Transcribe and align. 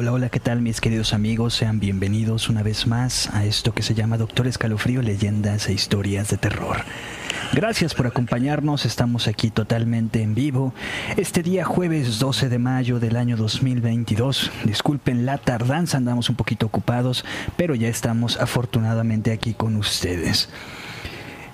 Hola, 0.00 0.12
hola, 0.12 0.28
¿qué 0.28 0.38
tal 0.38 0.62
mis 0.62 0.80
queridos 0.80 1.12
amigos? 1.12 1.54
Sean 1.54 1.80
bienvenidos 1.80 2.48
una 2.48 2.62
vez 2.62 2.86
más 2.86 3.34
a 3.34 3.44
esto 3.44 3.74
que 3.74 3.82
se 3.82 3.96
llama 3.96 4.16
Doctor 4.16 4.46
Escalofrío, 4.46 5.02
leyendas 5.02 5.68
e 5.68 5.72
historias 5.72 6.28
de 6.28 6.36
terror. 6.36 6.84
Gracias 7.52 7.94
por 7.94 8.06
acompañarnos, 8.06 8.86
estamos 8.86 9.26
aquí 9.26 9.50
totalmente 9.50 10.22
en 10.22 10.36
vivo. 10.36 10.72
Este 11.16 11.42
día 11.42 11.64
jueves 11.64 12.20
12 12.20 12.48
de 12.48 12.58
mayo 12.60 13.00
del 13.00 13.16
año 13.16 13.36
2022. 13.36 14.52
Disculpen 14.62 15.26
la 15.26 15.36
tardanza, 15.36 15.96
andamos 15.96 16.30
un 16.30 16.36
poquito 16.36 16.66
ocupados, 16.66 17.24
pero 17.56 17.74
ya 17.74 17.88
estamos 17.88 18.36
afortunadamente 18.36 19.32
aquí 19.32 19.52
con 19.52 19.74
ustedes. 19.74 20.48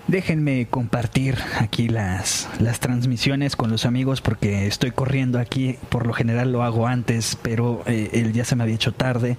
Déjenme 0.06 0.66
compartir 0.66 1.38
aquí 1.58 1.88
las, 1.88 2.50
las 2.60 2.78
transmisiones 2.78 3.56
con 3.56 3.70
los 3.70 3.86
amigos 3.86 4.20
porque 4.20 4.66
estoy 4.66 4.90
corriendo 4.90 5.38
aquí. 5.38 5.78
Por 5.88 6.06
lo 6.06 6.12
general 6.12 6.52
lo 6.52 6.62
hago 6.62 6.86
antes, 6.86 7.38
pero 7.40 7.82
eh, 7.86 8.10
el 8.12 8.34
ya 8.34 8.44
se 8.44 8.54
me 8.54 8.64
había 8.64 8.74
hecho 8.74 8.92
tarde. 8.92 9.38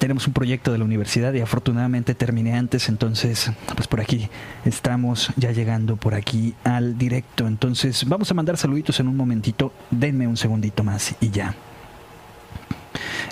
Tenemos 0.00 0.26
un 0.26 0.32
proyecto 0.32 0.72
de 0.72 0.78
la 0.78 0.84
universidad 0.84 1.32
y 1.34 1.40
afortunadamente 1.40 2.16
terminé 2.16 2.54
antes. 2.54 2.88
Entonces, 2.88 3.52
pues 3.76 3.86
por 3.86 4.00
aquí 4.00 4.28
estamos 4.64 5.30
ya 5.36 5.52
llegando 5.52 5.94
por 5.94 6.14
aquí 6.16 6.54
al 6.64 6.98
directo. 6.98 7.46
Entonces, 7.46 8.04
vamos 8.08 8.28
a 8.28 8.34
mandar 8.34 8.56
saluditos 8.56 8.98
en 8.98 9.06
un 9.06 9.16
momentito. 9.16 9.72
Denme 9.92 10.26
un 10.26 10.36
segundito 10.36 10.82
más 10.82 11.14
y 11.20 11.30
ya. 11.30 11.54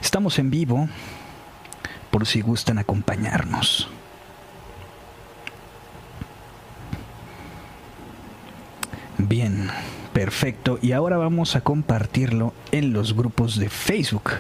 Estamos 0.00 0.38
en 0.38 0.50
vivo 0.50 0.88
por 2.12 2.26
si 2.26 2.42
gustan 2.42 2.78
acompañarnos. 2.78 3.88
Bien, 9.28 9.68
perfecto. 10.14 10.78
Y 10.80 10.92
ahora 10.92 11.18
vamos 11.18 11.54
a 11.54 11.60
compartirlo 11.60 12.54
en 12.72 12.92
los 12.92 13.14
grupos 13.14 13.58
de 13.58 13.68
Facebook. 13.68 14.30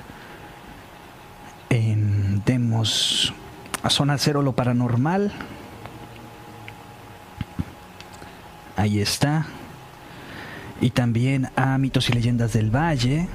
En 1.68 2.42
Demos 2.44 3.34
a 3.82 3.90
Zona 3.90 4.16
Cero 4.16 4.42
lo 4.42 4.52
Paranormal. 4.52 5.32
Ahí 8.76 9.00
está. 9.00 9.46
Y 10.80 10.90
también 10.90 11.48
a 11.56 11.76
Mitos 11.76 12.08
y 12.08 12.14
Leyendas 12.14 12.54
del 12.54 12.74
Valle. 12.74 13.28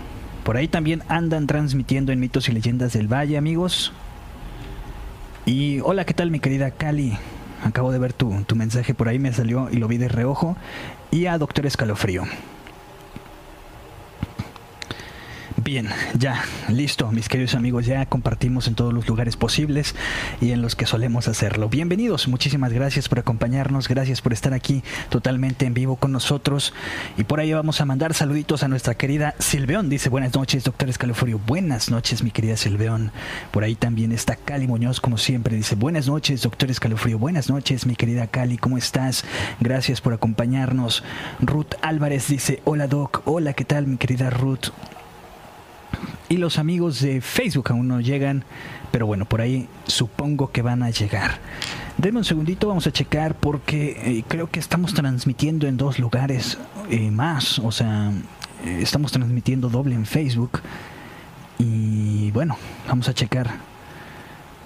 Por 0.44 0.58
ahí 0.58 0.68
también 0.68 1.04
andan 1.10 1.46
transmitiendo 1.46 2.12
en 2.12 2.20
Mitos 2.20 2.50
y 2.50 2.54
Leyendas 2.54 2.94
del 2.94 3.12
Valle, 3.12 3.38
amigos. 3.38 3.94
Y 5.46 5.80
hola, 5.82 6.06
¿qué 6.06 6.16
tal 6.16 6.32
mi 6.32 6.40
querida 6.40 6.72
Cali? 6.72 7.18
Acabo 7.64 7.92
de 7.92 8.00
ver 8.00 8.14
tu, 8.14 8.44
tu 8.44 8.56
mensaje 8.56 8.94
por 8.94 9.08
ahí, 9.08 9.20
me 9.20 9.32
salió 9.32 9.70
y 9.72 9.78
lo 9.78 9.88
vi 9.88 9.98
de 9.98 10.08
reojo 10.08 10.58
y 11.16 11.28
a 11.28 11.38
Doctor 11.38 11.66
Escalofrío. 11.66 12.24
Bien, 15.66 15.90
ya, 16.20 16.44
listo, 16.70 17.12
mis 17.12 17.28
queridos 17.28 17.56
amigos, 17.56 17.88
ya 17.88 18.06
compartimos 18.06 18.68
en 18.68 18.76
todos 18.76 18.94
los 18.94 19.08
lugares 19.08 19.36
posibles 19.36 19.96
y 20.40 20.52
en 20.52 20.62
los 20.62 20.76
que 20.76 20.86
solemos 20.86 21.28
hacerlo. 21.28 21.70
Bienvenidos, 21.70 22.28
muchísimas 22.28 22.72
gracias 22.72 23.10
por 23.10 23.18
acompañarnos, 23.18 23.88
gracias 23.88 24.22
por 24.22 24.32
estar 24.32 24.54
aquí 24.54 24.84
totalmente 25.10 25.66
en 25.66 25.74
vivo 25.74 25.96
con 25.96 26.12
nosotros. 26.12 26.72
Y 27.18 27.24
por 27.24 27.40
ahí 27.40 27.52
vamos 27.52 27.82
a 27.82 27.86
mandar 27.86 28.14
saluditos 28.14 28.62
a 28.62 28.68
nuestra 28.68 28.94
querida 28.94 29.34
Silveón. 29.40 29.90
Dice, 29.90 30.10
buenas 30.10 30.36
noches, 30.36 30.64
doctor 30.64 30.88
Escalofrío. 30.88 31.40
Buenas 31.40 31.90
noches, 31.90 32.22
mi 32.22 32.30
querida 32.30 32.58
Silveón. 32.58 33.12
Por 33.50 33.64
ahí 33.64 33.74
también 33.74 34.12
está 34.12 34.36
Cali 34.36 34.68
Muñoz, 34.68 35.02
como 35.02 35.18
siempre. 35.18 35.56
Dice, 35.56 35.74
buenas 35.74 36.08
noches, 36.08 36.44
doctor 36.44 36.70
Escalofrío. 36.70 37.18
Buenas 37.18 37.50
noches, 37.50 37.88
mi 37.88 37.96
querida 37.96 38.28
Cali, 38.28 38.60
¿cómo 38.60 38.78
estás? 38.78 39.26
Gracias 39.60 40.00
por 40.00 40.14
acompañarnos. 40.14 41.04
Ruth 41.40 41.74
Álvarez 41.82 42.28
dice, 42.28 42.62
hola, 42.66 42.86
doc. 42.86 43.24
Hola, 43.26 43.54
¿qué 43.54 43.66
tal, 43.66 43.88
mi 43.88 43.98
querida 43.98 44.30
Ruth? 44.30 44.70
Y 46.30 46.38
los 46.38 46.58
amigos 46.58 47.02
de 47.02 47.22
Facebook 47.22 47.72
aún 47.72 47.88
no 47.88 48.02
llegan, 48.02 48.44
pero 48.92 49.06
bueno, 49.06 49.26
por 49.26 49.42
ahí 49.42 49.68
supongo 49.86 50.52
que 50.52 50.62
van 50.62 50.84
a 50.84 50.90
llegar. 50.90 51.40
Denme 51.98 52.20
un 52.20 52.26
segundito, 52.26 52.68
vamos 52.68 52.88
a 52.88 52.92
checar 52.92 53.36
porque 53.36 54.02
eh, 54.04 54.24
creo 54.28 54.50
que 54.50 54.60
estamos 54.60 54.94
transmitiendo 54.94 55.68
en 55.68 55.78
dos 55.78 55.98
lugares 56.00 56.58
eh, 56.90 57.10
más, 57.12 57.60
o 57.60 57.72
sea, 57.72 58.12
eh, 58.66 58.80
estamos 58.82 59.12
transmitiendo 59.12 59.70
doble 59.70 59.96
en 59.96 60.06
Facebook 60.06 60.62
y 61.58 62.32
bueno, 62.32 62.58
vamos 62.88 63.08
a 63.08 63.14
checar 63.14 63.76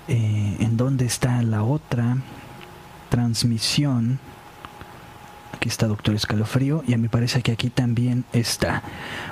en 0.07 0.75
dónde 0.75 1.05
está 1.05 1.43
la 1.43 1.61
otra 1.61 2.17
transmisión. 3.09 4.19
Aquí 5.59 5.67
está 5.67 5.87
Doctor 5.87 6.15
Escalofrío 6.15 6.85
y 6.87 6.93
a 6.93 6.97
mí 6.97 7.09
parece 7.09 7.41
que 7.41 7.51
aquí 7.51 7.69
también 7.69 8.23
está. 8.31 8.81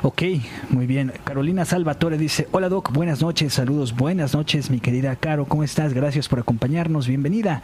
Ok, 0.02 0.24
muy 0.70 0.86
bien. 0.86 1.14
Carolina 1.24 1.64
Salvatore 1.64 2.18
dice, 2.18 2.50
hola 2.52 2.68
Doc, 2.68 2.92
buenas 2.92 3.22
noches, 3.22 3.54
saludos, 3.54 3.96
buenas 3.96 4.34
noches 4.34 4.70
mi 4.70 4.82
querida 4.82 5.16
Caro, 5.16 5.46
¿cómo 5.46 5.64
estás? 5.64 5.94
Gracias 5.94 6.28
por 6.28 6.40
acompañarnos, 6.40 7.08
bienvenida. 7.08 7.62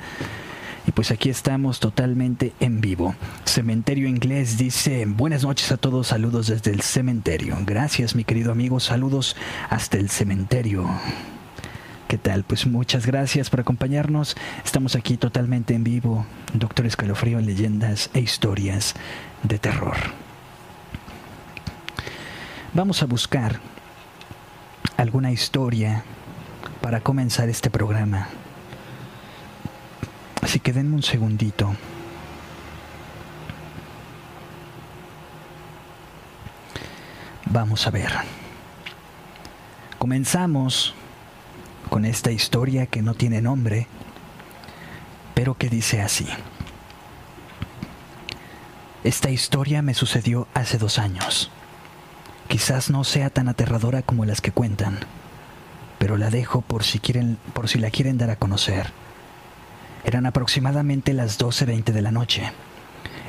Y 0.88 0.94
pues 0.94 1.12
aquí 1.12 1.28
estamos 1.28 1.82
totalmente 1.82 2.54
en 2.62 2.80
vivo. 2.80 3.16
Cementerio 3.44 4.08
Inglés 4.08 4.58
dice, 4.58 5.06
buenas 5.08 5.44
noches 5.44 5.70
a 5.74 5.76
todos, 5.76 6.08
saludos 6.08 6.48
desde 6.48 6.72
el 6.72 6.80
cementerio. 6.80 7.58
Gracias 7.66 8.16
mi 8.16 8.24
querido 8.24 8.54
amigo, 8.54 8.80
saludos 8.80 9.36
hasta 9.70 9.98
el 9.98 10.10
cementerio. 10.10 10.90
¿Qué 12.14 12.20
tal? 12.20 12.44
Pues 12.44 12.68
muchas 12.68 13.08
gracias 13.08 13.50
por 13.50 13.62
acompañarnos. 13.62 14.36
Estamos 14.64 14.96
aquí 14.96 15.18
totalmente 15.18 15.74
en 15.74 15.84
vivo. 15.84 16.28
Doctor 16.54 16.86
Escalofrío, 16.86 17.40
leyendas 17.40 18.12
e 18.14 18.20
historias 18.20 18.94
de 19.42 19.58
terror. 19.58 19.98
Vamos 22.72 23.02
a 23.02 23.08
buscar 23.08 23.60
alguna 24.96 25.32
historia 25.32 26.04
para 26.82 27.02
comenzar 27.02 27.50
este 27.50 27.72
programa. 27.72 28.28
Así 30.40 30.60
que 30.60 30.72
denme 30.72 30.94
un 30.94 31.02
segundito. 31.02 31.76
Vamos 37.48 37.88
a 37.88 37.90
ver. 37.90 38.12
Comenzamos 39.98 40.94
con 41.94 42.06
esta 42.06 42.32
historia 42.32 42.88
que 42.88 43.04
no 43.04 43.14
tiene 43.14 43.40
nombre, 43.40 43.86
pero 45.36 45.54
que 45.54 45.70
dice 45.70 46.02
así. 46.02 46.28
Esta 49.04 49.30
historia 49.30 49.84
me 49.84 49.94
sucedió 49.94 50.48
hace 50.56 50.80
dos 50.80 50.98
años. 50.98 51.52
Quizás 52.48 52.90
no 52.90 53.04
sea 53.04 53.30
tan 53.30 53.48
aterradora 53.48 54.02
como 54.02 54.26
las 54.26 54.42
que 54.42 54.52
cuentan, 54.52 55.02
pero 56.00 56.18
la 56.18 56.32
dejo 56.32 56.62
por 56.62 56.84
si, 56.84 56.98
quieren, 56.98 57.38
por 57.54 57.70
si 57.70 57.78
la 57.78 57.92
quieren 57.92 58.18
dar 58.18 58.32
a 58.32 58.38
conocer. 58.38 58.92
Eran 60.04 60.26
aproximadamente 60.26 61.14
las 61.14 61.40
12.20 61.40 61.92
de 61.92 62.02
la 62.02 62.10
noche. 62.10 62.52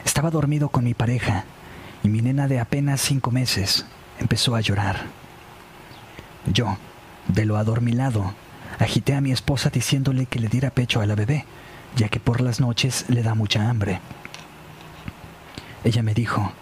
Estaba 0.06 0.30
dormido 0.30 0.70
con 0.70 0.84
mi 0.84 0.94
pareja 0.94 1.44
y 2.02 2.08
mi 2.08 2.22
nena 2.22 2.48
de 2.48 2.60
apenas 2.60 3.02
cinco 3.02 3.30
meses 3.30 3.84
empezó 4.20 4.56
a 4.56 4.62
llorar. 4.62 5.02
Yo, 6.46 6.78
de 7.28 7.44
lo 7.44 7.58
adormilado, 7.58 8.32
Agité 8.78 9.14
a 9.14 9.20
mi 9.20 9.32
esposa 9.32 9.70
diciéndole 9.70 10.26
que 10.26 10.40
le 10.40 10.48
diera 10.48 10.70
pecho 10.70 11.00
a 11.00 11.06
la 11.06 11.14
bebé, 11.14 11.44
ya 11.96 12.08
que 12.08 12.20
por 12.20 12.40
las 12.40 12.60
noches 12.60 13.04
le 13.08 13.22
da 13.22 13.34
mucha 13.34 13.68
hambre. 13.68 14.00
Ella 15.84 16.02
me 16.02 16.14
dijo, 16.14 16.52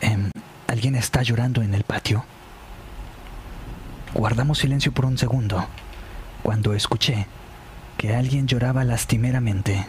em, 0.00 0.30
¿alguien 0.68 0.94
está 0.94 1.22
llorando 1.22 1.62
en 1.62 1.74
el 1.74 1.84
patio? 1.84 2.24
Guardamos 4.14 4.58
silencio 4.58 4.92
por 4.92 5.06
un 5.06 5.18
segundo, 5.18 5.66
cuando 6.42 6.74
escuché 6.74 7.26
que 7.96 8.14
alguien 8.14 8.46
lloraba 8.46 8.84
lastimeramente. 8.84 9.86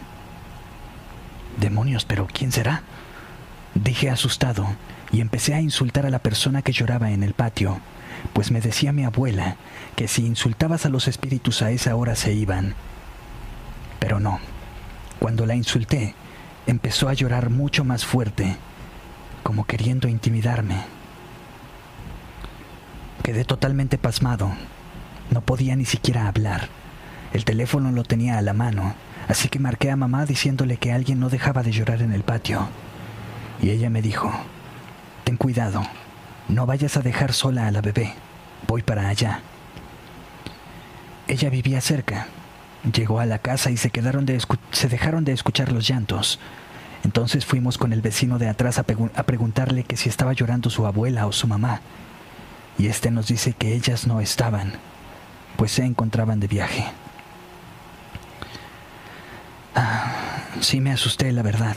Demonios, 1.58 2.04
pero 2.04 2.26
¿quién 2.26 2.50
será? 2.50 2.82
Dije 3.74 4.10
asustado 4.10 4.66
y 5.12 5.20
empecé 5.20 5.54
a 5.54 5.60
insultar 5.60 6.06
a 6.06 6.10
la 6.10 6.18
persona 6.18 6.62
que 6.62 6.72
lloraba 6.72 7.10
en 7.12 7.22
el 7.22 7.34
patio 7.34 7.80
pues 8.32 8.50
me 8.50 8.60
decía 8.60 8.92
mi 8.92 9.04
abuela 9.04 9.56
que 9.96 10.08
si 10.08 10.26
insultabas 10.26 10.86
a 10.86 10.88
los 10.88 11.08
espíritus 11.08 11.62
a 11.62 11.70
esa 11.70 11.94
hora 11.96 12.16
se 12.16 12.32
iban. 12.32 12.74
Pero 14.00 14.20
no, 14.20 14.40
cuando 15.18 15.46
la 15.46 15.54
insulté, 15.54 16.14
empezó 16.66 17.08
a 17.08 17.14
llorar 17.14 17.50
mucho 17.50 17.84
más 17.84 18.04
fuerte, 18.04 18.56
como 19.42 19.64
queriendo 19.64 20.08
intimidarme. 20.08 20.82
Quedé 23.22 23.44
totalmente 23.44 23.98
pasmado, 23.98 24.52
no 25.30 25.40
podía 25.40 25.76
ni 25.76 25.84
siquiera 25.84 26.28
hablar. 26.28 26.68
El 27.32 27.44
teléfono 27.44 27.90
lo 27.90 28.04
tenía 28.04 28.38
a 28.38 28.42
la 28.42 28.52
mano, 28.52 28.94
así 29.28 29.48
que 29.48 29.58
marqué 29.58 29.90
a 29.90 29.96
mamá 29.96 30.26
diciéndole 30.26 30.76
que 30.76 30.92
alguien 30.92 31.20
no 31.20 31.30
dejaba 31.30 31.62
de 31.62 31.72
llorar 31.72 32.02
en 32.02 32.12
el 32.12 32.22
patio. 32.22 32.68
Y 33.62 33.70
ella 33.70 33.90
me 33.90 34.02
dijo, 34.02 34.30
ten 35.24 35.36
cuidado, 35.36 35.82
no 36.48 36.66
vayas 36.66 36.96
a 36.96 37.00
dejar 37.00 37.32
sola 37.32 37.66
a 37.66 37.70
la 37.70 37.80
bebé. 37.80 38.14
Voy 38.66 38.82
para 38.82 39.08
allá. 39.08 39.40
Ella 41.26 41.50
vivía 41.50 41.80
cerca. 41.80 42.26
Llegó 42.92 43.20
a 43.20 43.26
la 43.26 43.38
casa 43.38 43.70
y 43.70 43.76
se, 43.76 43.90
quedaron 43.90 44.26
de 44.26 44.42
se 44.70 44.88
dejaron 44.88 45.24
de 45.24 45.32
escuchar 45.32 45.72
los 45.72 45.88
llantos. 45.88 46.38
Entonces 47.02 47.46
fuimos 47.46 47.78
con 47.78 47.92
el 47.92 48.02
vecino 48.02 48.38
de 48.38 48.48
atrás 48.48 48.78
a, 48.78 48.82
a 48.82 49.22
preguntarle 49.22 49.84
que 49.84 49.96
si 49.96 50.08
estaba 50.08 50.32
llorando 50.32 50.70
su 50.70 50.86
abuela 50.86 51.26
o 51.26 51.32
su 51.32 51.46
mamá. 51.46 51.80
Y 52.78 52.88
este 52.88 53.10
nos 53.10 53.28
dice 53.28 53.52
que 53.52 53.74
ellas 53.74 54.06
no 54.06 54.20
estaban, 54.20 54.72
pues 55.56 55.72
se 55.72 55.84
encontraban 55.84 56.40
de 56.40 56.48
viaje. 56.48 56.84
Ah, 59.74 60.12
sí 60.60 60.80
me 60.80 60.92
asusté, 60.92 61.32
la 61.32 61.42
verdad. 61.42 61.76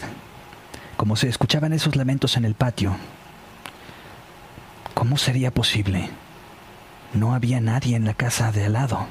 Como 0.97 1.15
se 1.15 1.29
escuchaban 1.29 1.73
esos 1.73 1.95
lamentos 1.95 2.37
en 2.37 2.45
el 2.45 2.55
patio. 2.55 2.95
¿Cómo 4.97 5.15
sería 5.15 5.51
posible? 5.51 6.09
No 7.13 7.35
había 7.35 7.61
nadie 7.61 7.95
en 7.95 8.03
la 8.03 8.15
casa 8.15 8.51
de 8.51 8.65
al 8.65 8.73
lado. 8.73 9.05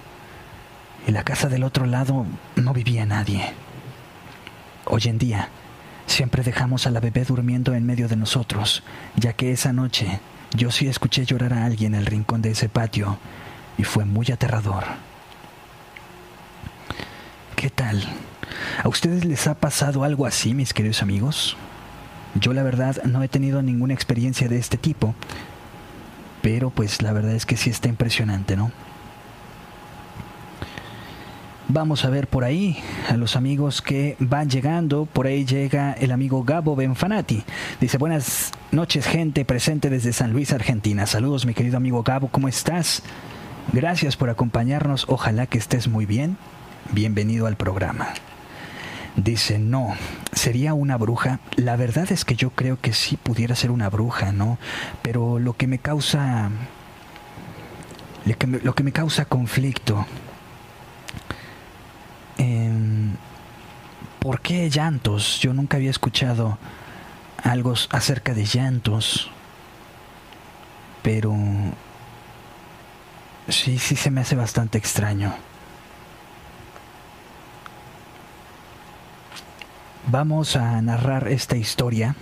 En 1.06 1.14
la 1.14 1.22
casa 1.22 1.48
del 1.48 1.62
otro 1.62 1.86
lado 1.86 2.26
no 2.56 2.72
vivía 2.72 3.06
nadie. 3.06 3.52
Hoy 4.86 5.02
en 5.04 5.16
día, 5.16 5.48
siempre 6.08 6.42
dejamos 6.42 6.88
a 6.88 6.90
la 6.90 6.98
bebé 6.98 7.24
durmiendo 7.24 7.72
en 7.72 7.86
medio 7.86 8.08
de 8.08 8.16
nosotros, 8.16 8.82
ya 9.14 9.34
que 9.34 9.52
esa 9.52 9.72
noche 9.72 10.18
yo 10.56 10.72
sí 10.72 10.88
escuché 10.88 11.24
llorar 11.24 11.52
a 11.52 11.64
alguien 11.64 11.94
en 11.94 12.00
el 12.00 12.06
rincón 12.06 12.42
de 12.42 12.50
ese 12.50 12.68
patio 12.68 13.16
y 13.78 13.84
fue 13.84 14.04
muy 14.04 14.26
aterrador. 14.32 14.82
¿Qué 17.54 17.70
tal? 17.70 18.02
¿A 18.82 18.88
ustedes 18.88 19.24
les 19.24 19.46
ha 19.46 19.54
pasado 19.54 20.02
algo 20.02 20.26
así, 20.26 20.52
mis 20.52 20.74
queridos 20.74 21.00
amigos? 21.00 21.56
Yo 22.34 22.52
la 22.52 22.64
verdad 22.64 23.04
no 23.04 23.22
he 23.22 23.28
tenido 23.28 23.62
ninguna 23.62 23.94
experiencia 23.94 24.48
de 24.48 24.58
este 24.58 24.78
tipo, 24.78 25.14
pero 26.46 26.70
pues 26.70 27.02
la 27.02 27.12
verdad 27.12 27.32
es 27.32 27.44
que 27.44 27.56
sí 27.56 27.70
está 27.70 27.88
impresionante, 27.88 28.54
¿no? 28.54 28.70
Vamos 31.66 32.04
a 32.04 32.08
ver 32.08 32.28
por 32.28 32.44
ahí 32.44 32.78
a 33.08 33.16
los 33.16 33.34
amigos 33.34 33.82
que 33.82 34.14
van 34.20 34.48
llegando. 34.48 35.06
Por 35.06 35.26
ahí 35.26 35.44
llega 35.44 35.92
el 35.94 36.12
amigo 36.12 36.44
Gabo 36.44 36.76
Benfanati. 36.76 37.42
Dice, 37.80 37.98
buenas 37.98 38.52
noches 38.70 39.08
gente 39.08 39.44
presente 39.44 39.90
desde 39.90 40.12
San 40.12 40.32
Luis, 40.32 40.52
Argentina. 40.52 41.06
Saludos 41.06 41.46
mi 41.46 41.52
querido 41.52 41.78
amigo 41.78 42.04
Gabo, 42.04 42.28
¿cómo 42.28 42.46
estás? 42.46 43.02
Gracias 43.72 44.16
por 44.16 44.30
acompañarnos. 44.30 45.06
Ojalá 45.08 45.48
que 45.48 45.58
estés 45.58 45.88
muy 45.88 46.06
bien. 46.06 46.36
Bienvenido 46.92 47.48
al 47.48 47.56
programa. 47.56 48.14
Dice, 49.16 49.58
no, 49.58 49.94
sería 50.32 50.74
una 50.74 50.98
bruja. 50.98 51.40
La 51.56 51.76
verdad 51.76 52.12
es 52.12 52.26
que 52.26 52.36
yo 52.36 52.50
creo 52.50 52.78
que 52.78 52.92
sí 52.92 53.16
pudiera 53.16 53.56
ser 53.56 53.70
una 53.70 53.88
bruja, 53.88 54.30
¿no? 54.32 54.58
Pero 55.02 55.38
lo 55.38 55.54
que 55.54 55.66
me 55.66 55.78
causa... 55.78 56.50
Lo 58.26 58.74
que 58.74 58.82
me, 58.82 58.92
causa 58.92 59.24
conflicto... 59.24 60.06
Eh, 62.38 62.70
¿Por 64.18 64.40
qué 64.40 64.68
llantos? 64.68 65.38
Yo 65.40 65.54
nunca 65.54 65.76
había 65.76 65.90
escuchado 65.90 66.58
algo 67.42 67.74
acerca 67.90 68.34
de 68.34 68.44
llantos. 68.44 69.30
Pero... 71.02 71.34
Sí, 73.48 73.78
sí 73.78 73.96
se 73.96 74.10
me 74.10 74.20
hace 74.20 74.34
bastante 74.34 74.76
extraño. 74.76 75.34
Vamos 80.08 80.54
a 80.54 80.80
narrar 80.82 81.26
esta 81.26 81.56
historia. 81.56 82.14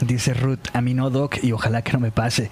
Dice 0.00 0.32
Ruth, 0.32 0.68
a 0.72 0.80
mí 0.80 0.94
no, 0.94 1.10
Doc, 1.10 1.36
y 1.42 1.52
ojalá 1.52 1.82
que 1.82 1.92
no 1.92 2.00
me 2.00 2.10
pase. 2.10 2.50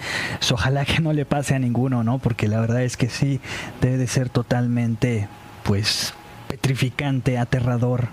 ojalá 0.52 0.84
que 0.84 1.00
no 1.00 1.14
le 1.14 1.24
pase 1.24 1.54
a 1.54 1.58
ninguno, 1.58 2.04
¿no? 2.04 2.18
Porque 2.18 2.46
la 2.46 2.60
verdad 2.60 2.82
es 2.82 2.98
que 2.98 3.08
sí, 3.08 3.40
debe 3.80 3.96
de 3.96 4.06
ser 4.06 4.28
totalmente, 4.28 5.28
pues, 5.62 6.12
petrificante, 6.46 7.38
aterrador. 7.38 8.08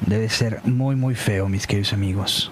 Debe 0.00 0.28
ser 0.28 0.60
muy, 0.64 0.96
muy 0.96 1.14
feo, 1.14 1.48
mis 1.48 1.66
queridos 1.68 1.92
amigos. 1.92 2.50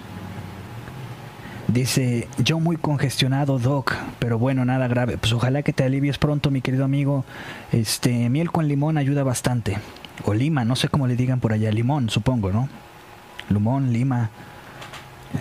Dice, 1.67 2.27
yo 2.37 2.59
muy 2.59 2.77
congestionado, 2.77 3.57
Doc, 3.57 3.93
pero 4.19 4.37
bueno, 4.37 4.65
nada 4.65 4.87
grave. 4.87 5.17
Pues 5.17 5.33
ojalá 5.33 5.63
que 5.63 5.73
te 5.73 5.83
alivies 5.83 6.17
pronto, 6.17 6.51
mi 6.51 6.61
querido 6.61 6.85
amigo. 6.85 7.25
Este, 7.71 8.29
miel 8.29 8.51
con 8.51 8.67
limón 8.67 8.97
ayuda 8.97 9.23
bastante 9.23 9.77
o 10.23 10.33
lima, 10.33 10.63
no 10.63 10.75
sé 10.75 10.87
cómo 10.87 11.07
le 11.07 11.15
digan 11.15 11.39
por 11.39 11.53
allá, 11.53 11.71
limón, 11.71 12.09
supongo, 12.09 12.51
¿no? 12.51 12.69
Limón, 13.49 13.91
lima, 13.91 14.29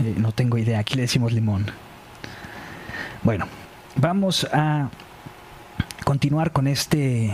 eh, 0.03 0.15
no 0.17 0.33
tengo 0.33 0.59
idea, 0.59 0.79
aquí 0.79 0.95
le 0.97 1.03
decimos 1.03 1.33
limón. 1.33 1.67
Bueno, 3.23 3.47
vamos 3.97 4.47
a 4.53 4.91
continuar 6.05 6.53
con 6.53 6.67
este 6.67 7.31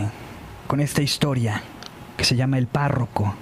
con 0.66 0.80
esta 0.80 1.02
historia 1.02 1.62
que 2.16 2.24
se 2.24 2.36
llama 2.36 2.58
El 2.58 2.66
párroco. 2.66 3.34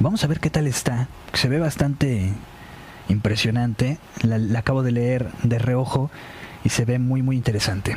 Vamos 0.00 0.22
a 0.24 0.26
ver 0.26 0.40
qué 0.40 0.50
tal 0.50 0.66
está. 0.66 1.08
Se 1.32 1.48
ve 1.48 1.58
bastante 1.58 2.32
impresionante. 3.08 3.98
la 4.22 4.58
acabo 4.58 4.82
de 4.82 4.92
leer 4.92 5.28
de 5.42 5.58
reojo 5.58 6.10
y 6.66 6.68
se 6.68 6.84
ve 6.84 6.98
muy 6.98 7.22
muy 7.22 7.36
interesante. 7.36 7.96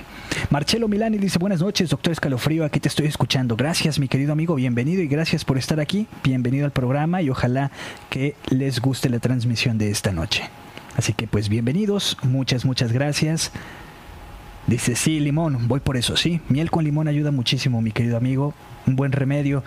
Marcelo 0.52 0.88
Milani 0.88 1.18
dice 1.18 1.40
buenas 1.40 1.60
noches, 1.60 1.90
doctor 1.90 2.14
Escalofrío, 2.14 2.64
aquí 2.64 2.80
te 2.80 2.88
estoy 2.88 3.08
escuchando. 3.08 3.56
Gracias 3.56 3.98
mi 3.98 4.08
querido 4.08 4.32
amigo, 4.32 4.54
bienvenido 4.54 5.02
y 5.02 5.08
gracias 5.08 5.44
por 5.44 5.58
estar 5.58 5.80
aquí. 5.80 6.06
Bienvenido 6.24 6.66
al 6.66 6.72
programa 6.72 7.24
y 7.24 7.32
ojalá 7.32 7.72
que 8.12 8.36
les 8.50 8.80
guste 8.80 9.10
la 9.10 9.18
transmisión 9.18 9.80
de 9.80 9.90
esta 9.90 10.12
noche. 10.12 10.44
Así 10.96 11.14
que 11.14 11.28
pues 11.28 11.50
bienvenidos, 11.50 12.16
muchas 12.22 12.64
muchas 12.64 12.92
gracias. 12.92 13.52
Dice, 14.68 14.96
sí, 14.96 15.20
limón, 15.20 15.68
voy 15.68 15.80
por 15.80 15.98
eso, 15.98 16.16
sí. 16.16 16.42
Miel 16.48 16.70
con 16.70 16.84
limón 16.84 17.08
ayuda 17.08 17.32
muchísimo, 17.32 17.82
mi 17.82 17.92
querido 17.92 18.18
amigo. 18.18 18.54
Un 18.86 18.96
buen 18.96 19.12
remedio. 19.12 19.64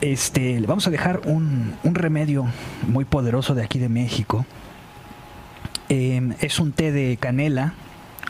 Este, 0.00 0.60
le 0.60 0.66
vamos 0.68 0.86
a 0.86 0.90
dejar 0.90 1.22
un, 1.24 1.76
remedio 1.82 2.46
muy 2.86 3.04
poderoso 3.04 3.56
de 3.56 3.64
aquí 3.64 3.80
de 3.80 3.88
México. 3.88 4.46
Em, 5.88 6.34
es 6.40 6.60
un 6.60 6.70
té 6.70 6.92
de 6.92 7.16
canela, 7.16 7.74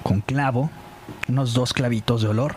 con 0.03 0.21
clavo, 0.23 0.71
unos 1.29 1.53
dos 1.53 1.75
clavitos 1.75 2.23
de 2.23 2.29
olor. 2.29 2.57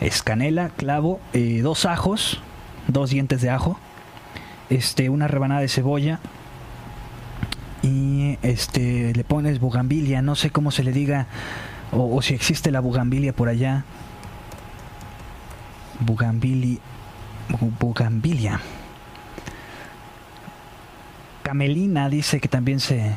Es 0.00 0.22
canela, 0.22 0.70
clavo, 0.70 1.20
eh, 1.34 1.60
dos 1.62 1.84
ajos, 1.84 2.40
dos 2.86 3.10
dientes 3.10 3.42
de 3.42 3.50
ajo, 3.50 3.78
este, 4.70 5.10
una 5.10 5.28
rebanada 5.28 5.60
de 5.60 5.68
cebolla 5.68 6.20
y 7.82 8.38
este 8.42 9.12
le 9.14 9.24
pones 9.24 9.60
bugambilia, 9.60 10.22
no 10.22 10.34
sé 10.34 10.50
cómo 10.50 10.70
se 10.70 10.82
le 10.82 10.92
diga 10.92 11.26
o, 11.92 12.20
si 12.22 12.34
existe 12.34 12.70
la 12.70 12.80
bugambilia 12.80 13.32
por 13.32 13.48
allá. 13.48 13.84
Bugambilia, 16.00 16.78
bugambilia. 17.80 18.60
Camelina 21.42 22.08
dice 22.08 22.40
que 22.40 22.48
también 22.48 22.80
se 22.80 23.16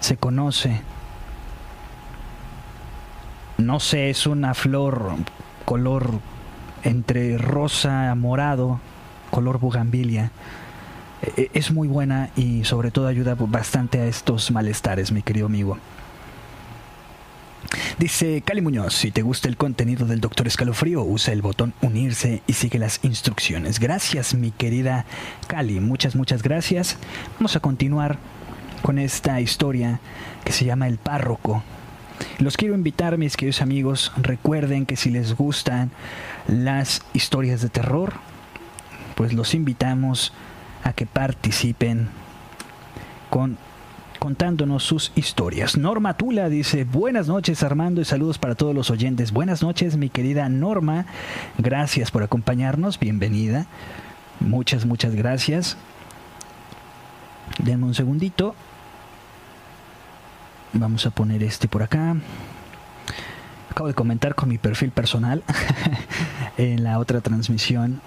se 0.00 0.16
conoce 0.16 0.82
no 3.58 3.80
sé, 3.80 4.08
es 4.08 4.26
una 4.26 4.54
flor 4.54 5.16
color 5.64 6.20
entre 6.84 7.36
rosa, 7.38 8.14
morado, 8.14 8.80
color 9.30 9.58
bugambilia. 9.58 10.30
E, 11.22 11.42
e, 11.42 11.50
es 11.54 11.72
muy 11.72 11.88
buena 11.88 12.30
y 12.36 12.64
sobre 12.64 12.92
todo 12.92 13.08
ayuda 13.08 13.34
bastante 13.36 14.00
a 14.00 14.06
estos 14.06 14.52
malestares, 14.52 15.10
mi 15.10 15.22
querido 15.22 15.46
amigo. 15.46 15.76
Dice 17.98 18.42
Cali 18.42 18.60
Muñoz, 18.60 18.94
si 18.94 19.10
te 19.10 19.22
gusta 19.22 19.48
el 19.48 19.56
contenido 19.56 20.06
del 20.06 20.20
Doctor 20.20 20.46
Escalofrío, 20.46 21.02
usa 21.02 21.32
el 21.32 21.42
botón 21.42 21.74
unirse 21.82 22.42
y 22.46 22.52
sigue 22.52 22.78
las 22.78 23.00
instrucciones. 23.02 23.80
Gracias, 23.80 24.34
mi 24.34 24.52
querida 24.52 25.04
Cali, 25.48 25.80
muchas, 25.80 26.14
muchas 26.14 26.42
gracias. 26.42 26.96
Vamos 27.34 27.56
a 27.56 27.60
continuar 27.60 28.18
con 28.82 28.98
esta 28.98 29.40
historia 29.40 30.00
que 30.44 30.52
se 30.52 30.64
llama 30.64 30.86
El 30.86 30.98
párroco 30.98 31.64
los 32.38 32.56
quiero 32.56 32.74
invitar, 32.74 33.18
mis 33.18 33.36
queridos 33.36 33.62
amigos, 33.62 34.12
recuerden 34.16 34.86
que 34.86 34.96
si 34.96 35.10
les 35.10 35.34
gustan 35.34 35.90
las 36.46 37.02
historias 37.12 37.60
de 37.62 37.68
terror, 37.68 38.14
pues 39.14 39.32
los 39.32 39.54
invitamos 39.54 40.32
a 40.84 40.92
que 40.92 41.06
participen 41.06 42.08
con 43.30 43.58
contándonos 44.18 44.82
sus 44.82 45.12
historias. 45.14 45.76
Norma 45.76 46.14
Tula 46.14 46.48
dice, 46.48 46.84
buenas 46.84 47.28
noches 47.28 47.62
Armando 47.62 48.00
y 48.00 48.04
saludos 48.04 48.38
para 48.38 48.54
todos 48.54 48.74
los 48.74 48.90
oyentes. 48.90 49.32
Buenas 49.32 49.62
noches 49.62 49.96
mi 49.96 50.08
querida 50.08 50.48
Norma, 50.48 51.06
gracias 51.56 52.10
por 52.10 52.22
acompañarnos, 52.22 52.98
bienvenida. 52.98 53.66
Muchas, 54.40 54.84
muchas 54.84 55.14
gracias. 55.14 55.76
Denme 57.58 57.86
un 57.86 57.94
segundito. 57.94 58.54
Vamos 60.72 61.06
a 61.06 61.10
poner 61.10 61.42
este 61.42 61.66
por 61.66 61.82
acá. 61.82 62.16
Acabo 63.70 63.88
de 63.88 63.94
comentar 63.94 64.34
con 64.34 64.48
mi 64.48 64.58
perfil 64.58 64.90
personal 64.90 65.42
en 66.58 66.84
la 66.84 66.98
otra 66.98 67.20
transmisión. 67.20 68.00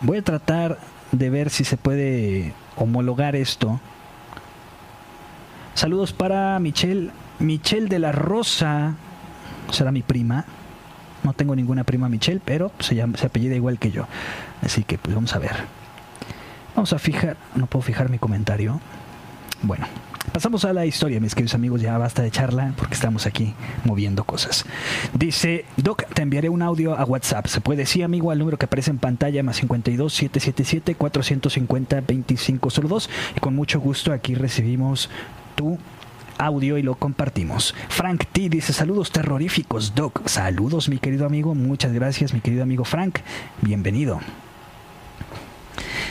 Voy 0.00 0.18
a 0.18 0.22
tratar 0.22 0.78
de 1.12 1.30
ver 1.30 1.50
si 1.50 1.64
se 1.64 1.76
puede 1.76 2.52
homologar 2.76 3.36
esto. 3.36 3.80
Saludos 5.74 6.12
para 6.12 6.58
Michelle. 6.60 7.10
Michelle 7.40 7.88
de 7.88 7.98
la 7.98 8.12
Rosa. 8.12 8.94
Será 9.70 9.90
mi 9.90 10.02
prima. 10.02 10.44
No 11.24 11.32
tengo 11.32 11.56
ninguna 11.56 11.84
prima 11.84 12.08
Michelle, 12.08 12.40
pero 12.44 12.70
se, 12.78 12.94
llama, 12.94 13.16
se 13.16 13.26
apellida 13.26 13.54
igual 13.54 13.78
que 13.78 13.90
yo. 13.90 14.06
Así 14.62 14.84
que 14.84 14.98
pues 14.98 15.14
vamos 15.14 15.34
a 15.34 15.38
ver. 15.38 15.56
Vamos 16.76 16.92
a 16.92 16.98
fijar. 16.98 17.36
No 17.54 17.66
puedo 17.66 17.82
fijar 17.82 18.08
mi 18.08 18.18
comentario. 18.18 18.80
Bueno, 19.62 19.86
Pasamos 20.32 20.64
a 20.64 20.72
la 20.72 20.84
historia, 20.84 21.20
mis 21.20 21.34
queridos 21.34 21.54
amigos, 21.54 21.80
ya 21.80 21.96
basta 21.96 22.22
de 22.22 22.30
charla 22.30 22.72
porque 22.76 22.94
estamos 22.94 23.26
aquí 23.26 23.54
moviendo 23.84 24.24
cosas. 24.24 24.64
Dice, 25.12 25.64
Doc, 25.76 26.06
te 26.12 26.22
enviaré 26.22 26.48
un 26.48 26.62
audio 26.62 26.98
a 26.98 27.04
WhatsApp. 27.04 27.46
¿Se 27.46 27.60
puede? 27.60 27.86
Sí, 27.86 28.02
amigo, 28.02 28.30
al 28.30 28.38
número 28.38 28.56
que 28.56 28.64
aparece 28.64 28.90
en 28.90 28.98
pantalla, 28.98 29.42
más 29.42 29.56
52 29.56 30.12
777 30.12 30.94
450 30.96 32.00
2502. 32.00 33.10
Y 33.36 33.40
con 33.40 33.54
mucho 33.54 33.78
gusto 33.78 34.12
aquí 34.12 34.34
recibimos 34.34 35.08
tu 35.54 35.78
audio 36.38 36.78
y 36.78 36.82
lo 36.82 36.94
compartimos. 36.96 37.74
Frank 37.88 38.24
T 38.32 38.48
dice 38.48 38.72
saludos 38.72 39.10
terroríficos, 39.10 39.94
Doc. 39.94 40.28
Saludos, 40.28 40.88
mi 40.88 40.98
querido 40.98 41.26
amigo. 41.26 41.54
Muchas 41.54 41.92
gracias, 41.92 42.34
mi 42.34 42.40
querido 42.40 42.62
amigo 42.62 42.84
Frank. 42.84 43.18
Bienvenido. 43.62 44.20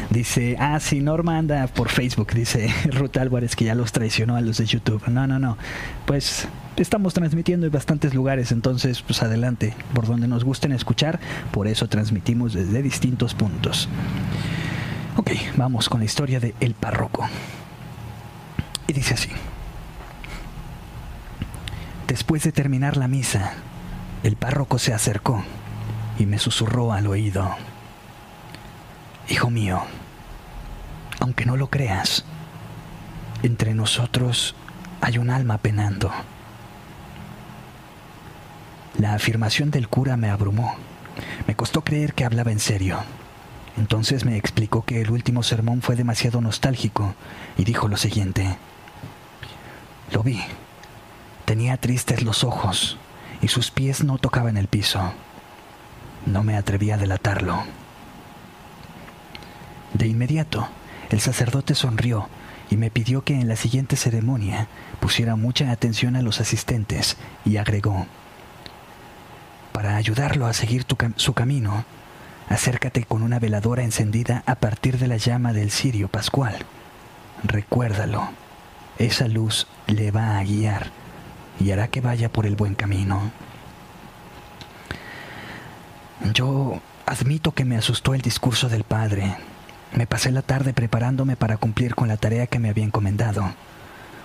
Dice, 0.10 0.58
ah, 0.60 0.80
sí, 0.80 1.00
Norma 1.00 1.38
anda 1.38 1.68
por 1.68 1.90
Facebook, 1.90 2.34
dice 2.34 2.74
Ruth 2.92 3.18
Álvarez 3.18 3.56
que 3.56 3.66
ya 3.66 3.76
los 3.76 3.92
traicionó 3.92 4.36
a 4.36 4.42
los 4.42 4.58
de 4.58 4.66
YouTube. 4.66 5.08
No, 5.08 5.28
no, 5.28 5.40
no. 5.40 5.58
Pues 6.06 6.48
estamos 6.76 7.14
transmitiendo 7.14 7.66
en 7.66 7.72
bastantes 7.72 8.14
lugares, 8.14 8.52
entonces 8.52 9.02
pues 9.02 9.24
adelante, 9.24 9.74
por 9.94 10.06
donde 10.06 10.28
nos 10.28 10.44
gusten 10.44 10.72
escuchar, 10.72 11.20
por 11.52 11.68
eso 11.68 11.88
transmitimos 11.88 12.54
desde 12.54 12.82
distintos 12.82 13.34
puntos. 13.34 13.88
Ok, 15.16 15.32
vamos 15.56 15.90
con 15.90 16.00
la 16.00 16.06
historia 16.06 16.40
de 16.40 16.54
El 16.60 16.74
Párroco. 16.74 17.28
Y 18.88 18.94
dice 18.94 19.14
así. 19.14 19.30
Después 22.08 22.44
de 22.44 22.52
terminar 22.52 22.98
la 22.98 23.08
misa, 23.08 23.54
el 24.24 24.36
párroco 24.36 24.78
se 24.80 24.94
acercó 24.94 25.44
y 26.20 26.26
me 26.26 26.40
susurró 26.40 26.94
al 26.94 27.08
oído. 27.08 27.56
Hijo 29.30 29.50
mío, 29.50 29.82
aunque 31.20 31.46
no 31.46 31.58
lo 31.58 31.70
creas, 31.70 32.26
entre 33.42 33.74
nosotros 33.74 34.56
hay 35.02 35.18
un 35.18 35.30
alma 35.30 35.58
penando. 35.58 36.12
La 39.00 39.16
afirmación 39.16 39.72
del 39.72 39.88
cura 39.88 40.18
me 40.18 40.30
abrumó. 40.30 40.76
Me 41.48 41.56
costó 41.56 41.84
creer 41.84 42.14
que 42.14 42.26
hablaba 42.26 42.52
en 42.52 42.60
serio. 42.60 43.00
Entonces 43.76 44.24
me 44.24 44.38
explicó 44.38 44.84
que 44.86 45.02
el 45.02 45.10
último 45.10 45.42
sermón 45.42 45.82
fue 45.82 45.96
demasiado 45.96 46.42
nostálgico 46.42 47.16
y 47.58 47.64
dijo 47.64 47.88
lo 47.88 47.98
siguiente. 47.98 48.58
Lo 50.14 50.22
vi. 50.22 50.42
Tenía 51.46 51.76
tristes 51.78 52.22
los 52.22 52.44
ojos 52.44 52.98
y 53.42 53.48
sus 53.48 53.72
pies 53.72 54.04
no 54.04 54.20
tocaban 54.20 54.58
el 54.58 54.68
piso. 54.68 55.12
No 56.28 56.44
me 56.44 56.56
atreví 56.56 56.92
a 56.92 56.98
delatarlo. 56.98 57.64
De 59.94 60.08
inmediato, 60.08 60.68
el 61.10 61.20
sacerdote 61.20 61.74
sonrió 61.74 62.30
y 62.70 62.78
me 62.78 62.92
pidió 62.92 63.24
que 63.24 63.34
en 63.34 63.48
la 63.48 63.56
siguiente 63.56 63.96
ceremonia 63.96 64.68
pusiera 65.00 65.36
mucha 65.36 65.72
atención 65.72 66.16
a 66.16 66.22
los 66.22 66.40
asistentes 66.40 67.18
y 67.44 67.58
agregó, 67.58 68.06
para 69.74 69.96
ayudarlo 69.96 70.46
a 70.46 70.54
seguir 70.54 70.86
su 71.16 71.34
camino, 71.34 71.84
acércate 72.48 73.04
con 73.04 73.24
una 73.24 73.40
veladora 73.40 73.84
encendida 73.84 74.44
a 74.46 74.56
partir 74.56 75.00
de 75.00 75.08
la 75.08 75.18
llama 75.18 75.52
del 75.52 75.72
cirio 75.72 76.08
pascual. 76.08 76.56
Recuérdalo, 77.44 78.30
esa 78.98 79.28
luz 79.28 79.68
le 79.88 80.12
va 80.12 80.38
a 80.38 80.44
guiar 80.44 80.92
y 81.60 81.72
hará 81.72 81.88
que 81.88 82.02
vaya 82.02 82.30
por 82.30 82.46
el 82.46 82.56
buen 82.56 82.76
camino. 82.76 83.32
Yo 86.34 86.80
admito 87.06 87.52
que 87.52 87.66
me 87.66 87.78
asustó 87.78 88.14
el 88.14 88.22
discurso 88.22 88.70
del 88.70 88.84
Padre. 88.84 89.36
Me 89.94 90.08
pasé 90.08 90.32
la 90.32 90.42
tarde 90.42 90.74
preparándome 90.74 91.36
para 91.36 91.58
cumplir 91.58 91.96
con 91.96 92.08
la 92.08 92.18
tarea 92.18 92.48
que 92.48 92.60
me 92.60 92.70
había 92.70 92.86
encomendado, 92.86 93.54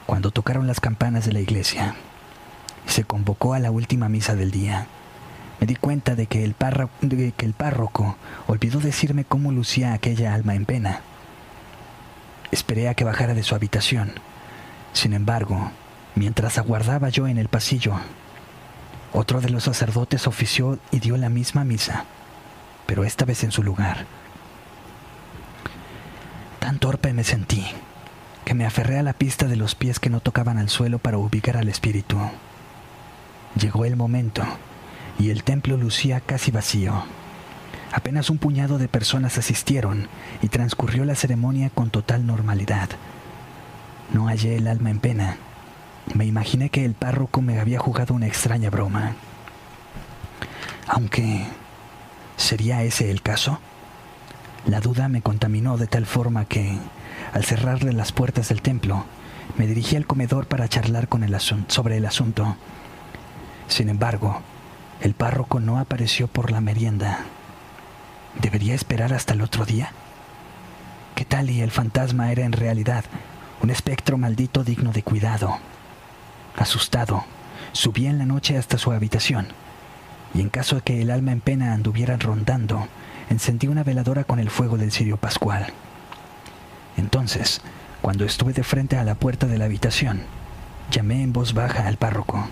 cuando 0.06 0.30
tocaron 0.30 0.66
las 0.66 0.80
campanas 0.80 1.26
de 1.26 1.32
la 1.32 1.40
iglesia. 1.40 1.94
Se 2.86 3.04
convocó 3.04 3.52
a 3.54 3.58
la 3.58 3.70
última 3.70 4.08
misa 4.08 4.34
del 4.34 4.50
día. 4.50 4.86
Me 5.60 5.66
di 5.66 5.74
cuenta 5.74 6.14
de 6.14 6.26
que 6.26 6.44
el, 6.44 6.54
de 7.00 7.32
que 7.32 7.44
el 7.44 7.52
párroco 7.52 8.16
olvidó 8.46 8.80
decirme 8.80 9.24
cómo 9.24 9.50
lucía 9.50 9.92
aquella 9.92 10.32
alma 10.32 10.54
en 10.54 10.64
pena. 10.64 11.00
Esperé 12.50 12.88
a 12.88 12.94
que 12.94 13.04
bajara 13.04 13.34
de 13.34 13.42
su 13.42 13.54
habitación. 13.54 14.12
Sin 14.98 15.12
embargo, 15.12 15.70
Mientras 16.18 16.58
aguardaba 16.58 17.10
yo 17.10 17.28
en 17.28 17.38
el 17.38 17.46
pasillo, 17.46 17.94
otro 19.12 19.40
de 19.40 19.50
los 19.50 19.62
sacerdotes 19.62 20.26
ofició 20.26 20.80
y 20.90 20.98
dio 20.98 21.16
la 21.16 21.28
misma 21.28 21.62
misa, 21.62 22.06
pero 22.86 23.04
esta 23.04 23.24
vez 23.24 23.44
en 23.44 23.52
su 23.52 23.62
lugar. 23.62 24.04
Tan 26.58 26.80
torpe 26.80 27.12
me 27.12 27.22
sentí 27.22 27.64
que 28.44 28.54
me 28.54 28.66
aferré 28.66 28.98
a 28.98 29.04
la 29.04 29.12
pista 29.12 29.46
de 29.46 29.54
los 29.54 29.76
pies 29.76 30.00
que 30.00 30.10
no 30.10 30.18
tocaban 30.18 30.58
al 30.58 30.70
suelo 30.70 30.98
para 30.98 31.18
ubicar 31.18 31.56
al 31.56 31.68
espíritu. 31.68 32.18
Llegó 33.54 33.84
el 33.84 33.94
momento 33.94 34.42
y 35.20 35.30
el 35.30 35.44
templo 35.44 35.76
lucía 35.76 36.20
casi 36.20 36.50
vacío. 36.50 37.04
Apenas 37.92 38.28
un 38.28 38.38
puñado 38.38 38.78
de 38.78 38.88
personas 38.88 39.38
asistieron 39.38 40.08
y 40.42 40.48
transcurrió 40.48 41.04
la 41.04 41.14
ceremonia 41.14 41.70
con 41.70 41.90
total 41.90 42.26
normalidad. 42.26 42.88
No 44.12 44.26
hallé 44.26 44.56
el 44.56 44.68
alma 44.68 44.90
en 44.90 45.00
pena 45.00 45.36
me 46.14 46.24
imaginé 46.24 46.70
que 46.70 46.84
el 46.84 46.94
párroco 46.94 47.42
me 47.42 47.60
había 47.60 47.78
jugado 47.78 48.14
una 48.14 48.26
extraña 48.26 48.70
broma. 48.70 49.14
Aunque, 50.86 51.46
¿sería 52.36 52.82
ese 52.82 53.10
el 53.10 53.22
caso? 53.22 53.60
La 54.66 54.80
duda 54.80 55.08
me 55.08 55.22
contaminó 55.22 55.76
de 55.76 55.86
tal 55.86 56.06
forma 56.06 56.46
que, 56.46 56.78
al 57.32 57.44
cerrarle 57.44 57.92
las 57.92 58.12
puertas 58.12 58.48
del 58.48 58.62
templo, 58.62 59.04
me 59.56 59.66
dirigí 59.66 59.96
al 59.96 60.06
comedor 60.06 60.46
para 60.46 60.68
charlar 60.68 61.08
con 61.08 61.26
sobre 61.68 61.96
el 61.96 62.06
asunto. 62.06 62.56
Sin 63.66 63.88
embargo, 63.88 64.40
el 65.00 65.14
párroco 65.14 65.60
no 65.60 65.78
apareció 65.78 66.26
por 66.26 66.50
la 66.50 66.60
merienda. 66.60 67.20
¿Debería 68.40 68.74
esperar 68.74 69.12
hasta 69.12 69.34
el 69.34 69.42
otro 69.42 69.64
día? 69.64 69.92
¿Qué 71.14 71.24
tal 71.24 71.50
y 71.50 71.60
el 71.60 71.70
fantasma 71.70 72.30
era 72.32 72.44
en 72.44 72.52
realidad 72.52 73.04
un 73.62 73.70
espectro 73.70 74.18
maldito 74.18 74.64
digno 74.64 74.92
de 74.92 75.02
cuidado? 75.02 75.58
Asustado, 76.56 77.24
subí 77.72 78.06
en 78.06 78.18
la 78.18 78.26
noche 78.26 78.56
hasta 78.56 78.78
su 78.78 78.92
habitación 78.92 79.48
y 80.34 80.40
en 80.40 80.50
caso 80.50 80.76
de 80.76 80.82
que 80.82 81.00
el 81.00 81.10
alma 81.10 81.32
en 81.32 81.40
pena 81.40 81.72
anduviera 81.72 82.16
rondando, 82.16 82.86
encendí 83.30 83.66
una 83.66 83.84
veladora 83.84 84.24
con 84.24 84.38
el 84.38 84.50
fuego 84.50 84.76
del 84.76 84.92
cirio 84.92 85.16
pascual. 85.16 85.72
Entonces, 86.96 87.60
cuando 88.02 88.24
estuve 88.24 88.52
de 88.52 88.64
frente 88.64 88.96
a 88.96 89.04
la 89.04 89.14
puerta 89.14 89.46
de 89.46 89.58
la 89.58 89.66
habitación, 89.66 90.22
llamé 90.90 91.22
en 91.22 91.32
voz 91.32 91.54
baja 91.54 91.86
al 91.86 91.96
párroco. 91.96 92.46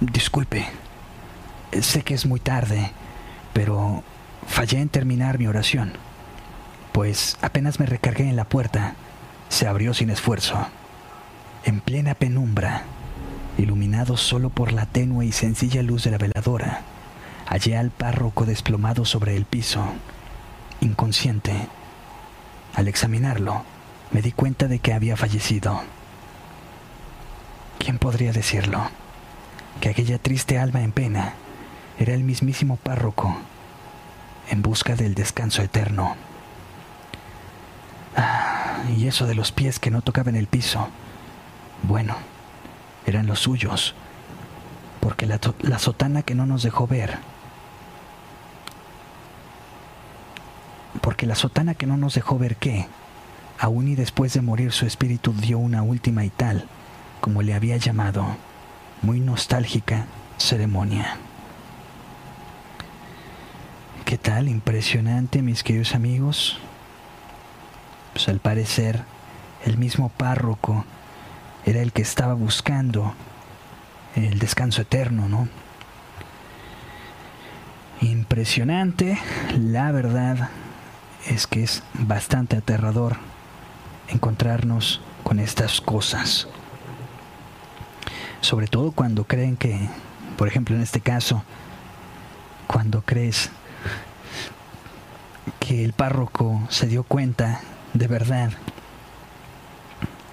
Disculpe, 0.00 0.66
sé 1.80 2.02
que 2.02 2.14
es 2.14 2.26
muy 2.26 2.40
tarde, 2.40 2.92
pero 3.52 4.02
fallé 4.46 4.80
en 4.80 4.88
terminar 4.88 5.38
mi 5.38 5.46
oración, 5.46 5.92
pues 6.92 7.36
apenas 7.42 7.80
me 7.80 7.86
recargué 7.86 8.28
en 8.28 8.36
la 8.36 8.44
puerta, 8.44 8.94
se 9.50 9.66
abrió 9.66 9.92
sin 9.92 10.08
esfuerzo. 10.08 10.56
En 11.64 11.80
plena 11.82 12.14
penumbra, 12.14 12.84
iluminado 13.58 14.16
solo 14.16 14.48
por 14.48 14.72
la 14.72 14.86
tenue 14.86 15.26
y 15.26 15.32
sencilla 15.32 15.82
luz 15.82 16.04
de 16.04 16.12
la 16.12 16.16
veladora, 16.16 16.80
hallé 17.46 17.76
al 17.76 17.90
párroco 17.90 18.46
desplomado 18.46 19.04
sobre 19.04 19.36
el 19.36 19.44
piso, 19.44 19.84
inconsciente. 20.80 21.52
Al 22.74 22.88
examinarlo, 22.88 23.64
me 24.12 24.22
di 24.22 24.32
cuenta 24.32 24.68
de 24.68 24.78
que 24.78 24.94
había 24.94 25.18
fallecido. 25.18 25.82
¿Quién 27.78 27.98
podría 27.98 28.32
decirlo? 28.32 28.88
Que 29.82 29.90
aquella 29.90 30.18
triste 30.18 30.58
alma 30.58 30.82
en 30.82 30.92
pena 30.92 31.34
era 31.98 32.14
el 32.14 32.24
mismísimo 32.24 32.76
párroco 32.76 33.36
en 34.48 34.62
busca 34.62 34.96
del 34.96 35.14
descanso 35.14 35.62
eterno. 35.62 36.16
Ah, 38.16 38.82
y 38.96 39.06
eso 39.06 39.26
de 39.26 39.34
los 39.34 39.52
pies 39.52 39.78
que 39.78 39.90
no 39.90 40.02
tocaban 40.02 40.36
el 40.36 40.46
piso 40.46 40.88
bueno, 41.82 42.14
eran 43.06 43.26
los 43.26 43.40
suyos, 43.40 43.94
porque 45.00 45.26
la, 45.26 45.38
sotana 45.78 46.22
que 46.22 46.34
no 46.34 46.46
nos 46.46 46.62
dejó 46.62 46.86
ver, 46.86 47.18
porque 51.00 51.26
la 51.26 51.34
sotana 51.34 51.74
que 51.74 51.86
no 51.86 51.96
nos 51.96 52.14
dejó 52.14 52.38
ver 52.38 52.56
que, 52.56 52.86
aún 53.58 53.88
y 53.88 53.94
después 53.94 54.34
de 54.34 54.42
morir 54.42 54.72
su 54.72 54.86
espíritu 54.86 55.32
dio 55.32 55.58
una 55.58 55.82
última 55.82 56.24
y 56.24 56.30
tal, 56.30 56.66
como 57.20 57.42
le 57.42 57.54
había 57.54 57.76
llamado, 57.76 58.26
muy 59.02 59.20
nostálgica 59.20 60.06
ceremonia. 60.36 61.16
¿Qué 64.04 64.18
tal? 64.18 64.48
Impresionante, 64.48 65.40
mis 65.40 65.62
queridos 65.62 65.94
amigos. 65.94 66.58
Pues 68.12 68.28
al 68.28 68.40
parecer, 68.40 69.04
el 69.64 69.78
mismo 69.78 70.08
párroco 70.08 70.84
era 71.64 71.80
el 71.80 71.92
que 71.92 72.02
estaba 72.02 72.34
buscando 72.34 73.14
el 74.14 74.38
descanso 74.38 74.82
eterno, 74.82 75.28
¿no? 75.28 75.48
Impresionante, 78.00 79.18
la 79.58 79.92
verdad 79.92 80.48
es 81.26 81.46
que 81.46 81.62
es 81.62 81.82
bastante 81.94 82.56
aterrador 82.56 83.16
encontrarnos 84.08 85.00
con 85.22 85.38
estas 85.38 85.80
cosas. 85.80 86.48
Sobre 88.40 88.66
todo 88.66 88.92
cuando 88.92 89.24
creen 89.24 89.56
que, 89.56 89.88
por 90.38 90.48
ejemplo 90.48 90.74
en 90.74 90.82
este 90.82 91.00
caso, 91.00 91.44
cuando 92.66 93.02
crees 93.02 93.50
que 95.58 95.84
el 95.84 95.92
párroco 95.92 96.62
se 96.70 96.86
dio 96.86 97.02
cuenta 97.02 97.60
de 97.94 98.06
verdad 98.06 98.52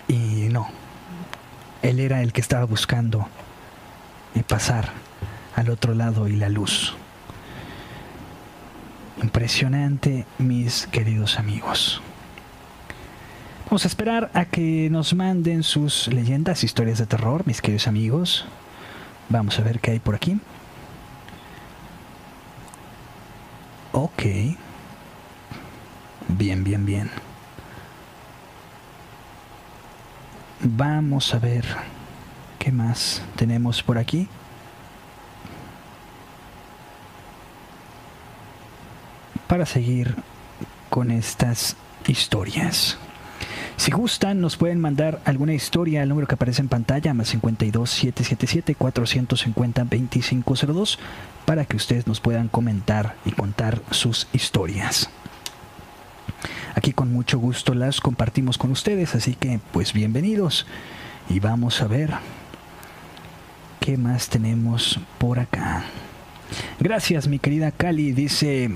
y 0.07 0.49
no, 0.49 0.69
él 1.81 1.99
era 1.99 2.21
el 2.21 2.33
que 2.33 2.41
estaba 2.41 2.65
buscando 2.65 3.27
pasar 4.43 4.89
al 5.55 5.69
otro 5.69 5.93
lado 5.93 6.27
y 6.27 6.35
la 6.35 6.49
luz. 6.49 6.95
Impresionante, 9.21 10.25
mis 10.37 10.87
queridos 10.87 11.39
amigos. 11.39 12.01
Vamos 13.65 13.83
a 13.83 13.87
esperar 13.87 14.31
a 14.33 14.45
que 14.45 14.89
nos 14.89 15.13
manden 15.13 15.63
sus 15.63 16.07
leyendas, 16.07 16.63
historias 16.63 16.99
de 16.99 17.05
terror, 17.05 17.43
mis 17.45 17.61
queridos 17.61 17.87
amigos. 17.87 18.45
Vamos 19.29 19.59
a 19.59 19.63
ver 19.63 19.79
qué 19.79 19.91
hay 19.91 19.99
por 19.99 20.15
aquí. 20.15 20.39
Ok. 23.91 24.23
Bien, 26.29 26.63
bien, 26.63 26.85
bien. 26.85 27.26
Vamos 30.61 31.33
a 31.35 31.39
ver 31.39 31.65
qué 32.57 32.71
más 32.71 33.21
tenemos 33.35 33.83
por 33.83 33.97
aquí. 33.97 34.27
Para 39.47 39.65
seguir 39.65 40.15
con 40.89 41.11
estas 41.11 41.77
historias. 42.07 42.97
Si 43.77 43.91
gustan, 43.91 44.41
nos 44.41 44.57
pueden 44.57 44.79
mandar 44.79 45.21
alguna 45.25 45.53
historia 45.53 46.01
al 46.01 46.09
número 46.09 46.27
que 46.27 46.33
aparece 46.33 46.63
en 46.63 46.67
pantalla, 46.67 47.13
más 47.13 47.29
52 47.29 47.89
777 47.89 48.73
450 48.73 49.83
2502, 49.83 50.97
para 51.45 51.65
que 51.65 51.77
ustedes 51.77 52.07
nos 52.07 52.19
puedan 52.19 52.47
comentar 52.47 53.15
y 53.25 53.31
contar 53.31 53.81
sus 53.91 54.27
historias. 54.33 55.11
Aquí 56.77 56.93
con 56.93 57.11
mucho 57.11 57.39
gusto 57.39 57.73
las 57.73 57.99
compartimos 58.01 58.59
con 58.59 58.69
ustedes, 58.69 59.15
así 59.15 59.33
que 59.33 59.59
pues 59.71 59.93
bienvenidos 59.93 60.67
y 61.27 61.39
vamos 61.39 61.81
a 61.81 61.87
ver 61.87 62.11
qué 63.79 63.97
más 63.97 64.29
tenemos 64.29 64.99
por 65.17 65.39
acá. 65.39 65.85
Gracias, 66.79 67.27
mi 67.27 67.39
querida 67.39 67.71
Cali. 67.71 68.11
Dice, 68.11 68.69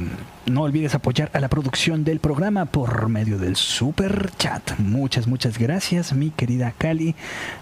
no 0.48 0.64
olvides 0.64 0.96
apoyar 0.96 1.30
a 1.34 1.40
la 1.40 1.48
producción 1.48 2.04
del 2.04 2.20
programa 2.20 2.66
por 2.66 3.08
medio 3.08 3.38
del 3.38 3.56
super 3.56 4.32
chat. 4.36 4.80
Muchas, 4.80 5.28
muchas 5.28 5.60
gracias, 5.60 6.12
mi 6.12 6.32
querida 6.32 6.74
Cali. 6.76 7.14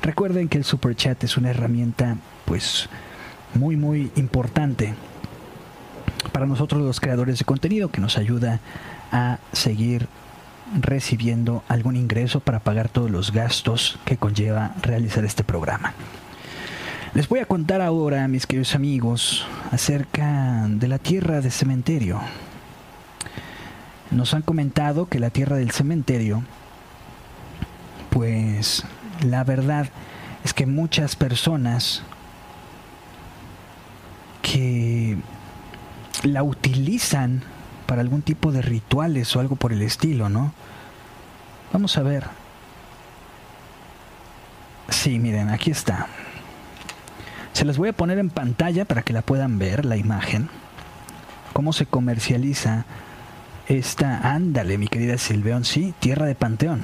Recuerden 0.01 0.48
que 0.48 0.60
el 0.60 0.63
super 0.63 0.96
chat 0.96 1.22
es 1.22 1.36
una 1.36 1.50
herramienta, 1.50 2.15
pues, 2.46 2.88
muy, 3.55 3.75
muy 3.75 4.10
importante 4.15 4.93
para 6.31 6.46
nosotros 6.46 6.81
los 6.81 7.01
creadores 7.01 7.39
de 7.39 7.43
contenido 7.43 7.91
que 7.91 8.00
nos 8.00 8.17
ayuda 8.17 8.62
a 9.12 9.39
seguir 9.51 10.08
recibiendo 10.80 11.64
algún 11.68 11.96
ingreso 11.96 12.40
para 12.40 12.60
pagar 12.60 12.90
todos 12.90 13.10
los 13.10 13.32
gastos 13.32 14.00
que 14.06 14.18
conlleva 14.18 14.74
realizar 14.82 15.26
este 15.26 15.44
programa. 15.44 15.94
Les 17.14 17.28
voy 17.28 17.40
a 17.40 17.46
contar 17.46 17.82
ahora, 17.82 18.27
mis 18.27 18.46
queridos 18.46 18.75
amigos, 18.75 19.46
acerca 19.72 20.68
de 20.70 20.88
la 20.88 21.00
tierra 21.00 21.42
del 21.42 21.51
cementerio. 21.51 22.22
Nos 24.12 24.34
han 24.34 24.44
comentado 24.44 25.08
que 25.08 25.20
la 25.20 25.32
tierra 25.32 25.58
del 25.58 25.72
cementerio, 25.72 26.44
pues 28.12 28.84
la 29.22 29.44
verdad 29.44 29.90
es 30.44 30.53
que 30.53 30.66
muchas 30.66 31.16
personas 31.16 32.03
que 34.42 35.18
la 36.24 36.44
utilizan 36.44 37.44
para 37.90 38.02
algún 38.02 38.22
tipo 38.22 38.52
de 38.52 38.62
rituales 38.62 39.36
o 39.36 39.40
algo 39.40 39.56
por 39.56 39.74
el 39.74 39.82
estilo, 39.82 40.30
¿no? 40.30 40.54
Vamos 41.74 41.98
a 41.98 42.04
ver. 42.04 42.24
Sí, 44.90 45.18
miren, 45.18 45.50
aquí 45.50 45.72
está. 45.72 46.06
Se 47.52 47.66
las 47.66 47.80
voy 47.80 47.90
a 47.90 47.94
poner 47.94 48.20
en 48.20 48.30
pantalla 48.30 48.86
para 48.86 49.02
que 49.02 49.12
la 49.12 49.24
puedan 49.24 49.58
ver, 49.58 49.86
la 49.86 49.98
imagen. 49.98 50.50
Cómo 51.52 51.74
se 51.74 51.88
comercializa 51.88 52.86
esta, 53.68 54.36
ándale, 54.36 54.78
mi 54.78 54.88
querida 54.88 55.18
Silveón, 55.18 55.66
sí, 55.66 55.96
Tierra 56.00 56.28
de 56.28 56.36
Panteón. 56.36 56.84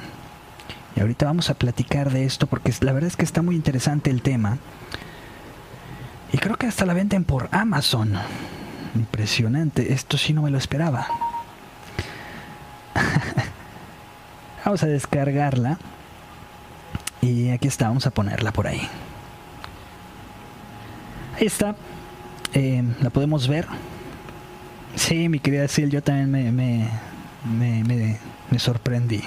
Y 0.96 1.02
ahorita 1.02 1.26
vamos 1.26 1.50
a 1.50 1.54
platicar 1.54 2.10
de 2.10 2.24
esto 2.24 2.48
porque 2.48 2.74
la 2.80 2.92
verdad 2.92 3.06
es 3.06 3.16
que 3.16 3.24
está 3.24 3.42
muy 3.42 3.54
interesante 3.54 4.10
el 4.10 4.22
tema. 4.22 4.58
Y 6.32 6.38
creo 6.38 6.56
que 6.56 6.66
hasta 6.66 6.84
la 6.84 6.94
venden 6.94 7.22
por 7.22 7.48
Amazon. 7.52 8.14
Impresionante, 8.96 9.92
esto 9.92 10.16
sí 10.16 10.32
no 10.32 10.40
me 10.42 10.50
lo 10.50 10.56
esperaba. 10.56 11.06
vamos 14.64 14.82
a 14.82 14.86
descargarla. 14.86 15.78
Y 17.20 17.50
aquí 17.50 17.68
está, 17.68 17.88
vamos 17.88 18.06
a 18.06 18.10
ponerla 18.10 18.52
por 18.52 18.66
ahí. 18.66 18.88
Ahí 21.36 21.46
está. 21.46 21.76
Eh, 22.54 22.82
la 23.02 23.10
podemos 23.10 23.48
ver. 23.48 23.66
Sí, 24.94 25.28
mi 25.28 25.40
querida 25.40 25.68
Sil, 25.68 25.90
yo 25.90 26.02
también 26.02 26.30
me, 26.30 26.50
me, 26.50 26.88
me, 27.84 28.18
me, 28.50 28.58
sorprendí. 28.58 29.22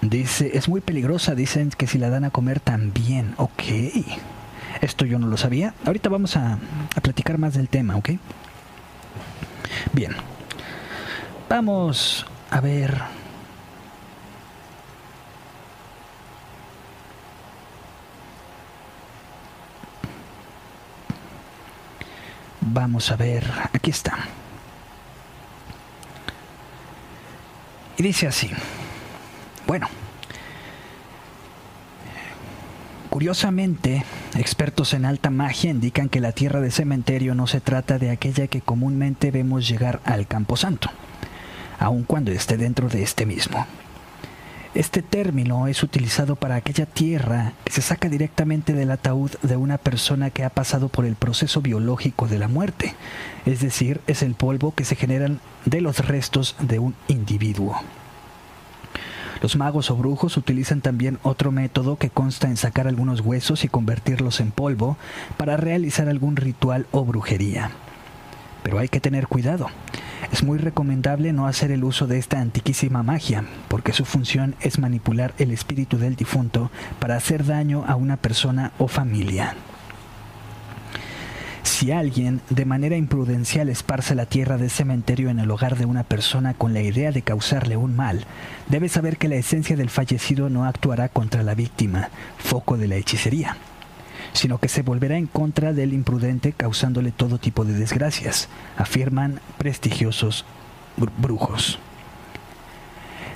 Dice, 0.00 0.56
es 0.56 0.66
muy 0.66 0.80
peligrosa, 0.80 1.34
dicen 1.34 1.68
que 1.68 1.86
si 1.86 1.98
la 1.98 2.08
dan 2.08 2.24
a 2.24 2.30
comer 2.30 2.60
también. 2.60 3.34
Ok. 3.36 3.64
Esto 4.80 5.04
yo 5.04 5.18
no 5.18 5.26
lo 5.26 5.36
sabía. 5.36 5.74
Ahorita 5.84 6.08
vamos 6.08 6.36
a, 6.36 6.58
a 6.94 7.00
platicar 7.00 7.38
más 7.38 7.54
del 7.54 7.68
tema, 7.68 7.96
¿ok? 7.96 8.10
Bien. 9.92 10.14
Vamos 11.48 12.26
a 12.50 12.60
ver 12.60 13.02
Vamos 22.70 23.10
a 23.10 23.16
ver, 23.16 23.50
aquí 23.72 23.90
está. 23.90 24.18
Y 27.96 28.02
dice 28.02 28.26
así, 28.26 28.50
bueno, 29.66 29.88
Curiosamente, 33.10 34.04
expertos 34.36 34.92
en 34.92 35.04
alta 35.04 35.30
magia 35.30 35.70
indican 35.70 36.08
que 36.08 36.20
la 36.20 36.32
tierra 36.32 36.60
de 36.60 36.70
cementerio 36.70 37.34
no 37.34 37.46
se 37.46 37.60
trata 37.60 37.98
de 37.98 38.10
aquella 38.10 38.48
que 38.48 38.60
comúnmente 38.60 39.30
vemos 39.30 39.66
llegar 39.66 40.00
al 40.04 40.26
camposanto, 40.26 40.90
aun 41.78 42.04
cuando 42.04 42.32
esté 42.32 42.56
dentro 42.58 42.88
de 42.88 43.02
este 43.02 43.24
mismo. 43.24 43.66
Este 44.74 45.00
término 45.00 45.66
es 45.66 45.82
utilizado 45.82 46.36
para 46.36 46.56
aquella 46.56 46.84
tierra 46.84 47.54
que 47.64 47.72
se 47.72 47.80
saca 47.80 48.10
directamente 48.10 48.74
del 48.74 48.90
ataúd 48.90 49.32
de 49.42 49.56
una 49.56 49.78
persona 49.78 50.28
que 50.28 50.44
ha 50.44 50.50
pasado 50.50 50.88
por 50.88 51.06
el 51.06 51.16
proceso 51.16 51.62
biológico 51.62 52.28
de 52.28 52.38
la 52.38 52.48
muerte, 52.48 52.94
es 53.46 53.60
decir, 53.60 54.02
es 54.06 54.22
el 54.22 54.34
polvo 54.34 54.74
que 54.74 54.84
se 54.84 54.94
generan 54.94 55.40
de 55.64 55.80
los 55.80 56.06
restos 56.06 56.54
de 56.60 56.78
un 56.78 56.94
individuo. 57.08 57.80
Los 59.40 59.56
magos 59.56 59.90
o 59.90 59.96
brujos 59.96 60.36
utilizan 60.36 60.80
también 60.80 61.18
otro 61.22 61.52
método 61.52 61.96
que 61.96 62.10
consta 62.10 62.48
en 62.48 62.56
sacar 62.56 62.88
algunos 62.88 63.20
huesos 63.20 63.64
y 63.64 63.68
convertirlos 63.68 64.40
en 64.40 64.50
polvo 64.50 64.96
para 65.36 65.56
realizar 65.56 66.08
algún 66.08 66.36
ritual 66.36 66.86
o 66.90 67.04
brujería. 67.04 67.70
Pero 68.62 68.78
hay 68.78 68.88
que 68.88 69.00
tener 69.00 69.28
cuidado. 69.28 69.68
Es 70.32 70.42
muy 70.42 70.58
recomendable 70.58 71.32
no 71.32 71.46
hacer 71.46 71.70
el 71.70 71.84
uso 71.84 72.06
de 72.06 72.18
esta 72.18 72.40
antiquísima 72.40 73.02
magia, 73.02 73.44
porque 73.68 73.92
su 73.92 74.04
función 74.04 74.56
es 74.60 74.78
manipular 74.78 75.32
el 75.38 75.52
espíritu 75.52 75.96
del 75.98 76.16
difunto 76.16 76.70
para 76.98 77.16
hacer 77.16 77.46
daño 77.46 77.84
a 77.86 77.94
una 77.94 78.16
persona 78.16 78.72
o 78.78 78.88
familia. 78.88 79.54
Si 81.78 81.92
alguien 81.92 82.40
de 82.50 82.64
manera 82.64 82.96
imprudencial 82.96 83.68
esparce 83.68 84.16
la 84.16 84.26
tierra 84.26 84.58
del 84.58 84.68
cementerio 84.68 85.30
en 85.30 85.38
el 85.38 85.48
hogar 85.48 85.78
de 85.78 85.84
una 85.84 86.02
persona 86.02 86.52
con 86.52 86.74
la 86.74 86.82
idea 86.82 87.12
de 87.12 87.22
causarle 87.22 87.76
un 87.76 87.94
mal, 87.94 88.24
debe 88.68 88.88
saber 88.88 89.16
que 89.16 89.28
la 89.28 89.36
esencia 89.36 89.76
del 89.76 89.88
fallecido 89.88 90.50
no 90.50 90.64
actuará 90.64 91.08
contra 91.08 91.44
la 91.44 91.54
víctima, 91.54 92.10
foco 92.36 92.76
de 92.76 92.88
la 92.88 92.96
hechicería 92.96 93.56
sino 94.32 94.58
que 94.58 94.68
se 94.68 94.82
volverá 94.82 95.18
en 95.18 95.26
contra 95.26 95.72
del 95.72 95.92
imprudente 95.92 96.52
causándole 96.52 97.12
todo 97.12 97.38
tipo 97.38 97.64
de 97.64 97.74
desgracias, 97.74 98.48
afirman 98.76 99.40
prestigiosos 99.56 100.44
brujos. 100.96 101.78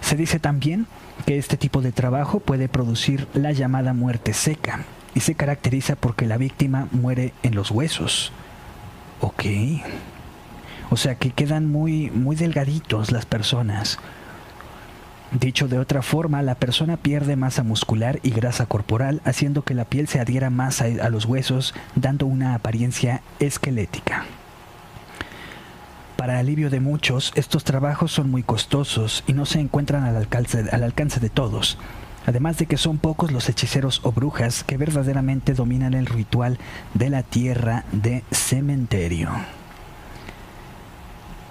Se 0.01 0.17
dice 0.17 0.41
también 0.41 0.87
que 1.27 1.39
este 1.39 1.57
tipo 1.57 1.81
de 1.81 1.93
trabajo 1.93 2.41
puede 2.41 2.69
producir 2.69 3.29
la 3.35 3.53
llamada 3.53 3.95
muerte 3.95 4.33
seca 4.33 4.85
y 5.15 5.21
se 5.21 5.35
caracteriza 5.35 5.97
porque 5.97 6.27
la 6.27 6.37
víctima 6.37 6.89
muere 6.93 7.33
en 7.43 7.55
los 7.55 7.71
huesos. 7.71 8.33
Ok. 9.21 9.45
O 10.91 10.97
sea 10.97 11.15
que 11.15 11.31
quedan 11.31 11.71
muy, 11.71 12.11
muy 12.11 12.37
delgaditos 12.37 13.13
las 13.13 13.27
personas 13.27 13.99
Dicho 15.33 15.67
de 15.67 15.79
otra 15.79 16.03
forma, 16.03 16.43
la 16.43 16.57
persona 16.57 16.99
pierde 16.99 17.37
masa 17.37 17.63
muscular 17.63 18.21
y 18.23 18.31
grasa 18.33 18.67
corporal, 18.67 19.23
haciendo 19.25 19.63
que 19.63 19.73
la 19.73 19.87
piel 19.87 20.07
se 20.07 20.21
adhiera 20.21 20.51
más 20.51 20.83
a, 20.83 21.09
los 21.09 21.25
huesos, 21.25 21.75
dando 21.95 22.27
una 22.27 22.55
apariencia 22.55 23.23
esquelética. 23.41 24.27
Para 26.19 26.39
alivio 26.39 26.69
de 26.69 26.81
muchos, 26.81 27.33
estos 27.35 27.65
trabajos 27.65 28.13
son 28.13 28.31
muy 28.31 28.43
costosos 28.43 29.25
y 29.27 29.33
no 29.33 29.47
se 29.47 29.59
encuentran 29.59 30.05
al 30.05 30.17
alcance, 30.17 30.67
al 30.71 30.83
alcance 30.83 31.19
de 31.19 31.31
todos. 31.31 31.79
Además 32.27 32.59
de 32.59 32.67
que 32.67 32.77
son 32.77 32.99
pocos 32.99 33.33
los 33.33 33.49
hechiceros 33.49 34.01
o 34.05 34.13
brujas 34.13 34.63
que 34.65 34.77
verdaderamente 34.77 35.55
dominan 35.55 35.95
el 35.95 36.07
ritual 36.07 36.59
de 36.95 37.11
la 37.11 37.23
tierra 37.23 37.85
de 37.91 38.23
cementerio. 38.31 39.31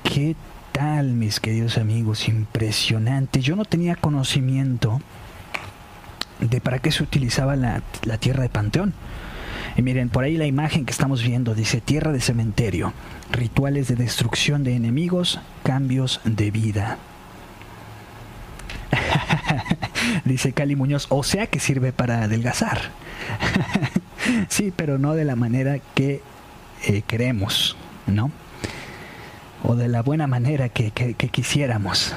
¿Qué 0.03 0.35
tal, 0.71 1.11
mis 1.11 1.39
queridos 1.39 1.77
amigos? 1.77 2.27
Impresionante. 2.27 3.41
Yo 3.41 3.55
no 3.55 3.65
tenía 3.65 3.95
conocimiento 3.95 5.01
de 6.39 6.61
para 6.61 6.79
qué 6.79 6.91
se 6.91 7.03
utilizaba 7.03 7.55
la, 7.55 7.83
la 8.03 8.17
tierra 8.17 8.43
de 8.43 8.49
Panteón. 8.49 8.93
Y 9.77 9.81
miren, 9.81 10.09
por 10.09 10.23
ahí 10.23 10.37
la 10.37 10.47
imagen 10.47 10.85
que 10.85 10.91
estamos 10.91 11.23
viendo 11.23 11.55
dice 11.55 11.81
tierra 11.81 12.11
de 12.11 12.19
cementerio, 12.19 12.93
rituales 13.31 13.87
de 13.87 13.95
destrucción 13.95 14.63
de 14.63 14.75
enemigos, 14.75 15.39
cambios 15.63 16.19
de 16.25 16.51
vida. 16.51 16.97
dice 20.25 20.53
Cali 20.53 20.75
Muñoz, 20.75 21.07
o 21.09 21.23
sea 21.23 21.47
que 21.47 21.59
sirve 21.59 21.91
para 21.91 22.23
adelgazar. 22.23 22.79
sí, 24.49 24.73
pero 24.75 24.97
no 24.97 25.13
de 25.13 25.25
la 25.25 25.35
manera 25.35 25.79
que 25.95 26.21
eh, 26.85 27.01
queremos, 27.05 27.75
¿no? 28.07 28.31
O 29.63 29.75
de 29.75 29.87
la 29.87 30.01
buena 30.01 30.27
manera 30.27 30.69
que, 30.69 30.91
que, 30.91 31.13
quisiéramos. 31.29 32.13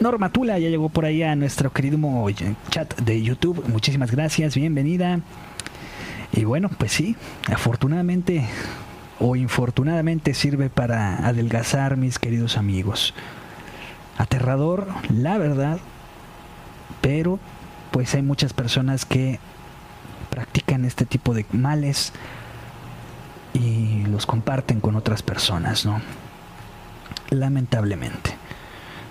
Norma 0.00 0.30
Tula 0.30 0.58
ya 0.58 0.68
llegó 0.68 0.88
por 0.88 1.04
ahí 1.04 1.22
a 1.22 1.36
nuestro 1.36 1.72
querido 1.72 1.98
chat 2.70 2.98
de 3.00 3.22
YouTube. 3.22 3.64
Muchísimas 3.68 4.10
gracias, 4.10 4.54
bienvenida. 4.54 5.20
Y 6.32 6.44
bueno, 6.44 6.70
pues 6.78 6.92
sí, 6.92 7.16
afortunadamente 7.52 8.46
o 9.18 9.36
infortunadamente 9.36 10.32
sirve 10.32 10.70
para 10.70 11.26
adelgazar, 11.26 11.96
mis 11.96 12.18
queridos 12.18 12.56
amigos. 12.56 13.14
Aterrador, 14.16 14.88
la 15.14 15.36
verdad, 15.38 15.78
pero 17.00 17.38
pues 17.90 18.14
hay 18.14 18.22
muchas 18.22 18.52
personas 18.52 19.04
que 19.04 19.38
practican 20.30 20.84
este 20.84 21.06
tipo 21.06 21.34
de 21.34 21.44
males 21.52 22.12
y 23.54 24.04
los 24.06 24.26
comparten 24.26 24.80
con 24.80 24.96
otras 24.96 25.22
personas, 25.22 25.84
¿no? 25.86 26.00
Lamentablemente. 27.30 28.36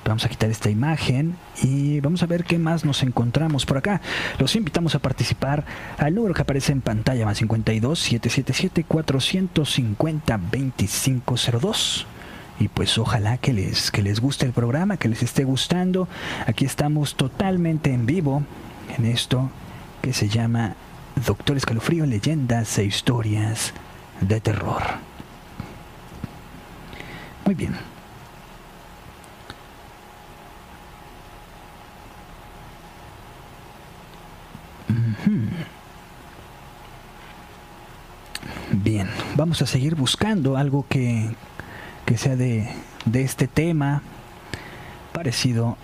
Vamos 0.06 0.24
a 0.24 0.30
quitar 0.30 0.50
esta 0.50 0.70
imagen 0.70 1.36
y 1.62 2.00
vamos 2.00 2.24
a 2.24 2.28
ver 2.28 2.46
qué 2.46 2.58
más 2.58 2.86
nos 2.86 3.04
encontramos 3.04 3.66
por 3.66 3.78
acá. 3.78 4.00
Los 4.40 4.56
invitamos 4.56 4.96
a 4.96 5.00
participar 5.00 5.66
al 5.98 6.16
número 6.16 6.34
que 6.34 6.44
aparece 6.44 6.72
en 6.72 6.80
pantalla, 6.80 7.26
más 7.26 7.40
52 7.40 8.00
777 8.00 8.86
450 8.86 10.38
2502 10.38 12.08
y 12.60 12.68
pues 12.68 12.98
ojalá 12.98 13.38
que 13.38 13.54
les, 13.54 13.92
que 13.92 14.02
les 14.02 14.20
guste 14.20 14.46
el 14.46 14.52
programa, 14.52 14.98
que 14.98 15.08
les 15.08 15.24
esté 15.24 15.44
gustando. 15.44 16.08
Aquí 16.46 16.66
estamos 16.66 17.16
totalmente 17.16 17.94
en 17.94 18.06
vivo 18.06 18.44
en 18.98 19.06
esto 19.06 19.50
que 20.02 20.14
se 20.14 20.30
llama 20.30 20.76
Doctor 21.26 21.58
Escalofrío, 21.58 22.06
leyendas 22.06 22.78
e 22.78 22.86
historias 22.86 23.74
de 24.22 24.40
terror. 24.42 24.82
Muy 27.46 27.56
bien. 27.56 27.76
Bien, 38.72 39.10
vamos 39.36 39.62
a 39.62 39.66
seguir 39.66 39.96
buscando 39.96 40.58
algo 40.58 40.86
que, 40.90 41.30
que 42.08 42.18
sea 42.18 42.38
de, 42.38 42.70
de 43.04 43.22
este 43.22 43.48
tema 43.48 44.02
parecido 45.12 45.76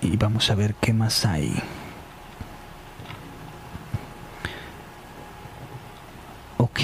y 0.00 0.16
vamos 0.16 0.48
a 0.50 0.54
ver 0.54 0.74
qué 0.74 0.92
más 0.92 1.26
hay. 1.26 1.52
Ok. 6.58 6.80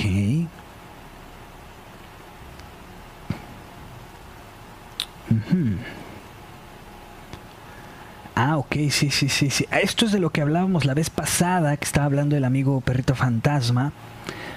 Ah, 8.35 8.59
ok, 8.59 8.75
sí, 8.91 9.11
sí, 9.11 9.29
sí, 9.31 9.49
sí. 9.49 9.67
Esto 9.71 10.05
es 10.05 10.13
de 10.13 10.19
lo 10.19 10.29
que 10.29 10.43
hablábamos 10.43 10.85
la 10.85 10.93
vez 10.93 11.09
pasada, 11.09 11.77
que 11.77 11.85
estaba 11.85 12.05
hablando 12.05 12.37
el 12.37 12.45
amigo 12.45 12.83
Perrito 12.83 13.15
Fantasma, 13.15 13.93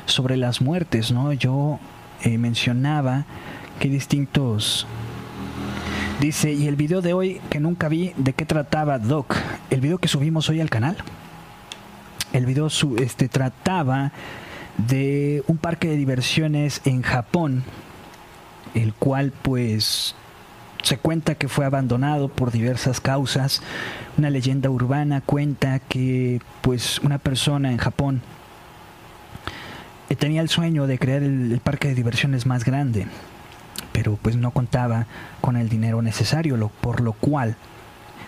sobre 0.06 0.36
las 0.36 0.60
muertes, 0.60 1.12
¿no? 1.12 1.32
Yo 1.32 1.80
eh, 2.24 2.38
mencionaba 2.38 3.26
que 3.80 3.90
distintos... 3.90 4.86
Dice, 6.20 6.52
y 6.52 6.68
el 6.68 6.76
video 6.76 7.02
de 7.02 7.14
hoy 7.14 7.40
que 7.50 7.62
nunca 7.62 7.88
vi, 7.88 8.12
¿de 8.18 8.34
qué 8.34 8.46
trataba 8.46 9.00
Doc? 9.00 9.38
El 9.70 9.80
video 9.80 10.00
que 10.00 10.10
subimos 10.10 10.50
hoy 10.50 10.60
al 10.60 10.70
canal. 10.70 10.98
El 12.34 12.46
video 12.46 12.68
este, 12.98 13.30
trataba 13.30 14.12
de 14.78 15.44
un 15.48 15.58
parque 15.58 15.88
de 15.88 15.96
diversiones 15.96 16.82
en 16.84 17.04
Japón, 17.04 17.64
el 18.74 18.94
cual 18.94 19.32
pues 19.42 20.14
se 20.84 20.98
cuenta 20.98 21.36
que 21.36 21.48
fue 21.48 21.66
abandonado 21.66 22.28
por 22.28 22.52
diversas 22.52 23.00
causas. 23.00 23.62
Una 24.18 24.30
leyenda 24.30 24.70
urbana 24.70 25.22
cuenta 25.22 25.80
que 25.80 26.42
pues 26.62 27.00
una 27.00 27.18
persona 27.18 27.72
en 27.72 27.78
Japón 27.78 28.22
eh, 30.10 30.16
tenía 30.16 30.42
el 30.42 30.50
sueño 30.50 30.88
de 30.88 30.98
crear 30.98 31.24
el, 31.24 31.60
parque 31.64 31.90
de 31.90 31.96
diversiones 31.96 32.46
más 32.46 32.66
grande, 32.66 33.08
pero 33.92 34.18
pues 34.22 34.36
no 34.36 34.52
contaba 34.52 35.06
con 35.42 35.56
el 35.58 35.70
dinero 35.70 36.02
necesario, 36.02 36.72
por 36.82 37.02
lo 37.02 37.14
cual 37.14 37.56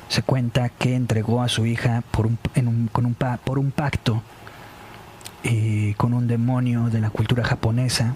se 0.08 0.24
cuenta 0.24 0.70
que 0.70 0.96
entregó 0.96 1.42
a 1.42 1.48
su 1.48 1.66
hija 1.66 2.04
por 2.12 2.28
un, 2.28 2.38
con 2.92 3.06
un, 3.06 3.16
por 3.16 3.60
un 3.60 3.72
pacto 3.72 4.22
eh, 5.44 5.96
con 5.98 6.14
un 6.14 6.28
demonio 6.28 6.90
de 6.90 7.02
la 7.02 7.10
cultura 7.10 7.44
japonesa 7.44 8.16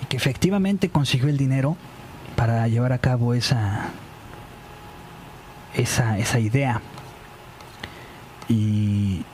y 0.00 0.06
que 0.06 0.16
efectivamente 0.16 0.88
consiguió 0.88 1.28
el 1.28 1.36
dinero 1.36 1.76
para 2.36 2.68
llevar 2.68 2.92
a 2.92 2.98
cabo 2.98 3.34
esa, 3.34 3.86
esa, 5.74 6.18
esa 6.18 6.38
idea. 6.38 6.80
Y, 8.48 9.24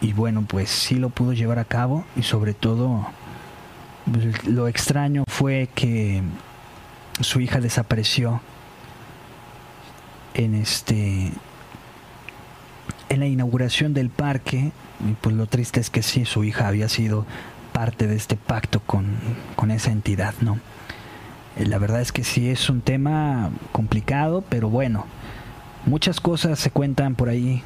y 0.00 0.12
bueno, 0.12 0.44
pues 0.46 0.70
sí 0.70 0.94
lo 0.96 1.10
pudo 1.10 1.32
llevar 1.32 1.58
a 1.58 1.64
cabo 1.64 2.04
y 2.14 2.22
sobre 2.22 2.54
todo 2.54 3.06
lo 4.46 4.68
extraño 4.68 5.24
fue 5.28 5.68
que 5.74 6.22
su 7.20 7.40
hija 7.40 7.60
desapareció 7.60 8.40
en 10.34 10.54
este 10.54 11.32
en 13.08 13.20
la 13.20 13.26
inauguración 13.26 13.94
del 13.94 14.10
parque. 14.10 14.72
Y 15.08 15.12
pues 15.20 15.34
lo 15.34 15.46
triste 15.46 15.80
es 15.80 15.90
que 15.90 16.02
sí 16.02 16.24
su 16.24 16.44
hija 16.44 16.68
había 16.68 16.88
sido 16.88 17.24
parte 17.72 18.06
de 18.06 18.16
este 18.16 18.36
pacto 18.36 18.80
con, 18.80 19.16
con 19.56 19.70
esa 19.70 19.90
entidad 19.92 20.34
no 20.40 20.58
eh, 21.56 21.66
la 21.66 21.78
verdad 21.78 22.00
es 22.00 22.12
que 22.12 22.24
sí 22.24 22.48
es 22.48 22.70
un 22.70 22.80
tema 22.80 23.50
complicado, 23.72 24.44
pero 24.48 24.68
bueno, 24.68 25.06
muchas 25.86 26.20
cosas 26.20 26.58
se 26.58 26.70
cuentan 26.70 27.14
por 27.14 27.28
ahí. 27.28 27.62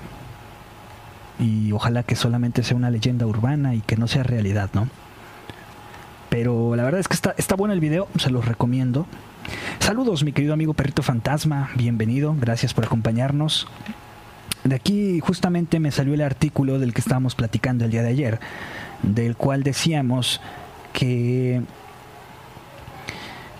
Y 1.38 1.72
ojalá 1.72 2.04
que 2.04 2.14
solamente 2.14 2.62
sea 2.62 2.76
una 2.76 2.90
leyenda 2.90 3.26
urbana 3.26 3.74
y 3.74 3.80
que 3.80 3.96
no 3.96 4.06
sea 4.06 4.22
realidad, 4.22 4.70
¿no? 4.72 4.88
Pero 6.28 6.76
la 6.76 6.84
verdad 6.84 7.00
es 7.00 7.08
que 7.08 7.14
está, 7.14 7.34
está 7.36 7.54
bueno 7.54 7.74
el 7.74 7.80
video, 7.80 8.08
se 8.18 8.30
los 8.30 8.44
recomiendo. 8.44 9.06
Saludos, 9.78 10.24
mi 10.24 10.32
querido 10.32 10.54
amigo 10.54 10.74
Perrito 10.74 11.02
Fantasma, 11.02 11.70
bienvenido, 11.76 12.34
gracias 12.38 12.74
por 12.74 12.84
acompañarnos. 12.84 13.68
De 14.64 14.74
aquí 14.74 15.20
justamente 15.20 15.78
me 15.78 15.90
salió 15.90 16.14
el 16.14 16.22
artículo 16.22 16.78
del 16.78 16.94
que 16.94 17.02
estábamos 17.02 17.34
platicando 17.34 17.84
el 17.84 17.90
día 17.90 18.02
de 18.02 18.08
ayer, 18.08 18.40
del 19.02 19.36
cual 19.36 19.62
decíamos 19.62 20.40
que 20.92 21.62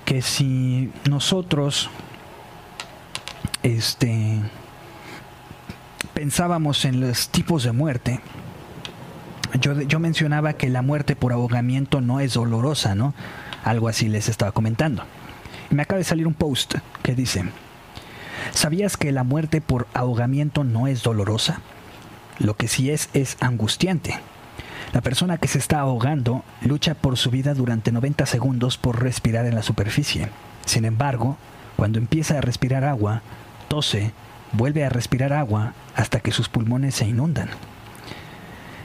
que 0.05 0.21
si 0.23 0.91
nosotros 1.09 1.89
este 3.63 4.41
pensábamos 6.13 6.85
en 6.85 7.01
los 7.01 7.29
tipos 7.31 7.65
de 7.65 7.73
muerte, 7.73 8.21
yo, 9.61 10.01
mencionaba 10.01 10.55
que 10.55 10.69
la 10.69 10.83
muerte 10.83 11.17
por 11.17 11.33
ahogamiento 11.33 12.01
no 12.01 12.21
es 12.21 12.35
dolorosa, 12.35 12.95
¿no? 12.95 13.15
Algo 13.63 13.89
así 13.89 14.09
les 14.09 14.29
estaba 14.29 14.53
comentando. 14.53 15.05
Me 15.71 15.83
acaba 15.83 15.99
de 15.99 16.05
salir 16.05 16.27
un 16.27 16.35
post 16.35 16.75
que 17.03 17.15
dice, 17.15 17.45
¿sabías 18.53 18.97
que 18.97 19.13
la 19.13 19.25
muerte 19.25 19.61
por 19.61 19.87
ahogamiento 19.95 20.65
no 20.65 20.87
es 20.87 21.03
dolorosa? 21.03 21.61
Lo 22.39 22.57
que 22.57 22.69
sí 22.69 22.91
es 22.91 23.09
es 23.15 23.37
angustiante. 23.41 24.19
La 24.93 25.01
persona 25.01 25.39
que 25.39 25.49
se 25.49 25.59
está 25.59 25.81
ahogando 25.81 26.45
lucha 26.61 26.95
por 26.95 27.17
su 27.17 27.31
vida 27.31 27.55
durante 27.55 27.93
90 27.93 28.27
segundos 28.27 28.77
por 28.77 29.03
respirar 29.03 29.47
en 29.47 29.55
la 29.55 29.63
superficie. 29.63 30.29
Sin 30.67 30.85
embargo, 30.85 31.37
Cuando 31.77 31.99
empieza 31.99 32.39
a 32.39 32.41
respirar 32.41 32.85
agua, 32.85 33.23
tose, 33.67 34.13
vuelve 34.53 34.85
a 34.85 34.89
respirar 34.91 35.33
agua 35.33 35.75
hasta 35.97 36.21
que 36.21 36.31
sus 36.31 36.49
pulmones 36.49 36.95
se 36.95 37.05
inundan. 37.05 37.49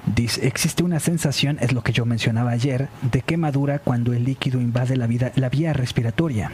Dice, 0.05 0.47
existe 0.47 0.83
una 0.83 0.99
sensación, 0.99 1.57
es 1.61 1.73
lo 1.73 1.83
que 1.83 1.91
yo 1.91 2.05
mencionaba 2.05 2.51
ayer, 2.51 2.89
de 3.01 3.21
quemadura 3.21 3.79
cuando 3.79 4.13
el 4.13 4.23
líquido 4.23 4.59
invade 4.61 4.95
la, 4.95 5.07
la 5.35 5.49
vía 5.49 5.73
respiratoria. 5.73 6.51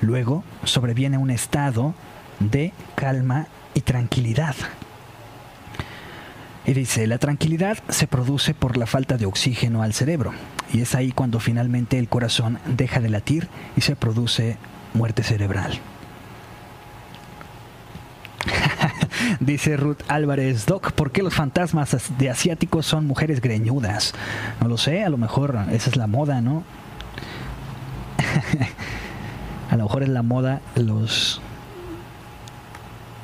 Luego 0.00 0.44
sobreviene 0.64 1.18
un 1.18 1.30
estado 1.30 1.94
de 2.38 2.72
calma 2.94 3.46
y 3.74 3.80
tranquilidad. 3.80 4.54
Y 6.66 6.72
dice, 6.72 7.06
la 7.06 7.18
tranquilidad 7.18 7.78
se 7.88 8.08
produce 8.08 8.52
por 8.52 8.76
la 8.76 8.86
falta 8.86 9.16
de 9.16 9.26
oxígeno 9.26 9.82
al 9.82 9.94
cerebro. 9.94 10.32
Y 10.72 10.80
es 10.80 10.96
ahí 10.96 11.12
cuando 11.12 11.38
finalmente 11.38 11.98
el 11.98 12.08
corazón 12.08 12.58
deja 12.66 13.00
de 13.00 13.08
latir 13.08 13.48
y 13.76 13.82
se 13.82 13.94
produce 13.94 14.56
muerte 14.92 15.22
cerebral. 15.22 15.78
Dice 19.40 19.76
Ruth 19.76 19.98
Álvarez, 20.08 20.66
Doc, 20.66 20.92
¿por 20.92 21.10
qué 21.10 21.22
los 21.22 21.34
fantasmas 21.34 21.96
de 22.18 22.30
asiáticos 22.30 22.86
son 22.86 23.06
mujeres 23.06 23.40
greñudas? 23.40 24.14
No 24.60 24.68
lo 24.68 24.78
sé, 24.78 25.04
a 25.04 25.08
lo 25.08 25.18
mejor 25.18 25.58
esa 25.70 25.90
es 25.90 25.96
la 25.96 26.06
moda, 26.06 26.40
¿no? 26.40 26.64
a 29.70 29.76
lo 29.76 29.84
mejor 29.84 30.02
es 30.02 30.08
la 30.08 30.22
moda 30.22 30.60
los 30.74 31.40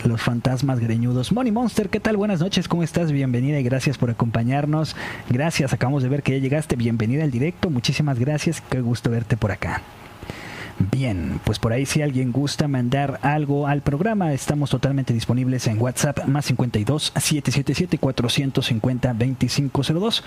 los 0.04 0.20
fantasmas 0.20 0.80
greñudos. 0.80 1.30
Money 1.30 1.52
Monster, 1.52 1.88
¿qué 1.88 2.00
tal? 2.00 2.16
Buenas 2.16 2.40
noches, 2.40 2.66
¿cómo 2.66 2.82
estás? 2.82 3.12
Bienvenida 3.12 3.60
y 3.60 3.62
gracias 3.62 3.98
por 3.98 4.10
acompañarnos. 4.10 4.96
Gracias, 5.28 5.72
acabamos 5.72 6.02
de 6.02 6.08
ver 6.08 6.24
que 6.24 6.32
ya 6.32 6.38
llegaste. 6.38 6.74
Bienvenida 6.74 7.22
al 7.22 7.30
directo, 7.30 7.70
muchísimas 7.70 8.18
gracias. 8.18 8.60
Qué 8.68 8.80
gusto 8.80 9.10
verte 9.10 9.36
por 9.36 9.52
acá. 9.52 9.80
Bien, 10.78 11.40
pues 11.44 11.58
por 11.58 11.72
ahí 11.72 11.86
si 11.86 12.02
alguien 12.02 12.32
gusta 12.32 12.66
mandar 12.66 13.18
algo 13.22 13.66
al 13.66 13.82
programa, 13.82 14.32
estamos 14.32 14.70
totalmente 14.70 15.12
disponibles 15.12 15.66
en 15.66 15.80
WhatsApp 15.80 16.24
más 16.26 16.46
52 16.46 17.12
777 17.14 17.98
450 17.98 19.14
2502 19.14 20.24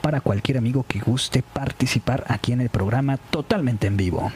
para 0.00 0.20
cualquier 0.20 0.58
amigo 0.58 0.84
que 0.86 1.00
guste 1.00 1.42
participar 1.42 2.24
aquí 2.28 2.52
en 2.52 2.60
el 2.60 2.68
programa 2.68 3.16
totalmente 3.16 3.86
en 3.86 3.96
vivo. 3.96 4.30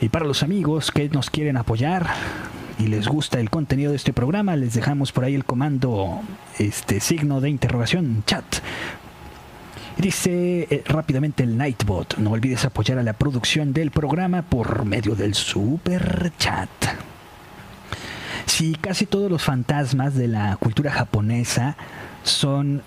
Y 0.00 0.10
para 0.10 0.26
los 0.26 0.42
amigos 0.42 0.90
que 0.90 1.08
nos 1.08 1.30
quieren 1.30 1.56
apoyar 1.56 2.06
y 2.78 2.88
les 2.88 3.08
gusta 3.08 3.40
el 3.40 3.48
contenido 3.48 3.90
de 3.90 3.96
este 3.96 4.12
programa, 4.12 4.56
les 4.56 4.74
dejamos 4.74 5.12
por 5.12 5.24
ahí 5.24 5.34
el 5.34 5.44
comando 5.44 6.20
este 6.58 7.00
signo 7.00 7.40
de 7.40 7.48
interrogación 7.48 8.22
chat. 8.26 8.44
Dice 9.96 10.68
eh, 10.70 10.82
rápidamente 10.86 11.42
el 11.42 11.56
Nightbot, 11.56 12.18
no 12.18 12.32
olvides 12.32 12.66
apoyar 12.66 12.98
a 12.98 13.02
la 13.02 13.14
producción 13.14 13.72
del 13.72 13.90
programa 13.90 14.42
por 14.42 14.84
medio 14.84 15.14
del 15.14 15.34
super 15.34 16.32
chat. 16.38 16.68
Si 18.44 18.74
casi 18.74 19.06
todos 19.06 19.30
los 19.30 19.42
fantasmas 19.42 20.14
de 20.14 20.28
la 20.28 20.56
cultura 20.56 20.92
japonesa 20.92 21.76
son 22.24 22.82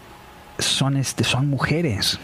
son 0.59 0.97
este 0.97 1.23
son 1.23 1.47
mujeres. 1.47 2.19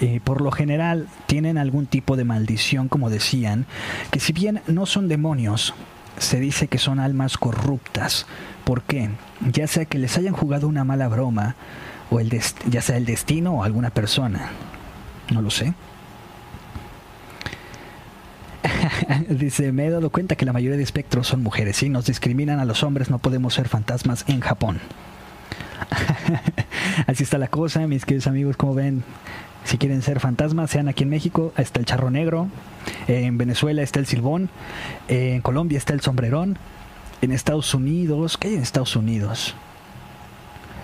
Eh, 0.00 0.20
por 0.22 0.42
lo 0.42 0.52
general 0.52 1.08
tienen 1.26 1.58
algún 1.58 1.86
tipo 1.86 2.16
de 2.16 2.24
maldición, 2.24 2.88
como 2.88 3.10
decían, 3.10 3.66
que 4.10 4.20
si 4.20 4.32
bien 4.32 4.60
no 4.66 4.86
son 4.86 5.08
demonios, 5.08 5.74
se 6.18 6.38
dice 6.38 6.68
que 6.68 6.78
son 6.78 7.00
almas 7.00 7.36
corruptas. 7.38 8.26
¿Por 8.64 8.82
qué? 8.82 9.10
Ya 9.40 9.66
sea 9.66 9.86
que 9.86 9.98
les 9.98 10.16
hayan 10.16 10.34
jugado 10.34 10.68
una 10.68 10.84
mala 10.84 11.08
broma, 11.08 11.56
o 12.10 12.20
el 12.20 12.30
ya 12.68 12.82
sea 12.82 12.96
el 12.96 13.04
destino 13.04 13.54
o 13.54 13.64
alguna 13.64 13.90
persona. 13.90 14.50
No 15.32 15.42
lo 15.42 15.50
sé. 15.50 15.74
Dice, 19.28 19.72
me 19.72 19.86
he 19.86 19.90
dado 19.90 20.10
cuenta 20.10 20.36
que 20.36 20.44
la 20.44 20.52
mayoría 20.52 20.76
de 20.76 20.82
espectros 20.82 21.26
son 21.26 21.42
mujeres. 21.42 21.76
Si 21.76 21.88
nos 21.88 22.06
discriminan 22.06 22.60
a 22.60 22.64
los 22.64 22.82
hombres, 22.82 23.10
no 23.10 23.18
podemos 23.18 23.54
ser 23.54 23.68
fantasmas 23.68 24.24
en 24.28 24.40
Japón. 24.40 24.80
Así 27.06 27.22
está 27.22 27.38
la 27.38 27.48
cosa, 27.48 27.86
mis 27.86 28.04
queridos 28.04 28.26
amigos, 28.26 28.56
como 28.56 28.74
ven, 28.74 29.04
si 29.64 29.78
quieren 29.78 30.02
ser 30.02 30.20
fantasmas, 30.20 30.70
sean 30.70 30.88
aquí 30.88 31.04
en 31.04 31.10
México, 31.10 31.52
está 31.56 31.80
el 31.80 31.86
charro 31.86 32.10
negro, 32.10 32.48
en 33.06 33.38
Venezuela 33.38 33.82
está 33.82 34.00
el 34.00 34.06
silbón, 34.06 34.50
en 35.08 35.40
Colombia 35.40 35.78
está 35.78 35.92
el 35.92 36.00
sombrerón, 36.00 36.58
en 37.22 37.32
Estados 37.32 37.74
Unidos, 37.74 38.36
¿qué 38.36 38.48
hay 38.48 38.54
en 38.54 38.62
Estados 38.62 38.96
Unidos? 38.96 39.54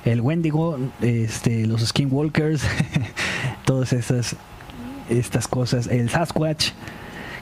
El 0.05 0.21
Wendigo, 0.21 0.79
este, 1.01 1.67
los 1.67 1.81
Skinwalkers, 1.83 2.63
todas 3.65 3.93
esas 3.93 4.37
estas 5.09 5.49
cosas, 5.49 5.87
el 5.87 6.11
Sasquatch, 6.11 6.71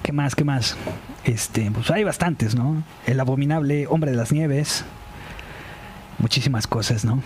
¿qué 0.02 0.12
más? 0.12 0.34
¿Qué 0.34 0.44
más? 0.44 0.76
Este, 1.24 1.70
pues 1.70 1.90
hay 1.90 2.04
bastantes, 2.04 2.54
¿no? 2.54 2.82
El 3.06 3.20
abominable 3.20 3.86
hombre 3.86 4.10
de 4.10 4.16
las 4.16 4.32
nieves, 4.32 4.84
muchísimas 6.18 6.66
cosas, 6.66 7.04
¿no? 7.04 7.22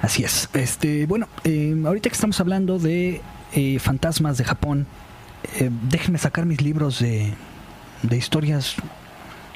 Así 0.00 0.24
es. 0.24 0.48
Este, 0.52 1.06
bueno, 1.06 1.28
eh, 1.44 1.74
ahorita 1.84 2.10
que 2.10 2.14
estamos 2.14 2.38
hablando 2.40 2.78
de 2.78 3.22
eh, 3.54 3.78
fantasmas 3.78 4.36
de 4.36 4.44
Japón, 4.44 4.86
eh, 5.60 5.70
déjenme 5.88 6.18
sacar 6.18 6.44
mis 6.46 6.60
libros 6.60 6.98
de, 6.98 7.32
de 8.02 8.16
historias 8.16 8.76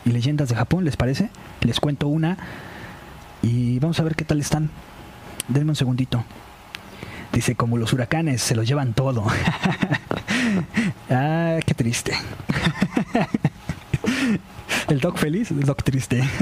y 0.05 0.11
leyendas 0.11 0.49
de 0.49 0.57
Japón, 0.57 0.85
¿les 0.85 0.97
parece? 0.97 1.31
Les 1.61 1.81
cuento 1.81 2.09
una 2.09 2.39
y 3.43 3.79
vamos 3.79 3.99
a 4.01 4.03
ver 4.05 4.15
qué 4.15 4.25
tal 4.25 4.41
están. 4.41 4.71
Denme 5.49 5.71
un 5.71 5.77
segundito. 5.77 6.25
Dice, 7.33 7.55
como 7.55 7.77
los 7.77 7.93
huracanes, 7.93 8.43
se 8.43 8.55
lo 8.55 8.63
llevan 8.63 8.95
todo. 8.95 9.27
ah, 11.11 11.59
qué 11.65 11.75
triste. 11.75 12.15
el 14.89 15.01
doc 15.01 15.19
feliz, 15.19 15.51
el 15.51 15.61
doc 15.61 15.83
triste. 15.83 16.23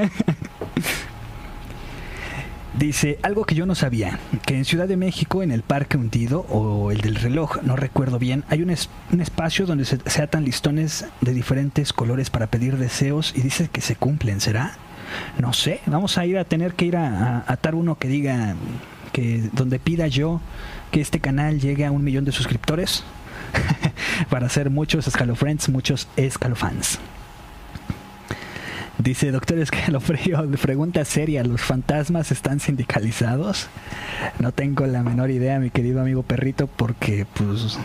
Dice, 2.79 3.19
algo 3.23 3.45
que 3.45 3.55
yo 3.55 3.65
no 3.65 3.75
sabía, 3.75 4.19
que 4.45 4.55
en 4.55 4.67
Ciudad 4.67 4.87
de 4.87 4.99
México, 4.99 5.43
en 5.43 5.51
el 5.51 5.63
Parque 5.63 5.97
Hundido, 5.97 6.41
o 6.51 6.91
el 6.91 7.01
del 7.01 7.15
reloj, 7.15 7.63
no 7.63 7.75
recuerdo 7.75 8.19
bien, 8.19 8.45
hay 8.49 8.61
un, 8.63 8.69
espacio 8.69 9.65
donde 9.65 9.87
se, 9.87 9.99
se, 10.05 10.23
atan 10.23 10.45
listones 10.45 11.07
de 11.23 11.33
diferentes 11.33 11.95
colores 11.95 12.29
para 12.29 12.49
pedir 12.49 12.77
deseos 12.77 13.33
y 13.35 13.41
dice 13.41 13.69
que 13.73 13.81
se 13.81 13.97
cumplen, 13.97 14.43
¿será? 14.43 14.77
No 15.38 15.53
sé, 15.53 15.81
vamos 15.87 16.19
a 16.19 16.27
ir 16.27 16.38
a 16.38 16.45
tener 16.45 16.75
que 16.75 16.87
ir 16.87 16.97
a, 16.97 17.45
atar 17.47 17.75
uno 17.75 17.99
que 17.99 18.09
diga, 18.09 18.55
que 19.12 19.49
donde 19.53 19.79
pida 19.79 20.07
yo 20.07 20.40
que 20.90 21.01
este 21.01 21.21
canal 21.21 21.61
llegue 21.61 21.85
a 21.85 21.90
un 21.90 22.05
millón 22.05 22.25
de 22.25 22.33
suscriptores 22.33 23.05
para 24.31 24.47
hacer 24.47 24.71
muchos 24.71 25.07
escalofriends, 25.07 25.69
muchos 25.69 26.09
escalofans. 26.16 26.99
Dice, 28.99 29.31
doctor 29.31 29.59
Escalofrío, 29.59 30.51
pregunta 30.62 31.05
seria, 31.05 31.45
¿los 31.45 31.61
fantasmas 31.61 32.33
están 32.33 32.61
sindicalizados? 32.61 33.69
No 34.38 34.53
tengo 34.53 34.87
la 34.87 35.03
menor 35.03 35.31
idea, 35.31 35.59
mi 35.59 35.71
querido 35.71 36.01
amigo 36.01 36.23
perrito, 36.23 36.66
porque 36.66 37.27
pues 37.35 37.79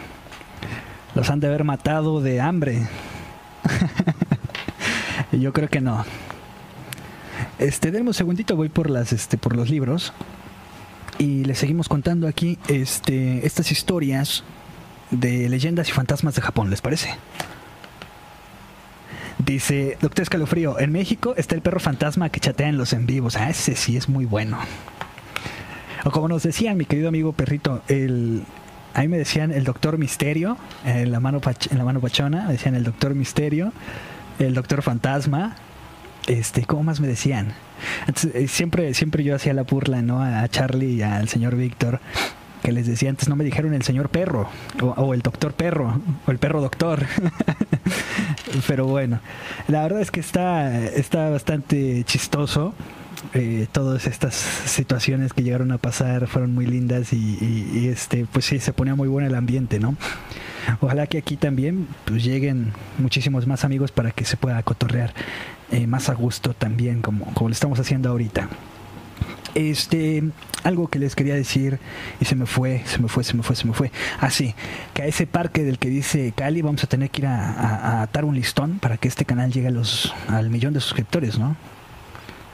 los 1.13 1.29
han 1.29 1.41
de 1.41 1.47
haber 1.47 1.65
matado 1.65 2.21
de 2.21 2.39
hambre. 2.39 2.87
Yo 5.33 5.51
creo 5.51 5.67
que 5.67 5.81
no. 5.81 6.05
Este, 7.61 7.91
denme 7.91 8.07
un 8.07 8.13
segundito, 8.15 8.55
voy 8.55 8.69
por 8.69 8.89
las, 8.89 9.13
este, 9.13 9.37
por 9.37 9.55
los 9.55 9.69
libros. 9.69 10.13
Y 11.19 11.45
les 11.45 11.59
seguimos 11.59 11.87
contando 11.87 12.27
aquí 12.27 12.57
este, 12.67 13.45
estas 13.45 13.71
historias 13.71 14.43
de 15.11 15.47
leyendas 15.47 15.87
y 15.87 15.91
fantasmas 15.91 16.33
de 16.33 16.41
Japón, 16.41 16.71
¿les 16.71 16.81
parece? 16.81 17.15
Dice, 19.37 19.95
doctor 20.01 20.23
Escalofrío, 20.23 20.79
en 20.79 20.91
México 20.91 21.35
está 21.37 21.53
el 21.53 21.61
perro 21.61 21.79
fantasma 21.79 22.29
que 22.29 22.39
chatea 22.39 22.67
en 22.67 22.79
los 22.79 22.93
en 22.93 23.05
vivos. 23.05 23.35
Ah, 23.37 23.51
ese 23.51 23.75
sí 23.75 23.95
es 23.95 24.09
muy 24.09 24.25
bueno. 24.25 24.57
O 26.03 26.09
como 26.09 26.27
nos 26.27 26.41
decían, 26.41 26.77
mi 26.77 26.85
querido 26.85 27.09
amigo 27.09 27.31
perrito, 27.31 27.83
el, 27.87 28.41
ahí 28.95 29.07
me 29.07 29.19
decían 29.19 29.51
el 29.51 29.65
doctor 29.65 29.99
Misterio, 29.99 30.57
en 30.83 31.11
la 31.11 31.19
mano, 31.19 31.39
en 31.69 31.77
la 31.77 31.83
mano 31.83 31.99
pachona, 31.99 32.47
me 32.47 32.53
decían 32.53 32.73
el 32.73 32.83
doctor 32.83 33.13
Misterio, 33.13 33.71
el 34.39 34.55
doctor 34.55 34.81
Fantasma, 34.81 35.57
este, 36.27 36.65
¿cómo 36.65 36.83
más 36.83 36.99
me 36.99 37.07
decían? 37.07 37.53
Entonces, 38.07 38.35
eh, 38.35 38.47
siempre, 38.47 38.93
siempre 38.93 39.23
yo 39.23 39.35
hacía 39.35 39.53
la 39.53 39.63
burla, 39.63 40.01
¿no? 40.01 40.21
A 40.21 40.47
Charlie 40.47 40.95
y 40.95 41.01
al 41.01 41.27
señor 41.29 41.55
Víctor, 41.55 41.99
que 42.63 42.71
les 42.71 42.87
decía 42.87 43.09
antes, 43.09 43.27
no 43.27 43.35
me 43.35 43.43
dijeron 43.43 43.73
el 43.73 43.83
señor 43.83 44.09
perro, 44.09 44.47
o, 44.81 44.87
o 44.87 45.13
el 45.13 45.21
doctor 45.21 45.53
perro, 45.53 45.99
o 46.25 46.31
el 46.31 46.37
perro 46.37 46.61
doctor. 46.61 47.05
Pero 48.67 48.85
bueno, 48.85 49.19
la 49.67 49.83
verdad 49.83 50.01
es 50.01 50.11
que 50.11 50.19
está, 50.19 50.85
está 50.85 51.29
bastante 51.29 52.03
chistoso. 52.05 52.73
Eh, 53.33 53.67
todas 53.71 54.07
estas 54.07 54.33
situaciones 54.33 55.31
que 55.31 55.43
llegaron 55.43 55.71
a 55.71 55.77
pasar 55.77 56.27
fueron 56.27 56.55
muy 56.55 56.65
lindas 56.65 57.13
y, 57.13 57.37
y, 57.71 57.87
este 57.87 58.25
pues 58.25 58.45
sí 58.45 58.59
se 58.59 58.73
ponía 58.73 58.95
muy 58.95 59.07
bueno 59.07 59.27
el 59.27 59.35
ambiente 59.35 59.79
no 59.79 59.95
ojalá 60.79 61.05
que 61.05 61.19
aquí 61.19 61.37
también 61.37 61.87
pues 62.05 62.23
lleguen 62.23 62.73
muchísimos 62.97 63.45
más 63.45 63.63
amigos 63.63 63.91
para 63.91 64.09
que 64.09 64.25
se 64.25 64.37
pueda 64.37 64.63
cotorrear 64.63 65.13
eh, 65.71 65.87
más 65.87 66.09
a 66.09 66.13
gusto 66.13 66.53
también 66.53 67.01
como, 67.01 67.25
como 67.33 67.49
lo 67.49 67.53
estamos 67.53 67.79
haciendo 67.79 68.09
ahorita 68.09 68.49
Este, 69.55 70.23
algo 70.63 70.87
que 70.87 70.99
les 70.99 71.15
quería 71.15 71.35
decir 71.35 71.79
y 72.19 72.25
se 72.25 72.35
me 72.35 72.45
fue, 72.45 72.83
se 72.85 72.99
me 72.99 73.07
fue, 73.07 73.23
se 73.23 73.35
me 73.35 73.43
fue, 73.43 73.55
se 73.55 73.67
me 73.67 73.73
fue. 73.73 73.91
Así, 74.19 74.53
ah, 74.55 74.61
que 74.93 75.01
a 75.03 75.05
ese 75.05 75.27
parque 75.27 75.63
del 75.63 75.77
que 75.77 75.89
dice 75.89 76.33
Cali 76.35 76.61
vamos 76.61 76.83
a 76.83 76.87
tener 76.87 77.09
que 77.09 77.21
ir 77.21 77.27
a, 77.27 78.01
atar 78.01 78.25
un 78.25 78.35
listón 78.35 78.79
para 78.79 78.97
que 78.97 79.07
este 79.07 79.25
canal 79.25 79.51
llegue 79.51 79.67
a 79.67 79.71
los, 79.71 80.13
al 80.27 80.49
millón 80.49 80.73
de 80.73 80.79
suscriptores, 80.81 81.39
¿no? 81.39 81.55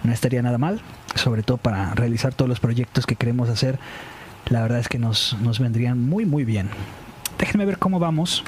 No 0.03 0.13
estaría 0.13 0.41
nada 0.41 0.57
mal, 0.57 0.81
sobre 1.15 1.43
todo 1.43 1.57
para 1.57 1.93
realizar 1.95 2.33
todos 2.33 2.49
los 2.49 2.59
proyectos 2.59 3.05
que 3.05 3.15
queremos 3.15 3.49
hacer. 3.49 3.79
La 4.49 4.61
verdad 4.61 4.79
es 4.79 4.87
que 4.87 4.99
nos, 4.99 5.35
nos 5.41 5.59
vendrían 5.59 6.01
muy, 6.01 6.25
muy 6.25 6.45
bien. 6.45 6.69
Déjenme 7.39 7.65
ver 7.65 7.77
cómo 7.77 7.99
vamos 7.99 8.43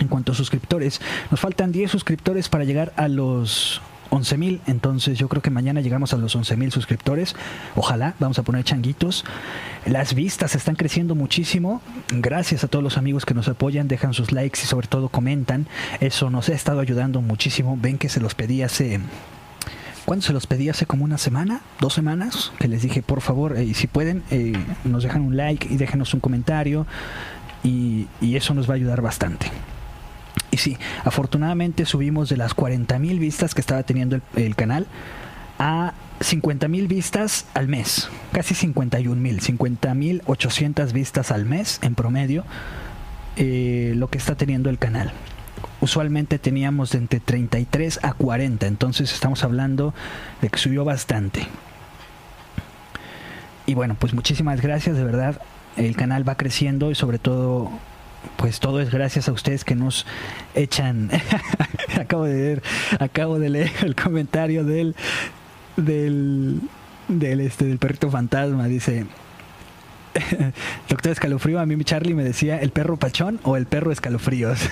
en 0.00 0.08
cuanto 0.08 0.32
a 0.32 0.34
suscriptores. 0.34 1.00
Nos 1.30 1.40
faltan 1.40 1.72
10 1.72 1.90
suscriptores 1.90 2.48
para 2.48 2.64
llegar 2.64 2.92
a 2.96 3.08
los 3.08 3.80
11.000, 4.10 4.60
entonces 4.66 5.18
yo 5.18 5.28
creo 5.28 5.42
que 5.42 5.50
mañana 5.50 5.80
llegamos 5.80 6.12
a 6.12 6.16
los 6.16 6.36
11.000 6.36 6.70
suscriptores. 6.70 7.34
Ojalá, 7.74 8.14
vamos 8.18 8.38
a 8.38 8.42
poner 8.42 8.64
changuitos. 8.64 9.24
Las 9.84 10.14
vistas 10.14 10.54
están 10.54 10.76
creciendo 10.76 11.14
muchísimo. 11.14 11.82
Gracias 12.10 12.64
a 12.64 12.68
todos 12.68 12.82
los 12.82 12.98
amigos 12.98 13.24
que 13.24 13.34
nos 13.34 13.48
apoyan, 13.48 13.88
dejan 13.88 14.14
sus 14.14 14.32
likes 14.32 14.60
y 14.62 14.66
sobre 14.66 14.88
todo 14.88 15.08
comentan. 15.08 15.66
Eso 16.00 16.30
nos 16.30 16.48
ha 16.48 16.54
estado 16.54 16.80
ayudando 16.80 17.20
muchísimo. 17.20 17.78
Ven 17.80 17.98
que 17.98 18.08
se 18.08 18.20
los 18.20 18.34
pedí 18.34 18.62
hace 18.62 19.00
¿Cuándo 20.06 20.24
se 20.24 20.32
los 20.32 20.46
pedí? 20.46 20.68
Hace 20.68 20.86
como 20.86 21.04
una 21.04 21.18
semana, 21.18 21.62
dos 21.80 21.92
semanas, 21.92 22.52
que 22.60 22.68
les 22.68 22.82
dije, 22.82 23.02
por 23.02 23.20
favor, 23.20 23.56
eh, 23.58 23.74
si 23.74 23.88
pueden, 23.88 24.22
eh, 24.30 24.52
nos 24.84 25.02
dejan 25.02 25.22
un 25.22 25.36
like 25.36 25.66
y 25.68 25.78
déjenos 25.78 26.14
un 26.14 26.20
comentario 26.20 26.86
y, 27.64 28.06
y, 28.20 28.36
eso 28.36 28.54
nos 28.54 28.68
va 28.70 28.74
a 28.74 28.76
ayudar 28.76 29.02
bastante. 29.02 29.50
Y 30.56 30.58
sí, 30.58 30.78
afortunadamente 31.04 31.84
subimos 31.84 32.30
de 32.30 32.38
las 32.38 32.56
40.000 32.56 33.18
vistas 33.18 33.54
que 33.54 33.60
estaba 33.60 33.82
teniendo 33.82 34.18
el, 34.36 34.56
canal 34.56 34.86
a 35.58 35.92
50.000 36.20 36.88
vistas 36.88 37.44
al 37.52 37.68
mes, 37.68 38.08
casi 38.32 38.54
51.000, 38.54 40.22
50.800 40.24 40.92
vistas 40.92 41.30
al 41.30 41.44
mes 41.44 41.78
en 41.82 41.94
promedio, 41.94 42.42
eh, 43.36 43.92
lo 43.96 44.08
que 44.08 44.16
está 44.16 44.34
teniendo 44.34 44.70
el 44.70 44.78
canal. 44.78 45.12
Usualmente 45.82 46.38
teníamos 46.38 46.92
de 46.92 46.98
entre 47.00 47.20
33 47.20 48.00
a 48.02 48.14
40, 48.14 48.66
entonces 48.66 49.12
estamos 49.12 49.44
hablando 49.44 49.92
de 50.40 50.48
que 50.48 50.56
subió 50.56 50.86
bastante. 50.86 51.46
Y 53.66 53.74
bueno, 53.74 53.94
pues 54.00 54.14
muchísimas 54.14 54.62
gracias, 54.62 54.96
de 54.96 55.04
verdad, 55.04 55.38
el 55.76 55.96
canal 55.96 56.26
va 56.26 56.36
creciendo 56.36 56.90
y 56.90 56.94
sobre 56.94 57.18
todo 57.18 57.70
pues 58.36 58.60
todo 58.60 58.80
es 58.80 58.90
gracias 58.90 59.28
a 59.28 59.32
ustedes 59.32 59.64
que 59.64 59.74
nos 59.74 60.06
echan. 60.54 61.10
acabo 62.00 62.24
de 62.24 62.34
leer, 62.34 62.62
acabo 62.98 63.38
de 63.38 63.50
leer 63.50 63.72
el 63.82 63.94
comentario 63.94 64.64
del 64.64 64.94
del 65.76 66.60
del 67.08 67.40
este 67.40 67.66
del 67.66 67.78
perrito 67.78 68.10
fantasma, 68.10 68.66
dice 68.66 69.06
Doctor 70.88 71.12
Escalofrío, 71.12 71.60
a 71.60 71.66
mí 71.66 71.82
Charlie 71.84 72.14
me 72.14 72.24
decía 72.24 72.60
el 72.60 72.70
perro 72.70 72.96
pachón 72.96 73.40
o 73.42 73.56
el 73.56 73.66
perro 73.66 73.92
escalofríos. 73.92 74.58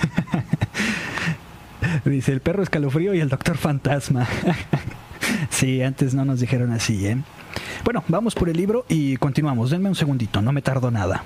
dice 2.05 2.33
el 2.33 2.41
perro 2.41 2.63
escalofrío 2.63 3.15
y 3.15 3.21
el 3.21 3.29
doctor 3.29 3.57
fantasma. 3.57 4.27
sí, 5.51 5.83
antes 5.83 6.15
no 6.15 6.25
nos 6.25 6.41
dijeron 6.41 6.73
así, 6.73 7.07
¿eh? 7.07 7.19
Bueno, 7.85 8.03
vamos 8.09 8.35
por 8.35 8.49
el 8.49 8.57
libro 8.57 8.85
y 8.89 9.17
continuamos. 9.17 9.71
Denme 9.71 9.89
un 9.89 9.95
segundito, 9.95 10.43
no 10.43 10.53
me 10.53 10.63
tardo 10.63 10.91
nada. 10.91 11.23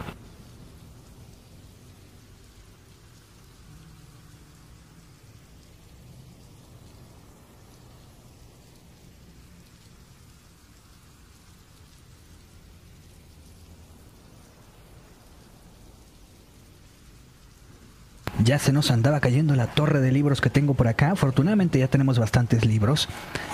Ya 18.49 18.59
se 18.59 18.73
nos 18.73 18.91
andaba 18.91 19.21
cayendo 19.21 19.55
la 19.57 19.67
torre 19.67 20.01
de 20.01 20.11
libros 20.11 20.41
que 20.41 20.49
tengo 20.49 20.73
por 20.73 20.89
acá. 20.89 21.11
Afortunadamente 21.11 21.79
ya 21.79 21.89
tenemos 21.89 22.19
bastantes 22.19 22.65
libros 22.65 23.07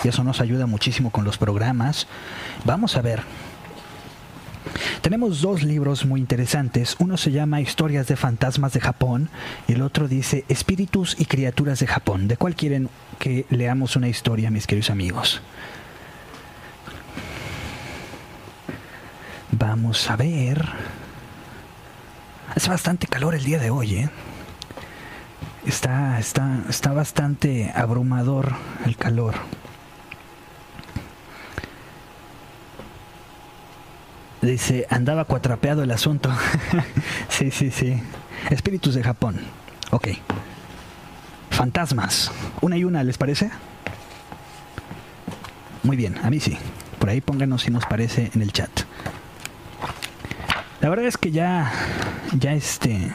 y 0.04 0.08
eso 0.08 0.22
nos 0.22 0.40
ayuda 0.40 0.66
muchísimo 0.66 1.10
con 1.10 1.24
los 1.24 1.36
programas. 1.36 2.06
Vamos 2.64 2.96
a 2.96 3.02
ver. 3.02 3.24
Tenemos 5.02 5.40
dos 5.40 5.64
libros 5.64 6.06
muy 6.06 6.20
interesantes. 6.20 6.94
Uno 7.00 7.16
se 7.16 7.32
llama 7.32 7.60
Historias 7.60 8.06
de 8.06 8.14
Fantasmas 8.14 8.72
de 8.72 8.80
Japón 8.80 9.30
y 9.66 9.72
el 9.72 9.82
otro 9.82 10.06
dice 10.06 10.44
Espíritus 10.48 11.16
y 11.18 11.24
Criaturas 11.24 11.80
de 11.80 11.88
Japón. 11.88 12.28
¿De 12.28 12.36
cuál 12.36 12.54
quieren 12.54 12.88
que 13.18 13.46
leamos 13.50 13.96
una 13.96 14.06
historia, 14.06 14.52
mis 14.52 14.68
queridos 14.68 14.90
amigos? 14.90 15.42
Vamos 19.50 20.08
a 20.08 20.14
ver. 20.14 20.64
Hace 22.54 22.70
bastante 22.70 23.08
calor 23.08 23.34
el 23.34 23.42
día 23.42 23.58
de 23.58 23.70
hoy, 23.70 23.96
¿eh? 23.96 24.10
Está, 25.66 26.18
está, 26.18 26.58
está 26.68 26.92
bastante 26.92 27.72
abrumador 27.74 28.52
el 28.84 28.96
calor. 28.96 29.34
Dice, 34.42 34.86
andaba 34.90 35.24
cuatrapeado 35.24 35.82
el 35.82 35.90
asunto. 35.90 36.30
sí, 37.28 37.50
sí, 37.50 37.70
sí. 37.70 37.98
Espíritus 38.50 38.94
de 38.94 39.02
Japón. 39.02 39.40
Ok. 39.90 40.08
Fantasmas. 41.48 42.30
Una 42.60 42.76
y 42.76 42.84
una, 42.84 43.02
¿les 43.02 43.16
parece? 43.16 43.50
Muy 45.82 45.96
bien, 45.96 46.18
a 46.22 46.28
mí 46.28 46.40
sí. 46.40 46.58
Por 46.98 47.08
ahí 47.08 47.22
pónganos 47.22 47.62
si 47.62 47.70
nos 47.70 47.86
parece 47.86 48.30
en 48.34 48.42
el 48.42 48.52
chat. 48.52 48.70
La 50.82 50.90
verdad 50.90 51.06
es 51.06 51.16
que 51.16 51.30
ya, 51.30 51.72
ya 52.38 52.52
este, 52.52 53.12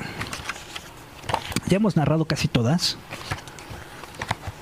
ya 1.70 1.78
hemos 1.78 1.96
narrado 1.96 2.26
casi 2.26 2.48
todas. 2.48 2.98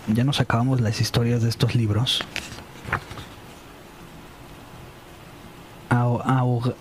Ya 0.08 0.24
nos 0.24 0.39
acabamos 0.39 0.82
las 0.82 1.02
historias 1.02 1.41
de 1.41 1.50
estos 1.50 1.74
libros. 1.76 2.24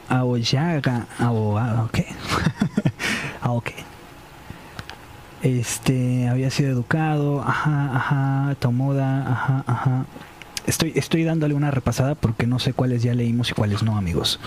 Aoyaga. 0.09 1.07
ok. 1.21 1.99
ah, 3.43 3.53
ok. 3.53 3.71
Este 5.43 6.29
había 6.29 6.51
sido 6.51 6.71
educado. 6.71 7.43
Ajá, 7.43 7.97
ajá. 7.97 8.57
Tomoda. 8.59 9.31
Ajá, 9.31 9.65
ajá. 9.67 10.05
Estoy, 10.67 10.93
estoy 10.97 11.23
dándole 11.25 11.55
una 11.55 11.71
repasada 11.71 12.17
porque 12.17 12.47
no 12.47 12.59
sé 12.59 12.73
cuáles 12.73 13.03
ya 13.03 13.15
leímos 13.15 13.51
y 13.51 13.55
cuáles 13.55 13.83
no, 13.83 13.97
amigos. 13.97 14.41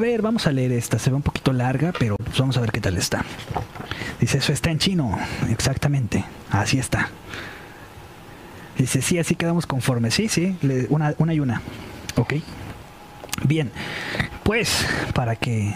Vamos 0.00 0.46
a 0.46 0.52
leer 0.52 0.72
esta. 0.72 0.98
Se 0.98 1.10
ve 1.10 1.16
un 1.16 1.22
poquito 1.22 1.52
larga, 1.52 1.92
pero 1.98 2.16
pues 2.16 2.38
vamos 2.38 2.56
a 2.56 2.60
ver 2.62 2.72
qué 2.72 2.80
tal 2.80 2.96
está. 2.96 3.22
Dice, 4.18 4.38
eso 4.38 4.50
está 4.50 4.70
en 4.70 4.78
chino. 4.78 5.18
Exactamente. 5.50 6.24
Así 6.50 6.78
está. 6.78 7.10
Dice, 8.78 9.02
sí, 9.02 9.18
así 9.18 9.34
quedamos 9.34 9.66
conformes. 9.66 10.14
Sí, 10.14 10.28
sí, 10.28 10.56
una, 10.88 11.14
una 11.18 11.34
y 11.34 11.40
una. 11.40 11.60
Ok. 12.16 12.34
Bien. 13.44 13.70
Pues, 14.42 14.86
para 15.12 15.36
que 15.36 15.74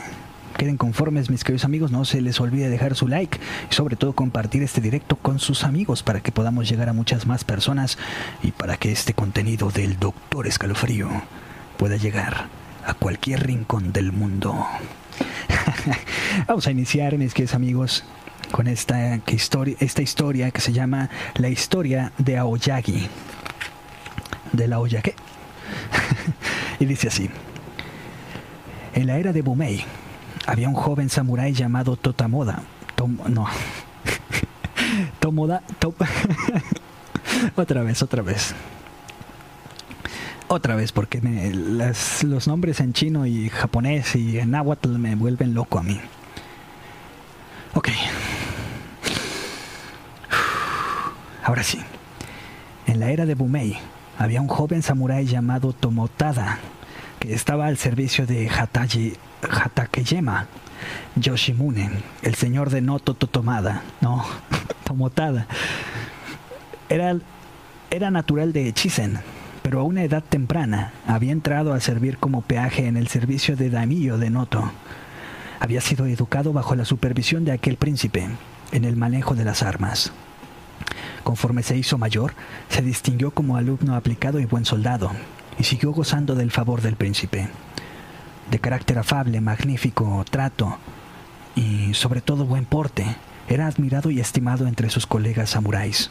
queden 0.56 0.78
conformes, 0.78 1.28
mis 1.28 1.44
queridos 1.44 1.66
amigos, 1.66 1.92
no 1.92 2.06
se 2.06 2.22
les 2.22 2.40
olvide 2.40 2.70
dejar 2.70 2.94
su 2.94 3.08
like 3.08 3.38
y 3.70 3.74
sobre 3.74 3.96
todo 3.96 4.14
compartir 4.14 4.62
este 4.62 4.80
directo 4.80 5.16
con 5.16 5.38
sus 5.38 5.64
amigos 5.64 6.02
para 6.02 6.20
que 6.20 6.32
podamos 6.32 6.66
llegar 6.66 6.88
a 6.88 6.94
muchas 6.94 7.26
más 7.26 7.44
personas 7.44 7.98
y 8.42 8.52
para 8.52 8.78
que 8.78 8.90
este 8.90 9.12
contenido 9.12 9.70
del 9.70 9.98
Doctor 9.98 10.46
Escalofrío 10.46 11.10
pueda 11.76 11.96
llegar 11.96 12.63
a 12.86 12.94
cualquier 12.94 13.46
rincón 13.46 13.92
del 13.92 14.12
mundo. 14.12 14.66
Vamos 16.46 16.66
a 16.66 16.70
iniciar, 16.70 17.16
mis 17.18 17.34
queridos 17.34 17.54
amigos, 17.54 18.04
con 18.50 18.66
esta, 18.66 19.20
historia, 19.26 19.76
esta 19.80 20.02
historia 20.02 20.50
que 20.50 20.60
se 20.60 20.72
llama 20.72 21.10
La 21.34 21.48
historia 21.48 22.12
de 22.18 22.38
Aoyagi. 22.38 23.08
De 24.52 24.68
la 24.68 24.78
Oyage. 24.78 25.14
y 26.78 26.84
dice 26.84 27.08
así. 27.08 27.30
En 28.94 29.06
la 29.06 29.18
era 29.18 29.32
de 29.32 29.42
Bumei 29.42 29.84
había 30.46 30.68
un 30.68 30.74
joven 30.74 31.10
samurái 31.10 31.52
llamado 31.52 31.96
Totamoda. 31.96 32.62
no. 33.28 33.46
Tomoda. 35.18 35.62
otra 37.56 37.82
vez, 37.82 38.02
otra 38.02 38.22
vez. 38.22 38.54
Otra 40.48 40.76
vez, 40.76 40.92
porque 40.92 41.22
los 42.22 42.46
nombres 42.46 42.80
en 42.80 42.92
chino 42.92 43.24
y 43.26 43.48
japonés 43.48 44.14
y 44.14 44.38
en 44.38 44.50
náhuatl 44.50 44.98
me 44.98 45.14
vuelven 45.14 45.54
loco 45.54 45.78
a 45.78 45.82
mí. 45.82 45.98
Ok. 47.74 47.88
Ahora 51.44 51.62
sí. 51.62 51.80
En 52.86 53.00
la 53.00 53.10
era 53.10 53.24
de 53.24 53.34
Bumei 53.34 53.78
había 54.18 54.42
un 54.42 54.48
joven 54.48 54.82
samurái 54.82 55.26
llamado 55.26 55.72
Tomotada 55.72 56.58
que 57.18 57.32
estaba 57.32 57.66
al 57.66 57.78
servicio 57.78 58.26
de 58.26 58.48
Hataji, 58.48 59.14
Hatakeyama, 59.42 60.46
Yoshimune, 61.16 61.90
el 62.22 62.34
señor 62.34 62.68
de 62.68 62.82
Noto 62.82 63.14
Totomada, 63.14 63.82
no, 64.02 64.22
Tomotada. 64.84 65.46
Era, 66.90 67.16
era 67.90 68.10
natural 68.10 68.52
de 68.52 68.68
Echizen, 68.68 69.18
pero 69.64 69.80
a 69.80 69.82
una 69.82 70.02
edad 70.02 70.22
temprana 70.22 70.92
había 71.06 71.32
entrado 71.32 71.72
a 71.72 71.80
servir 71.80 72.18
como 72.18 72.42
peaje 72.42 72.86
en 72.86 72.98
el 72.98 73.08
servicio 73.08 73.56
de 73.56 73.70
Daimyo 73.70 74.18
de 74.18 74.28
Noto. 74.28 74.70
Había 75.58 75.80
sido 75.80 76.04
educado 76.04 76.52
bajo 76.52 76.74
la 76.74 76.84
supervisión 76.84 77.46
de 77.46 77.52
aquel 77.52 77.78
príncipe 77.78 78.28
en 78.72 78.84
el 78.84 78.96
manejo 78.96 79.34
de 79.34 79.46
las 79.46 79.62
armas. 79.62 80.12
Conforme 81.22 81.62
se 81.62 81.78
hizo 81.78 81.96
mayor, 81.96 82.34
se 82.68 82.82
distinguió 82.82 83.30
como 83.30 83.56
alumno 83.56 83.96
aplicado 83.96 84.38
y 84.38 84.44
buen 84.44 84.66
soldado, 84.66 85.12
y 85.58 85.64
siguió 85.64 85.92
gozando 85.92 86.34
del 86.34 86.50
favor 86.50 86.82
del 86.82 86.96
príncipe. 86.96 87.48
De 88.50 88.58
carácter 88.58 88.98
afable, 88.98 89.40
magnífico 89.40 90.26
trato 90.30 90.76
y 91.56 91.94
sobre 91.94 92.20
todo 92.20 92.44
buen 92.44 92.66
porte, 92.66 93.16
era 93.48 93.66
admirado 93.66 94.10
y 94.10 94.20
estimado 94.20 94.66
entre 94.66 94.90
sus 94.90 95.06
colegas 95.06 95.48
samuráis. 95.48 96.10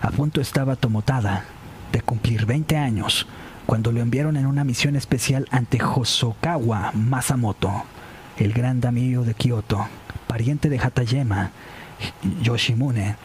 A 0.00 0.10
punto 0.12 0.40
estaba 0.40 0.76
Tomotada 0.76 1.44
de 1.92 2.00
cumplir 2.00 2.46
20 2.46 2.76
años 2.76 3.26
cuando 3.66 3.90
lo 3.90 4.00
enviaron 4.00 4.36
en 4.36 4.46
una 4.46 4.64
misión 4.64 4.94
especial 4.96 5.46
ante 5.50 5.82
Hosokawa 5.82 6.92
Masamoto, 6.94 7.84
el 8.38 8.52
gran 8.52 8.80
daimyo 8.80 9.22
de 9.22 9.34
Kioto, 9.34 9.88
pariente 10.28 10.68
de 10.68 10.78
Hatayema 10.78 11.50
Yoshimune, 12.42 13.16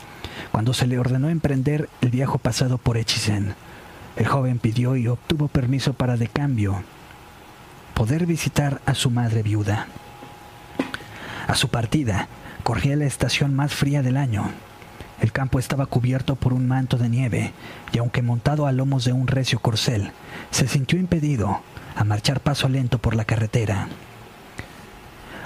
cuando 0.52 0.74
se 0.74 0.88
le 0.88 0.98
ordenó 0.98 1.30
emprender 1.30 1.90
el 2.02 2.10
viaje 2.10 2.38
pasado 2.40 2.78
por 2.78 2.98
Echizen. 2.98 3.54
El 4.16 4.28
joven 4.28 4.60
pidió 4.60 4.96
y 4.96 5.08
obtuvo 5.08 5.48
permiso 5.48 5.94
para 5.94 6.18
de 6.18 6.28
cambio 6.28 6.84
poder 7.94 8.26
visitar 8.26 8.82
a 8.86 8.96
su 8.96 9.12
madre 9.12 9.44
viuda. 9.44 9.88
A 11.48 11.56
su 11.56 11.68
partida, 11.68 12.28
corría 12.64 12.96
la 12.96 13.06
estación 13.06 13.54
más 13.54 13.74
fría 13.74 14.02
del 14.02 14.18
año. 14.18 14.50
El 15.22 15.32
campo 15.32 15.60
estaba 15.60 15.86
cubierto 15.86 16.36
por 16.36 16.52
un 16.52 16.68
manto 16.68 16.98
de 16.98 17.08
nieve, 17.08 17.54
y 17.94 18.00
aunque 18.00 18.24
montado 18.24 18.66
a 18.66 18.72
lomos 18.72 19.06
de 19.06 19.14
un 19.14 19.28
recio 19.28 19.60
corcel, 19.60 20.12
se 20.50 20.68
sintió 20.68 21.00
impedido 21.00 21.62
a 21.96 22.04
marchar 22.04 22.40
paso 22.40 22.68
lento 22.68 22.98
por 22.98 23.16
la 23.16 23.24
carretera. 23.24 23.88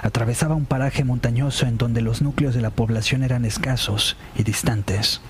Atravesaba 0.02 0.54
un 0.54 0.64
paraje 0.64 1.04
montañoso 1.04 1.66
en 1.66 1.76
donde 1.76 2.00
los 2.00 2.22
núcleos 2.22 2.54
de 2.54 2.62
la 2.62 2.70
población 2.70 3.22
eran 3.22 3.44
escasos 3.44 4.16
y 4.34 4.44
distantes. 4.44 5.20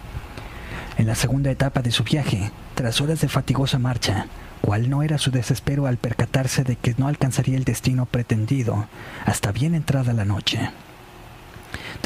En 0.97 1.09
la 1.09 1.16
segunda 1.16 1.51
etapa 1.51 1.82
de 1.82 1.90
su 1.90 2.05
viaje, 2.05 2.53
tras 2.76 3.01
horas 3.01 3.20
de 3.20 3.28
fatigosa 3.28 3.80
marcha, 3.80 4.26
cual 4.61 4.88
no 4.88 5.03
era 5.03 5.18
su 5.18 5.32
desespero 5.32 5.86
al 5.86 5.97
percatarse 5.97 6.62
de 6.62 6.76
que 6.76 6.94
no 6.99 7.09
alcanzaría 7.09 7.57
el 7.57 7.64
destino 7.64 8.07
pretendido 8.07 8.86
hasta 9.24 9.51
bien 9.51 9.74
entrada 9.74 10.12
la 10.12 10.24
noche. 10.24 10.70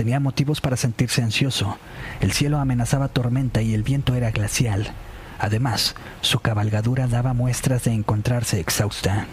Tenía 0.01 0.19
motivos 0.19 0.63
para 0.63 0.79
sentirse 0.79 1.23
ansioso. 1.23 1.77
El 2.23 2.33
cielo 2.33 2.59
amenazaba 2.59 3.09
tormenta 3.09 3.61
y 3.61 3.75
el 3.75 3.83
viento 3.83 4.15
era 4.15 4.31
glacial. 4.31 4.95
Además, 5.39 5.95
su 6.23 6.41
cabalgadura 6.41 7.07
daba 7.07 7.35
muestras 7.35 7.85
de 7.85 7.93
encontrarse 7.93 8.61
exhausta. 8.61 9.27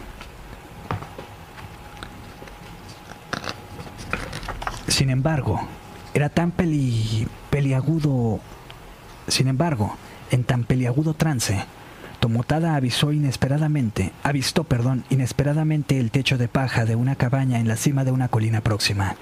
Sin 4.90 5.10
embargo, 5.10 5.66
era 6.14 6.28
tan 6.28 6.52
peli, 6.52 7.30
peliagudo. 7.50 8.42
Sin 9.30 9.48
embargo, 9.48 9.96
en 10.32 10.44
tan 10.44 10.66
peliagudo 10.66 11.14
trance, 11.14 11.64
Tomotada 12.20 12.76
avisó 12.76 13.14
inesperadamente, 13.14 14.12
avistó, 14.22 14.66
perdón, 14.66 15.06
inesperadamente 15.10 15.98
el 15.98 16.12
techo 16.12 16.38
de 16.38 16.50
paja 16.50 16.84
de 16.84 16.98
una 16.98 17.16
cabaña 17.16 17.58
en 17.58 17.70
la 17.70 17.78
cima 17.78 18.04
de 18.04 18.12
una 18.12 18.28
colina 18.28 18.60
próxima 18.60 19.16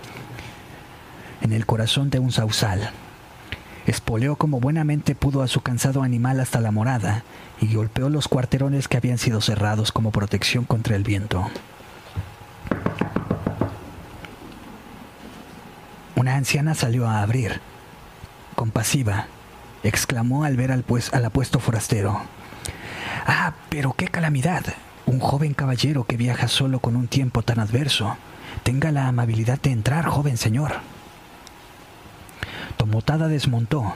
en 1.41 1.53
el 1.53 1.65
corazón 1.65 2.09
de 2.09 2.19
un 2.19 2.31
sausal. 2.31 2.91
Espoleó 3.85 4.35
como 4.35 4.59
buenamente 4.59 5.13
pudo 5.13 5.43
a 5.43 5.47
su 5.47 5.61
cansado 5.61 6.01
animal 6.01 6.39
hasta 6.39 6.59
la 6.59 6.71
morada 6.71 7.23
y 7.61 7.73
golpeó 7.75 8.09
los 8.09 8.27
cuarterones 8.27 8.87
que 8.87 8.97
habían 8.97 9.17
sido 9.17 9.41
cerrados 9.41 9.91
como 9.91 10.11
protección 10.11 10.65
contra 10.65 10.95
el 10.95 11.03
viento. 11.03 11.47
Una 16.15 16.35
anciana 16.35 16.73
salió 16.73 17.07
a 17.07 17.21
abrir. 17.21 17.61
Compasiva, 18.55 19.27
exclamó 19.83 20.45
al 20.45 20.55
ver 20.55 20.71
al, 20.71 20.83
pues, 20.83 21.13
al 21.13 21.25
apuesto 21.25 21.59
forastero. 21.59 22.21
Ah, 23.27 23.53
pero 23.69 23.93
qué 23.93 24.07
calamidad. 24.07 24.63
Un 25.05 25.19
joven 25.19 25.53
caballero 25.53 26.05
que 26.05 26.17
viaja 26.17 26.47
solo 26.47 26.79
con 26.79 26.95
un 26.95 27.07
tiempo 27.07 27.43
tan 27.43 27.59
adverso. 27.59 28.17
Tenga 28.63 28.91
la 28.91 29.07
amabilidad 29.07 29.61
de 29.61 29.71
entrar, 29.71 30.05
joven 30.05 30.37
señor. 30.37 30.71
Tomotada 32.77 33.27
desmontó 33.27 33.95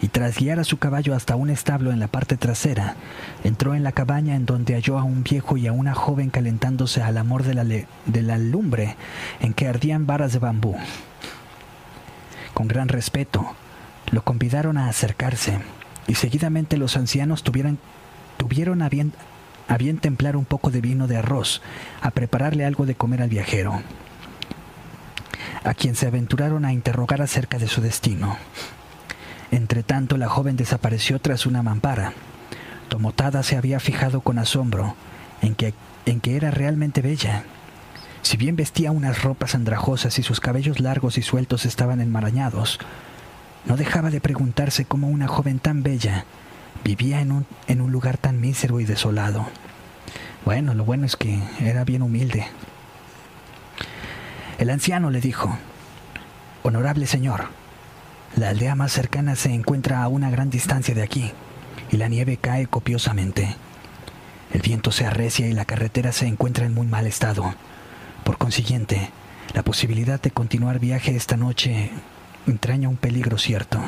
y 0.00 0.08
tras 0.08 0.38
guiar 0.38 0.58
a 0.60 0.64
su 0.64 0.78
caballo 0.78 1.14
hasta 1.14 1.36
un 1.36 1.50
establo 1.50 1.90
en 1.90 2.00
la 2.00 2.08
parte 2.08 2.36
trasera, 2.36 2.96
entró 3.44 3.74
en 3.74 3.82
la 3.82 3.92
cabaña 3.92 4.34
en 4.36 4.46
donde 4.46 4.74
halló 4.74 4.98
a 4.98 5.04
un 5.04 5.22
viejo 5.22 5.56
y 5.56 5.66
a 5.66 5.72
una 5.72 5.94
joven 5.94 6.30
calentándose 6.30 7.02
al 7.02 7.16
amor 7.16 7.44
de 7.44 7.54
la, 7.54 7.64
de 7.64 8.22
la 8.22 8.38
lumbre 8.38 8.96
en 9.40 9.54
que 9.54 9.68
ardían 9.68 10.06
varas 10.06 10.32
de 10.32 10.38
bambú. 10.38 10.76
Con 12.52 12.68
gran 12.68 12.88
respeto, 12.88 13.54
lo 14.10 14.22
convidaron 14.22 14.78
a 14.78 14.88
acercarse 14.88 15.58
y 16.06 16.14
seguidamente 16.14 16.76
los 16.76 16.96
ancianos 16.96 17.42
tuvieron 17.42 18.82
a 18.82 18.88
bien, 18.88 19.12
a 19.68 19.76
bien 19.78 19.98
templar 19.98 20.36
un 20.36 20.44
poco 20.44 20.70
de 20.70 20.80
vino 20.80 21.06
de 21.06 21.16
arroz, 21.16 21.62
a 22.00 22.10
prepararle 22.10 22.64
algo 22.64 22.86
de 22.86 22.94
comer 22.94 23.22
al 23.22 23.28
viajero 23.28 23.82
a 25.66 25.74
quien 25.74 25.96
se 25.96 26.06
aventuraron 26.06 26.64
a 26.64 26.72
interrogar 26.72 27.20
acerca 27.20 27.58
de 27.58 27.66
su 27.66 27.80
destino. 27.80 28.38
Entretanto, 29.50 30.16
la 30.16 30.28
joven 30.28 30.56
desapareció 30.56 31.18
tras 31.18 31.44
una 31.44 31.62
mampara. 31.64 32.12
Tomotada 32.88 33.42
se 33.42 33.56
había 33.56 33.80
fijado 33.80 34.20
con 34.20 34.38
asombro 34.38 34.94
en 35.42 35.56
que, 35.56 35.74
en 36.06 36.20
que 36.20 36.36
era 36.36 36.52
realmente 36.52 37.02
bella. 37.02 37.42
Si 38.22 38.36
bien 38.36 38.54
vestía 38.54 38.92
unas 38.92 39.22
ropas 39.22 39.56
andrajosas 39.56 40.20
y 40.20 40.22
sus 40.22 40.38
cabellos 40.38 40.78
largos 40.78 41.18
y 41.18 41.22
sueltos 41.22 41.66
estaban 41.66 42.00
enmarañados, 42.00 42.78
no 43.64 43.76
dejaba 43.76 44.10
de 44.10 44.20
preguntarse 44.20 44.84
cómo 44.84 45.08
una 45.08 45.26
joven 45.26 45.58
tan 45.58 45.82
bella 45.82 46.26
vivía 46.84 47.20
en 47.20 47.32
un, 47.32 47.46
en 47.66 47.80
un 47.80 47.90
lugar 47.90 48.18
tan 48.18 48.40
mísero 48.40 48.78
y 48.78 48.84
desolado. 48.84 49.46
Bueno, 50.44 50.74
lo 50.74 50.84
bueno 50.84 51.06
es 51.06 51.16
que 51.16 51.40
era 51.58 51.82
bien 51.82 52.02
humilde. 52.02 52.46
El 54.58 54.70
anciano 54.70 55.10
le 55.10 55.20
dijo, 55.20 55.58
Honorable 56.62 57.06
señor, 57.06 57.48
la 58.36 58.48
aldea 58.48 58.74
más 58.74 58.90
cercana 58.90 59.36
se 59.36 59.52
encuentra 59.52 60.02
a 60.02 60.08
una 60.08 60.30
gran 60.30 60.48
distancia 60.48 60.94
de 60.94 61.02
aquí 61.02 61.30
y 61.90 61.98
la 61.98 62.08
nieve 62.08 62.38
cae 62.38 62.66
copiosamente. 62.66 63.54
El 64.52 64.62
viento 64.62 64.92
se 64.92 65.04
arrecia 65.04 65.46
y 65.46 65.52
la 65.52 65.66
carretera 65.66 66.10
se 66.12 66.26
encuentra 66.26 66.64
en 66.64 66.72
muy 66.72 66.86
mal 66.86 67.06
estado. 67.06 67.54
Por 68.24 68.38
consiguiente, 68.38 69.10
la 69.52 69.62
posibilidad 69.62 70.20
de 70.20 70.30
continuar 70.30 70.78
viaje 70.78 71.14
esta 71.14 71.36
noche 71.36 71.90
entraña 72.46 72.88
un 72.88 72.96
peligro 72.96 73.36
cierto. 73.36 73.78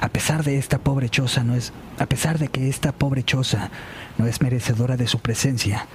A 0.00 0.08
pesar 0.08 0.42
de 0.42 0.58
esta 0.58 0.78
pobre 0.78 1.08
choza 1.08 1.44
no 1.44 1.54
es, 1.54 1.72
a 1.98 2.06
pesar 2.06 2.38
de 2.38 2.48
que 2.48 2.68
esta 2.68 2.90
pobre 2.90 3.22
choza 3.22 3.70
no 4.18 4.26
es 4.26 4.42
merecedora 4.42 4.96
de 4.96 5.06
su 5.06 5.20
presencia, 5.20 5.86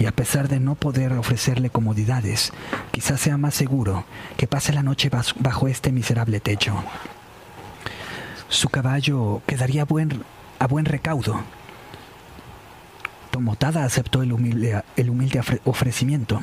y 0.00 0.06
a 0.06 0.12
pesar 0.12 0.48
de 0.48 0.60
no 0.60 0.76
poder 0.76 1.12
ofrecerle 1.12 1.68
comodidades, 1.68 2.52
quizás 2.90 3.20
sea 3.20 3.36
más 3.36 3.54
seguro 3.54 4.06
que 4.38 4.46
pase 4.46 4.72
la 4.72 4.82
noche 4.82 5.10
bajo 5.36 5.68
este 5.68 5.92
miserable 5.92 6.40
techo. 6.40 6.82
Su 8.48 8.70
caballo 8.70 9.42
quedaría 9.46 9.84
buen, 9.84 10.22
a 10.58 10.66
buen 10.66 10.86
recaudo. 10.86 11.42
Tomotada 13.30 13.84
aceptó 13.84 14.22
el 14.22 14.32
humilde, 14.32 14.82
el 14.96 15.10
humilde 15.10 15.42
ofrecimiento, 15.64 16.40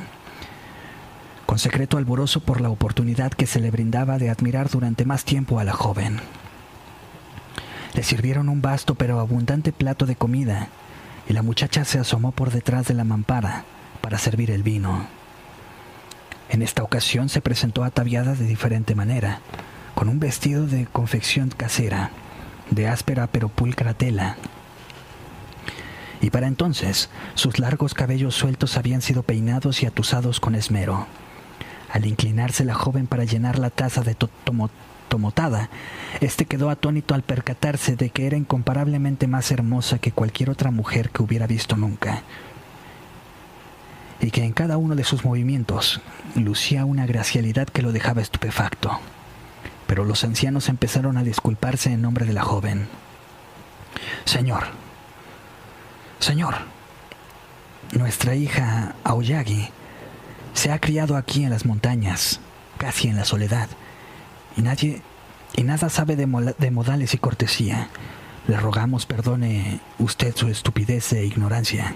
con 1.47 1.57
secreto 1.57 1.97
alborozo 1.97 2.41
por 2.41 2.61
la 2.61 2.69
oportunidad 2.69 3.31
que 3.31 3.47
se 3.47 3.59
le 3.59 3.71
brindaba 3.71 4.19
de 4.19 4.29
admirar 4.29 4.69
durante 4.69 5.03
más 5.03 5.25
tiempo 5.25 5.59
a 5.59 5.63
la 5.63 5.73
joven. 5.73 6.19
Le 7.95 8.03
sirvieron 8.03 8.49
un 8.49 8.61
vasto 8.61 8.93
pero 8.93 9.19
abundante 9.19 9.73
plato 9.73 10.05
de 10.05 10.15
comida 10.15 10.69
y 11.29 11.33
la 11.33 11.41
muchacha 11.41 11.83
se 11.85 11.99
asomó 11.99 12.31
por 12.31 12.51
detrás 12.51 12.87
de 12.87 12.93
la 12.93 13.03
mampara 13.03 13.65
para 14.01 14.17
servir 14.17 14.51
el 14.51 14.63
vino. 14.63 15.07
En 16.49 16.61
esta 16.61 16.83
ocasión 16.83 17.27
se 17.27 17.41
presentó 17.41 17.83
ataviada 17.83 18.33
de 18.33 18.45
diferente 18.45 18.95
manera, 18.95 19.41
con 19.95 20.07
un 20.07 20.19
vestido 20.19 20.65
de 20.65 20.85
confección 20.85 21.49
casera, 21.49 22.11
de 22.71 22.87
áspera 22.87 23.27
pero 23.27 23.49
pulcra 23.49 23.93
tela. 23.93 24.37
Y 26.21 26.29
para 26.29 26.47
entonces 26.47 27.09
sus 27.35 27.59
largos 27.59 27.93
cabellos 27.93 28.35
sueltos 28.35 28.77
habían 28.77 29.01
sido 29.01 29.23
peinados 29.23 29.83
y 29.83 29.85
atusados 29.85 30.39
con 30.39 30.55
esmero. 30.55 31.07
Al 31.91 32.05
inclinarse 32.05 32.63
la 32.63 32.73
joven 32.73 33.07
para 33.07 33.23
llenar 33.23 33.59
la 33.59 33.69
taza 33.69 34.01
de 34.01 34.15
tomotada, 35.07 35.69
este 36.21 36.45
quedó 36.45 36.69
atónito 36.69 37.15
al 37.15 37.23
percatarse 37.23 37.95
de 37.95 38.09
que 38.09 38.27
era 38.27 38.37
incomparablemente 38.37 39.27
más 39.27 39.51
hermosa 39.51 39.99
que 39.99 40.11
cualquier 40.11 40.49
otra 40.49 40.71
mujer 40.71 41.09
que 41.09 41.23
hubiera 41.23 41.47
visto 41.47 41.75
nunca. 41.75 42.23
y 44.19 44.31
que 44.31 44.43
en 44.43 44.51
cada 44.51 44.77
uno 44.77 44.95
de 44.95 45.03
sus 45.03 45.23
movimientos 45.23 46.01
lucía 46.35 46.85
una 46.85 47.05
gracialidad 47.05 47.67
que 47.67 47.83
lo 47.83 47.91
dejaba 47.91 48.21
estupefacto. 48.21 48.99
Pero 49.85 50.05
los 50.05 50.23
ancianos 50.23 50.69
empezaron 50.69 51.17
a 51.17 51.23
disculparse 51.23 51.91
en 51.91 52.01
nombre 52.01 52.25
de 52.25 52.33
la 52.33 52.41
joven. 52.41 52.87
Señor, 54.25 54.65
Señor, 56.19 56.55
nuestra 57.91 58.35
hija 58.35 58.95
Aoyagi 59.03 59.69
se 60.53 60.71
ha 60.71 60.79
criado 60.79 61.15
aquí 61.15 61.43
en 61.43 61.51
las 61.51 61.65
montañas, 61.65 62.39
casi 62.77 63.07
en 63.07 63.15
la 63.15 63.25
soledad, 63.25 63.69
y 64.57 64.61
nadie 64.61 65.01
y 65.55 65.63
nada 65.63 65.89
sabe 65.89 66.15
de, 66.15 66.27
modales 66.27 67.13
y 67.13 67.17
cortesía. 67.17 67.89
Le 68.47 68.57
rogamos 68.57 69.05
perdone 69.05 69.79
usted 69.99 70.35
su 70.35 70.47
estupidez 70.47 71.13
e 71.13 71.25
ignorancia. 71.25 71.93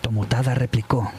Tomotada 0.00 0.54
replicó 0.54 1.10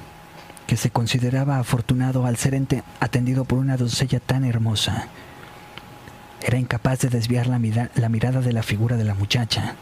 que 0.68 0.78
se 0.78 0.90
consideraba 0.90 1.60
afortunado 1.60 2.26
al 2.26 2.38
ser 2.38 2.60
atendido 3.00 3.46
por 3.46 3.60
una 3.60 3.78
doncella 3.78 4.20
tan 4.20 4.46
hermosa. 4.46 5.08
Era 6.42 6.58
incapaz 6.58 7.00
de 7.00 7.10
desviar 7.10 7.48
la, 7.48 7.60
la 7.96 8.10
mirada 8.10 8.42
de 8.42 8.54
la 8.54 8.64
figura 8.64 8.98
de 8.98 9.06
la 9.06 9.14
muchacha, 9.14 9.76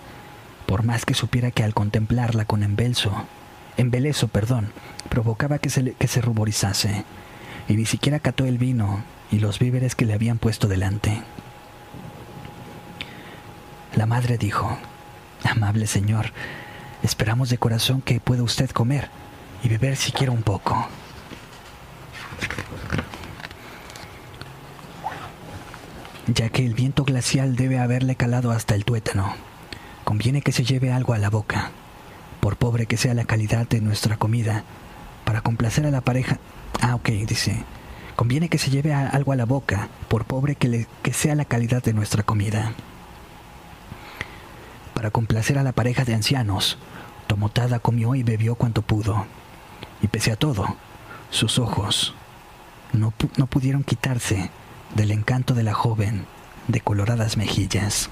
por 0.65 0.83
más 0.83 1.05
que 1.05 1.13
supiera 1.13 1.51
que 1.51 1.63
al 1.63 1.73
contemplarla 1.73 2.45
con 2.45 2.61
embelso, 2.61 3.11
embelezo, 3.77 4.27
perdón, 4.27 4.71
provocaba 5.09 5.57
que 5.57 5.69
se, 5.69 5.93
que 5.93 6.07
se 6.07 6.21
ruborizase, 6.21 7.05
y 7.71 7.77
ni 7.77 7.85
siquiera 7.85 8.19
cató 8.19 8.45
el 8.45 8.57
vino 8.57 9.01
y 9.31 9.39
los 9.39 9.57
víveres 9.57 9.95
que 9.95 10.03
le 10.03 10.13
habían 10.13 10.39
puesto 10.39 10.67
delante. 10.67 11.23
La 13.95 14.05
madre 14.05 14.37
dijo, 14.37 14.77
Amable 15.49 15.87
señor, 15.87 16.33
esperamos 17.01 17.49
de 17.49 17.57
corazón 17.57 18.01
que 18.01 18.19
pueda 18.19 18.43
usted 18.43 18.69
comer 18.71 19.09
y 19.63 19.69
beber 19.69 19.95
siquiera 19.95 20.33
un 20.33 20.43
poco. 20.43 20.85
Ya 26.27 26.49
que 26.49 26.65
el 26.65 26.73
viento 26.73 27.05
glacial 27.05 27.55
debe 27.55 27.79
haberle 27.79 28.15
calado 28.17 28.51
hasta 28.51 28.75
el 28.75 28.83
tuétano, 28.83 29.33
conviene 30.03 30.41
que 30.41 30.51
se 30.51 30.65
lleve 30.65 30.91
algo 30.91 31.13
a 31.13 31.17
la 31.17 31.29
boca, 31.29 31.71
por 32.41 32.57
pobre 32.57 32.85
que 32.85 32.97
sea 32.97 33.13
la 33.13 33.23
calidad 33.23 33.65
de 33.65 33.79
nuestra 33.79 34.17
comida, 34.17 34.65
para 35.25 35.41
complacer 35.41 35.85
a 35.85 35.91
la 35.91 36.01
pareja. 36.01 36.39
Ah, 36.81 36.95
ok, 36.95 37.09
dice. 37.27 37.63
Conviene 38.15 38.49
que 38.49 38.57
se 38.57 38.69
lleve 38.69 38.93
algo 38.93 39.31
a 39.31 39.35
la 39.35 39.45
boca, 39.45 39.89
por 40.07 40.25
pobre 40.25 40.55
que, 40.55 40.87
que 41.01 41.13
sea 41.13 41.35
la 41.35 41.45
calidad 41.45 41.81
de 41.81 41.93
nuestra 41.93 42.23
comida. 42.23 42.73
Para 44.93 45.09
complacer 45.09 45.57
a 45.57 45.63
la 45.63 45.71
pareja 45.71 46.05
de 46.05 46.13
ancianos, 46.13 46.77
Tomotada 47.27 47.79
comió 47.79 48.13
y 48.13 48.23
bebió 48.23 48.55
cuanto 48.55 48.81
pudo. 48.81 49.25
Y 50.01 50.07
pese 50.07 50.31
a 50.31 50.35
todo, 50.35 50.75
sus 51.29 51.57
ojos 51.57 52.13
no, 52.93 53.13
no 53.37 53.47
pudieron 53.47 53.83
quitarse 53.83 54.51
del 54.95 55.11
encanto 55.11 55.53
de 55.53 55.63
la 55.63 55.73
joven 55.73 56.25
de 56.67 56.81
coloradas 56.81 57.37
mejillas. 57.37 58.09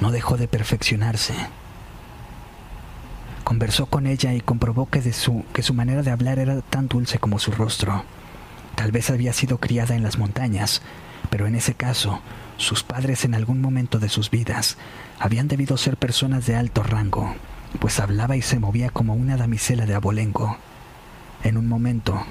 No 0.00 0.10
dejó 0.10 0.36
de 0.36 0.48
perfeccionarse 0.48 1.34
Conversó 3.50 3.86
con 3.86 4.06
ella 4.06 4.32
y 4.32 4.40
comprobó 4.40 4.88
que, 4.88 5.00
de 5.00 5.12
su, 5.12 5.44
que 5.52 5.64
su 5.64 5.74
manera 5.74 6.04
de 6.04 6.12
hablar 6.12 6.38
era 6.38 6.60
tan 6.60 6.86
dulce 6.86 7.18
como 7.18 7.40
su 7.40 7.50
rostro. 7.50 8.04
Tal 8.76 8.92
vez 8.92 9.10
había 9.10 9.32
sido 9.32 9.58
criada 9.58 9.96
en 9.96 10.04
las 10.04 10.18
montañas, 10.18 10.82
pero 11.30 11.48
en 11.48 11.56
ese 11.56 11.74
caso, 11.74 12.20
sus 12.58 12.84
padres 12.84 13.24
en 13.24 13.34
algún 13.34 13.60
momento 13.60 13.98
de 13.98 14.08
sus 14.08 14.30
vidas 14.30 14.76
habían 15.18 15.48
debido 15.48 15.76
ser 15.78 15.96
personas 15.96 16.46
de 16.46 16.54
alto 16.54 16.84
rango, 16.84 17.34
pues 17.80 17.98
hablaba 17.98 18.36
y 18.36 18.42
se 18.42 18.60
movía 18.60 18.90
como 18.90 19.14
una 19.14 19.36
damisela 19.36 19.84
de 19.84 19.96
abolengo. 19.96 20.56
En 21.42 21.56
un 21.56 21.66
momento, 21.66 22.24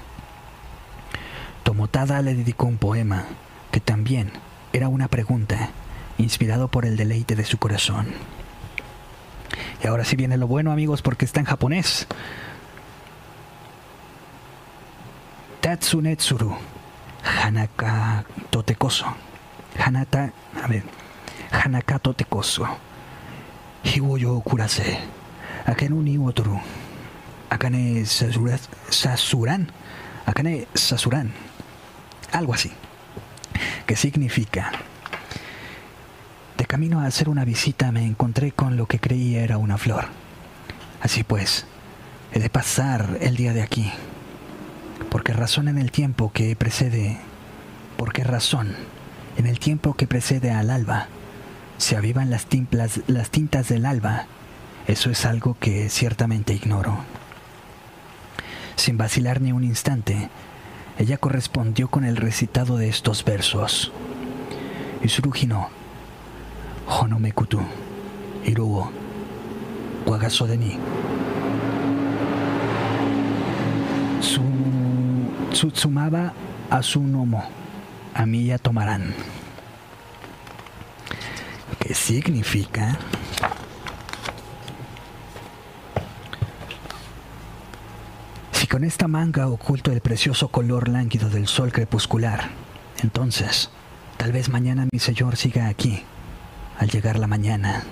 Tomotada 1.64 2.22
le 2.22 2.34
dedicó 2.34 2.66
un 2.66 2.78
poema, 2.78 3.26
que 3.72 3.82
también 3.82 4.32
era 4.72 4.88
una 4.88 5.10
pregunta, 5.10 5.72
inspirado 6.18 6.70
por 6.70 6.86
el 6.86 6.96
deleite 6.96 7.36
de 7.36 7.44
su 7.44 7.58
corazón. 7.58 8.08
Y 9.84 9.88
ahora 9.88 10.06
sí 10.06 10.16
viene 10.16 10.38
lo 10.38 10.48
bueno, 10.48 10.72
amigos, 10.72 11.02
porque 11.02 11.26
está 11.26 11.40
en 11.40 11.46
japonés. 11.46 12.08
Tatsunetsuru. 15.62 16.56
Hanaka 17.24 18.26
totekoso. 18.50 19.06
Hanata, 19.78 20.32
a 20.64 20.68
ver. 20.68 20.84
Hanaka 21.52 22.00
totekoso. 22.00 22.68
Hiwoyo 23.84 24.40
kurase. 24.42 25.00
Akenu 25.66 26.02
ni 26.02 26.18
otoru. 26.18 26.60
Akane 27.50 28.06
sasuran. 28.06 29.72
Akane 30.26 30.68
sasuran. 30.74 31.32
Algo 32.32 32.54
así. 32.54 32.72
Que 33.86 33.96
significa 33.96 34.72
de 36.60 36.66
camino 36.66 37.00
a 37.00 37.06
hacer 37.06 37.30
una 37.30 37.46
visita 37.46 37.90
me 37.94 38.06
encontré 38.06 38.52
con 38.52 38.76
lo 38.76 38.86
que 38.86 39.00
creía 39.00 39.44
era 39.44 39.58
una 39.58 39.78
flor. 39.78 40.08
Así 41.02 41.24
pues, 41.24 41.66
he 42.34 42.40
de 42.40 42.50
pasar 42.50 43.18
el 43.22 43.38
día 43.38 43.54
de 43.54 43.62
aquí. 43.62 43.90
¿Por 45.10 45.24
qué 45.24 45.32
razón 45.32 45.70
en 45.70 45.78
el 45.78 45.90
tiempo 45.90 46.34
que 46.34 46.54
precede? 46.58 47.18
¿Por 47.96 48.12
qué 48.12 48.26
razón 48.26 48.76
en 49.38 49.46
el 49.46 49.58
tiempo 49.58 49.94
que 49.94 50.06
precede 50.06 50.52
al 50.52 50.70
alba 50.70 51.08
se 51.78 51.96
avivan 51.96 52.30
las, 52.30 52.46
las 53.08 53.30
tintas 53.30 53.70
del 53.70 53.86
alba? 53.86 54.26
Eso 54.86 55.10
es 55.10 55.26
algo 55.26 55.56
que 55.62 55.88
ciertamente 55.88 56.54
ignoro. 56.54 56.98
Sin 58.76 58.98
vacilar 58.98 59.40
ni 59.40 59.54
un 59.54 59.64
instante, 59.64 60.28
ella 60.98 61.18
correspondió 61.18 61.88
con 61.88 62.04
el 62.04 62.18
recitado 62.18 62.76
de 62.76 62.90
estos 62.90 63.24
versos. 63.24 63.94
Y 65.02 65.48
no 65.48 65.79
Honomekutu, 66.90 67.62
Iruo, 68.46 68.92
Wagaso 70.08 70.48
de. 70.48 70.58
Su, 74.20 74.42
Tsutsumaba 75.52 76.34
a 76.70 76.82
su 76.82 77.02
nomo, 77.04 77.44
a 78.16 78.26
mí 78.26 78.46
ya 78.46 78.58
tomarán. 78.58 79.14
¿Qué 81.80 81.94
significa? 81.94 82.98
Si 88.52 88.66
con 88.66 88.84
esta 88.84 89.08
manga 89.08 89.48
oculto 89.48 89.92
el 89.92 90.02
precioso 90.02 90.48
color 90.48 90.90
lánguido 90.90 91.30
del 91.30 91.48
sol 91.48 91.72
crepuscular, 91.72 92.50
entonces, 93.04 93.70
tal 94.18 94.32
vez 94.32 94.50
mañana 94.50 94.88
mi 94.92 95.00
señor 95.00 95.38
siga 95.38 95.68
aquí 95.68 96.04
al 96.80 96.90
llegar 96.90 97.20
la 97.20 97.28
mañana. 97.28 97.84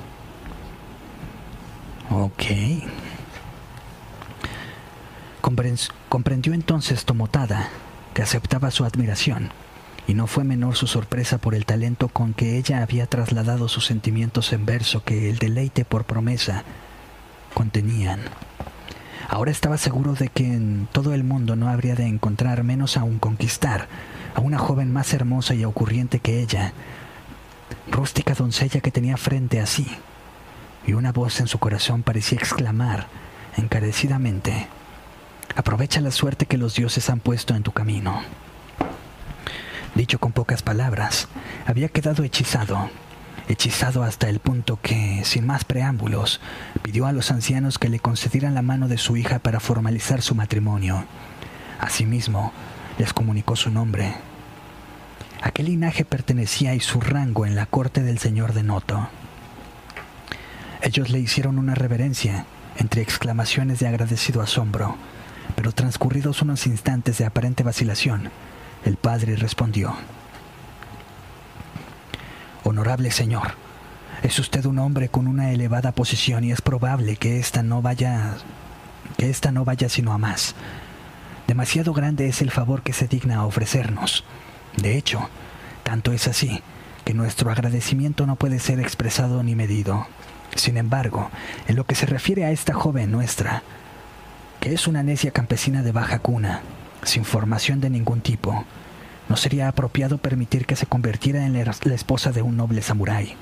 Ok. 2.09 2.43
Comprendió 6.09 6.53
entonces 6.53 7.05
Tomotada 7.05 7.69
que 8.13 8.23
aceptaba 8.23 8.71
su 8.71 8.83
admiración, 8.83 9.51
y 10.07 10.13
no 10.13 10.25
fue 10.25 10.43
menor 10.43 10.75
su 10.75 10.87
sorpresa 10.87 11.37
por 11.37 11.53
el 11.53 11.65
talento 11.65 12.07
con 12.07 12.33
que 12.33 12.57
ella 12.57 12.81
había 12.81 13.05
trasladado 13.05 13.67
sus 13.67 13.85
sentimientos 13.85 14.51
en 14.53 14.65
verso 14.65 15.03
que 15.03 15.29
el 15.29 15.37
deleite 15.37 15.85
por 15.85 16.05
promesa 16.05 16.63
contenían. 17.53 18.21
Ahora 19.29 19.51
estaba 19.51 19.77
seguro 19.77 20.13
de 20.13 20.29
que 20.29 20.45
en 20.45 20.87
todo 20.91 21.13
el 21.13 21.23
mundo 21.23 21.55
no 21.55 21.67
habría 21.67 21.95
de 21.95 22.07
encontrar 22.07 22.63
menos 22.63 22.97
aún 22.97 23.19
conquistar 23.19 23.87
a 24.33 24.39
una 24.39 24.57
joven 24.57 24.91
más 24.91 25.13
hermosa 25.13 25.53
y 25.53 25.65
ocurriente 25.65 26.19
que 26.19 26.41
ella, 26.41 26.73
rústica 27.89 28.33
doncella 28.33 28.81
que 28.81 28.91
tenía 28.91 29.17
frente 29.17 29.59
a 29.59 29.65
sí, 29.65 29.87
y 30.85 30.93
una 30.93 31.11
voz 31.11 31.39
en 31.39 31.47
su 31.47 31.59
corazón 31.59 32.03
parecía 32.03 32.37
exclamar 32.37 33.07
encarecidamente, 33.57 34.67
aprovecha 35.55 36.01
la 36.01 36.11
suerte 36.11 36.45
que 36.45 36.57
los 36.57 36.75
dioses 36.75 37.09
han 37.09 37.19
puesto 37.19 37.55
en 37.55 37.63
tu 37.63 37.71
camino. 37.71 38.21
Dicho 39.95 40.19
con 40.19 40.31
pocas 40.31 40.61
palabras, 40.61 41.27
había 41.65 41.89
quedado 41.89 42.23
hechizado, 42.23 42.89
hechizado 43.47 44.03
hasta 44.03 44.29
el 44.29 44.39
punto 44.39 44.79
que, 44.81 45.21
sin 45.23 45.45
más 45.45 45.65
preámbulos, 45.65 46.39
pidió 46.83 47.07
a 47.07 47.13
los 47.13 47.31
ancianos 47.31 47.79
que 47.79 47.89
le 47.89 47.99
concedieran 47.99 48.53
la 48.53 48.61
mano 48.61 48.87
de 48.87 48.97
su 48.97 49.17
hija 49.17 49.39
para 49.39 49.59
formalizar 49.59 50.21
su 50.21 50.35
matrimonio. 50.35 51.05
Asimismo, 51.79 52.51
les 52.99 53.13
comunicó 53.13 53.55
su 53.55 53.71
nombre, 53.71 54.13
a 55.41 55.51
qué 55.51 55.63
linaje 55.63 56.05
pertenecía 56.05 56.73
y 56.73 56.79
su 56.79 56.99
rango 57.01 57.45
en 57.45 57.55
la 57.55 57.65
corte 57.65 58.03
del 58.03 58.19
señor 58.19 58.53
de 58.53 58.63
Noto. 58.63 59.09
Ellos 60.81 61.09
le 61.09 61.19
hicieron 61.19 61.57
una 61.57 61.75
reverencia, 61.75 62.45
entre 62.77 63.01
exclamaciones 63.01 63.79
de 63.79 63.87
agradecido 63.87 64.41
asombro, 64.41 64.95
pero 65.55 65.71
transcurridos 65.71 66.41
unos 66.41 66.67
instantes 66.67 67.17
de 67.17 67.25
aparente 67.25 67.63
vacilación, 67.63 68.29
el 68.85 68.97
padre 68.97 69.35
respondió, 69.35 69.95
Honorable 72.63 73.11
señor, 73.11 73.55
Es 74.23 74.39
usted 74.39 74.65
un 74.65 74.79
hombre 74.79 75.09
con 75.09 75.27
una 75.27 75.51
elevada 75.51 75.91
posición 75.91 76.43
y 76.43 76.51
es 76.51 76.61
probable 76.61 77.17
que 77.17 77.39
esta 77.39 77.61
no 77.61 77.81
vaya 77.83 78.35
que 79.15 79.29
esta 79.29 79.51
no 79.51 79.63
vaya 79.63 79.89
sino 79.89 80.11
a 80.11 80.17
más. 80.17 80.55
Demasiado 81.47 81.93
grande 81.93 82.27
es 82.27 82.41
el 82.41 82.51
favor 82.51 82.81
que 82.81 82.93
se 82.93 83.07
digna 83.07 83.37
a 83.37 83.45
ofrecernos. 83.45 84.25
De 84.77 84.97
hecho, 84.97 85.29
tanto 85.83 86.11
es 86.11 86.27
así 86.27 86.61
que 87.03 87.13
nuestro 87.13 87.51
agradecimiento 87.51 88.25
no 88.25 88.35
puede 88.35 88.59
ser 88.59 88.79
expresado 88.79 89.43
ni 89.43 89.55
medido. 89.55 90.07
Sin 90.55 90.77
embargo, 90.77 91.29
en 91.67 91.75
lo 91.75 91.85
que 91.85 91.95
se 91.95 92.05
refiere 92.05 92.45
a 92.45 92.51
esta 92.51 92.73
joven 92.73 93.11
nuestra, 93.11 93.63
que 94.59 94.73
es 94.73 94.87
una 94.87 95.03
necia 95.03 95.31
campesina 95.31 95.83
de 95.83 95.91
baja 95.91 96.19
cuna, 96.19 96.61
sin 97.03 97.25
formación 97.25 97.79
de 97.79 97.89
ningún 97.89 98.21
tipo, 98.21 98.65
no 99.29 99.35
sería 99.35 99.67
apropiado 99.67 100.17
permitir 100.17 100.65
que 100.65 100.75
se 100.75 100.85
convirtiera 100.85 101.45
en 101.45 101.53
la 101.53 101.95
esposa 101.95 102.31
de 102.31 102.41
un 102.41 102.57
noble 102.57 102.81
samurái. 102.81 103.35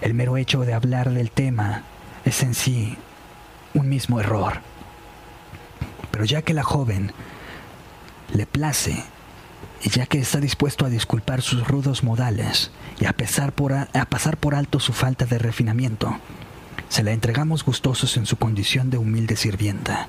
El 0.00 0.14
mero 0.14 0.36
hecho 0.36 0.60
de 0.60 0.74
hablar 0.74 1.10
del 1.10 1.30
tema 1.30 1.82
es 2.24 2.42
en 2.42 2.54
sí 2.54 2.96
un 3.74 3.88
mismo 3.88 4.20
error. 4.20 4.60
Pero 6.10 6.24
ya 6.24 6.42
que 6.42 6.54
la 6.54 6.62
joven 6.62 7.12
le 8.32 8.46
place 8.46 9.04
ya 9.88 10.06
que 10.06 10.18
está 10.18 10.40
dispuesto 10.40 10.84
a 10.84 10.90
disculpar 10.90 11.40
sus 11.42 11.66
rudos 11.66 12.02
modales 12.02 12.70
y 13.00 13.06
a, 13.06 13.12
pesar 13.12 13.52
por 13.52 13.72
a, 13.72 13.86
pasar 14.10 14.36
por 14.36 14.54
alto 14.54 14.78
su 14.80 14.92
falta 14.92 15.24
de 15.24 15.38
refinamiento, 15.38 16.18
se 16.88 17.02
la 17.02 17.12
entregamos 17.12 17.64
gustosos 17.64 18.16
en 18.16 18.26
su 18.26 18.36
condición 18.36 18.90
de 18.90 18.98
humilde 18.98 19.36
sirvienta. 19.36 20.08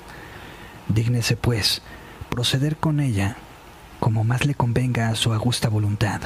Dígnese, 0.88 1.36
pues, 1.36 1.80
proceder 2.28 2.76
con 2.76 3.00
ella 3.00 3.36
como 4.00 4.24
más 4.24 4.44
le 4.44 4.54
convenga 4.54 5.08
a 5.08 5.14
su 5.14 5.32
augusta 5.32 5.68
voluntad. 5.68 6.22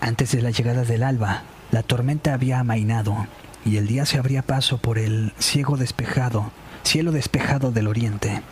Antes 0.00 0.32
de 0.32 0.42
la 0.42 0.50
llegada 0.50 0.82
del 0.82 1.04
alba, 1.04 1.44
la 1.70 1.82
tormenta 1.82 2.34
había 2.34 2.58
amainado 2.58 3.26
y 3.64 3.76
el 3.76 3.86
día 3.86 4.04
se 4.04 4.18
abría 4.18 4.42
paso 4.42 4.78
por 4.78 4.98
el 4.98 5.32
ciego 5.38 5.76
despejado, 5.76 6.50
cielo 6.82 7.12
despejado 7.12 7.70
del 7.70 7.86
oriente. 7.86 8.42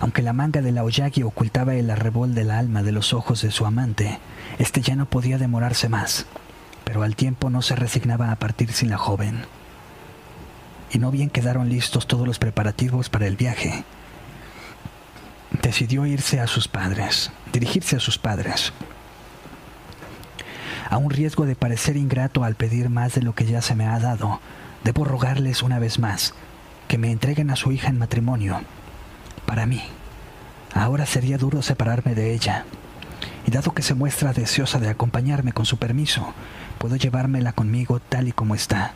Aunque 0.00 0.22
la 0.22 0.32
manga 0.32 0.62
de 0.62 0.72
la 0.72 0.84
Oyagi 0.84 1.22
ocultaba 1.22 1.74
el 1.74 1.90
arrebol 1.90 2.34
del 2.34 2.50
alma 2.50 2.82
de 2.82 2.92
los 2.92 3.12
ojos 3.12 3.42
de 3.42 3.50
su 3.50 3.66
amante, 3.66 4.18
este 4.58 4.80
ya 4.82 4.96
no 4.96 5.06
podía 5.06 5.38
demorarse 5.38 5.88
más, 5.88 6.26
pero 6.84 7.02
al 7.02 7.16
tiempo 7.16 7.50
no 7.50 7.62
se 7.62 7.76
resignaba 7.76 8.30
a 8.30 8.36
partir 8.36 8.72
sin 8.72 8.90
la 8.90 8.98
joven 8.98 9.44
y 10.92 10.98
no 10.98 11.10
bien 11.10 11.30
quedaron 11.30 11.68
listos 11.68 12.06
todos 12.06 12.26
los 12.26 12.38
preparativos 12.38 13.10
para 13.10 13.26
el 13.26 13.36
viaje, 13.36 13.84
decidió 15.62 16.06
irse 16.06 16.40
a 16.40 16.46
sus 16.46 16.68
padres, 16.68 17.30
dirigirse 17.52 17.96
a 17.96 18.00
sus 18.00 18.18
padres. 18.18 18.72
A 20.88 20.98
un 20.98 21.10
riesgo 21.10 21.46
de 21.46 21.56
parecer 21.56 21.96
ingrato 21.96 22.44
al 22.44 22.54
pedir 22.54 22.88
más 22.88 23.14
de 23.14 23.22
lo 23.22 23.34
que 23.34 23.44
ya 23.44 23.60
se 23.60 23.74
me 23.74 23.86
ha 23.86 23.98
dado, 23.98 24.40
debo 24.84 25.04
rogarles 25.04 25.62
una 25.62 25.78
vez 25.78 25.98
más 25.98 26.34
que 26.86 26.98
me 26.98 27.10
entreguen 27.10 27.50
a 27.50 27.56
su 27.56 27.72
hija 27.72 27.88
en 27.88 27.98
matrimonio. 27.98 28.60
Para 29.46 29.66
mí, 29.66 29.82
ahora 30.74 31.06
sería 31.06 31.38
duro 31.38 31.62
separarme 31.62 32.14
de 32.14 32.34
ella. 32.34 32.64
Y 33.46 33.50
dado 33.50 33.72
que 33.72 33.82
se 33.82 33.94
muestra 33.94 34.32
deseosa 34.32 34.78
de 34.80 34.88
acompañarme 34.88 35.52
con 35.52 35.64
su 35.64 35.78
permiso, 35.78 36.34
puedo 36.78 36.96
llevármela 36.96 37.52
conmigo 37.52 38.00
tal 38.00 38.28
y 38.28 38.32
como 38.32 38.54
está. 38.54 38.92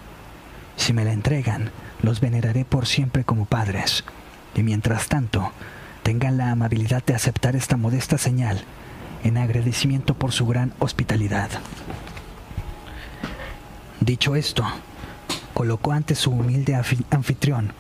Si 0.77 0.93
me 0.93 1.05
la 1.05 1.13
entregan, 1.13 1.71
los 2.03 2.21
veneraré 2.21 2.65
por 2.65 2.87
siempre 2.87 3.25
como 3.25 3.45
padres. 3.45 4.05
Y 4.55 4.63
mientras 4.63 5.07
tanto, 5.09 5.53
tengan 6.03 6.37
la 6.37 6.51
amabilidad 6.51 7.05
de 7.05 7.15
aceptar 7.15 7.55
esta 7.55 7.77
modesta 7.77 8.19
señal 8.19 8.65
en 9.23 9.39
agradecimiento 9.39 10.15
por 10.15 10.33
su 10.33 10.47
gran 10.47 10.73
hospitalidad. 10.79 11.51
Dicho 14.01 14.35
esto, 14.35 14.65
colocó 15.55 15.93
ante 15.93 16.15
su 16.15 16.31
humilde 16.31 16.75
anfitrión 16.75 17.73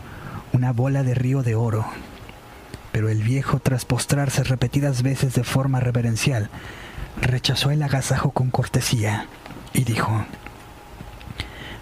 una 0.52 0.72
bola 0.72 1.02
de 1.02 1.14
río 1.14 1.42
de 1.42 1.54
oro. 1.54 1.86
Pero 2.92 3.08
el 3.08 3.22
viejo, 3.22 3.60
tras 3.60 3.84
postrarse 3.84 4.42
repetidas 4.44 5.02
veces 5.02 5.34
de 5.34 5.44
forma 5.44 5.80
reverencial, 5.80 6.50
rechazó 7.20 7.70
el 7.70 7.82
agasajo 7.82 8.32
con 8.32 8.50
cortesía 8.50 9.26
y 9.72 9.84
dijo, 9.84 10.24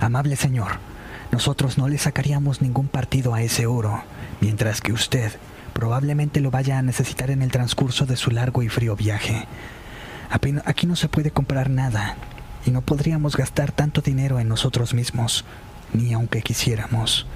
Amable 0.00 0.36
señor, 0.36 0.78
nosotros 1.32 1.78
no 1.78 1.88
le 1.88 1.98
sacaríamos 1.98 2.62
ningún 2.62 2.88
partido 2.88 3.34
a 3.34 3.42
ese 3.42 3.66
oro, 3.66 4.02
mientras 4.40 4.80
que 4.80 4.92
usted 4.92 5.32
probablemente 5.72 6.40
lo 6.40 6.50
vaya 6.50 6.78
a 6.78 6.82
necesitar 6.82 7.30
en 7.30 7.42
el 7.42 7.52
transcurso 7.52 8.06
de 8.06 8.16
su 8.16 8.30
largo 8.30 8.62
y 8.62 8.68
frío 8.68 8.96
viaje. 8.96 9.46
Aquí 10.64 10.86
no 10.86 10.96
se 10.96 11.08
puede 11.08 11.30
comprar 11.30 11.70
nada, 11.70 12.16
y 12.66 12.70
no 12.70 12.82
podríamos 12.82 13.36
gastar 13.36 13.72
tanto 13.72 14.00
dinero 14.00 14.40
en 14.40 14.48
nosotros 14.48 14.94
mismos, 14.94 15.44
ni 15.92 16.12
aunque 16.12 16.42
quisiéramos. 16.42 17.26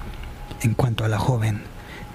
En 0.61 0.73
cuanto 0.73 1.03
a 1.03 1.09
la 1.09 1.17
joven, 1.17 1.61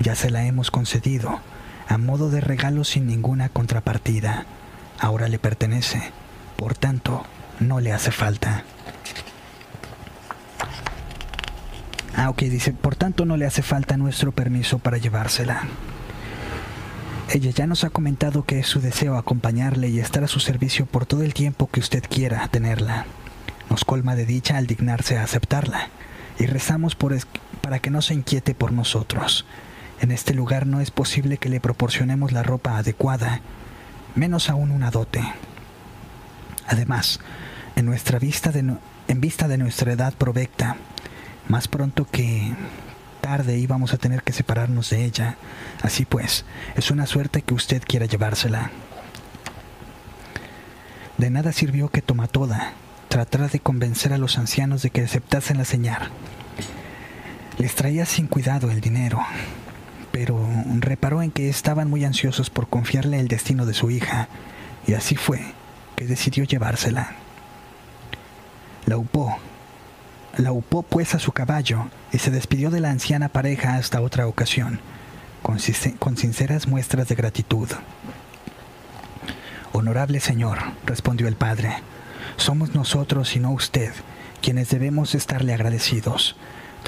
ya 0.00 0.14
se 0.14 0.30
la 0.30 0.44
hemos 0.44 0.70
concedido, 0.70 1.40
a 1.89 1.97
modo 1.97 2.30
de 2.30 2.41
regalo 2.41 2.84
sin 2.84 3.07
ninguna 3.07 3.49
contrapartida. 3.49 4.45
Ahora 5.01 5.28
le 5.28 5.39
pertenece, 5.39 6.12
por 6.57 6.74
tanto, 6.76 7.24
no 7.61 7.80
le 7.80 7.93
hace 7.93 8.11
falta. 8.11 8.64
Ah, 12.14 12.30
ok, 12.30 12.43
dice, 12.43 12.72
por 12.72 12.95
tanto 12.95 13.24
no 13.24 13.36
le 13.36 13.47
hace 13.47 13.62
falta 13.62 13.97
nuestro 13.97 14.32
permiso 14.32 14.78
para 14.78 14.99
llevársela. 14.99 15.62
Ella 17.30 17.51
ya 17.51 17.66
nos 17.66 17.84
ha 17.84 17.91
comentado 17.91 18.45
que 18.45 18.59
es 18.59 18.66
su 18.66 18.80
deseo 18.80 19.16
acompañarle 19.16 19.89
y 19.89 20.01
estar 20.01 20.24
a 20.24 20.28
su 20.28 20.41
servicio 20.41 20.86
por 20.86 21.07
todo 21.07 21.22
el 21.22 21.34
tiempo 21.34 21.68
que 21.70 21.80
usted 21.80 22.03
quiera 22.09 22.47
tenerla. 22.49 23.07
Nos 23.70 23.84
colma 23.84 24.14
de 24.14 24.26
dicha 24.26 24.57
al 24.57 24.66
dignarse 24.66 25.16
a 25.18 25.22
aceptarla 25.22 25.89
y 26.39 26.47
rezamos 26.47 26.97
para 27.61 27.78
que 27.78 27.91
no 27.91 28.03
se 28.03 28.14
inquiete 28.14 28.55
por 28.55 28.72
nosotros. 28.72 29.47
En 30.01 30.11
este 30.11 30.34
lugar 30.34 30.66
no 30.66 30.80
es 30.80 30.90
posible 30.90 31.38
que 31.38 31.49
le 31.49 31.61
proporcionemos 31.61 32.32
la 32.32 32.42
ropa 32.42 32.78
adecuada, 32.78 33.40
menos 34.14 34.49
aún 34.49 34.70
una 34.70 34.90
dote. 34.90 35.22
Además, 36.66 37.20
en, 37.76 37.86
nuestra 37.86 38.18
vista 38.18 38.51
de 38.51 38.61
en 39.09 39.20
vista 39.20 39.49
de 39.49 39.59
nuestra 39.59 39.92
edad 39.92 40.12
provecta, 40.12 40.76
más 41.49 41.66
pronto 41.66 42.07
que 42.07 42.53
tarde 43.20 43.59
íbamos 43.59 43.94
a 43.94 43.99
tener 43.99 44.22
que 44.22 44.32
separarnos 44.32 44.90
de 44.90 45.05
ella. 45.05 45.36
Así 45.82 46.05
pues, 46.05 46.44
es 46.76 46.90
una 46.90 47.07
suerte 47.07 47.42
que 47.42 47.55
usted 47.55 47.82
quiera 47.86 48.07
llevársela. 48.07 48.70
De 51.16 51.30
nada 51.30 51.53
sirvió 51.53 51.88
que 51.88 52.03
Tomatoda 52.03 52.74
tratara 53.09 53.49
de 53.49 53.61
convencer 53.61 54.12
a 54.12 54.18
los 54.18 54.38
ancianos 54.38 54.82
de 54.82 54.90
que 54.90 55.03
aceptasen 55.03 55.59
la 55.59 55.64
señal. 55.64 56.11
Les 57.59 57.74
traía 57.74 58.07
sin 58.07 58.28
cuidado 58.28 58.70
el 58.70 58.80
dinero, 58.80 59.20
pero 60.12 60.38
reparó 60.80 61.22
en 61.22 61.30
que 61.30 61.48
estaban 61.48 61.90
muy 61.90 62.04
ansiosos 62.04 62.50
por 62.50 62.68
confiarle 62.68 63.20
el 63.20 63.28
destino 63.28 63.66
de 63.66 63.74
su 63.74 63.90
hija, 63.90 64.28
y 64.86 64.94
así 64.94 65.16
fue 65.16 65.40
que 65.96 66.06
decidió 66.06 66.44
llevársela. 66.44 67.16
La 68.86 68.96
upó 68.96 69.38
la 70.38 70.52
upó 70.52 70.82
pues 70.82 71.14
a 71.14 71.18
su 71.18 71.32
caballo 71.32 71.88
y 72.12 72.18
se 72.18 72.30
despidió 72.30 72.70
de 72.70 72.80
la 72.80 72.90
anciana 72.90 73.28
pareja 73.28 73.74
hasta 73.74 74.00
otra 74.00 74.26
ocasión, 74.28 74.80
con, 75.42 75.59
con 75.98 76.16
sinceras 76.16 76.68
muestras 76.68 77.09
de 77.09 77.14
gratitud. 77.16 77.68
Honorable 79.72 80.20
señor, 80.20 80.59
respondió 80.86 81.28
el 81.28 81.34
padre, 81.34 81.74
somos 82.36 82.74
nosotros 82.74 83.34
y 83.34 83.40
no 83.40 83.50
usted 83.50 83.92
quienes 84.40 84.70
debemos 84.70 85.14
estarle 85.16 85.52
agradecidos. 85.52 86.36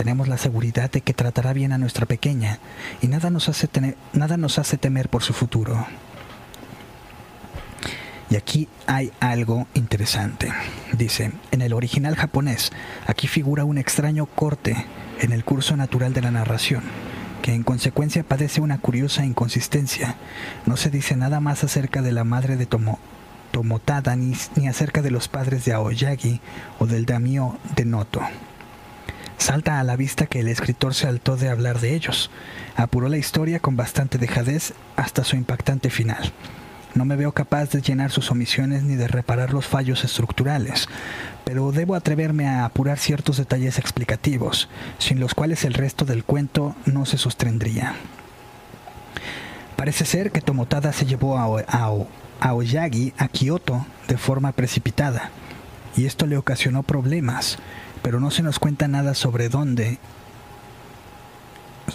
Tenemos 0.00 0.28
la 0.28 0.38
seguridad 0.38 0.90
de 0.90 1.02
que 1.02 1.12
tratará 1.12 1.52
bien 1.52 1.72
a 1.72 1.78
nuestra 1.78 2.06
pequeña 2.06 2.58
y 3.02 3.06
nada 3.06 3.28
nos 3.28 3.50
hace, 3.50 3.68
temer 4.78 5.10
por 5.10 5.22
su 5.22 5.34
futuro. 5.34 5.86
Y 8.30 8.36
aquí 8.36 8.66
hay 8.86 9.12
algo 9.20 9.66
interesante. 9.74 10.50
Dice, 10.94 11.32
en 11.50 11.60
el 11.60 11.74
original 11.74 12.16
japonés, 12.16 12.72
aquí 13.06 13.28
figura 13.28 13.66
un 13.66 13.76
extraño 13.76 14.24
corte 14.24 14.86
en 15.20 15.32
el 15.32 15.44
curso 15.44 15.76
natural 15.76 16.14
de 16.14 16.22
la 16.22 16.30
narración, 16.30 16.82
que 17.42 17.52
en 17.52 17.62
consecuencia 17.62 18.22
padece 18.22 18.62
una 18.62 18.78
curiosa 18.78 19.26
inconsistencia. 19.26 20.16
No 20.64 20.78
se 20.78 20.88
dice 20.88 21.14
nada 21.14 21.40
más 21.40 21.62
acerca 21.62 22.00
de 22.00 22.12
la 22.12 22.24
madre 22.24 22.56
de 22.56 22.64
Tomo, 22.64 22.98
Tomotada 23.50 24.16
ni, 24.16 24.32
ni 24.56 24.66
acerca 24.66 25.02
de 25.02 25.10
los 25.10 25.28
padres 25.28 25.66
de 25.66 25.74
Aoyagi 25.74 26.40
o 26.78 26.86
del 26.86 27.04
daimyo 27.04 27.58
de 27.76 27.84
Noto. 27.84 28.22
Salta 29.40 29.80
a 29.80 29.84
la 29.84 29.96
vista 29.96 30.26
que 30.26 30.40
el 30.40 30.48
escritor 30.48 30.92
se 30.92 31.08
altó 31.08 31.38
de 31.38 31.48
hablar 31.48 31.80
de 31.80 31.94
ellos. 31.94 32.30
Apuró 32.76 33.08
la 33.08 33.16
historia 33.16 33.58
con 33.58 33.74
bastante 33.74 34.18
dejadez 34.18 34.74
hasta 34.96 35.24
su 35.24 35.34
impactante 35.34 35.88
final. 35.88 36.30
No 36.94 37.06
me 37.06 37.16
veo 37.16 37.32
capaz 37.32 37.70
de 37.70 37.80
llenar 37.80 38.10
sus 38.10 38.30
omisiones 38.30 38.82
ni 38.82 38.96
de 38.96 39.08
reparar 39.08 39.54
los 39.54 39.66
fallos 39.66 40.04
estructurales, 40.04 40.88
pero 41.46 41.72
debo 41.72 41.94
atreverme 41.94 42.48
a 42.48 42.66
apurar 42.66 42.98
ciertos 42.98 43.38
detalles 43.38 43.78
explicativos, 43.78 44.68
sin 44.98 45.20
los 45.20 45.32
cuales 45.32 45.64
el 45.64 45.72
resto 45.72 46.04
del 46.04 46.22
cuento 46.22 46.76
no 46.84 47.06
se 47.06 47.16
sostendría. 47.16 47.94
Parece 49.74 50.04
ser 50.04 50.32
que 50.32 50.42
Tomotada 50.42 50.92
se 50.92 51.06
llevó 51.06 51.38
a, 51.38 51.90
Aoyagi 52.40 53.14
a 53.16 53.28
Kioto 53.28 53.86
de 54.06 54.18
forma 54.18 54.52
precipitada, 54.52 55.30
y 55.96 56.04
esto 56.04 56.26
le 56.26 56.36
ocasionó 56.36 56.82
problemas, 56.82 57.56
pero 58.02 58.20
no 58.20 58.30
se 58.30 58.42
nos 58.42 58.58
cuenta 58.58 58.88
nada 58.88 59.14
sobre 59.14 59.48
dónde. 59.48 59.98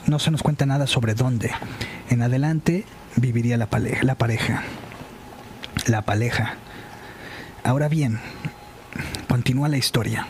No 0.08 0.20
se 0.20 0.32
nos 0.32 0.44
cuenta 0.44 0.66
nada 0.66 0.88
sobre 0.88 1.14
dónde. 1.14 1.52
En 2.10 2.22
adelante 2.22 2.86
viviría 3.16 3.58
la, 3.58 3.70
pareja, 3.70 4.04
la 4.04 4.16
pareja. 4.16 4.64
La. 5.88 6.04
Ahora 7.64 7.88
bien, 7.88 8.20
continúa 9.28 9.70
la 9.70 9.78
historia. 9.78 10.28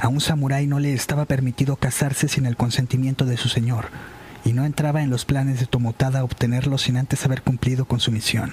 A 0.00 0.08
un 0.08 0.20
samurái 0.20 0.66
no 0.66 0.80
le 0.80 0.92
estaba 0.92 1.24
permitido 1.26 1.76
casarse 1.76 2.28
sin 2.28 2.46
el 2.46 2.56
consentimiento 2.56 3.24
de 3.24 3.36
su 3.36 3.48
señor, 3.48 3.86
y 4.44 4.52
no 4.52 4.64
entraba 4.64 5.02
en 5.02 5.10
los 5.10 5.24
planes 5.24 5.60
de 5.60 5.66
Tomotada 5.66 6.24
obtenerlo 6.24 6.76
sin 6.78 6.96
antes 6.96 7.24
haber 7.24 7.42
cumplido 7.42 7.84
con 7.84 8.00
su 8.00 8.10
misión. 8.10 8.52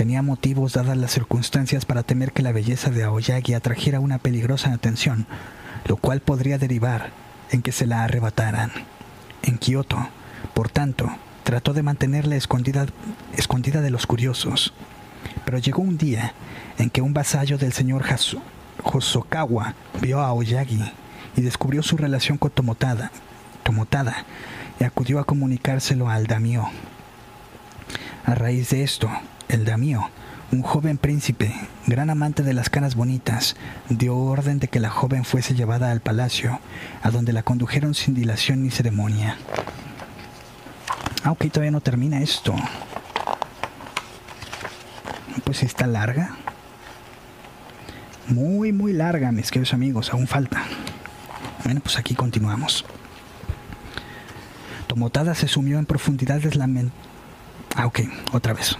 Tenía 0.00 0.22
motivos 0.22 0.72
dadas 0.72 0.96
las 0.96 1.10
circunstancias 1.10 1.84
para 1.84 2.02
temer 2.02 2.32
que 2.32 2.40
la 2.40 2.52
belleza 2.52 2.88
de 2.88 3.04
Aoyagi 3.04 3.52
atrajera 3.52 4.00
una 4.00 4.16
peligrosa 4.16 4.72
atención, 4.72 5.26
lo 5.84 5.98
cual 5.98 6.20
podría 6.20 6.56
derivar 6.56 7.10
en 7.50 7.60
que 7.60 7.70
se 7.70 7.84
la 7.84 8.02
arrebataran. 8.02 8.70
En 9.42 9.58
Kioto, 9.58 10.08
por 10.54 10.70
tanto, 10.70 11.10
trató 11.42 11.74
de 11.74 11.82
mantenerla 11.82 12.36
escondida, 12.36 12.86
escondida 13.36 13.82
de 13.82 13.90
los 13.90 14.06
curiosos. 14.06 14.72
Pero 15.44 15.58
llegó 15.58 15.82
un 15.82 15.98
día 15.98 16.32
en 16.78 16.88
que 16.88 17.02
un 17.02 17.12
vasallo 17.12 17.58
del 17.58 17.74
señor 17.74 18.02
Hosokawa 18.82 19.74
vio 20.00 20.20
a 20.20 20.28
Aoyagi 20.28 20.80
y 21.36 21.42
descubrió 21.42 21.82
su 21.82 21.98
relación 21.98 22.38
con 22.38 22.52
Tomotada, 22.52 23.12
Tomotada 23.64 24.24
y 24.80 24.84
acudió 24.84 25.18
a 25.18 25.24
comunicárselo 25.24 26.08
al 26.08 26.26
daimyo. 26.26 26.64
A 28.24 28.34
raíz 28.34 28.70
de 28.70 28.82
esto, 28.82 29.10
el 29.50 29.64
daimyo, 29.64 30.08
un 30.52 30.62
joven 30.62 30.96
príncipe, 30.96 31.52
gran 31.86 32.08
amante 32.08 32.42
de 32.42 32.54
las 32.54 32.70
caras 32.70 32.94
bonitas, 32.94 33.56
dio 33.88 34.16
orden 34.16 34.58
de 34.60 34.68
que 34.68 34.80
la 34.80 34.90
joven 34.90 35.24
fuese 35.24 35.54
llevada 35.54 35.90
al 35.90 36.00
palacio, 36.00 36.60
a 37.02 37.10
donde 37.10 37.32
la 37.32 37.42
condujeron 37.42 37.94
sin 37.94 38.14
dilación 38.14 38.62
ni 38.62 38.70
ceremonia. 38.70 39.36
Ah, 41.24 41.32
ok, 41.32 41.46
todavía 41.50 41.72
no 41.72 41.80
termina 41.80 42.20
esto. 42.20 42.54
Pues 45.44 45.62
está 45.62 45.86
larga. 45.86 46.36
Muy, 48.28 48.72
muy 48.72 48.92
larga, 48.92 49.32
mis 49.32 49.50
queridos 49.50 49.74
amigos, 49.74 50.12
aún 50.12 50.28
falta. 50.28 50.62
Bueno, 51.64 51.80
pues 51.80 51.98
aquí 51.98 52.14
continuamos. 52.14 52.84
Tomotada 54.86 55.34
se 55.34 55.48
sumió 55.48 55.78
en 55.78 55.86
profundidades 55.86 56.54
lament... 56.54 56.92
Ah, 57.76 57.86
ok, 57.86 58.00
otra 58.32 58.52
vez. 58.52 58.76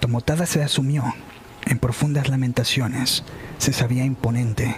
Tomotada 0.00 0.46
se 0.46 0.62
asumió 0.62 1.04
en 1.66 1.78
profundas 1.78 2.28
lamentaciones. 2.28 3.24
Se 3.58 3.72
sabía 3.72 4.04
imponente. 4.04 4.76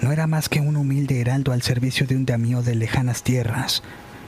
No 0.00 0.12
era 0.12 0.26
más 0.26 0.48
que 0.48 0.60
un 0.60 0.76
humilde 0.76 1.20
heraldo 1.20 1.52
al 1.52 1.62
servicio 1.62 2.06
de 2.06 2.16
un 2.16 2.26
daimyo 2.26 2.62
de 2.62 2.74
lejanas 2.74 3.22
tierras, 3.22 3.82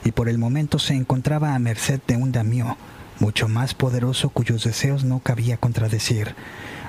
y 0.05 0.13
por 0.13 0.29
el 0.29 0.39
momento 0.39 0.79
se 0.79 0.95
encontraba 0.95 1.55
a 1.55 1.59
merced 1.59 2.01
de 2.07 2.17
un 2.17 2.33
daimyo 2.33 2.77
mucho 3.19 3.49
más 3.49 3.75
poderoso 3.75 4.31
cuyos 4.31 4.65
deseos 4.65 5.05
no 5.05 5.21
cabía 5.21 5.57
contradecir. 5.57 6.35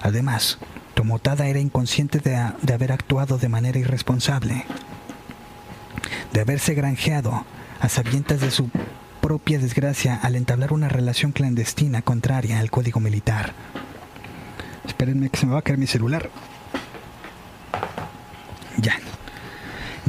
Además, 0.01 0.59
Tomotada 0.93 1.47
era 1.47 1.59
inconsciente 1.59 2.19
de, 2.19 2.51
de 2.61 2.73
haber 2.73 2.91
actuado 2.91 3.37
de 3.37 3.49
manera 3.49 3.79
irresponsable 3.79 4.65
de 6.33 6.41
haberse 6.41 6.73
granjeado 6.73 7.45
a 7.79 7.89
sabiendas 7.89 8.41
de 8.41 8.51
su 8.51 8.69
propia 9.21 9.59
desgracia 9.59 10.15
al 10.15 10.35
entablar 10.35 10.73
una 10.73 10.89
relación 10.89 11.31
clandestina 11.31 12.01
contraria 12.01 12.59
al 12.59 12.71
código 12.71 12.99
militar. 12.99 13.53
Espérenme 14.85 15.29
que 15.29 15.37
se 15.37 15.45
me 15.45 15.53
va 15.53 15.59
a 15.59 15.61
caer 15.61 15.77
mi 15.77 15.87
celular. 15.87 16.29
Ya. 18.77 18.95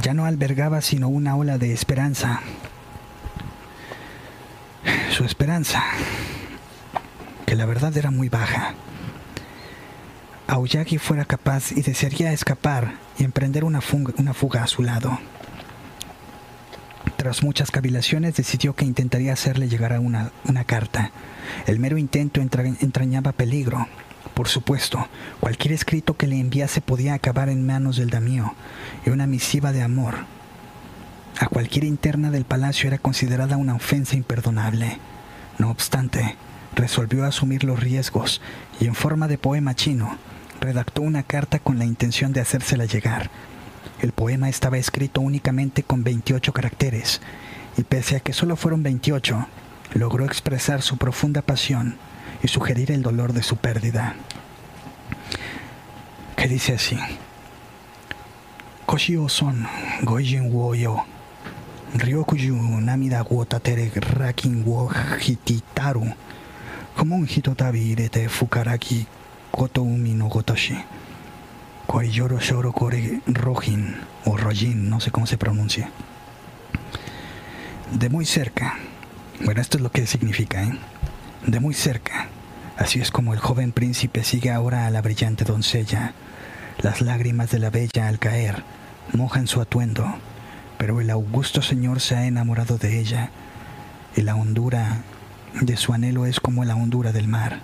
Ya 0.03 0.15
no 0.15 0.25
albergaba 0.25 0.81
sino 0.81 1.09
una 1.09 1.37
ola 1.37 1.59
de 1.59 1.73
esperanza. 1.73 2.41
Su 5.11 5.25
esperanza, 5.25 5.83
que 7.45 7.57
la 7.57 7.67
verdad 7.67 7.97
era 7.97 8.11
muy 8.11 8.29
baja. 8.29 8.75
Aoyagi 10.47 10.99
fuera 10.99 11.25
capaz 11.25 11.73
y 11.73 11.83
desearía 11.83 12.33
escapar 12.33 12.95
y 13.19 13.25
emprender 13.25 13.65
una 13.65 13.81
una 14.17 14.35
fuga 14.35 14.63
a 14.63 14.67
su 14.67 14.83
lado. 14.83 15.19
Tras 17.19 17.43
muchas 17.43 17.73
cavilaciones 17.73 18.37
decidió 18.37 18.77
que 18.77 18.85
intentaría 18.85 19.33
hacerle 19.33 19.69
llegar 19.69 19.93
a 19.93 19.99
una, 19.99 20.31
una 20.45 20.63
carta. 20.63 21.11
El 21.67 21.81
mero 21.81 21.99
intento 21.99 22.41
entrañaba 22.41 23.33
peligro. 23.33 23.89
Por 24.35 24.47
supuesto, 24.47 25.09
cualquier 25.41 25.75
escrito 25.75 26.17
que 26.17 26.29
le 26.29 26.39
enviase 26.39 26.81
podía 26.81 27.15
acabar 27.15 27.49
en 27.49 27.67
manos 27.67 27.97
del 27.97 28.11
daimyo, 28.11 28.53
y 29.05 29.11
una 29.11 29.27
misiva 29.27 29.73
de 29.73 29.83
amor 29.83 30.15
a 31.41 31.49
cualquier 31.49 31.83
interna 31.83 32.31
del 32.31 32.45
palacio 32.45 32.87
era 32.87 32.99
considerada 32.99 33.57
una 33.57 33.75
ofensa 33.75 34.15
imperdonable. 34.15 34.99
No 35.59 35.71
obstante, 35.71 36.37
resolvió 36.77 37.25
asumir 37.25 37.65
los 37.65 37.81
riesgos 37.81 38.41
y 38.79 38.87
en 38.87 38.95
forma 38.95 39.27
de 39.27 39.39
poema 39.39 39.75
chino 39.75 40.17
redactó 40.61 41.03
una 41.03 41.25
carta 41.25 41.59
con 41.59 41.81
la 41.81 41.85
intención 41.85 42.33
de 42.33 42.43
hacérsela 42.43 42.85
llegar. 42.85 43.29
El 44.01 44.13
poema 44.13 44.49
estaba 44.49 44.79
escrito 44.79 45.21
únicamente 45.21 45.83
con 45.83 46.05
28 46.05 46.53
caracteres, 46.53 47.21
y 47.77 47.83
pese 47.83 48.17
a 48.17 48.21
que 48.21 48.33
solo 48.33 48.55
fueron 48.55 48.85
28, 48.85 49.47
logró 49.95 50.25
expresar 50.25 50.83
su 50.83 50.99
profunda 50.99 51.43
pasión 51.43 51.97
y 52.43 52.49
sugerir 52.49 52.93
el 52.93 53.03
dolor 53.03 53.33
de 53.33 53.43
su 53.43 53.57
pérdida. 53.57 54.15
Que 56.37 56.47
dice 56.47 56.75
así: 56.75 56.97
Koshi 58.87 59.17
o 59.17 59.29
son, 59.29 59.67
goijin 60.03 60.53
wo 60.53 60.75
yo, 60.77 61.05
ryokuju 61.95 62.81
namida 62.81 63.25
wo 63.25 63.45
tatere 63.45 63.91
rakin 64.01 64.63
wo 64.65 64.91
hititaru, 65.21 66.15
como 66.97 67.17
un 67.17 67.27
hitotabi 67.29 67.81
irete 67.81 68.29
fukaraki 68.29 69.07
koto 69.51 69.83
umi 69.83 70.15
no 70.15 70.29
gotoshi. 70.29 70.79
Koyoro 71.89 72.39
Shoro 72.39 72.71
Kore 72.71 73.23
Rojin 73.27 73.97
o 74.27 74.37
Rojin, 74.37 74.91
no 74.91 75.01
sé 75.01 75.11
cómo 75.11 75.27
se 75.27 75.39
pronuncia. 75.39 75.91
De 77.93 78.11
muy 78.11 78.27
cerca, 78.27 78.77
bueno, 79.43 79.63
esto 79.63 79.79
es 79.79 79.83
lo 79.83 79.91
que 79.91 80.07
significa, 80.07 80.65
¿eh? 80.65 80.79
De 81.47 81.61
muy 81.61 81.73
cerca, 81.73 82.27
así 82.77 83.01
es 83.01 83.11
como 83.11 83.33
el 83.33 83.41
joven 83.41 83.73
príncipe 83.73 84.23
sigue 84.23 84.51
ahora 84.51 84.87
a 84.87 84.91
la 84.91 85.01
brillante 85.01 85.45
doncella. 85.45 86.13
Las 86.83 87.01
lágrimas 87.01 87.51
de 87.51 87.59
la 87.59 87.71
bella 87.71 88.07
al 88.07 88.19
caer 88.19 88.65
mojan 89.15 89.47
su 89.47 89.63
atuendo, 89.63 90.05
pero 90.77 91.01
el 91.01 91.09
augusto 91.09 91.63
señor 91.63 92.01
se 92.01 92.17
ha 92.17 92.27
enamorado 92.27 92.77
de 92.77 93.01
ella, 93.01 93.31
y 94.15 94.21
la 94.21 94.37
hondura 94.37 95.05
de 95.63 95.79
su 95.79 95.95
anhelo 95.95 96.27
es 96.27 96.39
como 96.39 96.67
la 96.67 96.77
hondura 96.77 97.13
del 97.13 97.29
mar. 97.29 97.61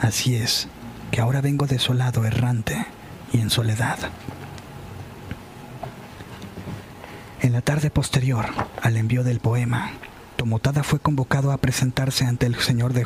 Así 0.00 0.36
es, 0.36 0.68
que 1.10 1.20
ahora 1.20 1.42
vengo 1.42 1.66
desolado, 1.66 2.24
errante, 2.24 2.86
y 3.32 3.40
en 3.40 3.50
soledad. 3.50 3.98
En 7.40 7.52
la 7.52 7.60
tarde 7.60 7.90
posterior 7.90 8.46
al 8.80 8.96
envío 8.96 9.24
del 9.24 9.40
poema, 9.40 9.90
Tomotada 10.36 10.82
fue 10.82 11.00
convocado 11.00 11.52
a 11.52 11.58
presentarse 11.58 12.24
ante 12.24 12.46
el 12.46 12.56
señor 12.56 12.92
de 12.92 13.04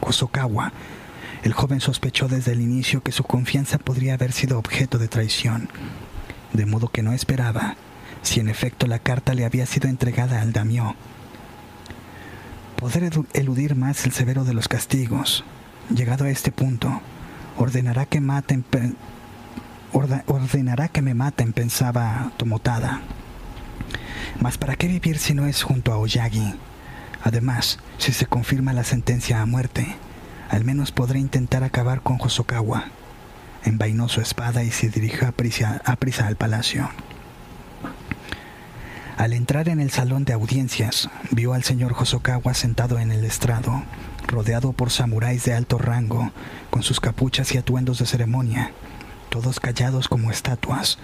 Hosokawa. 0.00 0.72
El 1.42 1.52
joven 1.52 1.80
sospechó 1.80 2.28
desde 2.28 2.52
el 2.52 2.60
inicio 2.60 3.02
que 3.02 3.12
su 3.12 3.24
confianza 3.24 3.78
podría 3.78 4.14
haber 4.14 4.32
sido 4.32 4.58
objeto 4.58 4.98
de 4.98 5.08
traición, 5.08 5.68
de 6.52 6.66
modo 6.66 6.88
que 6.88 7.02
no 7.02 7.12
esperaba 7.12 7.76
si 8.22 8.40
en 8.40 8.48
efecto 8.48 8.86
la 8.86 8.98
carta 8.98 9.34
le 9.34 9.44
había 9.44 9.66
sido 9.66 9.88
entregada 9.88 10.40
al 10.40 10.52
daimyo. 10.52 10.94
Poder 12.76 13.10
eludir 13.32 13.74
más 13.74 14.04
el 14.04 14.12
severo 14.12 14.44
de 14.44 14.54
los 14.54 14.68
castigos. 14.68 15.44
Llegado 15.94 16.24
a 16.24 16.30
este 16.30 16.52
punto, 16.52 17.00
ordenará 17.56 18.06
que 18.06 18.20
maten 18.20 18.64
ordenará 19.92 20.88
que 20.88 21.02
me 21.02 21.14
maten, 21.14 21.52
pensaba 21.52 22.32
Tomotada. 22.36 23.00
Mas 24.40 24.58
¿para 24.58 24.76
qué 24.76 24.86
vivir 24.86 25.18
si 25.18 25.34
no 25.34 25.46
es 25.46 25.62
junto 25.62 25.92
a 25.92 25.98
Oyagi? 25.98 26.54
Además, 27.22 27.78
si 27.98 28.12
se 28.12 28.26
confirma 28.26 28.72
la 28.72 28.84
sentencia 28.84 29.40
a 29.40 29.46
muerte, 29.46 29.96
al 30.50 30.64
menos 30.64 30.92
podré 30.92 31.18
intentar 31.18 31.64
acabar 31.64 32.02
con 32.02 32.18
Hosokawa. 32.20 32.84
Envainó 33.64 34.08
su 34.08 34.20
espada 34.20 34.62
y 34.62 34.70
se 34.70 34.88
dirigió 34.88 35.28
a 35.28 35.32
prisa, 35.32 35.82
a 35.84 35.96
al 36.26 36.36
palacio. 36.36 36.88
Al 39.16 39.32
entrar 39.32 39.68
en 39.68 39.80
el 39.80 39.90
salón 39.90 40.24
de 40.24 40.32
audiencias, 40.32 41.10
vio 41.32 41.52
al 41.52 41.64
señor 41.64 41.94
Hosokawa 41.98 42.54
sentado 42.54 43.00
en 43.00 43.10
el 43.10 43.24
estrado, 43.24 43.82
rodeado 44.28 44.72
por 44.72 44.90
samuráis 44.90 45.44
de 45.44 45.54
alto 45.54 45.76
rango, 45.76 46.30
con 46.70 46.84
sus 46.84 47.00
capuchas 47.00 47.52
y 47.52 47.58
atuendos 47.58 47.98
de 47.98 48.06
ceremonia 48.06 48.70
todos 49.28 49.60
callados 49.60 50.08
como 50.08 50.30
estatuas, 50.30 50.98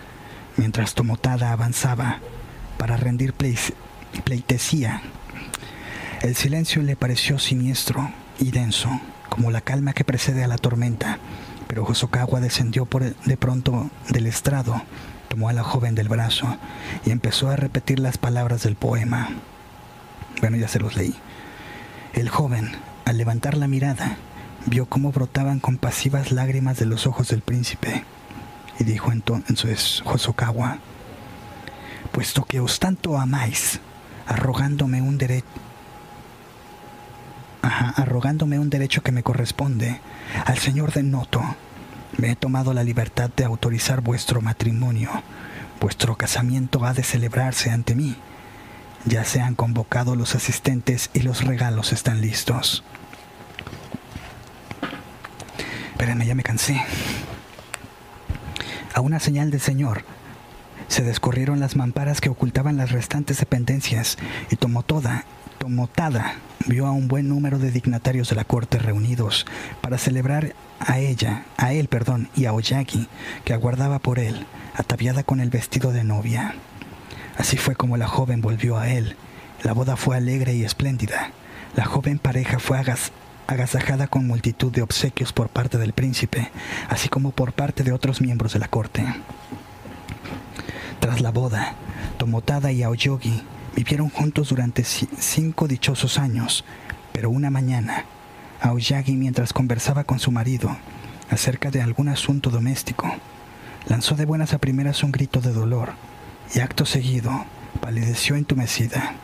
mientras 0.57 0.95
Tomotada 0.95 1.53
avanzaba 1.53 2.21
para 2.79 2.97
rendir 2.97 3.35
pleitesía. 4.25 5.03
El 6.23 6.35
silencio 6.35 6.83
le 6.83 6.97
pareció 6.97 7.39
siniestro 7.39 8.11
y 8.39 8.51
denso, 8.51 8.89
como 9.29 9.51
la 9.51 9.61
calma 9.61 9.93
que 9.93 10.05
precede 10.05 10.45
a 10.45 10.49
la 10.49 10.59
tormenta. 10.59 11.19
Pero 11.67 11.85
Hosokawa 11.85 12.41
descendió 12.41 12.89
de 13.25 13.37
pronto 13.37 13.91
del 14.09 14.27
estrado, 14.27 14.83
tomó 15.29 15.49
a 15.49 15.53
la 15.53 15.65
joven 15.65 15.95
del 15.95 16.09
brazo 16.09 16.57
y 17.05 17.11
empezó 17.11 17.51
a 17.51 17.57
repetir 17.57 17.99
las 17.99 18.19
palabras 18.19 18.63
del 18.63 18.77
poema. 18.77 19.31
Bueno, 20.41 20.57
ya 20.57 20.69
se 20.69 20.79
los 20.79 20.97
leí. 20.97 21.15
El 22.13 22.29
joven, 22.29 22.73
al 23.05 23.19
levantar 23.19 23.57
la 23.57 23.67
mirada, 23.67 24.17
vio 24.67 24.87
cómo 24.87 25.13
brotaban 25.13 25.61
compasivas 25.61 26.33
lágrimas 26.33 26.79
de 26.79 26.87
los 26.87 27.07
ojos 27.07 27.29
del 27.29 27.41
príncipe 27.41 28.05
y 28.79 28.85
dijo 28.85 29.13
entonces 29.13 30.03
Hosokawa, 30.05 30.79
puesto 32.13 32.45
que 32.45 32.61
os 32.61 32.79
tanto 32.79 33.19
amáis, 33.19 33.81
arrogándome 34.27 35.03
un 35.03 35.19
derecho 35.19 35.47
arrogándome 37.97 38.59
un 38.59 38.69
derecho 38.69 39.03
que 39.03 39.13
me 39.13 39.23
corresponde 39.23 40.01
al 40.45 40.59
señor 40.59 40.93
de 40.93 41.03
Noto, 41.03 41.43
me 42.19 42.31
he 42.31 42.37
tomado 42.37 42.75
la 42.75 42.85
libertad 42.85 43.31
de 43.35 43.45
autorizar 43.45 44.01
vuestro 44.01 44.41
matrimonio. 44.41 45.11
Vuestro 45.81 46.17
casamiento 46.17 46.85
ha 46.85 46.93
de 46.93 47.03
celebrarse 47.03 47.71
ante 47.71 47.95
mí. 47.95 48.17
Ya 49.07 49.25
se 49.25 49.41
han 49.41 49.55
convocado 49.55 50.15
los 50.15 50.35
asistentes 50.35 51.11
y 51.13 51.21
los 51.21 51.45
regalos 51.45 51.93
están 51.93 52.21
listos. 52.21 52.85
Espérenme, 55.95 56.27
ya 56.27 56.35
me 56.35 56.43
cansé. 56.43 56.83
A 58.95 59.01
una 59.01 59.21
señal 59.21 59.53
del 59.53 59.61
Señor, 59.61 60.05
se 60.89 61.05
descorrieron 61.05 61.61
las 61.61 61.77
mamparas 61.77 62.21
que 62.21 62.29
ocultaban 62.29 62.77
las 62.77 62.91
restantes 62.91 63.39
dependencias 63.39 64.19
y 64.51 64.57
tomó 64.57 64.83
toda, 64.83 65.25
Tomotada 65.59 66.35
vio 66.67 66.89
a 66.89 66.91
un 66.91 67.07
buen 67.07 67.29
número 67.29 67.61
de 67.61 67.71
dignatarios 67.71 68.29
de 68.29 68.35
la 68.35 68.43
corte 68.43 68.79
reunidos 68.79 69.47
para 69.81 69.97
celebrar 69.97 70.57
a 70.81 70.99
ella, 70.99 71.45
a 71.57 71.73
él, 71.73 71.87
perdón, 71.87 72.29
y 72.35 72.47
a 72.47 72.53
Oyagi, 72.53 73.07
que 73.45 73.53
aguardaba 73.55 74.01
por 74.01 74.19
él, 74.19 74.47
ataviada 74.75 75.23
con 75.23 75.39
el 75.39 75.51
vestido 75.51 75.93
de 75.93 76.03
novia. 76.03 76.57
Así 77.39 77.57
fue 77.57 77.77
como 77.77 77.97
la 77.97 78.09
joven 78.09 78.41
volvió 78.41 78.79
a 78.79 78.89
él. 78.89 79.15
La 79.63 79.73
boda 79.73 79.95
fue 79.95 80.17
alegre 80.17 80.55
y 80.55 80.65
espléndida. 80.65 81.31
La 81.77 81.85
joven 81.85 82.19
pareja 82.19 82.59
fue 82.59 82.79
agasajada 83.47 84.07
con 84.07 84.27
multitud 84.27 84.73
de 84.73 84.83
obsequios 84.83 85.33
por 85.33 85.49
parte 85.49 85.79
del 85.79 85.93
príncipe, 85.93 86.51
así 86.89 87.09
como 87.09 87.31
por 87.31 87.53
parte 87.53 87.83
de 87.83 87.93
otros 87.93 88.21
miembros 88.21 88.53
de 88.53 88.59
la 88.59 88.69
corte. 88.69 89.05
Tras 91.01 91.21
la 91.21 91.31
boda, 91.31 91.75
Tomotada 92.17 92.73
y 92.73 92.83
Aoyogi 92.83 93.43
vivieron 93.77 94.09
juntos 94.09 94.49
durante 94.49 94.85
cinco 94.85 95.69
dichosos 95.69 96.19
años, 96.19 96.65
pero 97.13 97.31
una 97.31 97.51
mañana, 97.51 98.05
Aoyagi, 98.61 99.17
mientras 99.17 99.53
conversaba 99.53 100.05
con 100.05 100.19
su 100.19 100.31
marido 100.31 100.77
acerca 101.31 101.71
de 101.71 101.83
algún 101.83 102.09
asunto 102.09 102.51
doméstico, 102.51 103.15
lanzó 103.87 104.15
de 104.15 104.25
buenas 104.25 104.55
a 104.55 104.59
primeras 104.59 105.03
un 105.03 105.13
grito 105.13 105.41
de 105.41 105.53
dolor 105.53 105.93
y 106.55 106.61
acto 106.61 106.87
seguido 106.87 107.45
palideció 107.81 108.37
entumecida. 108.37 109.15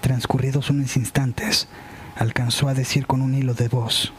Transcurridos 0.00 0.70
unos 0.70 0.96
instantes, 0.96 1.68
alcanzó 2.16 2.68
a 2.68 2.74
decir 2.74 3.06
con 3.06 3.22
un 3.22 3.34
hilo 3.34 3.54
de 3.54 3.68
voz, 3.68 4.12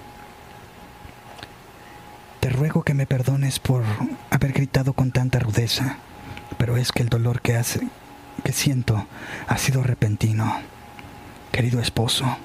Te 2.39 2.49
ruego 2.49 2.83
que 2.83 2.93
me 2.93 3.05
perdones 3.05 3.59
por 3.59 3.83
haber 4.29 4.51
gritado 4.51 4.93
con 4.93 5.11
tanta 5.11 5.39
rudeza, 5.39 5.97
pero 6.57 6.75
es 6.75 6.91
que 6.91 7.01
el 7.01 7.07
dolor 7.07 7.41
que, 7.41 7.55
hace, 7.55 7.87
que 8.43 8.51
siento 8.51 9.07
ha 9.47 9.57
sido 9.57 9.81
repentino. 9.81 10.59
Querido 11.53 11.79
esposo, 11.79 12.37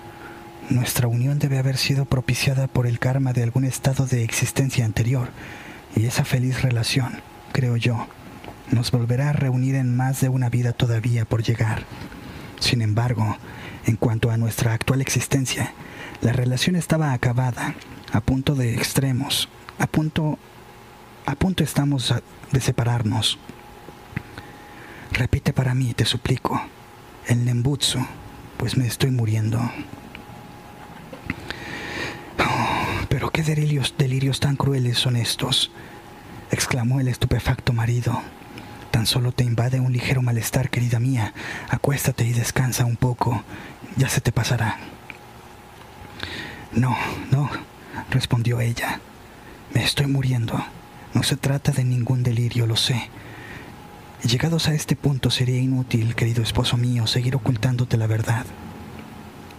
nuestra 0.71 1.09
unión 1.09 1.39
debe 1.39 1.59
haber 1.59 1.77
sido 1.77 2.05
propiciada 2.05 2.69
por 2.69 2.87
el 2.87 3.01
karma 3.01 3.33
de 3.33 3.43
algún 3.43 3.65
estado 3.65 4.07
de 4.07 4.23
existencia 4.23 4.85
anterior, 4.85 5.31
y 5.97 6.07
esa 6.07 6.25
feliz 6.25 6.63
relación, 6.63 7.21
creo 7.53 7.77
yo, 7.77 8.07
nos 8.71 8.91
volverá 8.91 9.31
a 9.31 9.33
reunir 9.33 9.75
en 9.75 9.97
más 9.97 10.21
de 10.21 10.29
una 10.29 10.49
vida 10.49 10.73
todavía 10.73 11.25
por 11.25 11.43
llegar. 11.43 11.85
Sin 12.61 12.83
embargo, 12.83 13.37
en 13.89 13.97
cuanto 13.97 14.31
a 14.31 14.37
nuestra 14.37 14.75
actual 14.75 15.01
existencia, 15.01 15.73
la 16.21 16.35
relación 16.35 16.77
estaba 16.77 17.15
acabada, 17.15 17.75
a 18.13 18.21
punto 18.21 18.55
de 18.55 18.75
extremos, 18.75 19.49
a 19.79 19.87
punto, 19.87 20.39
a 21.25 21.35
punto 21.37 21.65
estamos 21.65 22.15
de 22.53 22.61
separarnos. 22.61 23.39
Repite 25.13 25.55
para 25.55 25.73
mí, 25.73 25.95
te 25.95 26.05
suplico, 26.05 26.61
el 27.29 27.47
Nembutsu, 27.47 27.99
pues 28.59 28.77
me 28.77 28.87
estoy 28.87 29.11
muriendo. 29.11 29.59
Oh, 32.39 33.07
pero 33.09 33.31
qué 33.31 33.43
delirios, 33.43 33.95
delirios 33.97 34.39
tan 34.39 34.57
crueles 34.57 34.99
son 34.99 35.17
estos, 35.17 35.71
exclamó 36.51 37.01
el 37.01 37.09
estupefacto 37.09 37.73
marido. 37.73 38.21
Tan 38.91 39.07
solo 39.07 39.33
te 39.33 39.45
invade 39.45 39.81
un 39.81 39.93
ligero 39.93 40.23
malestar, 40.23 40.71
querida 40.71 40.99
mía. 40.99 41.35
Acuéstate 41.69 42.25
y 42.25 42.33
descansa 42.33 42.87
un 42.87 42.97
poco. 42.97 43.45
Ya 43.99 44.09
se 44.09 44.21
te 44.21 44.31
pasará. 44.31 44.79
No, 46.73 46.97
no, 47.33 47.51
respondió 48.11 48.61
ella. 48.61 49.01
Me 49.75 49.83
estoy 49.83 50.07
muriendo. 50.07 50.65
No 51.15 51.25
se 51.25 51.37
trata 51.37 51.73
de 51.73 51.83
ningún 51.83 52.23
delirio, 52.23 52.69
lo 52.69 52.77
sé. 52.77 53.11
Llegados 54.23 54.69
a 54.69 54.75
este 54.75 54.95
punto 54.95 55.31
sería 55.31 55.59
inútil, 55.59 56.15
querido 56.15 56.45
esposo 56.45 56.77
mío, 56.77 57.09
seguir 57.09 57.35
ocultándote 57.35 57.97
la 57.97 58.07
verdad. 58.07 58.47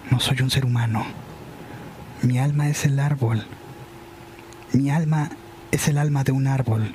No 0.09 0.21
soy 0.21 0.41
un 0.41 0.49
ser 0.49 0.63
humano. 0.63 1.05
Mi 2.21 2.39
alma 2.39 2.69
es 2.69 2.85
el 2.85 2.97
árbol. 3.01 3.45
Mi 4.71 4.89
alma 4.89 5.31
es 5.71 5.89
el 5.89 5.97
alma 5.97 6.23
de 6.23 6.31
un 6.31 6.47
árbol. 6.47 6.93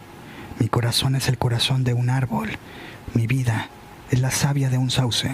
Mi 0.58 0.68
corazón 0.68 1.14
es 1.14 1.28
el 1.28 1.36
corazón 1.36 1.84
de 1.84 1.92
un 1.92 2.08
árbol. 2.08 2.52
Mi 3.12 3.26
vida 3.26 3.68
es 4.10 4.20
la 4.20 4.30
savia 4.30 4.70
de 4.70 4.78
un 4.78 4.90
sauce. 4.90 5.30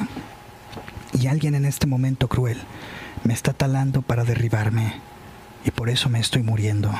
Y 1.20 1.26
alguien 1.26 1.54
en 1.54 1.66
este 1.66 1.86
momento 1.86 2.28
cruel 2.28 2.56
me 3.24 3.34
está 3.34 3.52
talando 3.52 4.00
para 4.00 4.24
derribarme. 4.24 4.94
Y 5.66 5.70
por 5.70 5.90
eso 5.90 6.08
me 6.08 6.18
estoy 6.18 6.42
muriendo. 6.42 6.90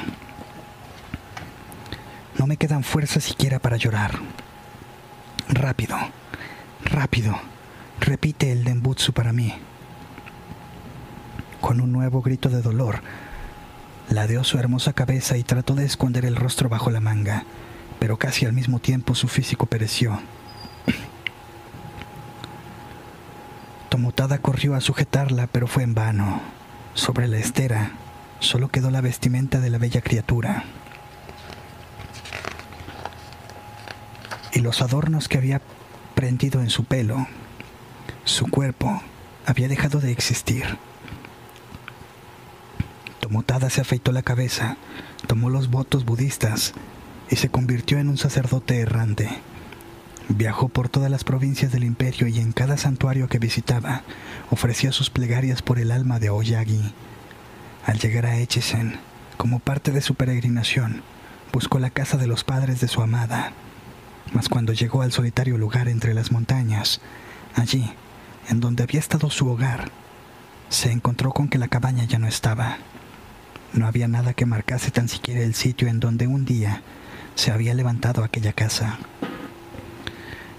No 2.38 2.46
me 2.46 2.58
quedan 2.58 2.84
fuerzas 2.84 3.24
siquiera 3.24 3.58
para 3.60 3.78
llorar. 3.78 4.18
Rápido, 5.48 5.96
rápido, 6.84 7.34
repite 7.98 8.52
el 8.52 8.62
Dembutsu 8.62 9.14
para 9.14 9.32
mí. 9.32 9.54
Con 11.62 11.80
un 11.80 11.90
nuevo 11.90 12.20
grito 12.20 12.50
de 12.50 12.60
dolor, 12.60 13.00
ladeó 14.10 14.44
su 14.44 14.58
hermosa 14.58 14.92
cabeza 14.92 15.38
y 15.38 15.44
trató 15.44 15.74
de 15.74 15.86
esconder 15.86 16.26
el 16.26 16.36
rostro 16.36 16.68
bajo 16.68 16.90
la 16.90 17.00
manga, 17.00 17.44
pero 17.98 18.18
casi 18.18 18.44
al 18.44 18.52
mismo 18.52 18.80
tiempo 18.80 19.14
su 19.14 19.28
físico 19.28 19.64
pereció. 19.64 20.20
Tomotada 23.90 24.38
corrió 24.38 24.74
a 24.74 24.80
sujetarla, 24.80 25.46
pero 25.48 25.66
fue 25.66 25.82
en 25.82 25.94
vano. 25.94 26.40
Sobre 26.94 27.28
la 27.28 27.36
estera 27.36 27.92
solo 28.38 28.68
quedó 28.68 28.90
la 28.90 29.02
vestimenta 29.02 29.60
de 29.60 29.68
la 29.68 29.76
bella 29.76 30.00
criatura. 30.00 30.64
y 34.52 34.60
los 34.60 34.82
adornos 34.82 35.28
que 35.28 35.38
había 35.38 35.60
prendido 36.14 36.60
en 36.60 36.70
su 36.70 36.84
pelo, 36.84 37.26
su 38.24 38.48
cuerpo 38.48 39.02
había 39.46 39.68
dejado 39.68 40.00
de 40.00 40.12
existir. 40.12 40.64
Tomotada 43.20 43.70
se 43.70 43.80
afeitó 43.80 44.12
la 44.12 44.22
cabeza, 44.22 44.76
tomó 45.26 45.50
los 45.50 45.70
votos 45.70 46.04
budistas 46.04 46.74
y 47.30 47.36
se 47.36 47.48
convirtió 47.48 47.98
en 47.98 48.08
un 48.08 48.18
sacerdote 48.18 48.80
errante. 48.80 49.28
Viajó 50.28 50.68
por 50.68 50.88
todas 50.88 51.10
las 51.10 51.24
provincias 51.24 51.72
del 51.72 51.84
imperio 51.84 52.28
y 52.28 52.38
en 52.38 52.52
cada 52.52 52.76
santuario 52.76 53.28
que 53.28 53.38
visitaba 53.38 54.02
ofrecía 54.50 54.92
sus 54.92 55.10
plegarias 55.10 55.62
por 55.62 55.78
el 55.78 55.90
alma 55.90 56.18
de 56.18 56.30
Oyagi. 56.30 56.92
Al 57.84 57.98
llegar 57.98 58.26
a 58.26 58.38
Echizen, 58.38 59.00
como 59.36 59.58
parte 59.58 59.90
de 59.90 60.02
su 60.02 60.14
peregrinación, 60.14 61.02
buscó 61.52 61.78
la 61.78 61.90
casa 61.90 62.16
de 62.16 62.26
los 62.26 62.44
padres 62.44 62.80
de 62.80 62.88
su 62.88 63.02
amada 63.02 63.52
mas 64.32 64.48
cuando 64.48 64.72
llegó 64.72 65.02
al 65.02 65.12
solitario 65.12 65.58
lugar 65.58 65.88
entre 65.88 66.14
las 66.14 66.30
montañas, 66.30 67.00
allí, 67.56 67.92
en 68.48 68.60
donde 68.60 68.82
había 68.82 69.00
estado 69.00 69.30
su 69.30 69.48
hogar, 69.48 69.90
se 70.68 70.92
encontró 70.92 71.32
con 71.32 71.48
que 71.48 71.58
la 71.58 71.68
cabaña 71.68 72.04
ya 72.04 72.18
no 72.18 72.28
estaba. 72.28 72.78
No 73.72 73.86
había 73.86 74.08
nada 74.08 74.34
que 74.34 74.46
marcase 74.46 74.90
tan 74.90 75.08
siquiera 75.08 75.40
el 75.40 75.54
sitio 75.54 75.88
en 75.88 76.00
donde 76.00 76.26
un 76.26 76.44
día 76.44 76.82
se 77.34 77.50
había 77.50 77.74
levantado 77.74 78.22
aquella 78.22 78.52
casa, 78.52 78.98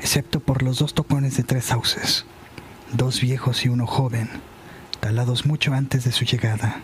excepto 0.02 0.39
por 0.39 0.64
los 0.64 0.80
dos 0.80 0.95
tocones 0.95 1.38
de 1.38 1.43
tres 1.43 1.66
sauces, 1.66 2.26
dos 2.91 3.22
viejos 3.22 3.64
y 3.66 3.70
uno 3.70 3.86
joven, 3.86 4.30
talados 4.99 5.45
mucho 5.45 5.74
antes 5.74 6.04
de 6.04 6.12
su 6.12 6.26
llegada. 6.26 6.82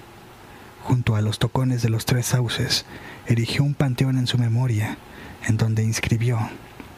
Junto 0.83 1.15
a 1.15 1.21
los 1.21 1.39
tocones 1.39 1.81
de 1.81 1.89
los 1.89 2.05
tres 2.05 2.27
sauces, 2.27 2.85
erigió 3.25 3.63
un 3.63 3.73
panteón 3.73 4.19
en 4.19 4.27
su 4.27 4.37
memoria, 4.37 4.97
en 5.47 5.57
donde 5.57 5.83
inscribió 5.83 6.37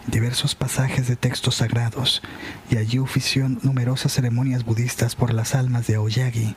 diversos 0.08 0.56
pasajes 0.56 1.08
de 1.08 1.16
textos 1.16 1.56
sagrados 1.56 2.22
y 2.70 2.78
allí 2.78 3.00
ofició 3.00 3.48
numerosas 3.48 4.12
ceremonias 4.12 4.66
budistas 4.66 5.16
por 5.16 5.34
las 5.34 5.56
almas 5.56 5.88
de 5.88 5.96
Aoyagi 5.96 6.56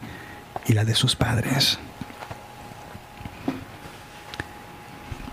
y 0.67 0.73
la 0.73 0.85
de 0.85 0.95
sus 0.95 1.15
padres. 1.15 1.79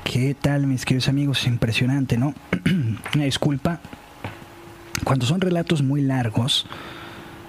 ¿Qué 0.03 0.35
tal, 0.39 0.67
mis 0.67 0.85
queridos 0.85 1.07
amigos? 1.07 1.47
Impresionante, 1.47 2.17
¿no? 2.17 2.35
Una 3.15 3.23
disculpa 3.23 3.81
cuando 5.03 5.25
son 5.25 5.41
relatos 5.41 5.81
muy 5.81 6.01
largos, 6.01 6.65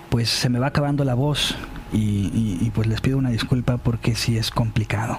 pues 0.08 0.28
se 0.28 0.48
me 0.48 0.58
va 0.58 0.68
acabando 0.68 1.04
la 1.04 1.14
voz 1.14 1.56
y, 1.92 2.70
pues 2.74 2.86
les 2.86 3.00
pido 3.00 3.18
una 3.18 3.30
disculpa 3.30 3.76
porque 3.76 4.14
sí 4.14 4.36
es 4.36 4.50
complicado. 4.50 5.18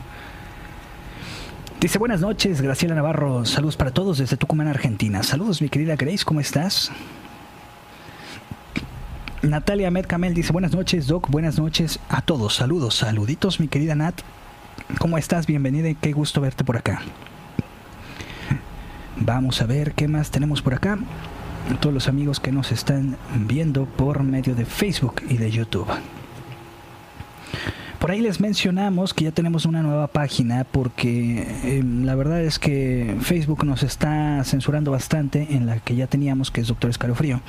Dice 1.79 1.97
buenas 1.97 2.21
noches, 2.21 2.61
Graciela 2.61 2.95
Navarro. 2.95 3.45
Saludos 3.45 3.75
para 3.75 3.91
todos 3.91 4.19
desde 4.19 4.37
Tucumán, 4.37 4.67
Argentina. 4.67 5.23
Saludos, 5.23 5.61
mi 5.61 5.69
querida 5.69 5.95
Grace, 5.95 6.23
¿cómo 6.23 6.39
estás? 6.39 6.91
Natalia 9.41 9.89
Medcamel 9.89 10.35
dice 10.35 10.53
buenas 10.53 10.73
noches, 10.73 11.07
Doc. 11.07 11.29
Buenas 11.29 11.57
noches 11.57 11.99
a 12.09 12.21
todos. 12.21 12.55
Saludos, 12.55 12.95
saluditos, 12.95 13.59
mi 13.59 13.67
querida 13.67 13.95
Nat. 13.95 14.21
¿Cómo 14.99 15.17
estás? 15.17 15.47
Bienvenida 15.47 15.89
y 15.89 15.95
qué 15.95 16.11
gusto 16.11 16.41
verte 16.41 16.63
por 16.63 16.77
acá. 16.77 17.01
Vamos 19.15 19.61
a 19.61 19.65
ver 19.65 19.93
qué 19.93 20.07
más 20.07 20.29
tenemos 20.29 20.61
por 20.61 20.75
acá. 20.75 20.99
Todos 21.79 21.93
los 21.93 22.07
amigos 22.07 22.39
que 22.39 22.51
nos 22.51 22.71
están 22.71 23.17
viendo 23.35 23.85
por 23.85 24.23
medio 24.23 24.55
de 24.55 24.65
Facebook 24.65 25.21
y 25.29 25.37
de 25.37 25.51
YouTube. 25.51 25.87
Por 28.01 28.09
ahí 28.09 28.19
les 28.19 28.39
mencionamos 28.39 29.13
que 29.13 29.25
ya 29.25 29.31
tenemos 29.31 29.65
una 29.65 29.83
nueva 29.83 30.07
página 30.07 30.63
porque 30.63 31.47
em, 31.63 32.03
la 32.03 32.15
verdad 32.15 32.41
es 32.41 32.57
que 32.57 33.15
Facebook 33.21 33.63
nos 33.63 33.83
está 33.83 34.43
censurando 34.43 34.89
bastante 34.89 35.47
en 35.51 35.67
la 35.67 35.77
que 35.77 35.95
ya 35.95 36.07
teníamos, 36.07 36.49
que 36.49 36.61
es 36.61 36.67
Doctor 36.67 36.89
Escalofrío. 36.89 37.41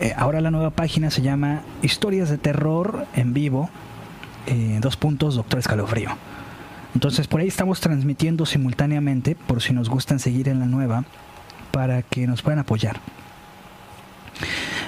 Eh, 0.00 0.14
ahora 0.16 0.40
la 0.40 0.50
nueva 0.50 0.70
página 0.70 1.10
se 1.10 1.20
llama 1.20 1.60
Historias 1.82 2.30
de 2.30 2.38
Terror 2.38 3.06
en 3.14 3.34
Vivo, 3.34 3.68
eh, 4.46 4.78
dos 4.80 4.96
puntos, 4.96 5.34
Doctor 5.34 5.58
Escalofrío. 5.58 6.08
Entonces 6.94 7.26
por 7.28 7.42
ahí 7.42 7.48
estamos 7.48 7.80
transmitiendo 7.80 8.46
simultáneamente, 8.46 9.36
por 9.46 9.60
si 9.60 9.74
nos 9.74 9.90
gustan 9.90 10.20
seguir 10.20 10.48
en 10.48 10.58
la 10.58 10.66
nueva, 10.66 11.04
para 11.70 12.00
que 12.00 12.26
nos 12.26 12.40
puedan 12.40 12.60
apoyar. 12.60 12.98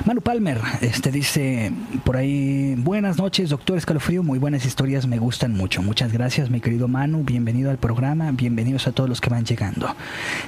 Manu 0.05 0.21
Palmer 0.21 0.61
este, 0.81 1.11
dice 1.11 1.73
por 2.05 2.17
ahí, 2.17 2.75
buenas 2.79 3.19
noches, 3.19 3.51
doctor 3.51 3.77
Escalofrío, 3.77 4.23
muy 4.23 4.39
buenas 4.39 4.65
historias, 4.65 5.07
me 5.07 5.19
gustan 5.19 5.53
mucho. 5.55 5.83
Muchas 5.83 6.13
gracias, 6.13 6.51
mi 6.51 6.61
querido 6.61 6.89
Manu, 6.89 7.25
bienvenido 7.25 7.71
al 7.71 7.79
programa, 7.79 8.31
bienvenidos 8.33 8.87
a 8.87 8.93
todos 8.93 9.09
los 9.09 9.21
que 9.21 9.31
van 9.31 9.45
llegando. 9.45 9.95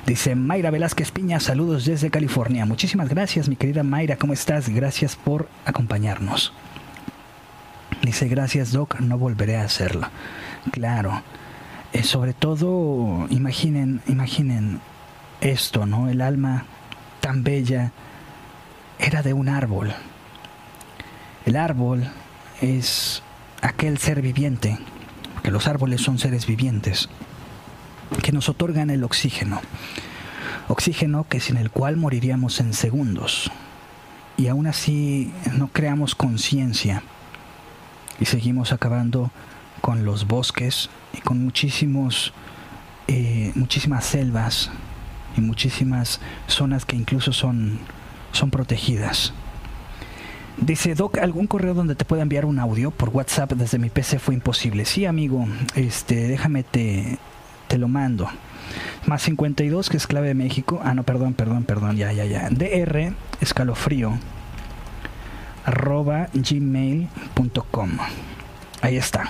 Dice 0.06 0.34
Mayra 0.34 0.70
Velázquez 0.70 1.10
Piña, 1.10 1.40
saludos 1.40 1.84
desde 1.84 2.10
California. 2.10 2.64
Muchísimas 2.64 3.08
gracias, 3.08 3.48
mi 3.48 3.56
querida 3.56 3.82
Mayra, 3.82 4.16
¿cómo 4.16 4.32
estás? 4.32 4.68
Gracias 4.68 5.16
por 5.16 5.48
acompañarnos. 5.66 6.52
Dice, 8.02 8.28
gracias, 8.28 8.72
Doc, 8.72 9.00
no 9.00 9.18
volveré 9.18 9.56
a 9.56 9.64
hacerlo. 9.64 10.08
Claro, 10.70 11.22
eh, 11.92 12.02
sobre 12.02 12.32
todo, 12.32 13.26
imaginen, 13.30 14.00
imaginen 14.06 14.80
esto, 15.40 15.86
¿no? 15.86 16.08
El 16.08 16.20
alma 16.20 16.64
tan 17.20 17.42
bella 17.42 17.92
era 19.00 19.22
de 19.22 19.32
un 19.32 19.48
árbol. 19.48 19.92
El 21.46 21.56
árbol 21.56 22.08
es 22.60 23.22
aquel 23.62 23.98
ser 23.98 24.20
viviente, 24.20 24.78
porque 25.34 25.50
los 25.50 25.66
árboles 25.66 26.02
son 26.02 26.18
seres 26.18 26.46
vivientes, 26.46 27.08
que 28.22 28.32
nos 28.32 28.48
otorgan 28.48 28.90
el 28.90 29.04
oxígeno. 29.04 29.60
Oxígeno 30.68 31.26
que 31.28 31.40
sin 31.40 31.56
el 31.56 31.70
cual 31.70 31.96
moriríamos 31.96 32.60
en 32.60 32.74
segundos. 32.74 33.50
Y 34.36 34.48
aún 34.48 34.66
así 34.66 35.32
no 35.52 35.68
creamos 35.68 36.14
conciencia 36.14 37.02
y 38.20 38.26
seguimos 38.26 38.72
acabando 38.72 39.30
con 39.80 40.04
los 40.04 40.26
bosques 40.26 40.90
y 41.12 41.20
con 41.20 41.42
muchísimos, 41.42 42.32
eh, 43.08 43.52
muchísimas 43.54 44.04
selvas 44.04 44.70
y 45.36 45.40
muchísimas 45.40 46.20
zonas 46.46 46.84
que 46.84 46.96
incluso 46.96 47.32
son 47.32 47.80
son 48.32 48.50
protegidas. 48.50 49.32
Dice 50.56 50.94
Doc, 50.94 51.18
¿algún 51.18 51.46
correo 51.46 51.72
donde 51.72 51.94
te 51.94 52.04
pueda 52.04 52.22
enviar 52.22 52.44
un 52.44 52.58
audio? 52.58 52.90
Por 52.90 53.08
WhatsApp 53.08 53.52
desde 53.52 53.78
mi 53.78 53.88
PC 53.88 54.18
fue 54.18 54.34
imposible. 54.34 54.84
Sí, 54.84 55.06
amigo, 55.06 55.46
este, 55.74 56.28
déjame 56.28 56.62
te, 56.62 57.18
te 57.68 57.78
lo 57.78 57.88
mando. 57.88 58.28
Más 59.06 59.22
52, 59.22 59.88
que 59.88 59.96
es 59.96 60.06
clave 60.06 60.28
de 60.28 60.34
México. 60.34 60.80
Ah, 60.84 60.94
no, 60.94 61.02
perdón, 61.02 61.32
perdón, 61.32 61.64
perdón, 61.64 61.96
ya, 61.96 62.12
ya, 62.12 62.24
ya. 62.24 62.48
DR 62.50 63.14
escalofrío 63.40 64.18
arroba 65.64 66.28
gmail.com. 66.32 67.90
Ahí 68.82 68.96
está. 68.96 69.28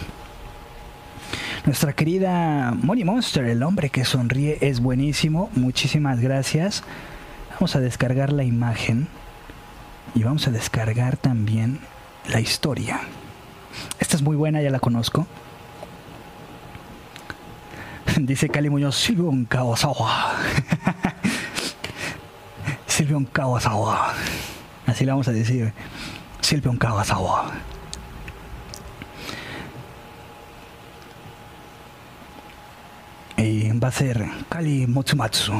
Nuestra 1.66 1.92
querida 1.92 2.72
Money 2.82 3.04
Monster, 3.04 3.44
el 3.44 3.62
hombre 3.62 3.90
que 3.90 4.04
sonríe, 4.04 4.58
es 4.60 4.80
buenísimo. 4.80 5.50
Muchísimas 5.54 6.20
gracias. 6.20 6.82
Vamos 7.60 7.76
a 7.76 7.80
descargar 7.80 8.32
la 8.32 8.42
imagen 8.42 9.06
y 10.14 10.22
vamos 10.22 10.48
a 10.48 10.50
descargar 10.50 11.18
también 11.18 11.78
la 12.26 12.40
historia. 12.40 13.02
Esta 13.98 14.16
es 14.16 14.22
muy 14.22 14.34
buena, 14.34 14.62
ya 14.62 14.70
la 14.70 14.80
conozco. 14.80 15.26
Dice 18.16 18.48
Cali 18.48 18.70
Muñoz, 18.70 18.96
Silvio 18.96 19.30
Kawasawa. 19.46 20.36
Silvio 22.86 23.22
Kawasawa. 23.30 24.14
Así 24.86 25.04
le 25.04 25.10
vamos 25.10 25.28
a 25.28 25.32
decir. 25.32 25.74
Silvio 26.40 26.78
Kawasawa. 26.78 27.50
Y 33.36 33.68
va 33.78 33.88
a 33.88 33.92
ser 33.92 34.26
Kali 34.48 34.86
Motsumatsu. 34.86 35.52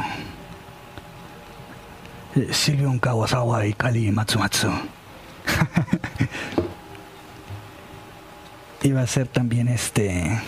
Silvio 2.53 2.93
Kawasawa 3.01 3.67
y 3.67 3.73
Kali 3.73 4.13
Matsumatsu. 4.13 4.69
Iba 8.83 9.03
a 9.03 9.07
ser 9.07 9.27
también 9.27 9.69
este. 9.69 10.41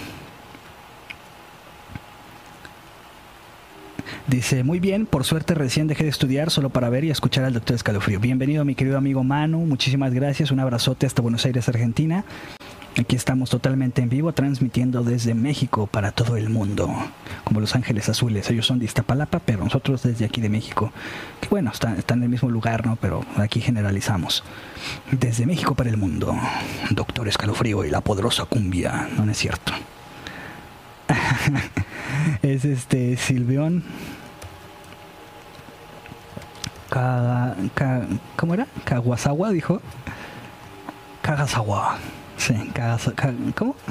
Dice, 4.29 4.63
muy 4.65 4.81
bien, 4.81 5.05
por 5.07 5.25
suerte 5.25 5.55
recién 5.55 5.87
dejé 5.89 6.05
de 6.05 6.11
estudiar 6.11 6.51
solo 6.51 6.71
para 6.71 6.89
ver 6.89 7.05
y 7.05 7.11
escuchar 7.11 7.45
al 7.45 7.53
doctor 7.53 7.77
Escalofrío. 7.77 8.19
Bienvenido 8.21 8.65
mi 8.65 8.75
querido 8.75 8.97
amigo 8.97 9.23
Manu, 9.25 9.67
muchísimas 9.67 10.15
gracias, 10.15 10.51
un 10.53 10.61
abrazote 10.61 11.07
hasta 11.07 11.21
Buenos 11.21 11.45
Aires, 11.45 11.69
Argentina. 11.69 12.25
Aquí 12.99 13.17
estamos 13.17 13.49
totalmente 13.49 14.03
en 14.03 14.11
vivo, 14.11 14.33
transmitiendo 14.33 15.03
desde 15.03 15.33
México 15.33 15.87
para 15.87 16.13
todo 16.13 16.37
el 16.37 16.51
mundo, 16.51 16.95
como 17.43 17.61
Los 17.61 17.75
Ángeles 17.75 18.11
Azules. 18.11 18.51
Ellos 18.51 18.67
son 18.67 18.79
de 18.79 18.85
Iztapalapa, 18.85 19.39
pero 19.39 19.65
nosotros 19.65 20.03
desde 20.03 20.27
aquí 20.27 20.43
de 20.43 20.51
México. 20.51 20.93
Que 21.41 21.49
bueno, 21.49 21.71
están, 21.71 21.97
en 22.07 22.23
el 22.23 22.29
mismo 22.29 22.51
lugar, 22.51 22.85
¿no? 22.85 22.97
Pero 22.97 23.25
aquí 23.37 23.63
generalizamos. 23.63 24.45
Desde 25.11 25.47
México 25.47 25.75
para 25.75 25.89
el 25.89 25.97
mundo. 25.97 26.37
Doctor 26.91 27.29
Escalofrío 27.29 27.83
y 27.87 27.91
la 27.91 28.03
poderosa 28.03 28.45
cumbia. 28.45 29.09
No, 29.17 29.31
es 29.31 29.39
cierto. 29.39 29.73
es 32.43 32.67
este 32.67 33.17
Silvión. 33.17 33.85
¿Cómo 38.37 38.53
era? 38.53 38.67
Kawasawa, 38.85 39.51
dijo. 39.51 39.81
Kagasawa. 41.23 41.99
Sí, 42.37 42.55
¿cómo? 43.57 43.77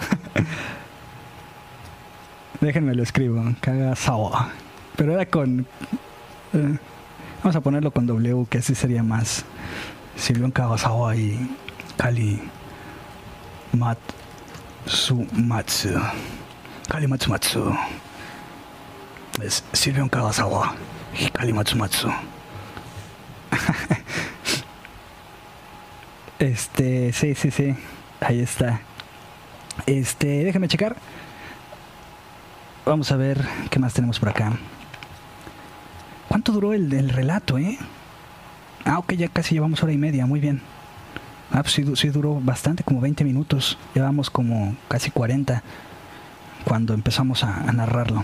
Déjenme 2.61 2.93
lo 2.93 3.03
escribo, 3.03 3.41
Kagasawa. 3.61 4.49
Pero 4.97 5.13
era 5.13 5.25
con... 5.25 5.65
Eh, 6.53 6.77
vamos 7.41 7.55
a 7.55 7.61
ponerlo 7.61 7.91
con 7.91 8.05
W, 8.05 8.45
que 8.49 8.57
así 8.57 8.75
sería 8.75 9.01
más. 9.01 9.45
Silvio 10.17 10.51
Kagasawa 10.51 11.15
y 11.15 11.49
Kali 11.97 12.41
Matsumatsu. 14.85 15.89
Kali 16.89 17.07
Matsumatsu. 17.07 17.73
Es 19.41 19.63
Silvio 19.71 20.09
Kagasawa 20.09 20.75
y 21.17 21.29
Kali 21.29 21.53
Matsumatsu. 21.53 22.09
este, 26.41 27.13
sí, 27.13 27.35
sí, 27.35 27.51
sí. 27.51 27.75
Ahí 28.19 28.39
está. 28.39 28.81
Este, 29.85 30.43
déjame 30.43 30.67
checar. 30.67 30.95
Vamos 32.85 33.11
a 33.11 33.15
ver 33.15 33.47
qué 33.69 33.79
más 33.79 33.93
tenemos 33.93 34.19
por 34.19 34.29
acá. 34.29 34.53
¿Cuánto 36.27 36.51
duró 36.51 36.73
el, 36.73 36.91
el 36.93 37.09
relato, 37.09 37.57
eh? 37.57 37.77
Ah, 38.85 38.97
ok, 38.97 39.13
ya 39.13 39.27
casi 39.27 39.53
llevamos 39.55 39.83
hora 39.83 39.93
y 39.93 39.97
media, 39.97 40.25
muy 40.25 40.39
bien. 40.39 40.61
Ah, 41.51 41.61
pues 41.61 41.73
sí, 41.73 41.85
sí, 41.95 42.09
duró 42.09 42.39
bastante, 42.41 42.83
como 42.83 43.01
20 43.01 43.23
minutos. 43.23 43.77
Llevamos 43.93 44.29
como 44.29 44.75
casi 44.87 45.11
40 45.11 45.61
cuando 46.63 46.93
empezamos 46.93 47.43
a, 47.43 47.57
a 47.57 47.71
narrarlo. 47.71 48.23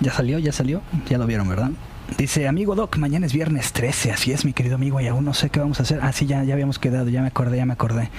¿Ya 0.00 0.12
salió? 0.12 0.38
¿Ya 0.38 0.52
salió? 0.52 0.82
Ya 1.08 1.18
lo 1.18 1.26
vieron, 1.26 1.48
¿verdad? 1.48 1.70
Dice, 2.16 2.48
amigo 2.48 2.74
Doc, 2.74 2.96
mañana 2.98 3.26
es 3.26 3.32
viernes 3.32 3.72
13, 3.72 4.12
así 4.12 4.32
es 4.32 4.44
mi 4.44 4.52
querido 4.52 4.74
amigo, 4.74 5.00
y 5.00 5.06
aún 5.06 5.24
no 5.24 5.34
sé 5.34 5.50
qué 5.50 5.60
vamos 5.60 5.80
a 5.80 5.84
hacer. 5.84 6.00
Ah, 6.02 6.12
sí, 6.12 6.26
ya, 6.26 6.44
ya 6.44 6.54
habíamos 6.54 6.78
quedado, 6.78 7.08
ya 7.08 7.22
me 7.22 7.28
acordé, 7.28 7.56
ya 7.56 7.66
me 7.66 7.72
acordé. 7.72 8.10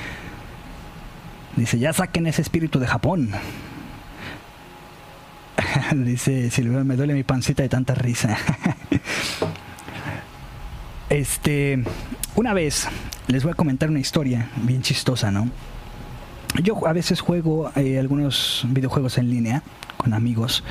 Dice, 1.56 1.78
ya 1.78 1.94
saquen 1.94 2.26
ese 2.26 2.42
espíritu 2.42 2.80
de 2.80 2.88
Japón. 2.88 3.32
Dice 5.92 6.50
Silvio, 6.50 6.84
me 6.84 6.96
duele 6.96 7.14
mi 7.14 7.24
pancita 7.24 7.62
de 7.62 7.70
tanta 7.70 7.94
risa. 7.94 8.38
este, 11.10 11.84
una 12.36 12.54
vez 12.54 12.88
les 13.28 13.44
voy 13.44 13.52
a 13.52 13.56
comentar 13.56 13.90
una 13.90 14.00
historia 14.00 14.50
bien 14.64 14.82
chistosa, 14.82 15.30
¿no? 15.30 15.50
Yo 16.62 16.88
a 16.88 16.94
veces 16.94 17.22
juego 17.22 17.72
eh, 17.76 18.00
algunos 18.00 18.66
videojuegos 18.70 19.18
en 19.18 19.30
línea 19.30 19.64
con 19.98 20.14
amigos. 20.14 20.64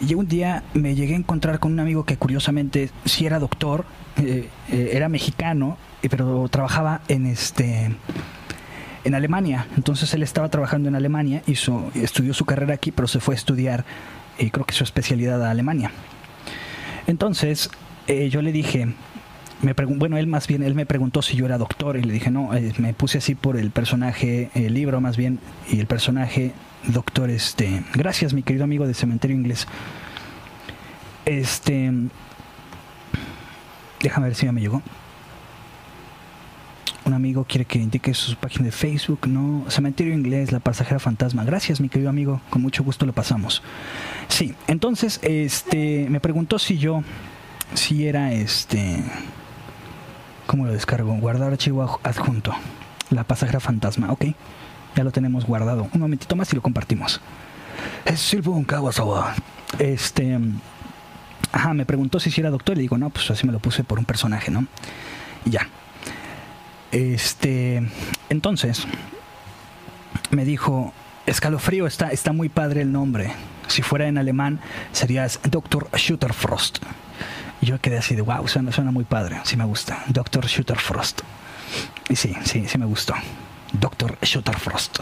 Y 0.00 0.14
un 0.14 0.28
día 0.28 0.62
me 0.74 0.94
llegué 0.94 1.14
a 1.14 1.16
encontrar 1.16 1.58
con 1.58 1.72
un 1.72 1.80
amigo 1.80 2.04
que 2.04 2.16
curiosamente 2.16 2.90
sí 3.04 3.26
era 3.26 3.38
doctor, 3.38 3.84
eh, 4.18 4.48
eh, 4.70 4.90
era 4.92 5.08
mexicano, 5.08 5.78
pero 6.08 6.48
trabajaba 6.48 7.00
en 7.08 7.26
este 7.26 7.90
en 9.04 9.14
Alemania. 9.14 9.66
Entonces 9.76 10.12
él 10.14 10.22
estaba 10.22 10.48
trabajando 10.48 10.88
en 10.88 10.96
Alemania, 10.96 11.42
hizo, 11.46 11.90
estudió 11.94 12.34
su 12.34 12.44
carrera 12.44 12.74
aquí, 12.74 12.90
pero 12.90 13.08
se 13.08 13.20
fue 13.20 13.34
a 13.34 13.38
estudiar, 13.38 13.84
y 14.38 14.50
creo 14.50 14.66
que 14.66 14.74
su 14.74 14.84
especialidad 14.84 15.44
a 15.44 15.50
Alemania. 15.50 15.92
Entonces 17.06 17.70
yo 18.08 18.42
le 18.42 18.52
dije, 18.52 18.88
me 19.62 19.72
bueno, 19.72 20.18
él 20.18 20.26
más 20.26 20.46
bien, 20.46 20.62
él 20.62 20.74
me 20.74 20.86
preguntó 20.86 21.22
si 21.22 21.36
yo 21.36 21.46
era 21.46 21.58
doctor 21.58 21.96
y 21.96 22.02
le 22.02 22.12
dije, 22.12 22.30
no, 22.30 22.54
eh, 22.54 22.72
me 22.78 22.92
puse 22.94 23.18
así 23.18 23.34
por 23.34 23.56
el 23.56 23.70
personaje, 23.70 24.50
el 24.54 24.74
libro 24.74 25.00
más 25.00 25.16
bien, 25.16 25.38
y 25.70 25.80
el 25.80 25.86
personaje 25.86 26.52
doctor, 26.88 27.30
este, 27.30 27.82
gracias 27.94 28.32
mi 28.32 28.42
querido 28.42 28.64
amigo 28.64 28.86
de 28.86 28.94
Cementerio 28.94 29.36
Inglés. 29.36 29.66
Este, 31.24 31.90
déjame 34.00 34.26
ver 34.28 34.36
si 34.36 34.46
ya 34.46 34.52
me 34.52 34.60
llegó. 34.60 34.82
Un 37.04 37.14
amigo 37.14 37.44
quiere 37.44 37.64
que 37.64 37.78
indique 37.78 38.12
su 38.14 38.34
página 38.36 38.64
de 38.64 38.72
Facebook, 38.72 39.28
no, 39.28 39.64
Cementerio 39.68 40.12
Inglés, 40.12 40.50
la 40.50 40.58
pasajera 40.58 40.98
fantasma. 40.98 41.44
Gracias, 41.44 41.80
mi 41.80 41.88
querido 41.88 42.10
amigo, 42.10 42.40
con 42.50 42.62
mucho 42.62 42.82
gusto 42.82 43.06
lo 43.06 43.12
pasamos. 43.12 43.62
Sí, 44.28 44.54
entonces, 44.66 45.20
este, 45.22 46.08
me 46.10 46.18
preguntó 46.18 46.58
si 46.58 46.78
yo, 46.78 47.04
si 47.74 48.08
era 48.08 48.32
este, 48.32 49.04
¿Cómo 50.46 50.64
lo 50.64 50.72
descargo? 50.72 51.12
Guardar 51.14 51.52
archivo 51.52 52.00
adjunto. 52.02 52.52
La 53.10 53.24
pasajera 53.24 53.60
fantasma. 53.60 54.12
Ok. 54.12 54.26
Ya 54.94 55.04
lo 55.04 55.10
tenemos 55.10 55.44
guardado. 55.44 55.88
Un 55.92 56.00
momentito 56.00 56.36
más 56.36 56.52
y 56.52 56.56
lo 56.56 56.62
compartimos. 56.62 57.20
Es 58.04 58.36
Kawasawa. 58.66 59.34
Este. 59.78 60.38
Ajá, 61.52 61.74
me 61.74 61.84
preguntó 61.84 62.20
si 62.20 62.40
era 62.40 62.50
doctor. 62.50 62.74
Y 62.74 62.76
le 62.76 62.82
digo, 62.82 62.96
no, 62.96 63.10
pues 63.10 63.30
así 63.30 63.46
me 63.46 63.52
lo 63.52 63.58
puse 63.58 63.84
por 63.84 63.98
un 63.98 64.04
personaje, 64.04 64.50
¿no? 64.50 64.66
Y 65.44 65.50
ya. 65.50 65.68
Este. 66.92 67.82
Entonces. 68.28 68.86
Me 70.30 70.44
dijo. 70.44 70.92
Escalofrío, 71.26 71.88
está, 71.88 72.10
está 72.10 72.32
muy 72.32 72.48
padre 72.48 72.82
el 72.82 72.92
nombre. 72.92 73.32
Si 73.66 73.82
fuera 73.82 74.06
en 74.06 74.16
alemán, 74.16 74.60
serías 74.92 75.40
Dr. 75.50 75.88
Shooterfrost. 75.92 76.78
Y 77.60 77.66
yo 77.66 77.80
quedé 77.80 77.98
así 77.98 78.14
de, 78.14 78.22
wow, 78.22 78.46
suena, 78.48 78.72
suena 78.72 78.90
muy 78.90 79.04
padre, 79.04 79.40
sí 79.44 79.56
me 79.56 79.64
gusta. 79.64 80.04
Doctor 80.08 80.46
Frost 80.46 81.22
Y 82.08 82.16
sí, 82.16 82.34
sí, 82.44 82.66
sí 82.68 82.78
me 82.78 82.86
gustó. 82.86 83.14
Doctor 83.72 84.16
Frost 84.58 84.98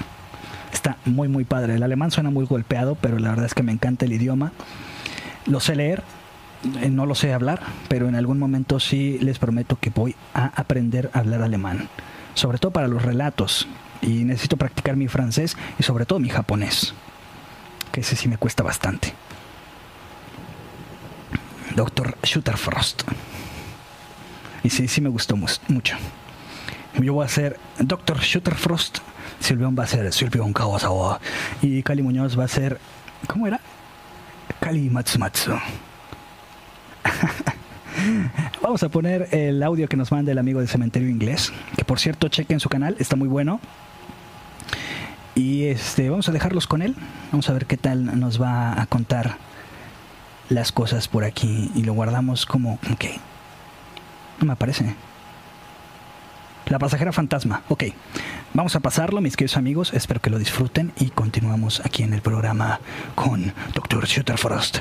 Está 0.72 0.96
muy, 1.04 1.28
muy 1.28 1.44
padre. 1.44 1.76
El 1.76 1.82
alemán 1.82 2.10
suena 2.10 2.30
muy 2.30 2.46
golpeado, 2.46 2.96
pero 2.96 3.18
la 3.18 3.30
verdad 3.30 3.46
es 3.46 3.54
que 3.54 3.62
me 3.62 3.72
encanta 3.72 4.04
el 4.04 4.12
idioma. 4.12 4.52
Lo 5.46 5.60
sé 5.60 5.76
leer, 5.76 6.02
eh, 6.80 6.90
no 6.90 7.06
lo 7.06 7.14
sé 7.14 7.32
hablar, 7.32 7.60
pero 7.88 8.08
en 8.08 8.16
algún 8.16 8.38
momento 8.38 8.80
sí 8.80 9.18
les 9.20 9.38
prometo 9.38 9.78
que 9.78 9.90
voy 9.90 10.16
a 10.32 10.46
aprender 10.46 11.10
a 11.12 11.20
hablar 11.20 11.42
alemán. 11.42 11.88
Sobre 12.34 12.58
todo 12.58 12.72
para 12.72 12.88
los 12.88 13.02
relatos. 13.02 13.68
Y 14.02 14.24
necesito 14.24 14.56
practicar 14.56 14.96
mi 14.96 15.08
francés 15.08 15.56
y 15.78 15.82
sobre 15.84 16.06
todo 16.06 16.18
mi 16.18 16.28
japonés. 16.28 16.94
Que 17.92 18.00
ese 18.00 18.16
sí 18.16 18.28
me 18.28 18.36
cuesta 18.36 18.62
bastante. 18.62 19.14
Doctor 21.74 22.16
Frost 22.56 23.02
Y 24.62 24.70
sí, 24.70 24.88
sí 24.88 25.00
me 25.00 25.08
gustó 25.08 25.36
mucho. 25.36 25.96
Yo 27.00 27.14
voy 27.14 27.24
a 27.24 27.28
ser 27.28 27.58
Doctor 27.78 28.20
Frost 28.20 28.98
Silvión 29.40 29.76
va 29.78 29.84
a 29.84 29.86
ser 29.86 30.12
Silvión 30.12 30.52
Kawasawa. 30.52 31.20
Y 31.60 31.82
Kali 31.82 32.02
Muñoz 32.02 32.38
va 32.38 32.44
a 32.44 32.48
ser. 32.48 32.78
¿Cómo 33.26 33.46
era? 33.46 33.60
Kali 34.60 34.88
Matsumatsu. 34.88 35.52
Vamos 38.62 38.82
a 38.82 38.88
poner 38.88 39.28
el 39.32 39.62
audio 39.62 39.86
que 39.88 39.96
nos 39.96 40.10
manda 40.10 40.32
el 40.32 40.38
amigo 40.38 40.60
de 40.60 40.66
Cementerio 40.66 41.08
Inglés. 41.08 41.52
Que 41.76 41.84
por 41.84 42.00
cierto, 42.00 42.28
chequen 42.28 42.58
su 42.60 42.70
canal, 42.70 42.96
está 42.98 43.16
muy 43.16 43.28
bueno. 43.28 43.60
Y 45.34 45.64
este, 45.64 46.10
vamos 46.10 46.28
a 46.28 46.32
dejarlos 46.32 46.66
con 46.66 46.80
él. 46.80 46.94
Vamos 47.30 47.50
a 47.50 47.52
ver 47.52 47.66
qué 47.66 47.76
tal 47.76 48.18
nos 48.18 48.40
va 48.40 48.80
a 48.80 48.86
contar 48.86 49.36
las 50.48 50.72
cosas 50.72 51.08
por 51.08 51.24
aquí 51.24 51.70
y 51.74 51.82
lo 51.82 51.94
guardamos 51.94 52.46
como, 52.46 52.74
ok, 52.92 53.04
no 54.40 54.46
me 54.46 54.52
aparece. 54.52 54.94
La 56.66 56.78
pasajera 56.78 57.12
fantasma, 57.12 57.62
ok. 57.68 57.84
Vamos 58.54 58.74
a 58.76 58.80
pasarlo, 58.80 59.20
mis 59.20 59.36
queridos 59.36 59.56
amigos. 59.56 59.92
Espero 59.92 60.20
que 60.20 60.30
lo 60.30 60.38
disfruten 60.38 60.92
y 60.98 61.10
continuamos 61.10 61.82
aquí 61.84 62.04
en 62.04 62.14
el 62.14 62.22
programa 62.22 62.80
con 63.14 63.52
Dr. 63.74 64.06
Shooterfrost, 64.06 64.78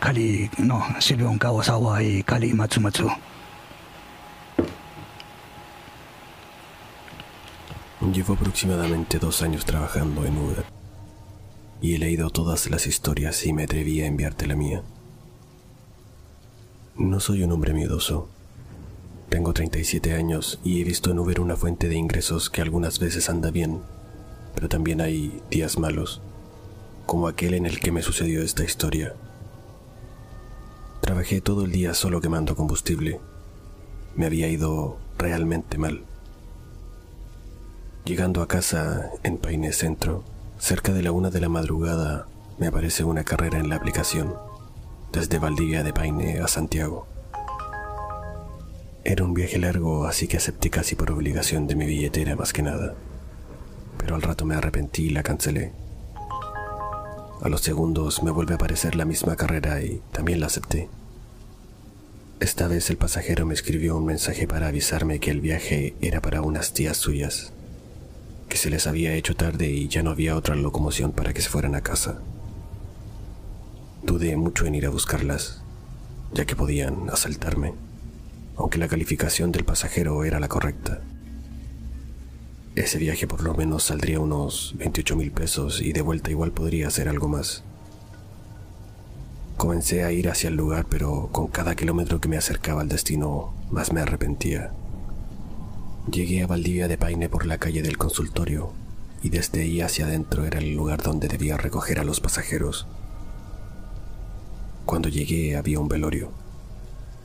Kali, 0.00 0.50
no, 0.58 0.86
Silvio 1.00 1.30
Kawasawa 1.38 2.02
y 2.02 2.22
Kali 2.22 2.54
Matsumatsu. 2.54 3.10
Llevo 8.12 8.34
aproximadamente 8.34 9.18
dos 9.18 9.42
años 9.42 9.64
trabajando 9.64 10.24
en 10.24 10.38
Uber 10.38 10.64
y 11.82 11.94
he 11.94 11.98
leído 11.98 12.30
todas 12.30 12.70
las 12.70 12.86
historias 12.86 13.44
y 13.44 13.52
me 13.52 13.64
atreví 13.64 14.00
a 14.00 14.06
enviarte 14.06 14.46
la 14.46 14.54
mía. 14.54 14.82
No 16.98 17.20
soy 17.20 17.42
un 17.42 17.52
hombre 17.52 17.74
miedoso. 17.74 18.26
Tengo 19.28 19.52
37 19.52 20.14
años 20.14 20.58
y 20.64 20.80
he 20.80 20.84
visto 20.84 21.10
en 21.10 21.18
Uber 21.18 21.40
una 21.40 21.54
fuente 21.54 21.90
de 21.90 21.94
ingresos 21.94 22.48
que 22.48 22.62
algunas 22.62 22.98
veces 22.98 23.28
anda 23.28 23.50
bien, 23.50 23.82
pero 24.54 24.70
también 24.70 25.02
hay 25.02 25.42
días 25.50 25.78
malos, 25.78 26.22
como 27.04 27.28
aquel 27.28 27.52
en 27.52 27.66
el 27.66 27.80
que 27.80 27.92
me 27.92 28.00
sucedió 28.00 28.42
esta 28.42 28.64
historia. 28.64 29.14
Trabajé 31.02 31.42
todo 31.42 31.66
el 31.66 31.70
día 31.70 31.92
solo 31.92 32.22
quemando 32.22 32.56
combustible. 32.56 33.20
Me 34.14 34.24
había 34.24 34.48
ido 34.48 34.96
realmente 35.18 35.76
mal. 35.76 36.02
Llegando 38.06 38.40
a 38.40 38.48
casa 38.48 39.10
en 39.22 39.36
Paine 39.36 39.74
Centro, 39.74 40.24
cerca 40.58 40.94
de 40.94 41.02
la 41.02 41.12
una 41.12 41.28
de 41.28 41.42
la 41.42 41.50
madrugada, 41.50 42.26
me 42.58 42.68
aparece 42.68 43.04
una 43.04 43.22
carrera 43.22 43.58
en 43.58 43.68
la 43.68 43.76
aplicación 43.76 44.45
desde 45.12 45.38
Valdivia 45.38 45.82
de 45.82 45.92
Paine 45.92 46.40
a 46.40 46.48
Santiago. 46.48 47.06
Era 49.04 49.24
un 49.24 49.34
viaje 49.34 49.58
largo, 49.58 50.06
así 50.06 50.26
que 50.26 50.36
acepté 50.36 50.68
casi 50.68 50.96
por 50.96 51.12
obligación 51.12 51.66
de 51.66 51.76
mi 51.76 51.86
billetera 51.86 52.34
más 52.34 52.52
que 52.52 52.62
nada. 52.62 52.94
Pero 53.98 54.16
al 54.16 54.22
rato 54.22 54.44
me 54.44 54.56
arrepentí 54.56 55.04
y 55.04 55.10
la 55.10 55.22
cancelé. 55.22 55.72
A 57.40 57.48
los 57.48 57.60
segundos 57.60 58.22
me 58.22 58.32
vuelve 58.32 58.54
a 58.54 58.56
aparecer 58.56 58.96
la 58.96 59.04
misma 59.04 59.36
carrera 59.36 59.80
y 59.80 60.02
también 60.10 60.40
la 60.40 60.46
acepté. 60.46 60.88
Esta 62.40 62.66
vez 62.66 62.90
el 62.90 62.96
pasajero 62.96 63.46
me 63.46 63.54
escribió 63.54 63.96
un 63.96 64.04
mensaje 64.04 64.48
para 64.48 64.66
avisarme 64.66 65.20
que 65.20 65.30
el 65.30 65.40
viaje 65.40 65.94
era 66.00 66.20
para 66.20 66.42
unas 66.42 66.72
tías 66.72 66.96
suyas, 66.96 67.52
que 68.48 68.56
se 68.56 68.70
les 68.70 68.86
había 68.86 69.14
hecho 69.14 69.36
tarde 69.36 69.68
y 69.68 69.88
ya 69.88 70.02
no 70.02 70.10
había 70.10 70.36
otra 70.36 70.54
locomoción 70.54 71.12
para 71.12 71.32
que 71.32 71.40
se 71.42 71.48
fueran 71.48 71.74
a 71.74 71.80
casa. 71.80 72.18
Dudé 74.06 74.36
mucho 74.36 74.66
en 74.66 74.76
ir 74.76 74.86
a 74.86 74.90
buscarlas, 74.90 75.62
ya 76.32 76.44
que 76.44 76.54
podían 76.54 77.10
asaltarme, 77.10 77.74
aunque 78.56 78.78
la 78.78 78.86
calificación 78.86 79.50
del 79.50 79.64
pasajero 79.64 80.22
era 80.22 80.38
la 80.38 80.46
correcta. 80.46 81.00
Ese 82.76 82.98
viaje 82.98 83.26
por 83.26 83.42
lo 83.42 83.52
menos 83.54 83.82
saldría 83.82 84.20
unos 84.20 84.76
28 84.78 85.16
mil 85.16 85.32
pesos 85.32 85.80
y 85.82 85.92
de 85.92 86.02
vuelta 86.02 86.30
igual 86.30 86.52
podría 86.52 86.88
ser 86.88 87.08
algo 87.08 87.26
más. 87.26 87.64
Comencé 89.56 90.04
a 90.04 90.12
ir 90.12 90.28
hacia 90.28 90.50
el 90.50 90.54
lugar, 90.54 90.86
pero 90.88 91.28
con 91.32 91.48
cada 91.48 91.74
kilómetro 91.74 92.20
que 92.20 92.28
me 92.28 92.36
acercaba 92.36 92.82
al 92.82 92.88
destino, 92.88 93.54
más 93.72 93.92
me 93.92 94.02
arrepentía. 94.02 94.70
Llegué 96.08 96.44
a 96.44 96.46
Valdivia 96.46 96.86
de 96.86 96.96
Paine 96.96 97.28
por 97.28 97.44
la 97.44 97.58
calle 97.58 97.82
del 97.82 97.98
consultorio, 97.98 98.70
y 99.24 99.30
desde 99.30 99.62
ahí 99.62 99.80
hacia 99.80 100.06
adentro 100.06 100.44
era 100.44 100.60
el 100.60 100.76
lugar 100.76 101.02
donde 101.02 101.26
debía 101.26 101.56
recoger 101.56 101.98
a 101.98 102.04
los 102.04 102.20
pasajeros. 102.20 102.86
Cuando 104.86 105.08
llegué 105.08 105.56
había 105.56 105.80
un 105.80 105.88
velorio. 105.88 106.30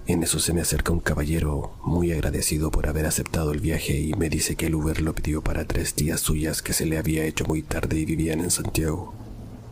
En 0.08 0.24
eso 0.24 0.40
se 0.40 0.52
me 0.52 0.62
acerca 0.62 0.92
un 0.94 1.00
caballero 1.00 1.74
muy 1.84 2.12
agradecido 2.12 2.72
por 2.72 2.88
haber 2.88 3.06
aceptado 3.06 3.52
el 3.52 3.60
viaje 3.60 4.00
y 4.00 4.14
me 4.16 4.30
dice 4.30 4.56
que 4.56 4.66
el 4.66 4.74
Uber 4.74 5.00
lo 5.00 5.14
pidió 5.14 5.44
para 5.44 5.66
tres 5.66 5.94
tías 5.94 6.22
suyas 6.22 6.64
que 6.64 6.74
se 6.74 6.88
le 6.88 6.98
había 6.98 7.24
hecho 7.24 7.46
muy 7.46 7.62
tarde 7.62 8.00
y 8.00 8.06
vivían 8.06 8.40
en 8.40 8.50
Santiago. 8.50 9.14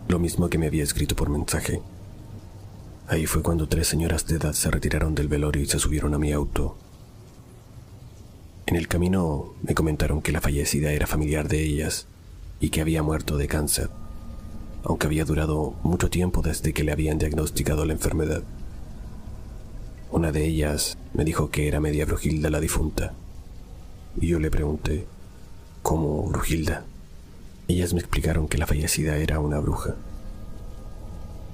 Lo 0.07 0.19
mismo 0.19 0.49
que 0.49 0.59
me 0.59 0.67
había 0.67 0.83
escrito 0.83 1.15
por 1.15 1.31
mensaje. 1.31 1.81
Ahí 3.07 3.25
fue 3.25 3.41
cuando 3.41 3.67
tres 3.67 3.87
señoras 3.87 4.27
de 4.27 4.35
edad 4.35 4.53
se 4.53 4.69
retiraron 4.69 5.15
del 5.15 5.27
velorio 5.27 5.63
y 5.63 5.65
se 5.65 5.79
subieron 5.79 6.13
a 6.13 6.19
mi 6.19 6.31
auto. 6.31 6.77
En 8.67 8.75
el 8.75 8.87
camino 8.87 9.55
me 9.63 9.73
comentaron 9.73 10.21
que 10.21 10.31
la 10.31 10.41
fallecida 10.41 10.91
era 10.91 11.07
familiar 11.07 11.47
de 11.47 11.63
ellas 11.63 12.05
y 12.59 12.69
que 12.69 12.81
había 12.81 13.01
muerto 13.01 13.35
de 13.35 13.47
cáncer. 13.47 13.89
Aunque 14.83 15.07
había 15.07 15.25
durado 15.25 15.73
mucho 15.83 16.09
tiempo 16.09 16.41
desde 16.41 16.73
que 16.73 16.83
le 16.83 16.91
habían 16.91 17.17
diagnosticado 17.17 17.85
la 17.85 17.93
enfermedad. 17.93 18.43
Una 20.11 20.31
de 20.31 20.45
ellas 20.45 20.97
me 21.13 21.23
dijo 21.23 21.49
que 21.49 21.67
era 21.67 21.79
media 21.79 22.05
Brujilda 22.05 22.49
la 22.49 22.59
difunta, 22.59 23.13
y 24.19 24.27
yo 24.27 24.39
le 24.39 24.51
pregunté, 24.51 25.05
¿cómo 25.81 26.23
Brujilda? 26.23 26.85
Ellas 27.67 27.93
me 27.93 27.99
explicaron 27.99 28.47
que 28.47 28.57
la 28.57 28.65
fallecida 28.65 29.17
era 29.17 29.39
una 29.39 29.59
bruja, 29.59 29.95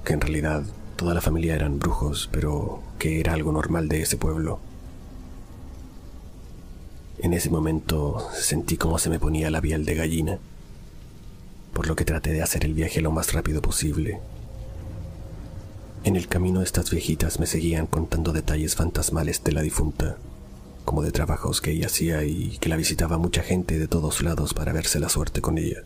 que 0.04 0.14
en 0.14 0.20
realidad 0.20 0.64
toda 0.96 1.12
la 1.12 1.20
familia 1.20 1.54
eran 1.54 1.78
brujos, 1.78 2.28
pero 2.32 2.80
que 2.98 3.20
era 3.20 3.34
algo 3.34 3.52
normal 3.52 3.88
de 3.88 4.00
ese 4.00 4.16
pueblo. 4.16 4.58
En 7.18 7.34
ese 7.34 7.50
momento 7.50 8.26
sentí 8.32 8.76
como 8.76 8.98
se 8.98 9.10
me 9.10 9.18
ponía 9.18 9.50
la 9.50 9.60
piel 9.60 9.84
de 9.84 9.94
gallina, 9.94 10.38
por 11.76 11.88
lo 11.88 11.94
que 11.94 12.06
traté 12.06 12.32
de 12.32 12.40
hacer 12.40 12.64
el 12.64 12.72
viaje 12.72 13.02
lo 13.02 13.12
más 13.12 13.34
rápido 13.34 13.60
posible. 13.60 14.18
En 16.04 16.16
el 16.16 16.26
camino 16.26 16.62
estas 16.62 16.90
viejitas 16.90 17.38
me 17.38 17.44
seguían 17.44 17.86
contando 17.86 18.32
detalles 18.32 18.74
fantasmales 18.74 19.44
de 19.44 19.52
la 19.52 19.60
difunta, 19.60 20.16
como 20.86 21.02
de 21.02 21.12
trabajos 21.12 21.60
que 21.60 21.72
ella 21.72 21.88
hacía 21.88 22.24
y 22.24 22.56
que 22.60 22.70
la 22.70 22.78
visitaba 22.78 23.18
mucha 23.18 23.42
gente 23.42 23.78
de 23.78 23.88
todos 23.88 24.22
lados 24.22 24.54
para 24.54 24.72
verse 24.72 24.98
la 25.00 25.10
suerte 25.10 25.42
con 25.42 25.58
ella. 25.58 25.82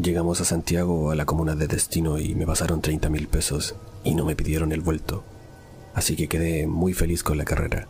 Llegamos 0.00 0.40
a 0.40 0.46
Santiago, 0.46 1.10
a 1.10 1.16
la 1.16 1.26
comuna 1.26 1.54
de 1.54 1.66
destino, 1.66 2.18
y 2.18 2.34
me 2.34 2.46
pasaron 2.46 2.80
30 2.80 3.10
mil 3.10 3.28
pesos 3.28 3.74
y 4.04 4.14
no 4.14 4.24
me 4.24 4.36
pidieron 4.36 4.72
el 4.72 4.80
vuelto, 4.80 5.22
así 5.92 6.16
que 6.16 6.28
quedé 6.28 6.66
muy 6.66 6.94
feliz 6.94 7.22
con 7.22 7.36
la 7.36 7.44
carrera. 7.44 7.88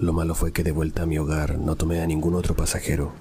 Lo 0.00 0.12
malo 0.12 0.34
fue 0.34 0.50
que 0.50 0.64
de 0.64 0.72
vuelta 0.72 1.04
a 1.04 1.06
mi 1.06 1.18
hogar 1.18 1.56
no 1.56 1.76
tomé 1.76 2.00
a 2.00 2.06
ningún 2.08 2.34
otro 2.34 2.56
pasajero, 2.56 3.12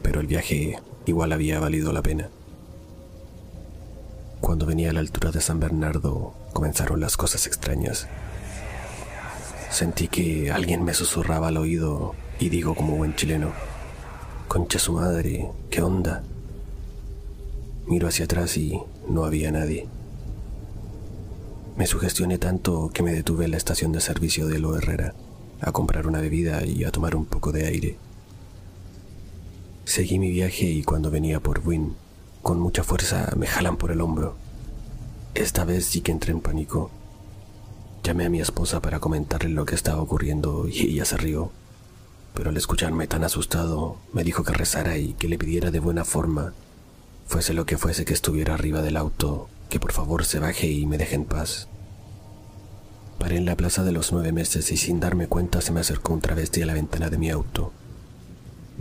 pero 0.00 0.18
el 0.20 0.26
viaje 0.26 0.78
igual 1.06 1.32
había 1.32 1.60
valido 1.60 1.92
la 1.92 2.02
pena. 2.02 2.28
Cuando 4.40 4.66
venía 4.66 4.90
a 4.90 4.92
la 4.92 5.00
altura 5.00 5.30
de 5.30 5.40
San 5.40 5.60
Bernardo, 5.60 6.34
comenzaron 6.52 7.00
las 7.00 7.16
cosas 7.16 7.46
extrañas. 7.46 8.08
Sentí 9.70 10.08
que 10.08 10.50
alguien 10.50 10.84
me 10.84 10.94
susurraba 10.94 11.48
al 11.48 11.56
oído 11.56 12.14
y 12.38 12.48
digo 12.48 12.74
como 12.74 12.96
buen 12.96 13.14
chileno, 13.14 13.52
concha 14.48 14.78
su 14.78 14.92
madre, 14.92 15.48
¿qué 15.70 15.80
onda? 15.80 16.22
Miro 17.86 18.08
hacia 18.08 18.24
atrás 18.24 18.56
y 18.56 18.80
no 19.08 19.24
había 19.24 19.50
nadie. 19.50 19.86
Me 21.76 21.86
sugestioné 21.86 22.38
tanto 22.38 22.90
que 22.92 23.02
me 23.02 23.12
detuve 23.12 23.46
en 23.46 23.52
la 23.52 23.56
estación 23.56 23.92
de 23.92 24.00
servicio 24.00 24.46
de 24.46 24.58
Lo 24.58 24.76
Herrera 24.76 25.14
a 25.60 25.72
comprar 25.72 26.06
una 26.06 26.20
bebida 26.20 26.66
y 26.66 26.84
a 26.84 26.90
tomar 26.90 27.14
un 27.14 27.24
poco 27.24 27.52
de 27.52 27.66
aire. 27.66 27.96
Seguí 29.84 30.18
mi 30.18 30.30
viaje 30.30 30.66
y 30.66 30.82
cuando 30.84 31.10
venía 31.10 31.40
por 31.40 31.60
Wynn, 31.66 31.96
con 32.42 32.58
mucha 32.60 32.84
fuerza 32.84 33.32
me 33.36 33.46
jalan 33.46 33.76
por 33.76 33.90
el 33.90 34.00
hombro. 34.00 34.36
Esta 35.34 35.64
vez 35.64 35.86
sí 35.86 36.00
que 36.00 36.12
entré 36.12 36.32
en 36.32 36.40
pánico 36.40 36.90
Llamé 38.02 38.26
a 38.26 38.30
mi 38.30 38.40
esposa 38.40 38.82
para 38.82 38.98
comentarle 38.98 39.50
lo 39.50 39.64
que 39.64 39.76
estaba 39.76 40.02
ocurriendo 40.02 40.66
y 40.66 40.80
ella 40.80 41.04
se 41.04 41.16
rió. 41.16 41.52
Pero 42.34 42.50
al 42.50 42.56
escucharme 42.56 43.06
tan 43.06 43.22
asustado, 43.22 43.96
me 44.12 44.24
dijo 44.24 44.42
que 44.42 44.52
rezara 44.52 44.98
y 44.98 45.12
que 45.12 45.28
le 45.28 45.38
pidiera 45.38 45.70
de 45.70 45.78
buena 45.78 46.04
forma, 46.04 46.52
fuese 47.26 47.54
lo 47.54 47.64
que 47.64 47.78
fuese 47.78 48.04
que 48.04 48.12
estuviera 48.12 48.54
arriba 48.54 48.82
del 48.82 48.96
auto, 48.96 49.48
que 49.68 49.78
por 49.78 49.92
favor 49.92 50.24
se 50.24 50.40
baje 50.40 50.66
y 50.66 50.84
me 50.84 50.98
deje 50.98 51.14
en 51.14 51.26
paz. 51.26 51.68
Paré 53.20 53.36
en 53.36 53.44
la 53.44 53.56
plaza 53.56 53.84
de 53.84 53.92
los 53.92 54.10
nueve 54.10 54.32
meses 54.32 54.72
y 54.72 54.76
sin 54.76 54.98
darme 54.98 55.28
cuenta 55.28 55.60
se 55.60 55.70
me 55.70 55.78
acercó 55.78 56.12
un 56.12 56.20
travesti 56.20 56.62
a 56.62 56.66
la 56.66 56.74
ventana 56.74 57.08
de 57.08 57.18
mi 57.18 57.30
auto. 57.30 57.72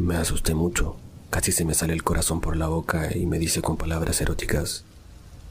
Me 0.02 0.16
asusté 0.16 0.56
mucho, 0.56 0.96
casi 1.30 1.52
se 1.52 1.64
me 1.64 1.76
sale 1.76 1.94
el 1.94 2.02
corazón 2.02 2.42
por 2.42 2.58
la 2.58 2.68
boca 2.68 3.16
y 3.16 3.28
me 3.28 3.38
dice 3.38 3.62
con 3.62 3.78
palabras 3.78 4.20
eróticas, 4.20 4.84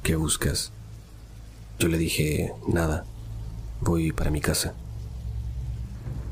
¿qué 0.02 0.16
buscas? 0.16 0.72
Yo 1.78 1.86
le 1.86 1.98
dije, 1.98 2.52
nada. 2.66 3.05
Voy 3.81 4.10
para 4.10 4.32
mi 4.32 4.40
casa. 4.40 4.74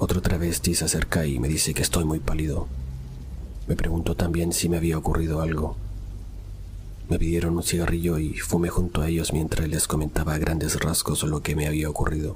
Otro 0.00 0.20
travesti 0.20 0.74
se 0.74 0.86
acerca 0.86 1.26
y 1.26 1.38
me 1.38 1.46
dice 1.46 1.74
que 1.74 1.82
estoy 1.82 2.04
muy 2.04 2.18
pálido. 2.18 2.66
Me 3.68 3.76
preguntó 3.76 4.16
también 4.16 4.52
si 4.52 4.68
me 4.68 4.78
había 4.78 4.98
ocurrido 4.98 5.40
algo. 5.40 5.76
Me 7.08 7.20
pidieron 7.20 7.56
un 7.56 7.62
cigarrillo 7.62 8.18
y 8.18 8.34
fumé 8.34 8.68
junto 8.68 9.00
a 9.00 9.08
ellos 9.08 9.32
mientras 9.32 9.68
les 9.68 9.86
comentaba 9.86 10.34
a 10.34 10.38
grandes 10.38 10.80
rasgos 10.80 11.22
lo 11.22 11.44
que 11.44 11.54
me 11.54 11.68
había 11.68 11.88
ocurrido. 11.88 12.34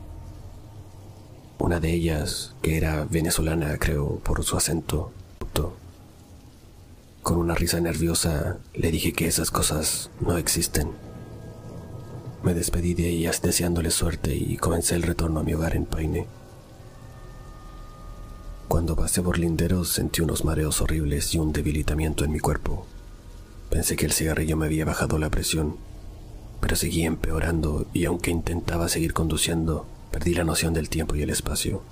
Una 1.59 1.81
de 1.81 1.93
ellas, 1.93 2.55
que 2.63 2.77
era 2.77 3.05
venezolana, 3.05 3.77
creo, 3.79 4.21
por 4.21 4.45
su 4.45 4.57
acento, 4.57 5.11
con 7.23 7.39
una 7.39 7.55
risa 7.55 7.81
nerviosa, 7.81 8.59
le 8.75 8.91
dije 8.91 9.13
que 9.13 9.27
esas 9.27 9.51
cosas 9.51 10.11
no 10.21 10.37
existen. 10.37 10.91
Me 12.43 12.53
despedí 12.53 12.95
de 12.95 13.09
ellas 13.09 13.41
deseándoles 13.41 13.95
suerte 13.95 14.35
y 14.35 14.57
comencé 14.57 14.97
el 14.97 15.03
retorno 15.03 15.41
a 15.41 15.43
mi 15.43 15.55
hogar 15.55 15.77
en 15.77 15.87
Paine. 15.87 16.27
Cuando 18.69 18.97
pasé 18.97 19.23
por 19.23 19.39
linderos 19.39 19.89
sentí 19.89 20.21
unos 20.21 20.45
mareos 20.45 20.81
horribles 20.81 21.35
y 21.35 21.39
un 21.39 21.53
debilitamiento 21.53 22.25
en 22.25 22.33
mi 22.33 22.41
cuerpo. 22.41 22.87
Pensé 23.71 23.97
que 23.97 24.07
el 24.07 24.13
cigarrillo 24.13 24.57
me 24.57 24.67
había 24.67 24.85
bajado 24.85 25.19
la 25.19 25.31
presión, 25.31 25.77
pero 26.61 26.77
seguía 26.77 27.07
empeorando 27.07 27.87
y 27.95 28.05
aunque 28.05 28.31
intentaba 28.31 28.89
seguir 28.89 29.15
conduciendo, 29.15 29.87
perdí 30.11 30.35
la 30.35 30.45
noción 30.45 30.75
del 30.75 30.89
tiempo 30.89 31.15
y 31.15 31.23
el 31.23 31.31
espacio. 31.31 31.83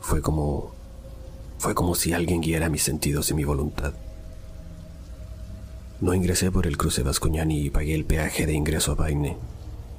Fue 0.00 0.20
como... 0.20 0.75
fue 1.58 1.74
como 1.74 1.94
si 1.94 2.12
alguien 2.12 2.40
guiara 2.40 2.68
mis 2.68 2.82
sentidos 2.82 3.30
y 3.30 3.34
mi 3.34 3.44
voluntad. 3.44 3.94
No 6.00 6.12
ingresé 6.12 6.50
por 6.50 6.66
el 6.66 6.76
cruce 6.76 7.02
Vascuñani 7.02 7.62
y 7.62 7.70
pagué 7.70 7.94
el 7.94 8.04
peaje 8.04 8.46
de 8.46 8.52
ingreso 8.52 8.92
a 8.92 8.96
Paine, 8.96 9.38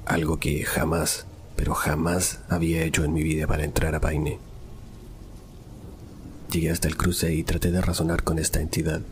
algo 0.06 0.38
que 0.38 0.64
jamás, 0.64 1.26
pero 1.56 1.74
jamás 1.74 2.40
había 2.48 2.84
hecho 2.84 3.04
en 3.04 3.12
mi 3.12 3.22
vida 3.22 3.46
para 3.48 3.64
entrar 3.64 3.94
a 3.94 4.00
Paine. 4.00 4.38
Llegué 6.52 6.70
hasta 6.70 6.88
el 6.88 6.96
cruce 6.96 7.34
y 7.34 7.42
traté 7.42 7.72
de 7.72 7.80
razonar 7.80 8.22
con 8.22 8.38
esta 8.38 8.60
entidad. 8.60 9.02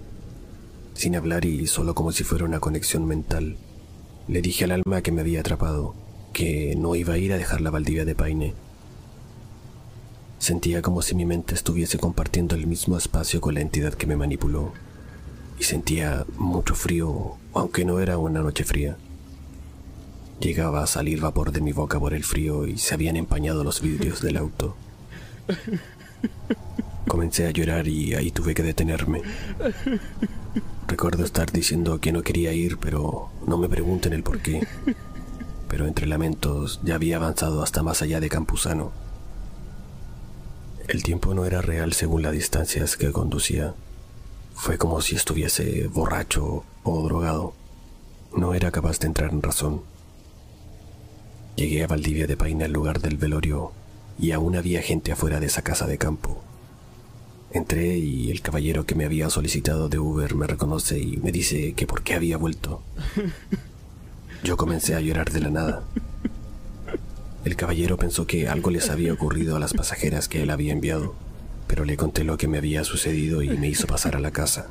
Sin 0.94 1.16
hablar 1.16 1.44
y 1.44 1.66
solo 1.66 1.94
como 1.94 2.12
si 2.12 2.24
fuera 2.24 2.44
una 2.44 2.60
conexión 2.60 3.04
mental, 3.04 3.56
le 4.28 4.40
dije 4.40 4.64
al 4.64 4.70
alma 4.70 5.02
que 5.02 5.12
me 5.12 5.20
había 5.20 5.40
atrapado, 5.40 5.94
que 6.32 6.74
no 6.76 6.94
iba 6.94 7.14
a 7.14 7.18
ir 7.18 7.32
a 7.32 7.38
dejar 7.38 7.60
la 7.60 7.70
Valdivia 7.70 8.04
de 8.04 8.14
Paine. 8.14 8.54
Sentía 10.38 10.82
como 10.82 11.02
si 11.02 11.14
mi 11.14 11.24
mente 11.24 11.54
estuviese 11.54 11.98
compartiendo 11.98 12.54
el 12.54 12.66
mismo 12.66 12.96
espacio 12.96 13.40
con 13.40 13.54
la 13.54 13.60
entidad 13.60 13.94
que 13.94 14.06
me 14.06 14.16
manipuló 14.16 14.72
y 15.58 15.64
sentía 15.64 16.24
mucho 16.36 16.74
frío, 16.74 17.36
aunque 17.54 17.84
no 17.84 18.00
era 18.00 18.18
una 18.18 18.40
noche 18.40 18.64
fría. 18.64 18.96
Llegaba 20.40 20.82
a 20.82 20.86
salir 20.86 21.20
vapor 21.20 21.50
de 21.52 21.62
mi 21.62 21.72
boca 21.72 21.98
por 21.98 22.12
el 22.12 22.24
frío 22.24 22.66
y 22.66 22.76
se 22.76 22.94
habían 22.94 23.16
empañado 23.16 23.64
los 23.64 23.80
vidrios 23.80 24.20
del 24.20 24.36
auto. 24.36 24.76
Comencé 27.08 27.46
a 27.46 27.50
llorar 27.50 27.88
y 27.88 28.14
ahí 28.14 28.30
tuve 28.30 28.54
que 28.54 28.62
detenerme. 28.62 29.22
Recuerdo 30.86 31.24
estar 31.24 31.50
diciendo 31.50 32.00
que 32.00 32.12
no 32.12 32.22
quería 32.22 32.52
ir, 32.52 32.78
pero 32.78 33.30
no 33.46 33.56
me 33.56 33.68
pregunten 33.68 34.12
el 34.12 34.22
por 34.22 34.40
qué. 34.40 34.66
Pero 35.68 35.86
entre 35.86 36.06
lamentos 36.06 36.80
ya 36.84 36.96
había 36.96 37.16
avanzado 37.16 37.62
hasta 37.62 37.82
más 37.82 38.02
allá 38.02 38.20
de 38.20 38.28
Campuzano. 38.28 38.92
El 40.88 41.02
tiempo 41.02 41.34
no 41.34 41.44
era 41.44 41.62
real 41.62 41.92
según 41.94 42.22
las 42.22 42.32
distancias 42.32 42.96
que 42.96 43.10
conducía. 43.10 43.74
Fue 44.54 44.78
como 44.78 45.00
si 45.00 45.16
estuviese 45.16 45.88
borracho 45.88 46.64
o 46.84 47.02
drogado. 47.02 47.54
No 48.36 48.54
era 48.54 48.70
capaz 48.70 49.00
de 49.00 49.08
entrar 49.08 49.32
en 49.32 49.42
razón. 49.42 49.82
Llegué 51.56 51.82
a 51.82 51.88
Valdivia 51.88 52.28
de 52.28 52.36
Paine 52.36 52.66
al 52.66 52.72
lugar 52.72 53.00
del 53.00 53.16
velorio 53.16 53.72
y 54.16 54.30
aún 54.30 54.54
había 54.54 54.80
gente 54.80 55.10
afuera 55.10 55.40
de 55.40 55.46
esa 55.46 55.62
casa 55.62 55.86
de 55.86 55.98
campo. 55.98 56.40
Entré 57.50 57.98
y 57.98 58.30
el 58.30 58.40
caballero 58.40 58.86
que 58.86 58.94
me 58.94 59.06
había 59.06 59.28
solicitado 59.28 59.88
de 59.88 59.98
Uber 59.98 60.36
me 60.36 60.46
reconoce 60.46 61.00
y 61.00 61.16
me 61.16 61.32
dice 61.32 61.72
que 61.72 61.86
por 61.86 62.02
qué 62.02 62.14
había 62.14 62.36
vuelto. 62.36 62.82
Yo 64.44 64.56
comencé 64.56 64.94
a 64.94 65.00
llorar 65.00 65.32
de 65.32 65.40
la 65.40 65.50
nada. 65.50 65.82
El 67.46 67.56
caballero 67.56 67.96
pensó 67.96 68.26
que 68.26 68.46
algo 68.46 68.68
les 68.70 68.90
había 68.90 69.14
ocurrido 69.14 69.56
a 69.56 69.58
las 69.58 69.72
pasajeras 69.72 70.28
que 70.28 70.42
él 70.42 70.50
había 70.50 70.74
enviado 70.74 71.14
pero 71.66 71.84
le 71.84 71.96
conté 71.96 72.24
lo 72.24 72.36
que 72.36 72.48
me 72.48 72.58
había 72.58 72.84
sucedido 72.84 73.42
y 73.42 73.50
me 73.50 73.68
hizo 73.68 73.86
pasar 73.86 74.16
a 74.16 74.20
la 74.20 74.30
casa. 74.30 74.68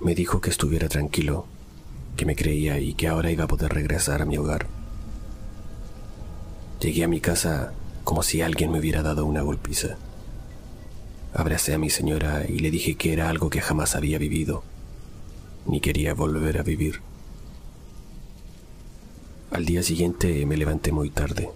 Me 0.00 0.14
dijo 0.14 0.40
que 0.40 0.50
estuviera 0.50 0.88
tranquilo, 0.88 1.46
que 2.16 2.26
me 2.26 2.36
creía 2.36 2.78
y 2.78 2.94
que 2.94 3.08
ahora 3.08 3.30
iba 3.30 3.44
a 3.44 3.48
poder 3.48 3.72
regresar 3.72 4.22
a 4.22 4.26
mi 4.26 4.36
hogar. 4.36 4.66
Llegué 6.80 7.04
a 7.04 7.08
mi 7.08 7.20
casa 7.20 7.72
como 8.04 8.22
si 8.22 8.42
alguien 8.42 8.70
me 8.70 8.78
hubiera 8.78 9.02
dado 9.02 9.24
una 9.26 9.42
golpiza. 9.42 9.96
Abracé 11.34 11.74
a 11.74 11.78
mi 11.78 11.90
señora 11.90 12.44
y 12.48 12.58
le 12.60 12.70
dije 12.70 12.96
que 12.96 13.12
era 13.12 13.28
algo 13.28 13.50
que 13.50 13.60
jamás 13.60 13.96
había 13.96 14.18
vivido, 14.18 14.62
ni 15.66 15.80
quería 15.80 16.14
volver 16.14 16.58
a 16.58 16.62
vivir. 16.62 17.00
Al 19.50 19.64
día 19.64 19.82
siguiente 19.82 20.44
me 20.44 20.58
levanté 20.58 20.92
muy 20.92 21.08
tarde. 21.08 21.48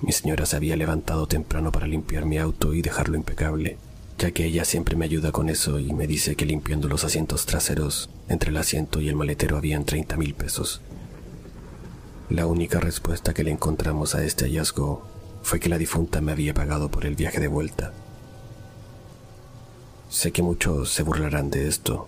Mi 0.00 0.12
señora 0.12 0.46
se 0.46 0.54
había 0.54 0.76
levantado 0.76 1.26
temprano 1.26 1.72
para 1.72 1.88
limpiar 1.88 2.26
mi 2.26 2.38
auto 2.38 2.74
y 2.74 2.82
dejarlo 2.82 3.16
impecable, 3.16 3.76
ya 4.18 4.30
que 4.30 4.44
ella 4.44 4.64
siempre 4.64 4.94
me 4.94 5.04
ayuda 5.04 5.32
con 5.32 5.48
eso 5.48 5.80
y 5.80 5.92
me 5.92 6.06
dice 6.06 6.36
que 6.36 6.46
limpiando 6.46 6.88
los 6.88 7.02
asientos 7.02 7.44
traseros 7.44 8.08
entre 8.28 8.50
el 8.50 8.56
asiento 8.56 9.00
y 9.00 9.08
el 9.08 9.16
maletero 9.16 9.56
habían 9.56 9.84
30 9.84 10.16
mil 10.16 10.34
pesos. 10.34 10.80
La 12.30 12.46
única 12.46 12.78
respuesta 12.78 13.34
que 13.34 13.42
le 13.42 13.50
encontramos 13.50 14.14
a 14.14 14.24
este 14.24 14.44
hallazgo 14.44 15.02
fue 15.42 15.58
que 15.58 15.68
la 15.68 15.78
difunta 15.78 16.20
me 16.20 16.30
había 16.30 16.54
pagado 16.54 16.88
por 16.88 17.04
el 17.04 17.16
viaje 17.16 17.40
de 17.40 17.48
vuelta. 17.48 17.92
Sé 20.08 20.30
que 20.30 20.42
muchos 20.42 20.92
se 20.92 21.02
burlarán 21.02 21.50
de 21.50 21.66
esto, 21.66 22.06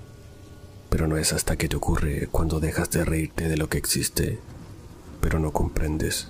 pero 0.88 1.08
no 1.08 1.16
es 1.16 1.32
hasta 1.32 1.56
que 1.56 1.68
te 1.68 1.74
ocurre 1.74 2.28
cuando 2.30 2.60
dejas 2.60 2.92
de 2.92 3.04
reírte 3.04 3.48
de 3.48 3.56
lo 3.56 3.68
que 3.68 3.78
existe, 3.78 4.38
pero 5.20 5.38
no 5.38 5.52
comprendes. 5.52 6.28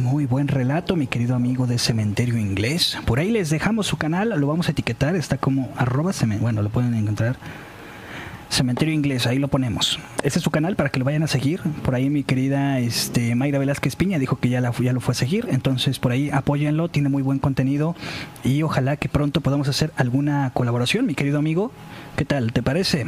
Muy 0.00 0.24
buen 0.24 0.48
relato, 0.48 0.96
mi 0.96 1.06
querido 1.06 1.34
amigo 1.34 1.66
de 1.66 1.78
Cementerio 1.78 2.38
Inglés. 2.38 2.96
Por 3.04 3.18
ahí 3.18 3.30
les 3.30 3.50
dejamos 3.50 3.86
su 3.86 3.98
canal, 3.98 4.30
lo 4.30 4.46
vamos 4.46 4.68
a 4.68 4.70
etiquetar, 4.70 5.14
está 5.16 5.36
como 5.36 5.70
arroba 5.76 6.12
bueno, 6.40 6.62
lo 6.62 6.70
pueden 6.70 6.94
encontrar. 6.94 7.36
Cementerio 8.48 8.94
Inglés, 8.94 9.26
ahí 9.26 9.38
lo 9.38 9.48
ponemos. 9.48 9.98
Este 10.22 10.38
es 10.38 10.42
su 10.42 10.50
canal 10.50 10.76
para 10.76 10.88
que 10.88 10.98
lo 10.98 11.04
vayan 11.04 11.22
a 11.22 11.26
seguir. 11.26 11.60
Por 11.84 11.94
ahí 11.94 12.08
mi 12.08 12.22
querida 12.22 12.78
este, 12.78 13.34
Mayra 13.34 13.58
Velázquez 13.58 13.96
Piña 13.96 14.18
dijo 14.18 14.36
que 14.36 14.48
ya, 14.48 14.62
la, 14.62 14.72
ya 14.72 14.94
lo 14.94 15.00
fue 15.00 15.12
a 15.12 15.14
seguir. 15.14 15.46
Entonces 15.50 15.98
por 15.98 16.12
ahí 16.12 16.30
apóyenlo, 16.30 16.88
tiene 16.88 17.10
muy 17.10 17.22
buen 17.22 17.38
contenido 17.38 17.94
y 18.44 18.62
ojalá 18.62 18.96
que 18.96 19.10
pronto 19.10 19.42
podamos 19.42 19.68
hacer 19.68 19.92
alguna 19.96 20.52
colaboración, 20.54 21.04
mi 21.04 21.14
querido 21.14 21.38
amigo. 21.38 21.70
¿Qué 22.16 22.24
tal? 22.24 22.52
¿Te 22.52 22.62
parece? 22.62 23.06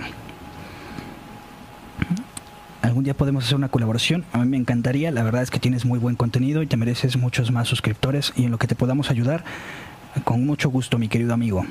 Algún 2.85 3.05
día 3.05 3.15
podemos 3.15 3.45
hacer 3.45 3.57
una 3.57 3.69
colaboración. 3.69 4.25
A 4.33 4.39
mí 4.39 4.47
me 4.47 4.57
encantaría. 4.57 5.11
La 5.11 5.23
verdad 5.23 5.43
es 5.43 5.51
que 5.51 5.59
tienes 5.59 5.85
muy 5.85 5.99
buen 5.99 6.17
contenido 6.17 6.63
y 6.63 6.67
te 6.67 6.77
mereces 6.77 7.17
muchos 7.17 7.51
más 7.51 7.69
suscriptores 7.69 8.33
y 8.37 8.45
en 8.45 8.51
lo 8.51 8.59
que 8.59 8.67
te 8.67 8.75
podamos 8.75 9.11
ayudar, 9.11 9.45
con 10.25 10.45
mucho 10.45 10.69
gusto, 10.69 10.99
mi 10.99 11.09
querido 11.09 11.35
amigo. 11.35 11.65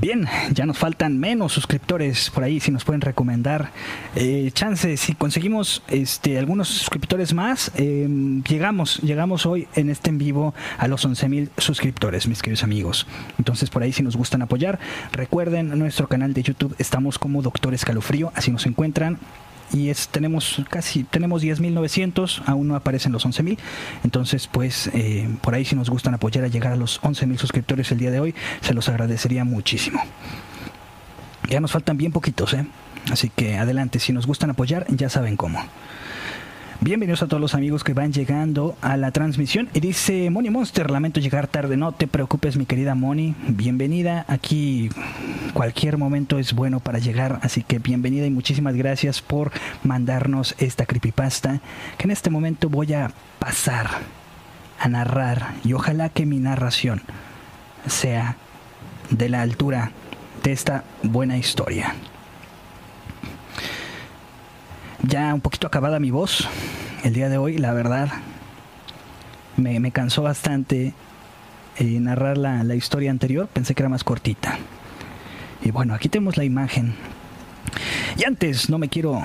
Bien, 0.00 0.26
ya 0.52 0.66
nos 0.66 0.76
faltan 0.76 1.18
menos 1.18 1.52
suscriptores 1.52 2.30
por 2.30 2.42
ahí, 2.42 2.58
si 2.58 2.72
nos 2.72 2.84
pueden 2.84 3.00
recomendar. 3.00 3.70
Eh, 4.16 4.50
chance, 4.52 4.96
si 4.96 5.14
conseguimos 5.14 5.82
este, 5.88 6.36
algunos 6.36 6.68
suscriptores 6.68 7.32
más, 7.32 7.70
em, 7.76 8.42
llegamos, 8.42 8.98
llegamos 8.98 9.46
hoy 9.46 9.68
en 9.76 9.90
este 9.90 10.10
en 10.10 10.18
vivo 10.18 10.52
a 10.78 10.88
los 10.88 11.06
11.000 11.06 11.48
suscriptores, 11.58 12.26
mis 12.26 12.42
queridos 12.42 12.64
amigos. 12.64 13.06
Entonces, 13.38 13.70
por 13.70 13.82
ahí, 13.82 13.92
si 13.92 14.02
nos 14.02 14.16
gustan 14.16 14.42
apoyar, 14.42 14.80
recuerden 15.12 15.78
nuestro 15.78 16.08
canal 16.08 16.34
de 16.34 16.42
YouTube, 16.42 16.74
estamos 16.78 17.18
como 17.18 17.40
Doctor 17.40 17.72
Escalofrío, 17.72 18.32
así 18.34 18.50
nos 18.50 18.66
encuentran 18.66 19.18
y 19.74 19.90
es, 19.90 20.08
tenemos 20.08 20.62
casi 20.70 21.04
tenemos 21.04 21.42
10.900, 21.42 22.42
aún 22.46 22.68
no 22.68 22.76
aparecen 22.76 23.12
los 23.12 23.26
11.000. 23.26 23.58
Entonces, 24.04 24.46
pues 24.46 24.88
eh, 24.94 25.28
por 25.42 25.54
ahí 25.54 25.64
si 25.64 25.74
nos 25.74 25.90
gustan 25.90 26.14
apoyar 26.14 26.44
a 26.44 26.48
llegar 26.48 26.72
a 26.72 26.76
los 26.76 27.00
11.000 27.02 27.38
suscriptores 27.38 27.90
el 27.90 27.98
día 27.98 28.10
de 28.10 28.20
hoy, 28.20 28.34
se 28.60 28.72
los 28.72 28.88
agradecería 28.88 29.44
muchísimo. 29.44 30.00
Ya 31.50 31.60
nos 31.60 31.72
faltan 31.72 31.96
bien 31.96 32.12
poquitos, 32.12 32.54
¿eh? 32.54 32.66
Así 33.10 33.30
que 33.34 33.58
adelante, 33.58 33.98
si 33.98 34.12
nos 34.12 34.26
gustan 34.26 34.50
apoyar, 34.50 34.86
ya 34.88 35.10
saben 35.10 35.36
cómo. 35.36 35.60
Bienvenidos 36.80 37.22
a 37.22 37.28
todos 37.28 37.40
los 37.40 37.54
amigos 37.54 37.84
que 37.84 37.94
van 37.94 38.12
llegando 38.12 38.76
a 38.82 38.96
la 38.96 39.10
transmisión. 39.10 39.68
Y 39.72 39.80
dice 39.80 40.28
Moni 40.28 40.50
Monster, 40.50 40.90
lamento 40.90 41.20
llegar 41.20 41.46
tarde. 41.46 41.76
No 41.76 41.92
te 41.92 42.06
preocupes, 42.06 42.56
mi 42.56 42.66
querida 42.66 42.94
Moni. 42.94 43.34
Bienvenida. 43.48 44.24
Aquí 44.28 44.90
cualquier 45.54 45.96
momento 45.96 46.38
es 46.38 46.52
bueno 46.52 46.80
para 46.80 46.98
llegar. 46.98 47.38
Así 47.42 47.62
que 47.62 47.78
bienvenida 47.78 48.26
y 48.26 48.30
muchísimas 48.30 48.74
gracias 48.74 49.22
por 49.22 49.52
mandarnos 49.82 50.54
esta 50.58 50.84
creepypasta. 50.84 51.60
Que 51.96 52.04
en 52.04 52.10
este 52.10 52.28
momento 52.28 52.68
voy 52.68 52.92
a 52.92 53.12
pasar 53.38 53.88
a 54.78 54.88
narrar. 54.88 55.54
Y 55.64 55.72
ojalá 55.72 56.08
que 56.08 56.26
mi 56.26 56.38
narración 56.38 57.02
sea 57.86 58.36
de 59.10 59.28
la 59.28 59.42
altura 59.42 59.92
de 60.42 60.52
esta 60.52 60.84
buena 61.02 61.38
historia 61.38 61.94
ya 65.08 65.34
un 65.34 65.40
poquito 65.40 65.66
acabada 65.66 66.00
mi 66.00 66.10
voz 66.10 66.48
el 67.02 67.14
día 67.14 67.28
de 67.28 67.38
hoy, 67.38 67.58
la 67.58 67.72
verdad. 67.72 68.08
Me, 69.56 69.90
cansó 69.92 70.22
bastante 70.22 70.94
eh, 71.76 72.00
narrar 72.00 72.36
la, 72.38 72.64
la 72.64 72.74
historia 72.74 73.10
anterior, 73.10 73.48
pensé 73.48 73.74
que 73.74 73.82
era 73.82 73.88
más 73.88 74.02
cortita. 74.02 74.58
Y 75.62 75.70
bueno, 75.70 75.94
aquí 75.94 76.08
tenemos 76.08 76.36
la 76.36 76.44
imagen 76.44 76.94
y 78.16 78.24
antes, 78.24 78.70
no 78.70 78.78
me 78.78 78.88
quiero 78.88 79.22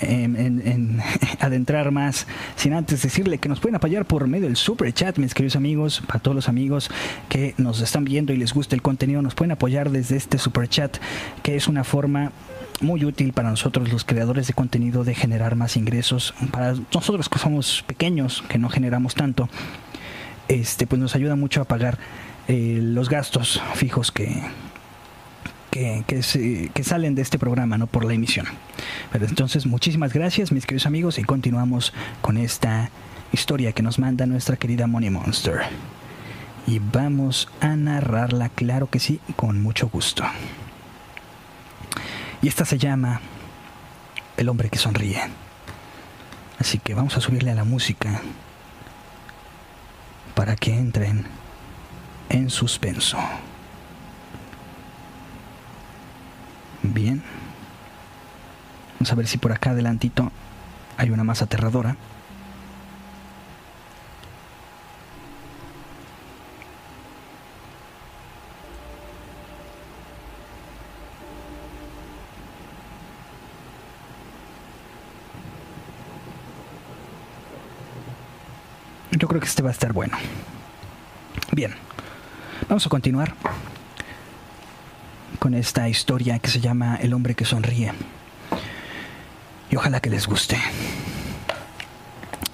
en, 0.00 1.00
adentrar 1.40 1.90
más, 1.90 2.26
sin 2.56 2.72
antes 2.72 3.02
decirle 3.02 3.38
que 3.38 3.48
nos 3.48 3.58
pueden 3.58 3.76
apoyar 3.76 4.04
por 4.04 4.26
medio 4.28 4.46
del 4.46 4.56
super 4.56 4.92
chat, 4.92 5.18
mis 5.18 5.34
queridos 5.34 5.56
amigos, 5.56 6.02
para 6.06 6.20
todos 6.20 6.34
los 6.34 6.48
amigos 6.48 6.90
que 7.28 7.54
nos 7.58 7.80
están 7.80 8.04
viendo 8.04 8.32
y 8.32 8.36
les 8.36 8.52
gusta 8.54 8.76
el 8.76 8.82
contenido, 8.82 9.22
nos 9.22 9.34
pueden 9.34 9.52
apoyar 9.52 9.90
desde 9.90 10.16
este 10.16 10.38
super 10.38 10.68
chat, 10.68 10.98
que 11.42 11.56
es 11.56 11.66
una 11.66 11.82
forma 11.82 12.30
muy 12.80 13.04
útil 13.04 13.32
para 13.32 13.50
nosotros 13.50 13.92
los 13.92 14.04
creadores 14.04 14.46
de 14.46 14.54
contenido 14.54 15.04
de 15.04 15.14
generar 15.14 15.56
más 15.56 15.76
ingresos. 15.76 16.34
Para 16.50 16.74
nosotros 16.94 17.28
que 17.28 17.38
somos 17.38 17.84
pequeños, 17.86 18.42
que 18.48 18.58
no 18.58 18.68
generamos 18.68 19.14
tanto, 19.14 19.48
este 20.48 20.86
pues 20.86 21.00
nos 21.00 21.14
ayuda 21.14 21.36
mucho 21.36 21.60
a 21.60 21.64
pagar 21.64 21.98
eh, 22.48 22.78
los 22.82 23.08
gastos 23.08 23.60
fijos 23.74 24.10
que, 24.10 24.42
que, 25.70 26.02
que, 26.72 26.84
salen 26.84 27.14
de 27.14 27.22
este 27.22 27.38
programa, 27.38 27.78
no 27.78 27.86
por 27.86 28.04
la 28.04 28.14
emisión. 28.14 28.46
Pero 29.12 29.26
entonces, 29.26 29.66
muchísimas 29.66 30.12
gracias, 30.12 30.50
mis 30.50 30.66
queridos 30.66 30.86
amigos, 30.86 31.18
y 31.18 31.24
continuamos 31.24 31.92
con 32.20 32.38
esta 32.38 32.90
historia 33.32 33.72
que 33.72 33.82
nos 33.82 33.98
manda 33.98 34.26
nuestra 34.26 34.56
querida 34.56 34.86
Money 34.86 35.10
Monster. 35.10 35.60
Y 36.66 36.80
vamos 36.80 37.48
a 37.60 37.76
narrarla, 37.76 38.48
claro 38.48 38.88
que 38.90 38.98
sí, 38.98 39.20
con 39.36 39.62
mucho 39.62 39.88
gusto. 39.88 40.24
Y 42.40 42.48
esta 42.48 42.64
se 42.64 42.78
llama 42.78 43.20
El 44.36 44.48
hombre 44.48 44.70
que 44.70 44.78
sonríe. 44.78 45.20
Así 46.58 46.78
que 46.78 46.94
vamos 46.94 47.16
a 47.16 47.20
subirle 47.20 47.50
a 47.50 47.54
la 47.54 47.64
música 47.64 48.20
para 50.34 50.54
que 50.54 50.72
entren 50.72 51.26
en 52.28 52.50
suspenso. 52.50 53.18
Bien. 56.82 57.22
Vamos 58.94 59.12
a 59.12 59.14
ver 59.16 59.26
si 59.26 59.38
por 59.38 59.52
acá 59.52 59.70
adelantito 59.70 60.30
hay 60.96 61.10
una 61.10 61.24
más 61.24 61.42
aterradora. 61.42 61.96
Que 79.40 79.46
este 79.46 79.62
va 79.62 79.70
a 79.70 79.72
estar 79.72 79.92
bueno. 79.92 80.16
Bien, 81.52 81.74
vamos 82.68 82.86
a 82.86 82.88
continuar 82.88 83.34
con 85.38 85.54
esta 85.54 85.88
historia 85.88 86.38
que 86.38 86.50
se 86.50 86.60
llama 86.60 86.96
El 86.96 87.14
hombre 87.14 87.34
que 87.34 87.44
sonríe. 87.44 87.92
Y 89.70 89.76
ojalá 89.76 90.00
que 90.00 90.10
les 90.10 90.26
guste. 90.26 90.58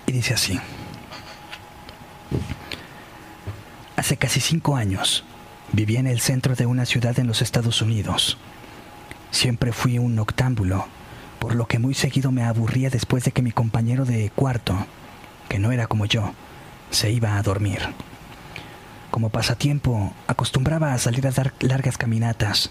Y 0.06 0.12
dice 0.12 0.34
así. 0.34 0.60
Hace 3.96 4.16
casi 4.16 4.40
cinco 4.40 4.76
años 4.76 5.24
vivía 5.72 6.00
en 6.00 6.06
el 6.06 6.20
centro 6.20 6.54
de 6.54 6.66
una 6.66 6.84
ciudad 6.84 7.18
en 7.18 7.26
los 7.26 7.42
Estados 7.42 7.80
Unidos. 7.80 8.36
Siempre 9.30 9.72
fui 9.72 9.98
un 9.98 10.14
noctámbulo, 10.14 10.86
por 11.38 11.54
lo 11.54 11.66
que 11.66 11.78
muy 11.78 11.94
seguido 11.94 12.30
me 12.30 12.44
aburría 12.44 12.90
después 12.90 13.24
de 13.24 13.32
que 13.32 13.42
mi 13.42 13.50
compañero 13.50 14.04
de 14.04 14.30
cuarto, 14.30 14.86
que 15.48 15.58
no 15.58 15.72
era 15.72 15.86
como 15.86 16.06
yo, 16.06 16.32
se 16.94 17.10
iba 17.10 17.36
a 17.36 17.42
dormir. 17.42 17.80
Como 19.10 19.28
pasatiempo, 19.28 20.12
acostumbraba 20.26 20.92
a 20.92 20.98
salir 20.98 21.26
a 21.26 21.30
dar 21.30 21.52
largas 21.60 21.98
caminatas 21.98 22.70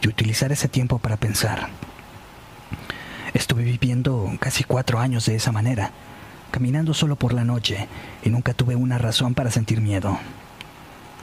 y 0.00 0.08
utilizar 0.08 0.52
ese 0.52 0.68
tiempo 0.68 0.98
para 0.98 1.16
pensar. 1.16 1.68
Estuve 3.34 3.62
viviendo 3.62 4.30
casi 4.40 4.64
cuatro 4.64 4.98
años 4.98 5.26
de 5.26 5.36
esa 5.36 5.52
manera, 5.52 5.90
caminando 6.50 6.94
solo 6.94 7.16
por 7.16 7.32
la 7.32 7.44
noche 7.44 7.88
y 8.22 8.30
nunca 8.30 8.54
tuve 8.54 8.76
una 8.76 8.98
razón 8.98 9.34
para 9.34 9.50
sentir 9.50 9.80
miedo. 9.80 10.18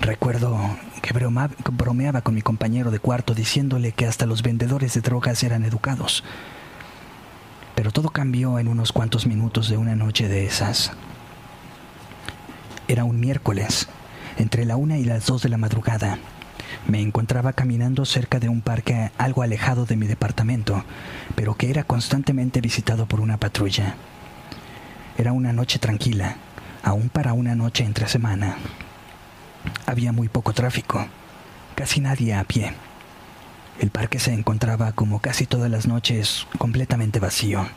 Recuerdo 0.01 0.57
que 1.01 1.13
bromeaba 1.13 2.21
con 2.21 2.33
mi 2.33 2.41
compañero 2.41 2.89
de 2.89 2.99
cuarto 2.99 3.33
diciéndole 3.33 3.91
que 3.91 4.05
hasta 4.05 4.25
los 4.25 4.43
vendedores 4.43 4.93
de 4.93 5.01
drogas 5.01 5.43
eran 5.43 5.65
educados. 5.65 6.23
Pero 7.75 7.91
todo 7.91 8.09
cambió 8.09 8.59
en 8.59 8.67
unos 8.67 8.91
cuantos 8.91 9.25
minutos 9.25 9.69
de 9.69 9.77
una 9.77 9.95
noche 9.95 10.27
de 10.27 10.45
esas. 10.45 10.93
Era 12.89 13.03
un 13.03 13.19
miércoles, 13.19 13.87
entre 14.39 14.65
la 14.65 14.75
una 14.75 14.97
y 14.97 15.05
las 15.05 15.27
dos 15.27 15.43
de 15.43 15.49
la 15.49 15.59
madrugada. 15.59 16.17
Me 16.87 16.99
encontraba 16.99 17.53
caminando 17.53 18.03
cerca 18.03 18.39
de 18.39 18.49
un 18.49 18.61
parque 18.61 19.11
algo 19.19 19.43
alejado 19.43 19.85
de 19.85 19.95
mi 19.95 20.07
departamento, 20.07 20.83
pero 21.35 21.53
que 21.53 21.69
era 21.69 21.83
constantemente 21.83 22.61
visitado 22.61 23.05
por 23.05 23.21
una 23.21 23.37
patrulla. 23.37 23.93
Era 25.19 25.33
una 25.33 25.53
noche 25.53 25.77
tranquila, 25.77 26.37
aún 26.81 27.09
para 27.09 27.33
una 27.33 27.53
noche 27.53 27.83
entre 27.83 28.07
semana. 28.07 28.57
Había 29.85 30.11
muy 30.11 30.27
poco 30.27 30.53
tráfico, 30.53 31.05
casi 31.75 32.01
nadie 32.01 32.33
a 32.33 32.43
pie. 32.43 32.73
El 33.79 33.91
parque 33.91 34.17
se 34.17 34.33
encontraba, 34.33 34.93
como 34.93 35.19
casi 35.19 35.45
todas 35.45 35.69
las 35.69 35.85
noches, 35.85 36.47
completamente 36.57 37.19
vacío. 37.19 37.67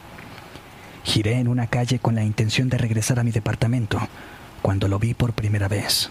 Giré 1.05 1.39
en 1.39 1.49
una 1.49 1.67
calle 1.67 1.99
con 1.99 2.15
la 2.15 2.25
intención 2.25 2.71
de 2.71 2.79
regresar 2.79 3.21
a 3.21 3.25
mi 3.25 3.31
departamento 3.31 4.01
cuando 4.63 4.89
lo 4.89 4.99
vi 4.99 5.13
por 5.13 5.33
primera 5.33 5.69
vez. 5.69 6.09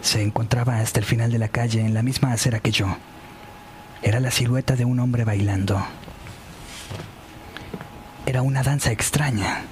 Se 0.00 0.22
encontraba 0.22 0.78
hasta 0.78 0.98
el 0.98 1.04
final 1.04 1.30
de 1.30 1.38
la 1.38 1.48
calle 1.48 1.80
en 1.80 1.94
la 1.94 2.02
misma 2.02 2.32
acera 2.32 2.60
que 2.60 2.72
yo. 2.72 2.96
Era 4.02 4.20
la 4.20 4.30
silueta 4.30 4.74
de 4.74 4.84
un 4.84 4.98
hombre 5.00 5.24
bailando. 5.24 5.84
Era 8.26 8.42
una 8.42 8.62
danza 8.62 8.92
extraña, 8.92 9.62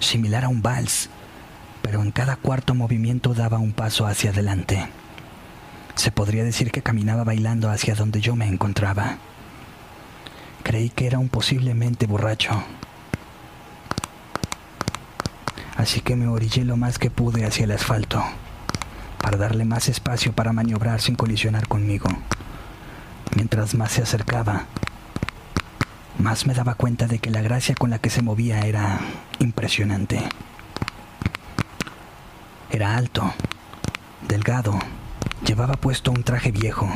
similar 0.00 0.44
a 0.44 0.48
un 0.48 0.62
vals, 0.62 1.08
pero 1.82 2.02
en 2.02 2.10
cada 2.10 2.36
cuarto 2.36 2.74
movimiento 2.74 3.34
daba 3.34 3.58
un 3.58 3.72
paso 3.72 4.06
hacia 4.06 4.30
adelante. 4.30 4.88
Se 5.94 6.10
podría 6.12 6.44
decir 6.44 6.70
que 6.70 6.82
caminaba 6.82 7.24
bailando 7.24 7.70
hacia 7.70 7.94
donde 7.94 8.20
yo 8.20 8.36
me 8.36 8.46
encontraba. 8.46 9.18
Creí 10.62 10.90
que 10.90 11.06
era 11.06 11.18
un 11.18 11.28
posiblemente 11.28 12.06
borracho. 12.06 12.62
Así 15.78 16.00
que 16.00 16.16
me 16.16 16.26
orillé 16.26 16.64
lo 16.64 16.76
más 16.76 16.98
que 16.98 17.08
pude 17.08 17.46
hacia 17.46 17.62
el 17.62 17.70
asfalto, 17.70 18.20
para 19.22 19.36
darle 19.36 19.64
más 19.64 19.88
espacio 19.88 20.32
para 20.32 20.52
maniobrar 20.52 21.00
sin 21.00 21.14
colisionar 21.14 21.68
conmigo. 21.68 22.08
Mientras 23.36 23.76
más 23.76 23.92
se 23.92 24.02
acercaba, 24.02 24.64
más 26.18 26.46
me 26.46 26.54
daba 26.54 26.74
cuenta 26.74 27.06
de 27.06 27.20
que 27.20 27.30
la 27.30 27.42
gracia 27.42 27.76
con 27.76 27.90
la 27.90 28.00
que 28.00 28.10
se 28.10 28.22
movía 28.22 28.62
era 28.62 28.98
impresionante. 29.38 30.28
Era 32.70 32.96
alto, 32.96 33.32
delgado, 34.26 34.76
llevaba 35.46 35.74
puesto 35.74 36.10
un 36.10 36.24
traje 36.24 36.50
viejo. 36.50 36.90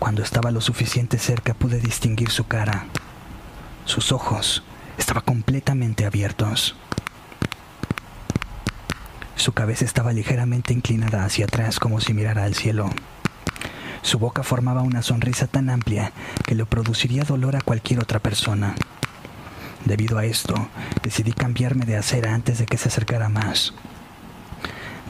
Cuando 0.00 0.24
estaba 0.24 0.50
lo 0.50 0.60
suficiente 0.60 1.18
cerca 1.18 1.54
pude 1.54 1.78
distinguir 1.78 2.30
su 2.30 2.48
cara. 2.48 2.86
Sus 3.84 4.10
ojos 4.10 4.64
estaban 4.98 5.22
completamente 5.22 6.04
abiertos. 6.04 6.74
Su 9.44 9.52
cabeza 9.52 9.84
estaba 9.84 10.14
ligeramente 10.14 10.72
inclinada 10.72 11.22
hacia 11.22 11.44
atrás 11.44 11.78
como 11.78 12.00
si 12.00 12.14
mirara 12.14 12.44
al 12.44 12.54
cielo. 12.54 12.88
Su 14.00 14.18
boca 14.18 14.42
formaba 14.42 14.80
una 14.80 15.02
sonrisa 15.02 15.46
tan 15.46 15.68
amplia 15.68 16.12
que 16.46 16.54
le 16.54 16.64
produciría 16.64 17.24
dolor 17.24 17.54
a 17.54 17.60
cualquier 17.60 18.00
otra 18.00 18.20
persona. 18.20 18.74
Debido 19.84 20.16
a 20.16 20.24
esto, 20.24 20.54
decidí 21.02 21.32
cambiarme 21.32 21.84
de 21.84 21.98
acera 21.98 22.32
antes 22.32 22.56
de 22.56 22.64
que 22.64 22.78
se 22.78 22.88
acercara 22.88 23.28
más. 23.28 23.74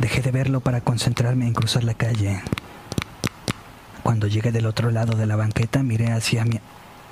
Dejé 0.01 0.21
de 0.21 0.33
verlo 0.33 0.59
para 0.59 0.81
concentrarme 0.81 1.47
en 1.47 1.55
cruzar 1.55 1.85
la 1.85 1.95
calle. 1.95 2.43
Cuando 4.03 4.27
llegué 4.27 4.51
del 4.51 4.67
otro 4.67 4.91
lado 4.91 5.17
de 5.17 5.27
la 5.27 5.37
banqueta, 5.37 5.85
miré 5.85 6.11
hacia, 6.11 6.45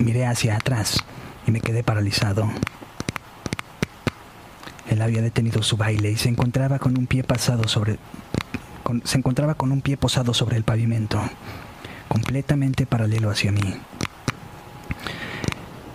miré 0.01 0.27
hacia 0.27 0.57
atrás 0.57 1.05
y 1.47 1.53
me 1.53 1.61
quedé 1.61 1.85
paralizado. 1.85 2.51
Él 4.89 5.03
había 5.03 5.23
detenido 5.23 5.63
su 5.63 5.77
baile 5.77 6.11
y 6.11 6.17
se 6.17 6.29
encontraba 6.29 6.79
con 6.79 6.99
un 6.99 7.07
pie 7.07 7.25
pasado 7.25 7.69
sobre 7.69 7.99
se 9.05 9.17
encontraba 9.17 9.55
con 9.55 9.73
un 9.73 9.81
pie 9.81 9.97
posado 9.97 10.35
sobre 10.35 10.57
el 10.57 10.65
pavimento 10.65 11.23
completamente 12.13 12.85
paralelo 12.85 13.31
hacia 13.31 13.53
mí. 13.53 13.63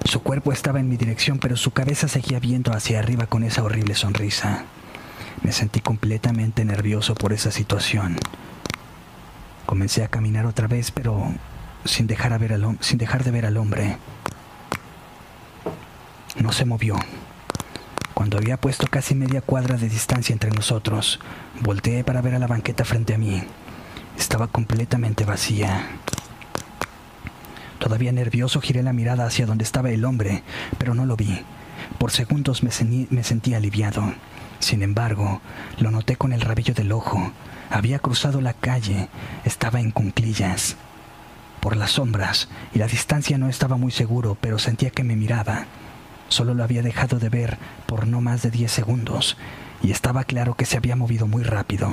Su 0.03 0.23
cuerpo 0.23 0.51
estaba 0.51 0.79
en 0.79 0.89
mi 0.89 0.97
dirección, 0.97 1.37
pero 1.37 1.55
su 1.55 1.69
cabeza 1.71 2.07
seguía 2.07 2.39
viendo 2.39 2.73
hacia 2.73 2.97
arriba 2.97 3.27
con 3.27 3.43
esa 3.43 3.61
horrible 3.61 3.93
sonrisa. 3.93 4.65
Me 5.43 5.51
sentí 5.51 5.79
completamente 5.79 6.65
nervioso 6.65 7.13
por 7.13 7.33
esa 7.33 7.51
situación. 7.51 8.17
Comencé 9.67 10.03
a 10.03 10.07
caminar 10.07 10.47
otra 10.47 10.67
vez, 10.67 10.89
pero 10.89 11.31
sin 11.85 12.07
dejar, 12.07 12.39
ver 12.39 12.59
sin 12.79 12.97
dejar 12.97 13.23
de 13.23 13.31
ver 13.31 13.45
al 13.45 13.57
hombre. 13.57 13.97
No 16.39 16.51
se 16.51 16.65
movió. 16.65 16.95
Cuando 18.17 18.39
había 18.39 18.57
puesto 18.57 18.87
casi 18.87 19.13
media 19.13 19.41
cuadra 19.41 19.77
de 19.77 19.89
distancia 19.89 20.33
entre 20.33 20.49
nosotros, 20.49 21.19
volteé 21.61 22.03
para 22.03 22.19
ver 22.19 22.33
a 22.33 22.39
la 22.39 22.47
banqueta 22.47 22.83
frente 22.83 23.13
a 23.13 23.19
mí. 23.19 23.43
Estaba 24.17 24.47
completamente 24.47 25.23
vacía. 25.23 25.85
Todavía 27.77 28.11
nervioso 28.11 28.59
giré 28.59 28.81
la 28.81 28.91
mirada 28.91 29.27
hacia 29.27 29.45
donde 29.45 29.63
estaba 29.63 29.91
el 29.91 30.03
hombre, 30.03 30.41
pero 30.79 30.95
no 30.95 31.05
lo 31.05 31.15
vi. 31.15 31.43
Por 31.99 32.09
segundos 32.09 32.63
me, 32.63 32.71
me 33.11 33.23
sentí 33.23 33.53
aliviado. 33.53 34.15
Sin 34.57 34.81
embargo, 34.81 35.39
lo 35.77 35.91
noté 35.91 36.15
con 36.15 36.33
el 36.33 36.41
rabillo 36.41 36.73
del 36.73 36.93
ojo. 36.93 37.31
Había 37.69 37.99
cruzado 37.99 38.41
la 38.41 38.53
calle, 38.53 39.09
estaba 39.45 39.79
en 39.79 39.91
cunclillas. 39.91 40.75
Por 41.59 41.77
las 41.77 41.91
sombras 41.91 42.49
y 42.73 42.79
la 42.79 42.87
distancia 42.87 43.37
no 43.37 43.47
estaba 43.47 43.77
muy 43.77 43.91
seguro, 43.91 44.35
pero 44.41 44.57
sentía 44.57 44.89
que 44.89 45.03
me 45.03 45.15
miraba. 45.15 45.67
Solo 46.29 46.53
lo 46.53 46.63
había 46.63 46.81
dejado 46.81 47.19
de 47.19 47.29
ver 47.29 47.57
por 47.85 48.07
no 48.07 48.21
más 48.21 48.41
de 48.41 48.51
diez 48.51 48.71
segundos, 48.71 49.37
y 49.81 49.91
estaba 49.91 50.23
claro 50.23 50.55
que 50.55 50.65
se 50.65 50.77
había 50.77 50.95
movido 50.95 51.27
muy 51.27 51.43
rápido. 51.43 51.89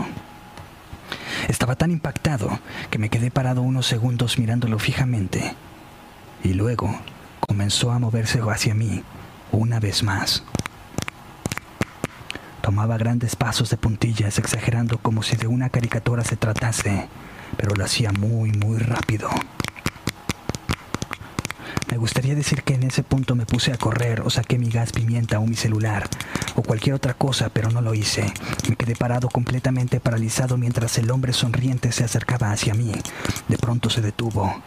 Estaba 1.49 1.77
tan 1.77 1.91
impactado 1.91 2.59
que 2.91 2.99
me 2.99 3.11
quedé 3.11 3.31
parado 3.31 3.63
unos 3.63 3.87
segundos 3.87 4.39
mirándolo 4.39 4.79
fijamente 4.79 5.55
y 6.43 6.53
luego 6.53 6.95
comenzó 7.41 7.91
a 7.91 7.99
moverse 7.99 8.41
hacia 8.49 8.75
mí 8.75 9.03
una 9.53 9.81
vez 9.81 10.03
más. 10.03 10.43
Tomaba 12.61 12.97
grandes 12.97 13.37
pasos 13.37 13.69
de 13.71 13.77
puntillas, 13.77 14.39
exagerando 14.39 14.99
como 14.99 15.23
si 15.23 15.37
de 15.37 15.47
una 15.47 15.69
caricatura 15.69 16.25
se 16.25 16.37
tratase, 16.37 17.09
pero 17.57 17.75
lo 17.75 17.85
hacía 17.85 18.11
muy, 18.13 18.53
muy 18.53 18.79
rápido. 18.79 19.29
Me 21.91 21.99
gustaría 21.99 22.35
decir 22.35 22.63
que 22.63 22.75
en 22.75 22.83
ese 22.85 23.03
punto 23.03 23.35
me 23.35 23.47
puse 23.47 23.73
a 23.73 23.77
correr 23.77 24.23
o 24.23 24.31
saqué 24.31 24.59
mi 24.59 24.71
gas 24.71 24.93
pimienta 24.93 25.39
o 25.39 25.47
mi 25.47 25.55
celular 25.55 26.09
o 26.57 26.63
cualquier 26.63 26.95
otra 26.95 27.15
cosa, 27.15 27.51
pero 27.51 27.71
no 27.71 27.81
lo 27.83 27.95
hice. 27.95 28.33
Me 28.69 28.77
quedé 28.77 28.97
parado 28.97 29.29
completamente 29.29 30.01
paralizado 30.01 30.57
mientras 30.57 30.99
el 30.99 31.11
hombre 31.11 31.33
sonriente 31.33 31.93
se 31.93 32.05
acercaba 32.05 32.53
hacia 32.53 32.75
mí. 32.75 32.93
De 33.49 33.59
pronto 33.59 33.91
se 33.91 34.01
detuvo. 34.01 34.63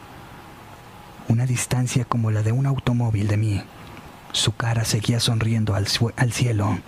Una 1.27 1.45
distancia 1.45 2.06
como 2.06 2.31
la 2.31 2.44
de 2.44 2.52
un 2.52 2.65
automóvil 2.65 3.27
de 3.27 3.38
mí. 3.38 3.64
Su 4.31 4.56
cara 4.56 4.85
seguía 4.85 5.19
sonriendo 5.19 5.76
al, 5.76 5.88
al 6.15 6.31
cielo. 6.31 6.80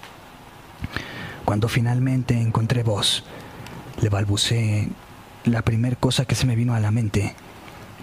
Cuando 1.43 1.67
finalmente 1.67 2.39
encontré 2.39 2.83
voz, 2.83 3.23
le 4.01 4.09
balbuceé 4.09 4.89
la 5.45 5.61
primera 5.63 5.95
cosa 5.95 6.25
que 6.25 6.35
se 6.35 6.45
me 6.45 6.55
vino 6.55 6.75
a 6.75 6.79
la 6.79 6.91
mente. 6.91 7.35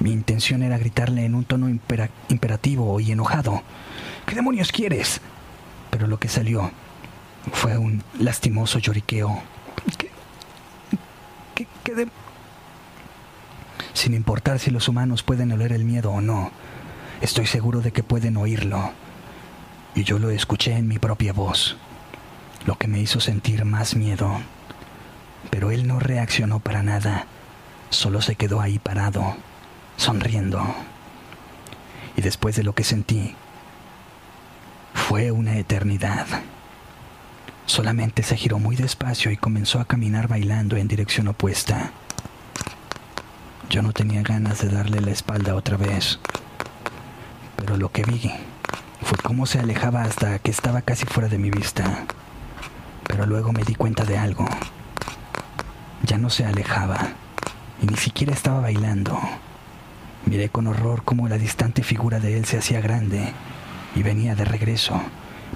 Mi 0.01 0.13
intención 0.13 0.63
era 0.63 0.79
gritarle 0.79 1.25
en 1.25 1.35
un 1.35 1.45
tono 1.45 1.69
imperativo 1.69 3.01
y 3.01 3.13
enojado. 3.13 3.63
¿Qué 4.27 4.35
demonios 4.35 4.73
quieres? 4.73 5.21
Pero 5.91 6.07
lo 6.07 6.19
que 6.19 6.29
salió 6.29 6.71
fue 7.53 7.79
un 7.79 8.03
lastimoso 8.19 8.79
lloriqueo. 8.79 9.41
¿Qué, 11.55 11.67
qué, 11.83 12.09
Sin 13.95 14.15
importar 14.15 14.59
si 14.59 14.71
los 14.71 14.89
humanos 14.89 15.23
pueden 15.23 15.53
oler 15.53 15.73
el 15.73 15.85
miedo 15.85 16.11
o 16.11 16.21
no, 16.21 16.51
estoy 17.21 17.47
seguro 17.47 17.81
de 17.81 17.93
que 17.93 18.03
pueden 18.03 18.37
oírlo. 18.37 18.91
Y 19.95 20.05
yo 20.05 20.19
lo 20.19 20.29
escuché 20.29 20.77
en 20.77 20.89
mi 20.89 20.99
propia 20.99 21.33
voz, 21.33 21.77
lo 22.67 22.77
que 22.77 22.89
me 22.89 23.01
hizo 23.01 23.21
sentir 23.21 23.65
más 23.65 23.97
miedo. 23.97 24.41
Pero 25.51 25.71
él 25.71 25.87
no 25.87 26.01
reaccionó 26.01 26.61
para 26.61 26.83
nada, 26.83 27.27
solo 27.89 28.21
se 28.21 28.35
quedó 28.35 28.61
ahí 28.61 28.79
parado, 28.79 29.37
sonriendo. 29.97 30.63
Y 32.17 32.23
después 32.23 32.57
de 32.57 32.65
lo 32.65 32.75
que 32.75 32.85
sentí, 32.85 33.35
fue 34.95 35.31
una 35.31 35.57
eternidad. 35.57 36.27
Solamente 37.67 38.23
se 38.23 38.37
giró 38.37 38.59
muy 38.59 38.77
despacio 38.77 39.31
y 39.31 39.37
comenzó 39.37 39.81
a 39.81 39.85
caminar 39.85 40.29
bailando 40.29 40.77
en 40.77 40.89
dirección 40.89 41.29
opuesta. 41.29 41.91
Yo 43.69 43.83
no 43.83 43.93
tenía 43.93 44.23
ganas 44.23 44.61
de 44.61 44.69
darle 44.69 45.01
la 45.01 45.11
espalda 45.11 45.55
otra 45.55 45.77
vez, 45.77 46.21
pero 47.57 47.77
lo 47.77 47.91
que 47.91 48.05
vi 48.05 48.31
fue 49.03 49.19
cómo 49.19 49.47
se 49.47 49.59
alejaba 49.59 50.03
hasta 50.03 50.39
que 50.39 50.51
estaba 50.51 50.83
casi 50.83 51.07
fuera 51.07 51.29
de 51.29 51.39
mi 51.39 51.51
vista. 51.51 52.05
Pero 53.07 53.27
luego 53.27 53.53
me 53.53 53.65
di 53.65 53.75
cuenta 53.75 54.05
de 54.05 54.19
algo. 54.19 54.47
Ya 56.03 56.19
no 56.19 56.31
se 56.31 56.45
alejaba 56.45 56.99
y 57.83 57.87
ni 57.87 57.97
siquiera 57.97 58.33
estaba 58.33 58.61
bailando. 58.61 59.19
Miré 60.27 60.49
con 60.49 60.67
horror 60.67 61.03
cómo 61.05 61.29
la 61.29 61.39
distante 61.39 61.83
figura 61.83 62.19
de 62.19 62.37
él 62.37 62.45
se 62.45 62.59
hacía 62.59 62.81
grande 62.81 63.33
y 63.95 64.03
venía 64.03 64.35
de 64.35 64.45
regreso, 64.45 65.01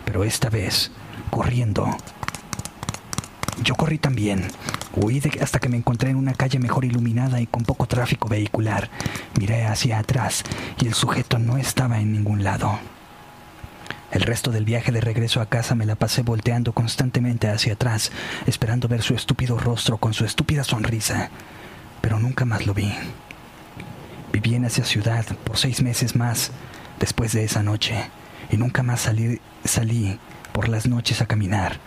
pero 0.05 0.23
esta 0.23 0.49
vez 0.49 0.93
corriendo. 1.31 1.89
Yo 3.65 3.75
corrí 3.75 3.99
también. 3.99 4.49
Huí 4.95 5.21
hasta 5.41 5.59
que 5.59 5.69
me 5.69 5.77
encontré 5.77 6.11
en 6.11 6.17
una 6.17 6.35
calle 6.35 6.59
mejor 6.59 6.85
iluminada 6.85 7.41
y 7.41 7.47
con 7.47 7.65
poco 7.65 7.87
tráfico 7.87 8.29
vehicular. 8.29 8.91
Miré 9.39 9.67
hacia 9.67 9.99
atrás 9.99 10.45
y 10.81 10.87
el 10.87 10.95
sujeto 10.95 11.39
no 11.39 11.59
estaba 11.59 12.01
en 12.01 12.13
ningún 12.13 12.45
lado. 12.45 12.79
El 14.13 14.23
resto 14.23 14.51
del 14.51 14.65
viaje 14.65 14.93
de 14.93 15.01
regreso 15.01 15.41
a 15.41 15.47
casa 15.47 15.75
me 15.75 15.87
la 15.87 15.95
pasé 15.95 16.23
volteando 16.23 16.73
constantemente 16.73 17.49
hacia 17.49 17.75
atrás, 17.75 18.11
esperando 18.47 18.89
ver 18.89 19.03
su 19.03 19.15
estúpido 19.15 19.59
rostro 19.59 19.99
con 19.99 20.15
su 20.15 20.25
estúpida 20.25 20.65
sonrisa, 20.65 21.31
pero 22.01 22.19
nunca 22.19 22.45
más 22.45 22.67
lo 22.67 22.75
vi. 22.75 22.93
Viví 24.33 24.55
en 24.55 24.65
esa 24.65 24.85
ciudad 24.85 25.25
por 25.45 25.57
seis 25.57 25.83
meses 25.83 26.15
más 26.15 26.51
después 26.99 27.33
de 27.33 27.45
esa 27.45 27.63
noche 27.63 28.11
y 28.51 28.57
nunca 28.57 28.83
más 28.83 29.01
salí, 29.01 29.41
salí 29.65 30.19
por 30.53 30.69
las 30.69 30.87
noches 30.87 31.21
a 31.21 31.27
caminar. 31.27 31.79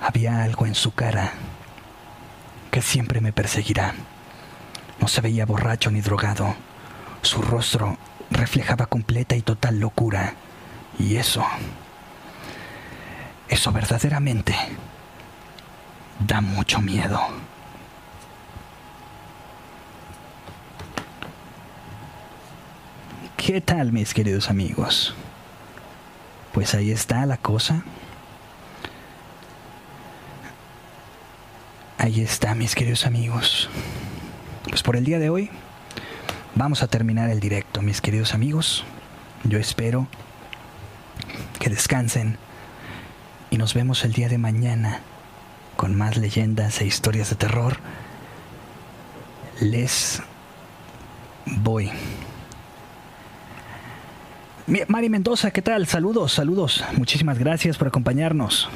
Había 0.00 0.42
algo 0.42 0.66
en 0.66 0.74
su 0.74 0.92
cara 0.92 1.32
que 2.70 2.82
siempre 2.82 3.20
me 3.20 3.32
perseguirá. 3.32 3.94
No 5.00 5.08
se 5.08 5.20
veía 5.20 5.46
borracho 5.46 5.90
ni 5.90 6.00
drogado. 6.00 6.54
Su 7.22 7.42
rostro 7.42 7.98
reflejaba 8.30 8.86
completa 8.86 9.34
y 9.36 9.42
total 9.42 9.80
locura. 9.80 10.34
Y 10.98 11.16
eso, 11.16 11.44
eso 13.48 13.72
verdaderamente 13.72 14.54
da 16.20 16.40
mucho 16.40 16.80
miedo. 16.80 17.20
¿Qué 23.36 23.60
tal 23.60 23.92
mis 23.92 24.14
queridos 24.14 24.48
amigos? 24.48 25.14
Pues 26.52 26.74
ahí 26.74 26.90
está 26.90 27.26
la 27.26 27.36
cosa. 27.36 27.84
Ahí 31.98 32.22
está 32.22 32.54
mis 32.54 32.74
queridos 32.74 33.04
amigos. 33.04 33.68
Pues 34.68 34.82
por 34.82 34.96
el 34.96 35.04
día 35.04 35.18
de 35.18 35.28
hoy 35.28 35.50
vamos 36.54 36.82
a 36.82 36.88
terminar 36.88 37.28
el 37.28 37.38
directo 37.38 37.82
mis 37.82 38.00
queridos 38.00 38.32
amigos. 38.32 38.84
Yo 39.44 39.58
espero 39.58 40.08
que 41.60 41.68
descansen 41.68 42.38
y 43.50 43.58
nos 43.58 43.74
vemos 43.74 44.04
el 44.04 44.12
día 44.12 44.28
de 44.28 44.38
mañana 44.38 45.02
con 45.76 45.94
más 45.94 46.16
leyendas 46.16 46.80
e 46.80 46.86
historias 46.86 47.30
de 47.30 47.36
terror. 47.36 47.76
Les 49.60 50.22
voy. 51.44 51.92
Mari 54.66 55.08
Mendoza, 55.08 55.52
¿qué 55.52 55.62
tal? 55.62 55.86
Saludos, 55.86 56.32
saludos. 56.32 56.84
Muchísimas 56.96 57.38
gracias 57.38 57.78
por 57.78 57.86
acompañarnos. 57.86 58.68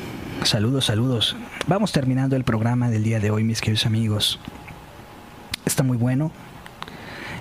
Saludos, 0.45 0.85
saludos. 0.85 1.37
Vamos 1.67 1.91
terminando 1.91 2.37
el 2.37 2.45
programa 2.45 2.91
del 2.91 3.03
día 3.03 3.19
de 3.19 3.33
hoy, 3.33 3.43
mis 3.43 3.61
queridos 3.61 3.87
amigos. 3.87 4.39
Está 5.67 5.83
muy 5.83 5.97
bueno. 5.97 6.31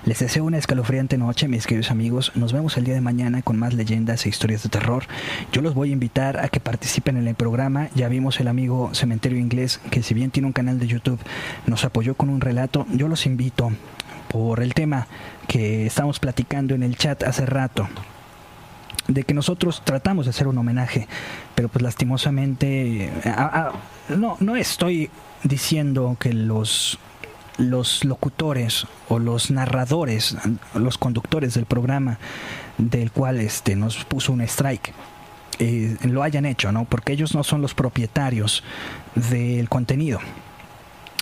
Les 0.04 0.18
deseo 0.18 0.44
una 0.44 0.58
escalofriante 0.58 1.16
noche, 1.16 1.46
mis 1.46 1.64
queridos 1.64 1.92
amigos. 1.92 2.32
Nos 2.34 2.52
vemos 2.52 2.76
el 2.76 2.82
día 2.82 2.94
de 2.94 3.00
mañana 3.00 3.40
con 3.42 3.56
más 3.56 3.72
leyendas 3.72 4.26
e 4.26 4.30
historias 4.30 4.64
de 4.64 4.68
terror. 4.68 5.04
Yo 5.52 5.62
los 5.62 5.74
voy 5.74 5.90
a 5.90 5.92
invitar 5.92 6.40
a 6.40 6.48
que 6.48 6.58
participen 6.58 7.18
en 7.18 7.28
el 7.28 7.36
programa. 7.36 7.88
Ya 7.94 8.08
vimos 8.08 8.40
el 8.40 8.48
amigo 8.48 8.90
Cementerio 8.94 9.38
Inglés, 9.38 9.80
que 9.92 10.02
si 10.02 10.12
bien 10.12 10.32
tiene 10.32 10.48
un 10.48 10.52
canal 10.52 10.80
de 10.80 10.88
YouTube, 10.88 11.20
nos 11.66 11.84
apoyó 11.84 12.16
con 12.16 12.28
un 12.28 12.40
relato. 12.40 12.84
Yo 12.90 13.06
los 13.06 13.26
invito 13.26 13.70
por 14.26 14.60
el 14.60 14.74
tema 14.74 15.06
que 15.46 15.86
estamos 15.86 16.18
platicando 16.18 16.74
en 16.74 16.82
el 16.82 16.96
chat 16.96 17.22
hace 17.22 17.46
rato 17.46 17.88
de 19.12 19.24
que 19.24 19.34
nosotros 19.34 19.82
tratamos 19.84 20.26
de 20.26 20.30
hacer 20.30 20.48
un 20.48 20.58
homenaje, 20.58 21.08
pero 21.54 21.68
pues 21.68 21.82
lastimosamente 21.82 23.10
no 24.08 24.36
no 24.40 24.56
estoy 24.56 25.10
diciendo 25.42 26.16
que 26.18 26.32
los 26.32 26.98
los 27.58 28.04
locutores 28.04 28.86
o 29.08 29.18
los 29.18 29.50
narradores, 29.50 30.36
los 30.74 30.96
conductores 30.96 31.54
del 31.54 31.66
programa 31.66 32.18
del 32.78 33.12
cual 33.12 33.40
este 33.40 33.76
nos 33.76 34.04
puso 34.04 34.32
un 34.32 34.40
strike 34.40 34.94
eh, 35.58 35.94
lo 36.04 36.22
hayan 36.22 36.46
hecho, 36.46 36.72
¿no? 36.72 36.86
Porque 36.86 37.12
ellos 37.12 37.34
no 37.34 37.44
son 37.44 37.60
los 37.60 37.74
propietarios 37.74 38.64
del 39.14 39.68
contenido. 39.68 40.18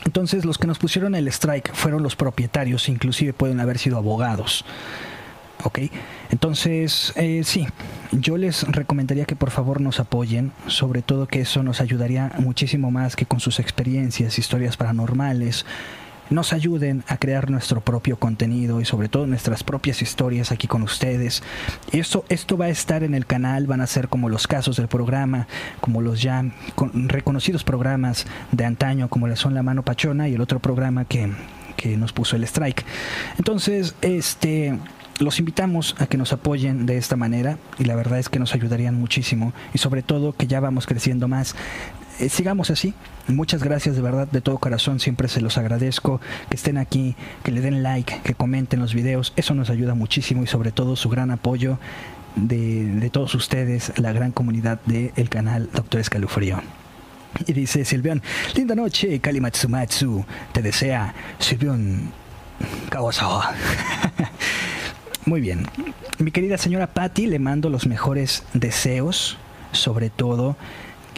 Entonces 0.04 0.44
los 0.44 0.58
que 0.58 0.68
nos 0.68 0.78
pusieron 0.78 1.16
el 1.16 1.26
strike 1.26 1.74
fueron 1.74 2.04
los 2.04 2.14
propietarios, 2.14 2.88
inclusive 2.88 3.32
pueden 3.32 3.58
haber 3.58 3.78
sido 3.78 3.98
abogados. 3.98 4.64
¿Ok? 5.64 5.80
Entonces, 6.30 7.12
eh, 7.16 7.42
sí, 7.44 7.66
yo 8.12 8.36
les 8.36 8.62
recomendaría 8.62 9.24
que 9.24 9.36
por 9.36 9.50
favor 9.50 9.80
nos 9.80 10.00
apoyen, 10.00 10.52
sobre 10.66 11.02
todo 11.02 11.26
que 11.26 11.40
eso 11.40 11.62
nos 11.62 11.80
ayudaría 11.80 12.32
muchísimo 12.38 12.90
más 12.90 13.16
que 13.16 13.26
con 13.26 13.40
sus 13.40 13.60
experiencias, 13.60 14.38
historias 14.38 14.76
paranormales, 14.76 15.64
nos 16.30 16.52
ayuden 16.52 17.04
a 17.08 17.16
crear 17.16 17.50
nuestro 17.50 17.80
propio 17.80 18.18
contenido 18.18 18.80
y 18.80 18.84
sobre 18.84 19.08
todo 19.08 19.26
nuestras 19.26 19.64
propias 19.64 20.02
historias 20.02 20.52
aquí 20.52 20.66
con 20.66 20.82
ustedes. 20.82 21.42
Esto, 21.92 22.24
esto 22.28 22.56
va 22.56 22.66
a 22.66 22.70
estar 22.70 23.02
en 23.02 23.14
el 23.14 23.26
canal, 23.26 23.66
van 23.66 23.80
a 23.80 23.86
ser 23.86 24.08
como 24.08 24.28
los 24.28 24.46
casos 24.46 24.76
del 24.76 24.88
programa, 24.88 25.46
como 25.80 26.02
los 26.02 26.20
ya 26.20 26.44
reconocidos 26.76 27.64
programas 27.64 28.26
de 28.52 28.64
antaño, 28.64 29.08
como 29.08 29.34
son 29.36 29.54
La 29.54 29.62
Mano 29.62 29.82
Pachona 29.82 30.28
y 30.28 30.34
el 30.34 30.40
otro 30.40 30.60
programa 30.60 31.04
que, 31.04 31.32
que 31.76 31.96
nos 31.96 32.12
puso 32.12 32.36
el 32.36 32.44
strike. 32.44 32.84
Entonces, 33.38 33.94
este 34.02 34.78
los 35.18 35.38
invitamos 35.38 35.96
a 35.98 36.06
que 36.06 36.16
nos 36.16 36.32
apoyen 36.32 36.86
de 36.86 36.96
esta 36.96 37.16
manera 37.16 37.58
y 37.78 37.84
la 37.84 37.96
verdad 37.96 38.18
es 38.18 38.28
que 38.28 38.38
nos 38.38 38.54
ayudarían 38.54 38.94
muchísimo 38.94 39.52
y 39.74 39.78
sobre 39.78 40.02
todo 40.02 40.32
que 40.32 40.46
ya 40.46 40.60
vamos 40.60 40.86
creciendo 40.86 41.28
más. 41.28 41.54
Eh, 42.20 42.28
sigamos 42.28 42.70
así. 42.70 42.94
Muchas 43.28 43.62
gracias 43.62 43.94
de 43.96 44.02
verdad, 44.02 44.26
de 44.26 44.40
todo 44.40 44.58
corazón, 44.58 45.00
siempre 45.00 45.28
se 45.28 45.40
los 45.40 45.58
agradezco, 45.58 46.20
que 46.48 46.56
estén 46.56 46.78
aquí, 46.78 47.14
que 47.44 47.52
le 47.52 47.60
den 47.60 47.82
like, 47.82 48.20
que 48.24 48.34
comenten 48.34 48.80
los 48.80 48.94
videos, 48.94 49.32
eso 49.36 49.54
nos 49.54 49.70
ayuda 49.70 49.94
muchísimo 49.94 50.42
y 50.42 50.46
sobre 50.46 50.72
todo 50.72 50.96
su 50.96 51.08
gran 51.10 51.30
apoyo 51.30 51.78
de, 52.36 53.10
todos 53.12 53.34
ustedes, 53.34 53.92
la 53.98 54.12
gran 54.12 54.32
comunidad 54.32 54.80
del 54.86 55.28
canal 55.28 55.68
Doctor 55.72 56.00
Escalufrío. 56.00 56.60
Y 57.46 57.52
dice 57.52 57.84
Silvión, 57.84 58.22
linda 58.54 58.74
noche, 58.74 59.20
Kalimatsumatsu, 59.20 60.24
te 60.52 60.62
desea 60.62 61.14
Silvión 61.38 62.10
Kawasawa. 62.88 63.54
Muy 65.28 65.42
bien. 65.42 65.66
Mi 66.16 66.30
querida 66.30 66.56
señora 66.56 66.86
Patty, 66.86 67.26
le 67.26 67.38
mando 67.38 67.68
los 67.68 67.86
mejores 67.86 68.44
deseos, 68.54 69.36
sobre 69.72 70.08
todo. 70.08 70.56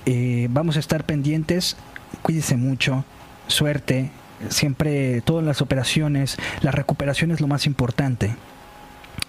Eh, 0.05 0.49
vamos 0.51 0.77
a 0.77 0.81
estar 0.81 1.05
pendientes. 1.05 1.77
Cuídese 2.21 2.57
mucho. 2.57 3.05
Suerte. 3.47 4.11
Siempre 4.49 5.21
todas 5.21 5.45
las 5.45 5.63
operaciones, 5.63 6.39
la 6.61 6.73
recuperación 6.73 7.31
es 7.31 7.41
lo 7.41 7.47
más 7.47 7.67
importante. 7.67 8.35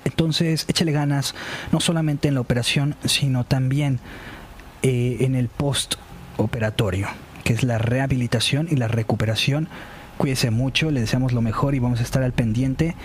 Entonces, 0.04 0.66
échale 0.68 0.92
ganas, 0.92 1.36
no 1.72 1.80
solamente 1.80 2.28
en 2.28 2.34
la 2.34 2.42
operación, 2.42 2.96
sino 3.06 3.44
también 3.44 4.00
eh, 4.82 5.18
en 5.20 5.36
el 5.36 5.48
post-operatorio, 5.48 7.08
que 7.44 7.54
es 7.54 7.62
la 7.62 7.78
rehabilitación 7.78 8.68
y 8.72 8.78
la 8.78 8.88
recuperación. 8.88 9.70
Cuídese 10.18 10.50
mucho, 10.50 10.90
le 10.90 11.02
deseamos 11.02 11.34
lo 11.34 11.42
mejor 11.44 11.76
y 11.76 11.80
vamos 11.80 12.00
a 12.00 12.04
estar 12.04 12.24
al 12.24 12.34
pendiente. 12.34 12.96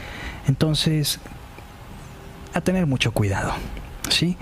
Entonces, 0.48 1.20
a 2.56 2.62
tener 2.62 2.86
mucho 2.86 3.12
cuidado, 3.12 3.52
¿sí? 4.08 4.36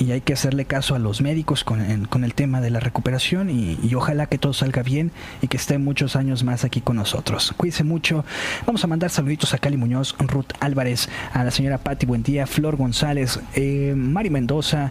Y 0.00 0.10
hay 0.10 0.20
que 0.20 0.32
hacerle 0.32 0.64
caso 0.64 0.96
a 0.96 0.98
los 0.98 1.20
médicos 1.20 1.62
con, 1.62 1.80
el 1.80 2.34
tema 2.34 2.60
de 2.60 2.70
la 2.70 2.80
recuperación 2.80 3.48
y, 3.48 3.94
ojalá 3.94 4.26
que 4.26 4.38
todo 4.38 4.52
salga 4.52 4.82
bien 4.82 5.12
y 5.40 5.46
que 5.46 5.56
esté 5.56 5.78
muchos 5.78 6.16
años 6.16 6.42
más 6.42 6.64
aquí 6.64 6.80
con 6.80 6.96
nosotros. 6.96 7.54
Cuídense 7.56 7.84
mucho. 7.84 8.24
Vamos 8.66 8.82
a 8.82 8.88
mandar 8.88 9.10
saluditos 9.10 9.54
a 9.54 9.58
Cali 9.58 9.76
Muñoz, 9.76 10.16
Ruth 10.18 10.50
Álvarez, 10.58 11.08
a 11.32 11.44
la 11.44 11.52
señora 11.52 11.78
Patti 11.78 12.06
Buendía, 12.06 12.48
Flor 12.48 12.74
González, 12.74 13.38
eh, 13.54 13.94
Mari 13.96 14.30
Mendoza, 14.30 14.90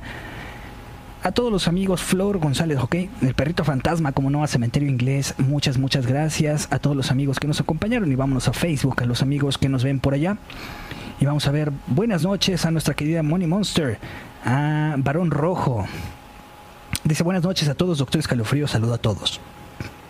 a 1.22 1.32
todos 1.34 1.52
los 1.52 1.68
amigos, 1.68 2.02
Flor 2.02 2.38
González, 2.38 2.78
ok, 2.80 2.96
el 3.22 3.34
perrito 3.34 3.66
fantasma, 3.66 4.14
como 4.14 4.30
no, 4.30 4.42
a 4.42 4.48
Cementerio 4.48 4.88
Inglés, 4.88 5.36
muchas, 5.38 5.78
muchas 5.78 6.08
gracias 6.08 6.70
a 6.72 6.80
todos 6.80 6.96
los 6.96 7.12
amigos 7.12 7.40
que 7.40 7.48
nos 7.48 7.60
acompañaron 7.60 8.10
y 8.10 8.16
vámonos 8.16 8.48
a 8.48 8.54
Facebook, 8.54 9.04
a 9.04 9.06
los 9.06 9.22
amigos 9.22 9.58
que 9.58 9.68
nos 9.68 9.84
ven 9.84 10.00
por 10.00 10.14
allá. 10.14 10.38
Y 11.24 11.26
vamos 11.26 11.48
a 11.48 11.52
ver 11.52 11.72
buenas 11.88 12.24
noches 12.24 12.66
a 12.66 12.72
nuestra 12.72 12.96
querida 12.96 13.24
Money 13.24 13.48
Monster, 13.48 13.98
a 14.44 14.96
Barón 14.98 15.32
Rojo. 15.32 15.86
Dice 17.06 17.24
buenas 17.24 17.44
noches 17.44 17.70
a 17.70 17.76
todos, 17.76 18.00
doctor 18.00 18.20
Escalofrío, 18.20 18.68
saludo 18.68 18.96
a 18.96 18.98
todos. 18.98 19.40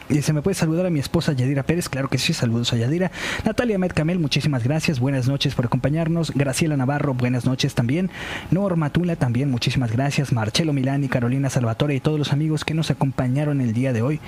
Dice, 0.09 0.33
¿me 0.33 0.41
puede 0.41 0.55
saludar 0.55 0.87
a 0.87 0.89
mi 0.89 0.99
esposa 0.99 1.33
Yadira 1.33 1.61
Pérez? 1.61 1.87
Claro 1.87 2.07
que 2.07 2.17
sí, 2.17 2.33
saludos 2.33 2.73
a 2.73 2.77
Yadira. 2.77 3.11
Natalia 3.45 3.77
Medcamel, 3.77 4.17
muchísimas 4.17 4.63
gracias, 4.63 4.99
buenas 4.99 5.27
noches 5.27 5.53
por 5.53 5.65
acompañarnos. 5.65 6.31
Graciela 6.31 6.77
Navarro, 6.77 7.13
buenas 7.13 7.45
noches 7.45 7.75
también. 7.75 8.09
Norma 8.49 8.89
Tula 8.89 9.15
también, 9.15 9.51
muchísimas 9.51 9.91
gracias. 9.91 10.33
Marcelo 10.33 10.73
Milani, 10.73 11.09
Carolina 11.09 11.51
Salvatore 11.51 11.93
y 11.93 11.99
todos 11.99 12.17
los 12.17 12.33
amigos 12.33 12.65
que 12.65 12.73
nos 12.73 12.89
acompañaron 12.89 13.61
el 13.61 13.73
día 13.73 13.93
de 13.93 14.01
hoy. 14.01 14.19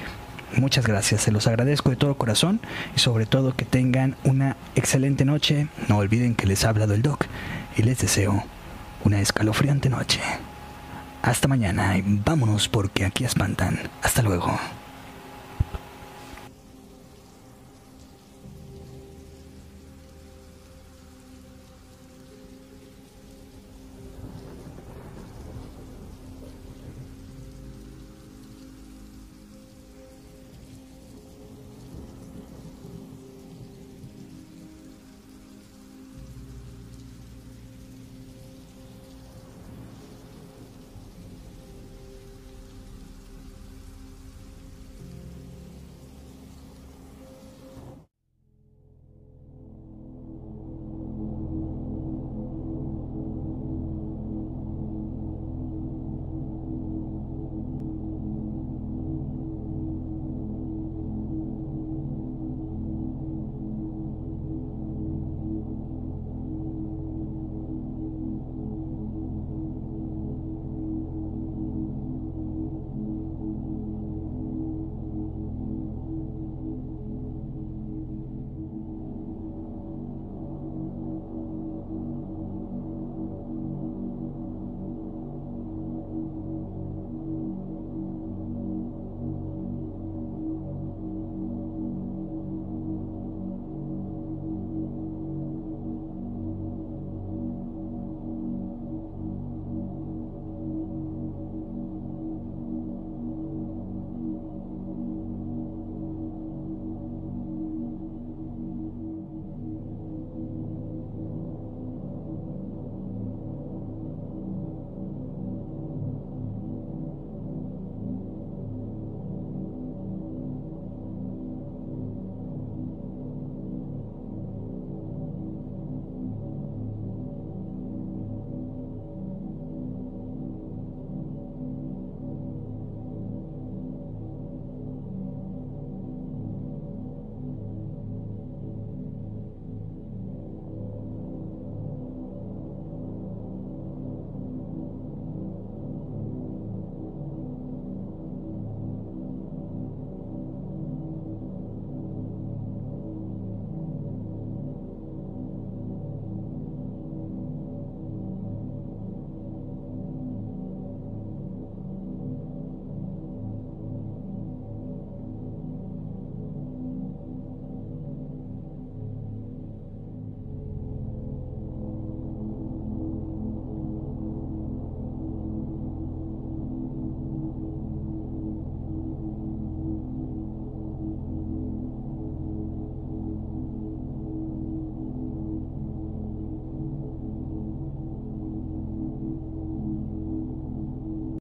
Muchas 0.58 0.88
gracias, 0.88 1.22
se 1.22 1.32
los 1.32 1.48
agradezco 1.48 1.90
de 1.90 1.98
todo 1.98 2.16
corazón 2.16 2.62
y 2.96 3.00
sobre 3.00 3.26
todo 3.26 3.56
que 3.56 3.66
tengan 3.66 4.16
una 4.24 4.56
excelente 4.76 5.26
noche. 5.26 5.68
No 5.90 5.98
olviden 5.98 6.34
que 6.34 6.48
les 6.48 6.64
ha 6.64 6.70
hablado 6.70 6.94
el 6.94 7.02
doc 7.02 7.26
y 7.76 7.84
les 7.84 8.00
deseo 8.00 8.44
una 9.04 9.20
escalofriante 9.20 9.90
noche. 9.90 10.22
Hasta 11.22 11.50
mañana 11.50 11.98
y 11.98 12.04
vámonos 12.06 12.70
porque 12.70 13.04
aquí 13.04 13.26
espantan. 13.26 13.80
Hasta 14.02 14.22
luego. 14.22 14.58